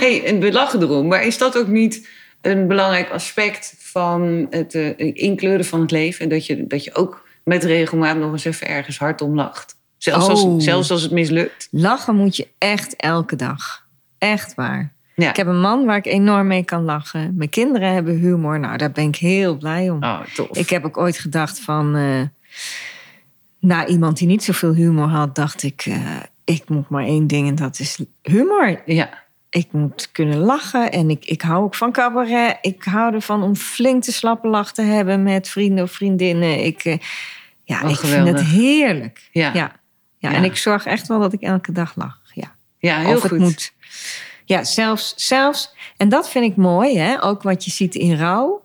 hey, 0.00 0.24
en 0.24 0.40
we 0.40 0.52
lachen 0.52 0.82
erom, 0.82 1.06
maar 1.08 1.24
is 1.26 1.38
dat 1.38 1.58
ook 1.58 1.66
niet 1.66 2.08
een 2.40 2.66
belangrijk 2.68 3.10
aspect 3.10 3.74
van 3.78 4.46
het 4.50 4.74
eh, 4.74 4.92
inkleuren 4.98 5.64
van 5.64 5.80
het 5.80 5.90
leven? 5.90 6.28
Dat 6.28 6.46
je, 6.46 6.66
dat 6.66 6.84
je 6.84 6.94
ook 6.94 7.28
met 7.44 7.64
regelmaat 7.64 8.16
nog 8.16 8.32
eens 8.32 8.44
even 8.44 8.66
ergens 8.68 8.98
hard 8.98 9.20
om 9.20 9.34
lacht. 9.34 9.78
Zelfs, 9.98 10.24
Oh. 10.28 10.30
als, 10.30 10.64
zelfs 10.64 10.90
als 10.90 11.02
het 11.02 11.10
mislukt. 11.10 11.68
Lachen 11.70 12.14
moet 12.16 12.36
je 12.36 12.48
echt 12.58 12.96
elke 12.96 13.36
dag. 13.36 13.86
Echt 14.18 14.54
waar. 14.54 14.92
Ja. 15.14 15.28
Ik 15.30 15.36
heb 15.36 15.46
een 15.46 15.60
man 15.60 15.84
waar 15.84 15.96
ik 15.96 16.06
enorm 16.06 16.46
mee 16.46 16.64
kan 16.64 16.84
lachen. 16.84 17.34
Mijn 17.36 17.48
kinderen 17.48 17.92
hebben 17.92 18.14
humor. 18.16 18.60
Nou, 18.60 18.76
daar 18.76 18.92
ben 18.92 19.08
ik 19.08 19.16
heel 19.16 19.56
blij 19.56 19.90
om. 19.90 20.02
Oh, 20.04 20.20
tof. 20.34 20.56
Ik 20.56 20.70
heb 20.70 20.84
ook 20.84 20.96
ooit 20.96 21.18
gedacht 21.18 21.60
van... 21.60 21.96
eh 21.96 22.22
na 23.58 23.86
iemand 23.86 24.18
die 24.18 24.26
niet 24.26 24.44
zoveel 24.44 24.74
humor 24.74 25.06
had, 25.08 25.34
dacht 25.34 25.62
ik... 25.62 25.82
eh, 25.86 26.16
ik 26.44 26.68
moet 26.68 26.88
maar 26.88 27.04
één 27.04 27.26
ding 27.26 27.48
en 27.48 27.54
dat 27.54 27.78
is 27.78 27.98
humor. 28.22 28.82
Ja, 28.86 29.10
Ik 29.50 29.72
moet 29.72 30.08
kunnen 30.12 30.38
lachen 30.38 30.92
en 30.92 31.10
ik, 31.10 31.24
ik 31.24 31.42
hou 31.42 31.62
ook 31.64 31.74
van 31.74 31.92
cabaret. 31.92 32.58
Ik 32.60 32.84
hou 32.84 33.14
ervan 33.14 33.42
om 33.42 33.56
flink 33.56 34.02
te 34.02 34.12
slappe 34.12 34.48
lach 34.48 34.72
te 34.72 34.82
hebben 34.82 35.22
met 35.22 35.48
vrienden 35.48 35.84
of 35.84 35.92
vriendinnen. 35.92 36.64
Ik, 36.64 36.84
eh, 36.84 36.98
ja, 37.64 37.82
Oh, 37.84 37.90
ik 37.90 37.96
vind 37.96 38.26
het 38.28 38.42
heerlijk. 38.42 39.28
Ja. 39.32 39.50
Ja. 39.54 39.78
Ja, 40.18 40.30
Ja. 40.30 40.36
en 40.36 40.44
ik 40.44 40.56
zorg 40.56 40.84
echt 40.86 41.08
wel 41.08 41.18
dat 41.20 41.32
ik 41.32 41.40
elke 41.40 41.72
dag 41.72 41.92
lach. 41.96 42.20
Ja. 42.34 42.54
ja 42.78 42.98
heel 42.98 43.14
of 43.14 43.20
goed. 43.20 43.30
het 43.30 43.38
moet. 43.40 43.72
Ja, 44.44 44.64
zelfs, 44.64 45.12
zelfs, 45.16 45.74
en 45.96 46.08
dat 46.08 46.30
vind 46.30 46.44
ik 46.44 46.56
mooi, 46.56 46.98
hè? 46.98 47.22
ook 47.22 47.42
wat 47.42 47.64
je 47.64 47.70
ziet 47.70 47.94
in 47.94 48.16
rouw, 48.16 48.62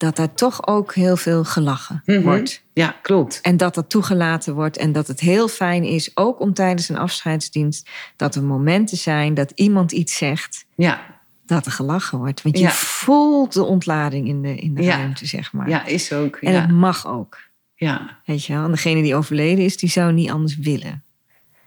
dat 0.00 0.18
er 0.18 0.34
toch 0.34 0.66
ook 0.66 0.94
heel 0.94 1.16
veel 1.16 1.44
gelachen 1.44 2.02
Mhm. 2.04 2.20
wordt. 2.22 2.62
Ja, 2.72 2.96
klopt. 3.02 3.38
En 3.42 3.56
dat 3.56 3.74
dat 3.74 3.90
toegelaten 3.90 4.54
wordt 4.54 4.76
en 4.76 4.92
dat 4.92 5.06
het 5.06 5.20
heel 5.20 5.48
fijn 5.48 5.84
is, 5.84 6.10
ook 6.14 6.40
om 6.40 6.54
tijdens 6.54 6.88
een 6.88 6.96
afscheidsdienst, 6.98 7.88
dat 8.16 8.34
er 8.34 8.42
momenten 8.44 8.96
zijn 8.96 9.34
dat 9.34 9.52
iemand 9.54 9.92
iets 9.92 10.16
zegt, 10.16 10.64
Ja, 10.74 11.00
dat 11.46 11.66
er 11.66 11.72
gelachen 11.72 12.18
wordt. 12.18 12.42
Want 12.42 12.58
je 12.58 12.64
Ja. 12.64 12.70
voelt 12.70 13.52
de 13.52 13.62
ontlading 13.62 14.28
in 14.28 14.42
de, 14.42 14.54
in 14.56 14.74
de 14.74 14.82
Ja. 14.82 14.96
ruimte, 14.96 15.26
zeg 15.26 15.52
maar. 15.52 15.68
ja 15.68 15.86
is 15.86 16.12
ook. 16.12 16.36
En 16.36 16.52
Ja. 16.52 16.60
het 16.60 16.70
mag 16.70 17.06
ook. 17.06 17.38
ja. 17.74 18.18
Weet 18.24 18.44
je 18.44 18.52
wel? 18.52 18.64
En 18.64 18.70
degene 18.70 19.02
die 19.02 19.14
overleden 19.14 19.64
is, 19.64 19.76
die 19.76 19.88
zou 19.90 20.12
niet 20.12 20.30
anders 20.30 20.56
willen. 20.56 21.02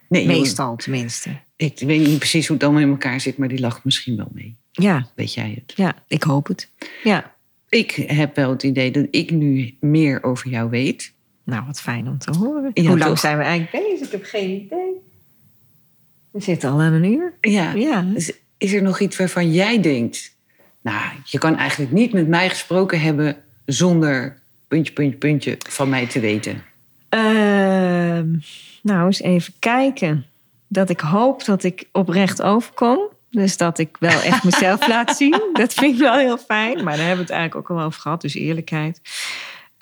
Nee, 0.10 0.26
joh, 0.26 0.38
Meestal 0.38 0.76
tenminste. 0.76 1.30
Ik 1.56 1.80
weet 1.80 2.08
niet 2.08 2.18
precies 2.20 2.48
hoe 2.48 2.56
het 2.56 2.66
allemaal 2.66 2.82
in 2.84 2.90
elkaar 2.90 3.20
zit, 3.20 3.38
maar 3.38 3.48
die 3.48 3.60
lacht 3.60 3.84
misschien 3.84 4.18
wel 4.18 4.30
mee. 4.34 4.56
Ja, 4.72 5.08
Weet 5.16 5.34
jij 5.34 5.54
het? 5.56 5.74
ja, 5.78 5.94
ik 6.08 6.24
hoop 6.24 6.48
het. 6.48 6.70
Ja. 7.04 7.33
Ik 7.74 7.92
heb 7.92 8.36
wel 8.36 8.50
het 8.50 8.64
idee 8.64 8.92
dat 8.92 9.08
ik 9.12 9.32
nu 9.32 9.78
meer 9.80 10.24
over 10.24 10.50
jou 10.50 10.70
weet. 10.70 11.14
Nou, 11.44 11.64
wat 11.66 11.82
fijn 11.82 12.08
om 12.08 12.18
te 12.18 12.32
horen. 12.38 12.72
Ja, 12.74 12.84
Hoe 12.84 12.98
lang 12.98 13.10
toch? 13.10 13.20
zijn 13.20 13.38
we 13.38 13.44
eigenlijk 13.44 13.86
bezig? 13.88 14.06
Ik 14.06 14.12
heb 14.12 14.24
geen 14.24 14.50
idee. 14.50 14.92
We 16.32 16.42
zitten 16.42 16.70
al 16.70 16.82
aan 16.82 16.94
een 16.94 17.04
uur. 17.04 17.34
Ja. 17.42 17.72
Ja. 17.74 18.06
Is 18.58 18.74
er 18.74 18.82
nog 18.82 19.00
iets 19.00 19.18
waarvan 19.18 19.52
jij 19.52 19.82
denkt... 19.82 20.36
Nou, 20.82 21.02
je 21.26 21.38
kan 21.38 21.58
eigenlijk 21.58 21.92
niet 21.92 22.14
met 22.14 22.28
mij 22.28 22.50
gesproken 22.50 23.02
hebben... 23.02 23.36
zonder 23.66 24.40
puntje, 24.68 24.94
puntje, 24.94 25.18
puntje 25.18 25.58
van 25.70 25.90
mij 25.90 26.08
te 26.08 26.20
weten. 26.20 26.64
Ehm, 27.10 28.28
nou, 28.82 29.06
eens 29.06 29.22
even 29.22 29.54
kijken. 29.60 30.26
dat 30.68 30.90
ik 30.90 31.00
hoop 31.00 31.46
dat 31.46 31.64
ik 31.64 31.88
oprecht 31.92 32.42
overkom. 32.42 33.00
Dus 33.34 33.58
dat 33.58 33.78
ik 33.80 33.98
wel 34.00 34.22
echt 34.22 34.44
mezelf 34.44 34.88
laat 34.94 35.18
zien. 35.18 35.42
Dat 35.54 35.74
vind 35.74 35.94
ik 35.94 36.00
wel 36.00 36.18
heel 36.18 36.38
fijn. 36.38 36.84
Maar 36.84 36.98
daar 36.98 37.06
hebben 37.06 37.26
we 37.26 37.32
het 37.32 37.40
eigenlijk 37.42 37.72
ook 37.72 37.78
al 37.78 37.86
over 37.86 38.02
gehad. 38.02 38.22
Dus 38.22 38.34
eerlijkheid. 38.34 39.02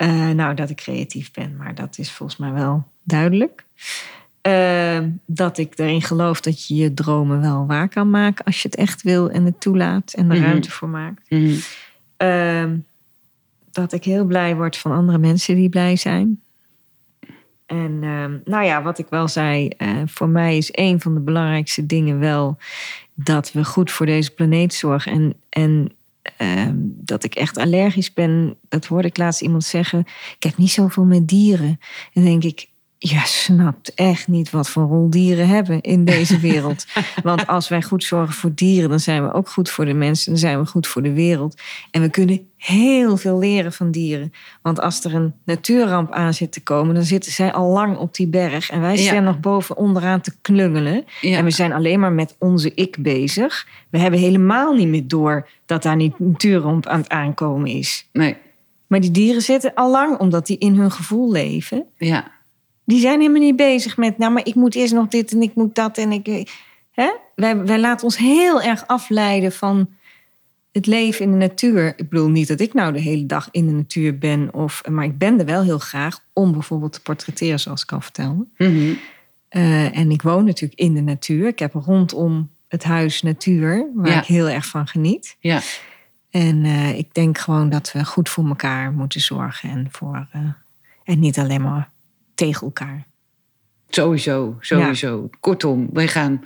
Uh, 0.04 0.30
nou, 0.30 0.56
dat 0.56 0.70
ik 0.70 0.76
creatief 0.76 1.32
ben. 1.32 1.56
Maar 1.58 1.76
dat 1.76 1.98
is 1.98 2.12
volgens 2.12 2.40
mij 2.40 2.52
wel 2.52 2.88
duidelijk. 3.04 3.66
Uh, 4.48 5.00
dat 5.26 5.58
ik 5.58 5.78
erin 5.80 6.02
geloof 6.02 6.42
dat 6.42 6.68
je 6.68 6.76
je 6.76 6.94
dromen 6.94 7.42
wel 7.42 7.66
waar 7.68 7.90
kan 7.90 8.10
maken. 8.10 8.46
Als 8.46 8.62
je 8.62 8.68
het 8.68 8.78
echt 8.78 9.02
wil 9.02 9.30
en 9.30 9.46
het 9.46 9.62
toelaat. 9.62 10.14
En 10.14 10.30
er 10.32 10.38
Mhm. 10.38 10.46
ruimte 10.46 10.72
voor 10.72 10.90
maakt. 10.90 11.30
Mhm. 11.30 11.56
Uh, 12.18 12.66
dat 13.72 13.94
ik 13.94 14.04
heel 14.04 14.26
blij 14.26 14.56
word 14.56 14.78
van 14.78 14.92
andere 14.92 15.18
mensen 15.18 15.56
die 15.56 15.70
blij 15.70 15.96
zijn. 15.96 16.42
En 17.66 18.00
ehm, 18.02 18.38
nou 18.46 18.66
ja, 18.66 18.82
wat 18.82 19.00
ik 19.00 19.08
wel 19.10 19.28
zei, 19.28 19.68
eh, 19.68 19.90
voor 20.06 20.30
mij 20.30 20.58
is 20.58 20.70
een 20.72 21.02
van 21.02 21.14
de 21.14 21.20
belangrijkste 21.20 21.86
dingen 21.86 22.20
wel 22.20 22.58
dat 23.24 23.52
we 23.52 23.66
goed 23.66 23.92
voor 23.92 24.06
deze 24.06 24.32
planeet 24.32 24.74
zorgen. 24.74 25.12
En, 25.12 25.34
en 25.50 25.92
ehm, 26.38 26.76
dat 26.84 27.24
ik 27.24 27.36
echt 27.36 27.58
allergisch 27.58 28.14
ben, 28.14 28.56
dat 28.70 28.86
hoorde 28.86 29.08
ik 29.08 29.18
laatst 29.18 29.42
iemand 29.42 29.64
zeggen. 29.64 30.00
Ik 30.36 30.44
heb 30.44 30.58
niet 30.58 30.72
zoveel 30.72 31.06
met 31.06 31.28
dieren. 31.28 31.68
En 31.68 31.80
dan 32.14 32.24
denk 32.24 32.44
ik, 32.44 32.70
je 33.04 33.22
snapt 33.24 33.94
echt 33.94 34.28
niet 34.28 34.50
wat 34.50 34.70
voor 34.70 34.84
rol 34.84 35.10
dieren 35.10 35.48
hebben 35.48 35.82
in 35.82 36.06
deze 36.06 36.40
wereld. 36.50 36.86
Want 37.24 37.48
als 37.48 37.68
wij 37.70 37.82
goed 37.82 38.04
zorgen 38.04 38.34
voor 38.36 38.52
dieren, 38.56 38.90
dan 38.90 39.00
zijn 39.00 39.24
we 39.24 39.34
ook 39.34 39.50
goed 39.50 39.70
voor 39.70 39.86
de 39.86 39.94
mensen. 39.94 40.32
Dan 40.32 40.40
zijn 40.40 40.60
we 40.60 40.66
goed 40.66 40.88
voor 40.88 41.02
de 41.02 41.14
wereld. 41.14 41.62
En 41.92 42.02
we 42.02 42.10
kunnen 42.10 42.48
heel 42.58 43.18
veel 43.18 43.38
leren 43.40 43.74
van 43.74 43.92
dieren. 43.92 44.34
Want 44.62 44.80
als 44.82 45.04
er 45.04 45.16
een 45.16 45.34
natuurramp 45.46 46.12
aan 46.12 46.34
zit 46.34 46.52
te 46.52 46.64
komen, 46.64 46.96
dan 46.96 47.04
zitten 47.04 47.32
zij 47.32 47.52
al 47.54 47.70
lang 47.72 47.98
op 47.98 48.16
die 48.16 48.28
berg. 48.28 48.70
En 48.70 48.82
wij 48.82 48.98
Ja. 48.98 49.02
staan 49.04 49.24
nog 49.24 49.40
boven 49.40 49.78
onderaan 49.78 50.22
te 50.22 50.34
klungelen. 50.42 51.06
Ja. 51.22 51.38
En 51.38 51.44
we 51.44 51.52
zijn 51.52 51.74
alleen 51.74 52.00
maar 52.00 52.12
met 52.14 52.36
onze 52.40 52.72
ik 52.76 52.96
bezig. 53.00 53.68
We 53.90 53.98
hebben 53.98 54.20
helemaal 54.20 54.74
niet 54.74 54.88
meer 54.88 55.08
door 55.08 55.48
dat 55.66 55.84
daar 55.84 55.96
niet 55.96 56.14
een 56.20 56.30
natuurramp 56.32 56.86
aan 56.88 57.00
het 57.00 57.10
aankomen 57.10 57.68
is. 57.70 58.08
Nee, 58.12 58.36
Maar 58.88 59.00
die 59.00 59.12
dieren 59.12 59.42
zitten 59.42 59.74
al 59.74 59.92
lang, 59.92 60.18
omdat 60.20 60.48
die 60.48 60.58
in 60.58 60.76
hun 60.76 60.92
gevoel 60.92 61.32
leven. 61.32 61.86
ja. 61.98 62.40
Die 62.86 63.00
zijn 63.00 63.20
helemaal 63.20 63.42
niet 63.42 63.56
bezig 63.56 63.98
met, 63.98 64.18
nou, 64.18 64.34
maar 64.34 64.46
ik 64.46 64.56
moet 64.56 64.76
eerst 64.76 64.94
nog 64.94 65.08
dit 65.08 65.32
en 65.32 65.42
ik 65.42 65.56
moet 65.56 65.76
dat 65.76 65.98
en 65.98 66.12
ik. 66.12 66.52
Hè? 66.92 67.12
Wij, 67.36 67.58
wij 67.58 67.80
laten 67.80 68.04
ons 68.04 68.18
heel 68.18 68.62
erg 68.62 68.88
afleiden 68.88 69.52
van 69.52 69.90
het 70.72 70.86
leven 70.86 71.26
in 71.26 71.32
de 71.32 71.38
natuur. 71.38 71.88
Ik 71.88 72.10
bedoel 72.10 72.30
niet 72.30 72.48
dat 72.48 72.60
ik 72.60 72.74
nou 72.74 72.94
de 72.94 73.00
hele 73.00 73.26
dag 73.26 73.48
in 73.52 73.66
de 73.66 73.72
natuur 73.74 74.18
ben, 74.18 74.54
of, 74.54 74.82
maar 74.90 75.06
ik 75.06 75.18
ben 75.18 75.40
er 75.40 75.46
wel 75.46 75.64
heel 75.64 75.80
graag 75.80 76.20
om 76.34 76.52
bijvoorbeeld 76.52 76.94
te 76.94 77.02
portretteren, 77.02 77.60
zoals 77.60 77.84
ik 77.84 77.92
al 77.92 78.02
vertelde. 78.02 78.46
Mhm. 78.58 78.94
Eh, 79.50 79.98
en 79.98 80.12
ik 80.12 80.22
woon 80.22 80.46
natuurlijk 80.46 80.80
in 80.80 80.94
de 80.94 81.02
natuur. 81.02 81.48
Ik 81.48 81.60
heb 81.60 81.74
rondom 81.74 82.50
het 82.68 82.84
huis 82.84 83.22
natuur, 83.22 83.88
waar 83.96 84.08
Ja. 84.12 84.20
ik 84.20 84.26
heel 84.26 84.50
erg 84.50 84.66
van 84.66 84.88
geniet. 84.88 85.36
Ja. 85.40 85.62
En 86.30 86.64
eh, 86.66 86.98
ik 86.98 87.14
denk 87.14 87.38
gewoon 87.38 87.70
dat 87.70 87.92
we 87.92 88.06
goed 88.06 88.30
voor 88.30 88.48
elkaar 88.48 88.92
moeten 88.92 89.22
zorgen 89.22 89.70
en, 89.70 89.88
voor, 89.92 90.28
eh, 90.32 90.42
en 91.04 91.20
niet 91.20 91.40
alleen 91.40 91.62
maar 91.62 91.90
tegen 92.36 92.62
elkaar. 92.62 93.06
Sowieso, 93.90 94.58
sowieso. 94.60 95.30
Kortom, 95.40 95.90
wij 95.94 96.08
gaan 96.08 96.46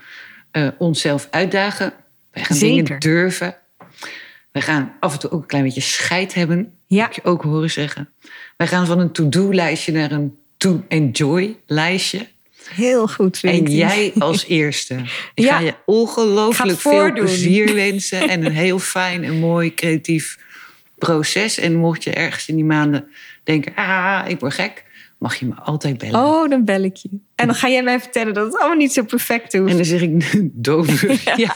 eh, 0.51 0.67
onszelf 0.77 1.27
uitdagen. 1.31 1.93
Wij 2.31 2.43
gaan 2.43 2.57
Zeker. 2.57 2.83
dingen 2.83 2.99
durven. 2.99 3.55
Wij 4.51 4.61
gaan 4.61 4.93
af 4.99 5.13
en 5.13 5.19
toe 5.19 5.31
ook 5.31 5.41
een 5.41 5.47
klein 5.47 5.63
beetje 5.63 5.81
scheid 5.81 6.33
hebben. 6.33 6.73
Ja. 6.87 7.03
Heb 7.03 7.13
je 7.13 7.23
ook 7.23 7.43
horen 7.43 7.71
zeggen. 7.71 8.09
Wij 8.57 8.67
gaan 8.67 8.85
van 8.85 8.99
een 8.99 9.11
to-do-lijstje 9.11 9.91
naar 9.91 10.11
een 10.11 10.37
to-enjoy-lijstje. 10.57 12.27
Heel 12.69 13.07
goed, 13.07 13.37
vind 13.37 13.67
En 13.67 13.73
jij 13.75 14.13
als 14.19 14.45
eerste. 14.45 14.95
Ik 15.33 15.43
Ja. 15.43 15.57
ga 15.57 15.59
je 15.63 15.75
ongelooflijk 15.85 16.79
veel 16.79 16.91
voordoen. 16.91 17.25
plezier 17.25 17.73
wensen. 17.73 18.29
En 18.29 18.45
een 18.45 18.51
heel 18.51 18.79
fijn 18.79 19.23
en 19.23 19.39
mooi 19.39 19.73
creatief 19.73 20.37
proces. 20.97 21.57
En 21.59 21.75
mocht 21.75 22.03
je 22.03 22.11
ergens 22.13 22.47
in 22.47 22.55
die 22.55 22.65
maanden 22.65 23.07
denken... 23.43 23.75
ah, 23.75 24.23
ik 24.27 24.39
word 24.39 24.53
gek... 24.53 24.83
mag 25.25 25.35
je 25.35 25.45
me 25.45 25.53
altijd 25.63 25.97
bellen. 25.97 26.19
Oh, 26.19 26.49
dan 26.49 26.65
bel 26.65 26.81
ik 26.83 26.95
je. 26.95 27.09
En 27.35 27.45
dan 27.45 27.55
ga 27.55 27.69
jij 27.69 27.83
mij 27.83 27.99
vertellen 27.99 28.33
dat 28.33 28.45
het 28.45 28.57
allemaal 28.59 28.77
niet 28.77 28.93
zo 28.93 29.03
perfect 29.03 29.53
hoeft. 29.53 29.69
En 29.69 29.75
dan 29.75 29.85
zeg 29.85 30.01
ik, 30.01 30.39
dover. 30.69 31.21
Ja, 31.35 31.53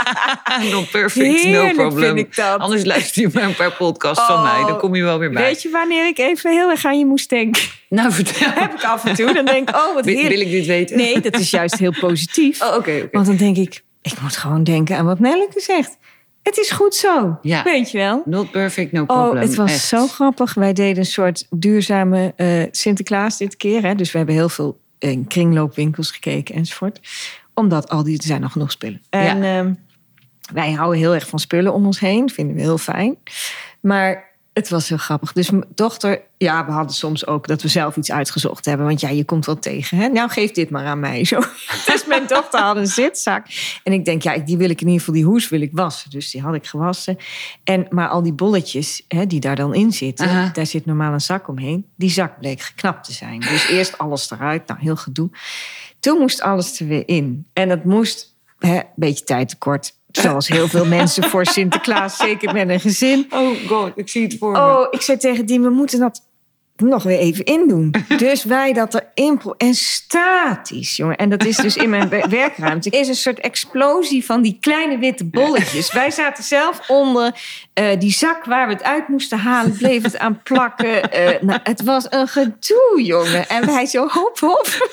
no 0.71 0.81
perfect, 0.91 1.41
Heerlijk 1.41 1.75
no 1.77 1.87
problem. 1.87 2.15
vind 2.15 2.27
ik 2.27 2.35
dat. 2.35 2.59
Anders 2.59 2.85
luister 2.85 3.21
je 3.21 3.29
maar 3.33 3.43
een 3.43 3.55
paar 3.55 3.71
podcasts 3.75 4.25
van 4.25 4.35
Oh, 4.35 4.43
mij. 4.43 4.65
Dan 4.67 4.77
kom 4.77 4.95
je 4.95 5.03
wel 5.03 5.19
weer 5.19 5.31
bij. 5.31 5.43
Weet 5.43 5.61
je 5.61 5.69
wanneer 5.69 6.07
ik 6.07 6.17
even 6.17 6.51
heel 6.51 6.69
erg 6.69 6.85
aan 6.85 6.99
je 6.99 7.05
moest 7.05 7.29
denken? 7.29 7.61
Nou, 7.89 8.11
vertel. 8.11 8.51
Heb 8.51 8.73
ik 8.73 8.83
af 8.83 9.05
en 9.05 9.15
toe. 9.15 9.33
Dan 9.33 9.45
denk 9.45 9.69
ik, 9.69 9.75
oh, 9.75 9.93
wat 9.93 10.05
Wil, 10.05 10.15
heerlijk. 10.15 10.35
wil 10.37 10.45
ik 10.47 10.51
dit 10.51 10.65
weten? 10.65 10.97
Nee, 10.97 11.19
dat 11.21 11.39
is 11.39 11.49
juist 11.49 11.77
heel 11.77 11.93
positief. 11.99 12.61
Oh, 12.63 12.67
oké. 12.67 12.77
oké. 12.77 13.07
Want 13.11 13.25
dan 13.25 13.35
denk 13.35 13.57
ik, 13.57 13.83
ik 14.01 14.21
moet 14.21 14.37
gewoon 14.37 14.63
denken 14.63 14.97
aan 14.97 15.05
wat 15.05 15.19
Nelleke 15.19 15.61
zegt. 15.61 15.97
Het 16.43 16.57
is 16.57 16.71
goed 16.71 16.95
zo. 16.95 17.39
Ja. 17.41 17.63
Weet 17.63 17.91
je 17.91 17.97
wel? 17.97 18.21
Not 18.25 18.51
perfect, 18.51 18.91
no 18.91 19.05
problem. 19.05 19.35
Oh, 19.35 19.39
het 19.39 19.55
was 19.55 19.71
Echt. 19.71 19.83
zo 19.83 20.07
grappig. 20.07 20.53
Wij 20.53 20.73
deden 20.73 20.97
een 20.97 21.05
soort 21.05 21.47
duurzame 21.49 22.33
eh, 22.35 22.63
Sinterklaas 22.71 23.37
dit 23.37 23.57
keer. 23.57 23.81
Hè? 23.81 23.95
Dus 23.95 24.11
we 24.11 24.17
hebben 24.17 24.35
heel 24.35 24.49
veel 24.49 24.79
in 24.99 25.27
kringloopwinkels 25.27 26.11
gekeken 26.11 26.55
enzovoort. 26.55 26.99
Omdat 27.53 27.89
al 27.89 28.03
die, 28.03 28.17
er 28.17 28.23
zijn 28.23 28.41
nog 28.41 28.51
genoeg 28.51 28.71
spullen. 28.71 29.01
En 29.09 29.43
ehm, 29.43 29.73
wij 30.53 30.71
houden 30.71 30.99
heel 30.99 31.13
erg 31.13 31.27
van 31.27 31.39
spullen 31.39 31.73
om 31.73 31.85
ons 31.85 31.99
heen. 31.99 32.29
Vinden 32.29 32.55
we 32.55 32.61
heel 32.61 32.77
fijn. 32.77 33.17
Maar 33.79 34.28
het 34.59 34.69
was 34.69 34.89
heel 34.89 34.97
grappig. 34.97 35.33
Dus 35.33 35.49
mijn 35.49 35.65
dochter, 35.75 36.21
ja, 36.37 36.65
we 36.65 36.71
hadden 36.71 36.95
soms 36.95 37.27
ook 37.27 37.47
dat 37.47 37.61
we 37.61 37.67
zelf 37.67 37.95
iets 37.95 38.11
uitgezocht 38.11 38.65
hebben. 38.65 38.85
Want 38.85 39.01
ja, 39.01 39.09
je 39.09 39.25
komt 39.25 39.45
wel 39.45 39.59
tegen. 39.59 39.97
Hè? 39.97 40.07
Nou, 40.07 40.29
geef 40.29 40.51
dit 40.51 40.69
maar 40.69 40.85
aan 40.85 40.99
mij. 40.99 41.25
Zo. 41.25 41.39
Dus 41.85 42.05
mijn 42.05 42.27
dochter 42.27 42.59
had 42.59 42.75
een 42.75 42.87
zitzak. 42.87 43.45
En 43.83 43.93
ik 43.93 44.05
denk, 44.05 44.21
ja, 44.21 44.37
die 44.37 44.57
wil 44.57 44.69
ik 44.69 44.81
in 44.81 44.85
ieder 44.85 44.99
geval, 44.99 45.13
die 45.13 45.25
hoes 45.25 45.49
wil 45.49 45.61
ik 45.61 45.69
wassen. 45.73 46.09
Dus 46.09 46.31
die 46.31 46.41
had 46.41 46.55
ik 46.55 46.65
gewassen. 46.65 47.17
En, 47.63 47.87
maar 47.89 48.07
al 48.07 48.23
die 48.23 48.33
bolletjes 48.33 49.05
hè, 49.07 49.25
die 49.25 49.39
daar 49.39 49.55
dan 49.55 49.73
in 49.73 49.91
zitten, 49.91 50.27
Aha. 50.27 50.49
daar 50.53 50.65
zit 50.65 50.85
normaal 50.85 51.13
een 51.13 51.21
zak 51.21 51.47
omheen. 51.47 51.85
Die 51.95 52.09
zak 52.09 52.39
bleek 52.39 52.61
geknapt 52.61 53.03
te 53.03 53.13
zijn. 53.13 53.39
Dus 53.39 53.67
eerst 53.67 53.97
alles 53.97 54.31
eruit, 54.31 54.67
nou 54.67 54.79
heel 54.79 54.95
gedoe. 54.95 55.29
Toen 55.99 56.19
moest 56.19 56.41
alles 56.41 56.79
er 56.79 56.87
weer 56.87 57.07
in. 57.07 57.47
En 57.53 57.69
het 57.69 57.83
moest, 57.83 58.35
hè, 58.59 58.75
een 58.75 58.83
beetje 58.95 59.23
tijd 59.23 59.49
tekort. 59.49 59.98
Zoals 60.11 60.47
heel 60.47 60.67
veel 60.67 60.85
mensen 60.85 61.23
voor 61.23 61.45
Sinterklaas, 61.45 62.17
zeker 62.17 62.53
met 62.53 62.69
een 62.69 62.79
gezin. 62.79 63.27
Oh 63.29 63.67
god, 63.67 63.91
ik 63.95 64.09
zie 64.09 64.23
het 64.23 64.35
voor 64.39 64.51
me. 64.51 64.57
Oh, 64.57 64.87
ik 64.91 65.01
zei 65.01 65.17
tegen 65.17 65.45
die, 65.45 65.59
we 65.59 65.69
moeten 65.69 65.99
dat 65.99 66.21
nog 66.81 67.03
weer 67.03 67.19
even 67.19 67.45
indoen. 67.45 67.93
Dus 68.17 68.43
wij 68.43 68.73
dat 68.73 69.03
erin... 69.13 69.41
En 69.57 69.73
statisch, 69.73 70.95
jongen. 70.95 71.15
En 71.17 71.29
dat 71.29 71.45
is 71.45 71.57
dus 71.57 71.75
in 71.75 71.89
mijn 71.89 72.09
wer- 72.09 72.29
werkruimte. 72.29 72.89
Er 72.89 72.99
is 72.99 73.07
een 73.07 73.15
soort 73.15 73.39
explosie 73.39 74.25
van 74.25 74.41
die 74.41 74.57
kleine 74.59 74.97
witte 74.97 75.25
bolletjes. 75.25 75.93
Wij 75.93 76.11
zaten 76.11 76.43
zelf 76.43 76.89
onder 76.89 77.35
eh, 77.73 77.99
die 77.99 78.11
zak 78.11 78.45
waar 78.45 78.67
we 78.67 78.73
het 78.73 78.83
uit 78.83 79.07
moesten 79.07 79.37
halen. 79.37 79.77
Bleef 79.77 80.03
het 80.03 80.17
aan 80.17 80.41
plakken. 80.43 81.11
Eh, 81.11 81.41
nou, 81.41 81.59
het 81.63 81.83
was 81.83 82.05
een 82.09 82.27
gedoe, 82.27 83.01
jongen. 83.03 83.49
En 83.49 83.65
wij 83.65 83.85
zo 83.85 84.07
hop, 84.07 84.39
hop. 84.39 84.89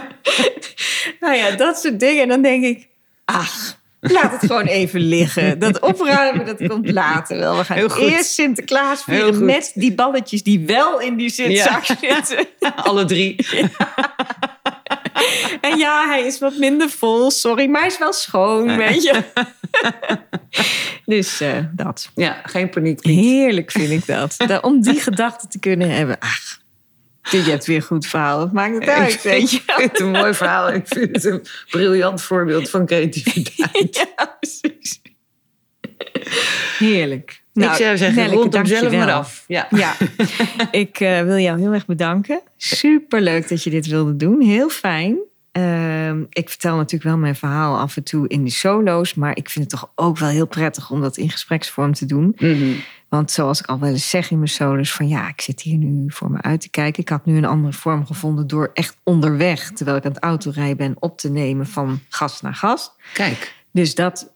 nou 1.20 1.34
ja, 1.34 1.50
dat 1.50 1.78
soort 1.78 2.00
dingen. 2.00 2.22
En 2.22 2.28
dan 2.28 2.42
denk 2.42 2.64
ik... 2.64 2.88
Ach, 3.24 3.78
Laat 4.00 4.32
het 4.32 4.40
gewoon 4.40 4.66
even 4.66 5.00
liggen. 5.00 5.58
Dat 5.58 5.80
opruimen, 5.92 6.46
dat 6.46 6.68
komt 6.68 6.90
later 6.92 7.38
wel. 7.38 7.56
We 7.56 7.64
gaan 7.64 7.90
eerst 7.98 8.32
Sinterklaas 8.32 9.02
vieren 9.04 9.44
met 9.44 9.72
die 9.74 9.94
balletjes 9.94 10.42
die 10.42 10.60
wel 10.66 11.00
in 11.00 11.16
die 11.16 11.30
zitzak 11.30 11.84
zitten. 11.84 12.46
Alle 12.76 13.04
drie. 13.04 13.46
En 15.60 15.78
ja, 15.78 16.06
hij 16.08 16.22
is 16.26 16.38
wat 16.38 16.56
minder 16.56 16.90
vol, 16.90 17.30
sorry, 17.30 17.66
maar 17.68 17.80
hij 17.80 17.90
is 17.90 17.98
wel 17.98 18.12
schoon, 18.12 18.76
weet 18.76 19.02
je. 19.02 19.22
Dus 21.04 21.40
eh, 21.40 21.58
dat. 21.72 22.10
Ja, 22.14 22.40
geen 22.44 22.70
paniek. 22.70 23.04
Heerlijk 23.04 23.70
vind 23.70 23.90
ik 23.90 24.06
dat. 24.06 24.34
Da- 24.46 24.58
Om 24.58 24.80
die 24.82 25.00
gedachten 25.00 25.48
te 25.48 25.58
kunnen 25.58 25.90
hebben. 25.90 26.16
Ach, 26.18 26.58
je 27.30 27.50
hebt 27.50 27.66
weer 27.66 27.76
een 27.76 27.82
goed 27.82 28.06
verhaal. 28.06 28.38
Wat 28.38 28.52
maakt 28.52 28.74
het 28.74 28.88
uit, 28.88 29.22
weet 29.22 29.50
je? 29.50 29.56
Ik 29.56 29.72
vind 29.76 29.90
het 29.90 30.00
een 30.00 30.10
mooi 30.10 30.34
verhaal. 30.34 30.72
Ik 30.72 30.86
vind 30.86 31.16
het 31.16 31.24
een 31.24 31.42
briljant 31.70 32.22
voorbeeld 32.22 32.70
van 32.70 32.86
creativiteit. 32.86 34.06
Ja, 34.16 34.36
precies. 34.40 35.00
Heerlijk. 36.78 37.42
Nou, 37.52 37.70
ik 37.70 37.76
zou 37.76 37.96
zeggen, 37.96 38.16
Nelleke, 38.16 38.36
rond 38.36 38.54
hem 38.54 38.66
zelf 38.66 38.92
maar 38.92 39.12
af. 39.12 39.44
Ja. 39.46 39.66
Ja, 39.70 39.96
ik 40.70 41.00
eh, 41.00 41.22
wil 41.22 41.36
jou 41.36 41.60
heel 41.60 41.72
erg 41.72 41.86
bedanken. 41.86 42.40
Super 42.56 43.20
leuk 43.20 43.48
dat 43.48 43.62
je 43.62 43.70
dit 43.70 43.86
wilde 43.86 44.16
doen. 44.16 44.40
Heel 44.40 44.68
fijn. 44.68 45.18
Ehm, 45.52 46.24
ik 46.30 46.48
vertel 46.48 46.76
natuurlijk 46.76 47.02
wel 47.02 47.16
mijn 47.16 47.36
verhaal 47.36 47.78
af 47.78 47.96
en 47.96 48.02
toe 48.02 48.28
in 48.28 48.44
de 48.44 48.50
solo's. 48.50 49.14
Maar 49.14 49.36
ik 49.36 49.50
vind 49.50 49.70
het 49.70 49.80
toch 49.80 49.92
ook 49.94 50.18
wel 50.18 50.28
heel 50.28 50.46
prettig 50.46 50.90
om 50.90 51.00
dat 51.00 51.16
in 51.16 51.30
gespreksvorm 51.30 51.92
te 51.92 52.06
doen. 52.06 52.36
Mhm. 52.38 52.72
Want 53.08 53.30
zoals 53.30 53.60
ik 53.60 53.66
al 53.66 53.78
wel 53.78 53.90
eens 53.90 54.10
zeg 54.10 54.30
in 54.30 54.36
mijn 54.36 54.48
solo's: 54.48 54.92
van 54.92 55.08
ja, 55.08 55.28
ik 55.28 55.40
zit 55.40 55.60
hier 55.60 55.76
nu 55.76 56.10
voor 56.10 56.30
me 56.30 56.42
uit 56.42 56.60
te 56.60 56.70
kijken. 56.70 57.02
Ik 57.02 57.08
had 57.08 57.24
nu 57.24 57.36
een 57.36 57.44
andere 57.44 57.72
vorm 57.72 58.06
gevonden 58.06 58.46
door 58.46 58.70
echt 58.74 58.96
onderweg, 59.02 59.70
terwijl 59.70 59.96
ik 59.96 60.04
aan 60.04 60.12
het 60.12 60.22
autorijden 60.22 60.76
ben, 60.76 60.96
op 60.98 61.18
te 61.18 61.30
nemen 61.30 61.66
van 61.66 62.00
gast 62.08 62.42
naar 62.42 62.54
gast. 62.54 62.92
Kijk. 63.14 63.54
Dus 63.70 63.94
dat, 63.94 64.34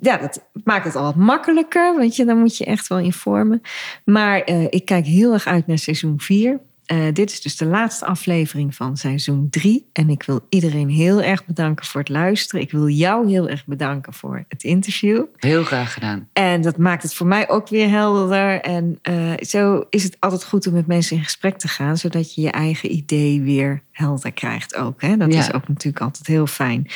ja, 0.00 0.16
dat 0.16 0.48
maakt 0.64 0.84
het 0.84 0.96
al 0.96 1.02
wat 1.02 1.16
makkelijker. 1.16 1.96
Want 1.96 2.16
je, 2.16 2.24
dan 2.24 2.38
moet 2.38 2.56
je 2.56 2.64
echt 2.64 2.86
wel 2.86 2.98
informen. 2.98 3.60
Maar 4.04 4.40
eh, 4.40 4.64
ik 4.64 4.84
kijk 4.84 5.06
heel 5.06 5.32
erg 5.32 5.46
uit 5.46 5.66
naar 5.66 5.78
seizoen 5.78 6.20
4. 6.20 6.60
Eh, 6.84 6.98
dit 7.12 7.30
is 7.30 7.40
dus 7.40 7.56
de 7.56 7.66
laatste 7.66 8.04
aflevering 8.06 8.74
van 8.74 8.96
seizoen 8.96 9.46
3. 9.50 9.88
En 9.92 10.08
ik 10.10 10.22
wil 10.22 10.40
iedereen 10.48 10.88
heel 10.88 11.22
erg 11.22 11.46
bedanken 11.46 11.86
voor 11.86 12.00
het 12.00 12.08
luisteren. 12.08 12.60
Ik 12.64 12.70
wil 12.70 12.88
jou 12.88 13.28
heel 13.30 13.48
erg 13.48 13.66
bedanken 13.66 14.12
voor 14.12 14.44
het 14.48 14.62
interview. 14.62 15.24
Heel 15.36 15.64
graag 15.64 15.92
gedaan. 15.92 16.28
En 16.32 16.60
dat 16.62 16.76
maakt 16.76 17.02
het 17.02 17.14
voor 17.14 17.26
mij 17.26 17.48
ook 17.48 17.68
weer 17.68 17.88
helderder. 17.88 18.60
En 18.60 18.98
uh, 19.10 19.32
zo 19.40 19.84
is 19.90 20.02
het 20.02 20.16
altijd 20.20 20.44
goed 20.44 20.66
om 20.66 20.72
met 20.72 20.86
mensen 20.86 21.16
in 21.16 21.24
gesprek 21.24 21.58
te 21.58 21.68
gaan, 21.68 21.96
zodat 21.96 22.34
je 22.34 22.40
je 22.40 22.50
eigen 22.50 22.92
idee 22.92 23.40
weer 23.42 23.82
helder 23.90 24.32
krijgt 24.32 24.76
ook. 24.76 25.02
Hè? 25.02 25.16
Dat 25.16 25.32
Ja. 25.32 25.38
is 25.38 25.52
ook 25.52 25.68
natuurlijk 25.68 26.04
altijd 26.04 26.26
heel 26.26 26.46
fijn. 26.46 26.86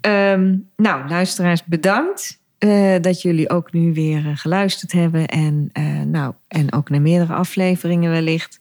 Ehm, 0.00 0.56
nou, 0.76 1.08
luisteraars, 1.08 1.64
bedankt. 1.64 2.39
Eh, 2.60 2.94
dat 3.00 3.22
jullie 3.22 3.50
ook 3.50 3.72
nu 3.72 3.92
weer 3.92 4.26
eh, 4.26 4.36
geluisterd 4.36 4.92
hebben. 4.92 5.26
En, 5.26 5.68
eh, 5.72 6.00
nou, 6.00 6.34
en 6.48 6.72
ook 6.72 6.90
naar 6.90 7.00
meerdere 7.00 7.32
afleveringen 7.32 8.10
wellicht. 8.10 8.58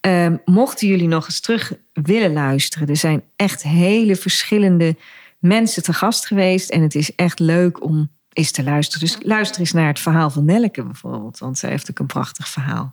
Ehm, 0.00 0.36
mochten 0.44 0.88
jullie 0.88 1.08
nog 1.08 1.24
eens 1.24 1.40
terug 1.40 1.72
willen 1.92 2.32
luisteren. 2.32 2.88
Er 2.88 2.96
zijn 2.96 3.22
echt 3.36 3.62
hele 3.62 4.16
verschillende 4.16 4.96
mensen 5.38 5.82
te 5.82 5.92
gast 5.92 6.26
geweest. 6.26 6.70
En 6.70 6.82
het 6.82 6.94
is 6.94 7.14
echt 7.14 7.38
leuk 7.38 7.84
om 7.84 8.10
eens 8.32 8.50
te 8.50 8.62
luisteren. 8.62 9.06
Dus 9.06 9.18
luister 9.22 9.60
eens 9.60 9.72
naar 9.72 9.88
het 9.88 10.00
verhaal 10.00 10.30
van 10.30 10.44
Nelke 10.44 10.82
bijvoorbeeld. 10.82 11.38
Want 11.38 11.58
zij 11.58 11.70
heeft 11.70 11.90
ook 11.90 11.98
een 11.98 12.06
prachtig 12.06 12.48
verhaal. 12.48 12.92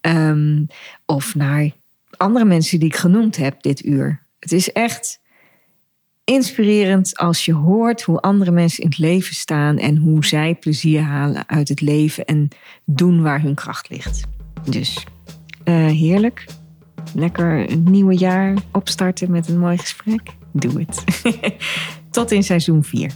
Ehm, 0.00 0.64
of 1.04 1.34
naar 1.34 1.70
andere 2.16 2.44
mensen 2.44 2.78
die 2.78 2.88
ik 2.88 2.96
genoemd 2.96 3.36
heb 3.36 3.62
dit 3.62 3.84
uur. 3.84 4.22
Het 4.38 4.52
is 4.52 4.72
echt 4.72 5.20
inspirerend 6.26 7.16
als 7.16 7.44
je 7.44 7.52
hoort 7.52 8.02
hoe 8.02 8.20
andere 8.20 8.50
mensen 8.50 8.82
in 8.82 8.88
het 8.88 8.98
leven 8.98 9.34
staan 9.34 9.78
en 9.78 9.96
hoe 9.96 10.24
zij 10.24 10.54
plezier 10.54 11.00
halen 11.00 11.48
uit 11.48 11.68
het 11.68 11.80
leven 11.80 12.24
en 12.24 12.48
doen 12.84 13.22
waar 13.22 13.42
hun 13.42 13.54
kracht 13.54 13.88
ligt. 13.88 14.22
Dus 14.70 15.06
eh, 15.64 15.74
heerlijk. 15.74 16.44
Lekker 17.14 17.70
een 17.70 17.82
nieuwe 17.82 18.16
jaar 18.16 18.56
opstarten 18.72 19.30
met 19.30 19.48
een 19.48 19.58
mooi 19.58 19.78
gesprek. 19.78 20.20
Doe 20.52 20.86
het. 20.86 21.04
Tot 22.10 22.30
in 22.30 22.42
seizoen 22.42 22.84
4. 22.84 23.12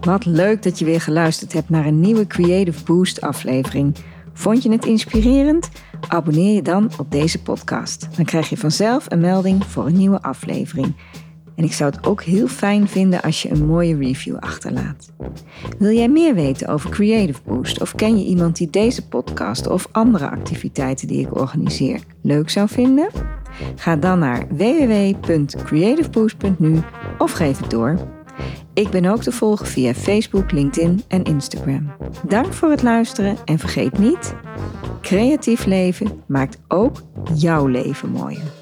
Wat 0.00 0.24
leuk 0.24 0.62
dat 0.62 0.78
je 0.78 0.84
weer 0.84 1.00
geluisterd 1.00 1.52
hebt 1.52 1.68
naar 1.68 1.86
een 1.86 2.00
nieuwe 2.00 2.26
Creative 2.26 2.84
Boost 2.84 3.20
aflevering. 3.20 3.96
Vond 4.32 4.62
je 4.62 4.70
het 4.70 4.86
inspirerend? 4.86 5.68
Abonneer 6.08 6.54
je 6.54 6.62
dan 6.62 6.90
op 6.98 7.10
deze 7.10 7.42
podcast. 7.42 8.08
Dan 8.16 8.24
krijg 8.24 8.48
je 8.48 8.56
vanzelf 8.56 9.06
een 9.08 9.20
melding 9.20 9.64
voor 9.64 9.86
een 9.86 9.96
nieuwe 9.96 10.22
aflevering. 10.22 10.96
En 11.56 11.64
ik 11.64 11.72
zou 11.72 11.90
het 11.94 12.06
ook 12.06 12.22
heel 12.22 12.46
fijn 12.46 12.88
vinden 12.88 13.22
als 13.22 13.42
je 13.42 13.50
een 13.50 13.66
mooie 13.66 13.96
review 13.96 14.36
achterlaat. 14.36 15.12
Wil 15.78 15.92
jij 15.92 16.08
meer 16.08 16.34
weten 16.34 16.68
over 16.68 16.90
Creative 16.90 17.40
Boost 17.44 17.80
of 17.80 17.94
ken 17.94 18.18
je 18.18 18.24
iemand 18.24 18.56
die 18.56 18.70
deze 18.70 19.08
podcast 19.08 19.66
of 19.66 19.88
andere 19.92 20.30
activiteiten 20.30 21.08
die 21.08 21.20
ik 21.20 21.36
organiseer 21.36 22.00
leuk 22.22 22.50
zou 22.50 22.68
vinden? 22.68 23.08
Ga 23.76 23.96
dan 23.96 24.18
naar 24.18 24.46
www.creativeboost.nu 24.48 26.80
of 27.18 27.32
geef 27.32 27.58
het 27.58 27.70
door. 27.70 27.98
Ik 28.74 28.90
ben 28.90 29.04
ook 29.04 29.22
te 29.22 29.32
volgen 29.32 29.66
via 29.66 29.94
Facebook, 29.94 30.52
LinkedIn 30.52 31.02
en 31.08 31.24
Instagram. 31.24 31.90
Dank 32.26 32.52
voor 32.52 32.70
het 32.70 32.82
luisteren 32.82 33.36
en 33.44 33.58
vergeet 33.58 33.98
niet: 33.98 34.34
creatief 35.08 35.64
leven 35.64 36.22
maakt 36.26 36.58
ook 36.68 37.02
jouw 37.34 37.66
leven 37.66 38.08
mooier. 38.08 38.57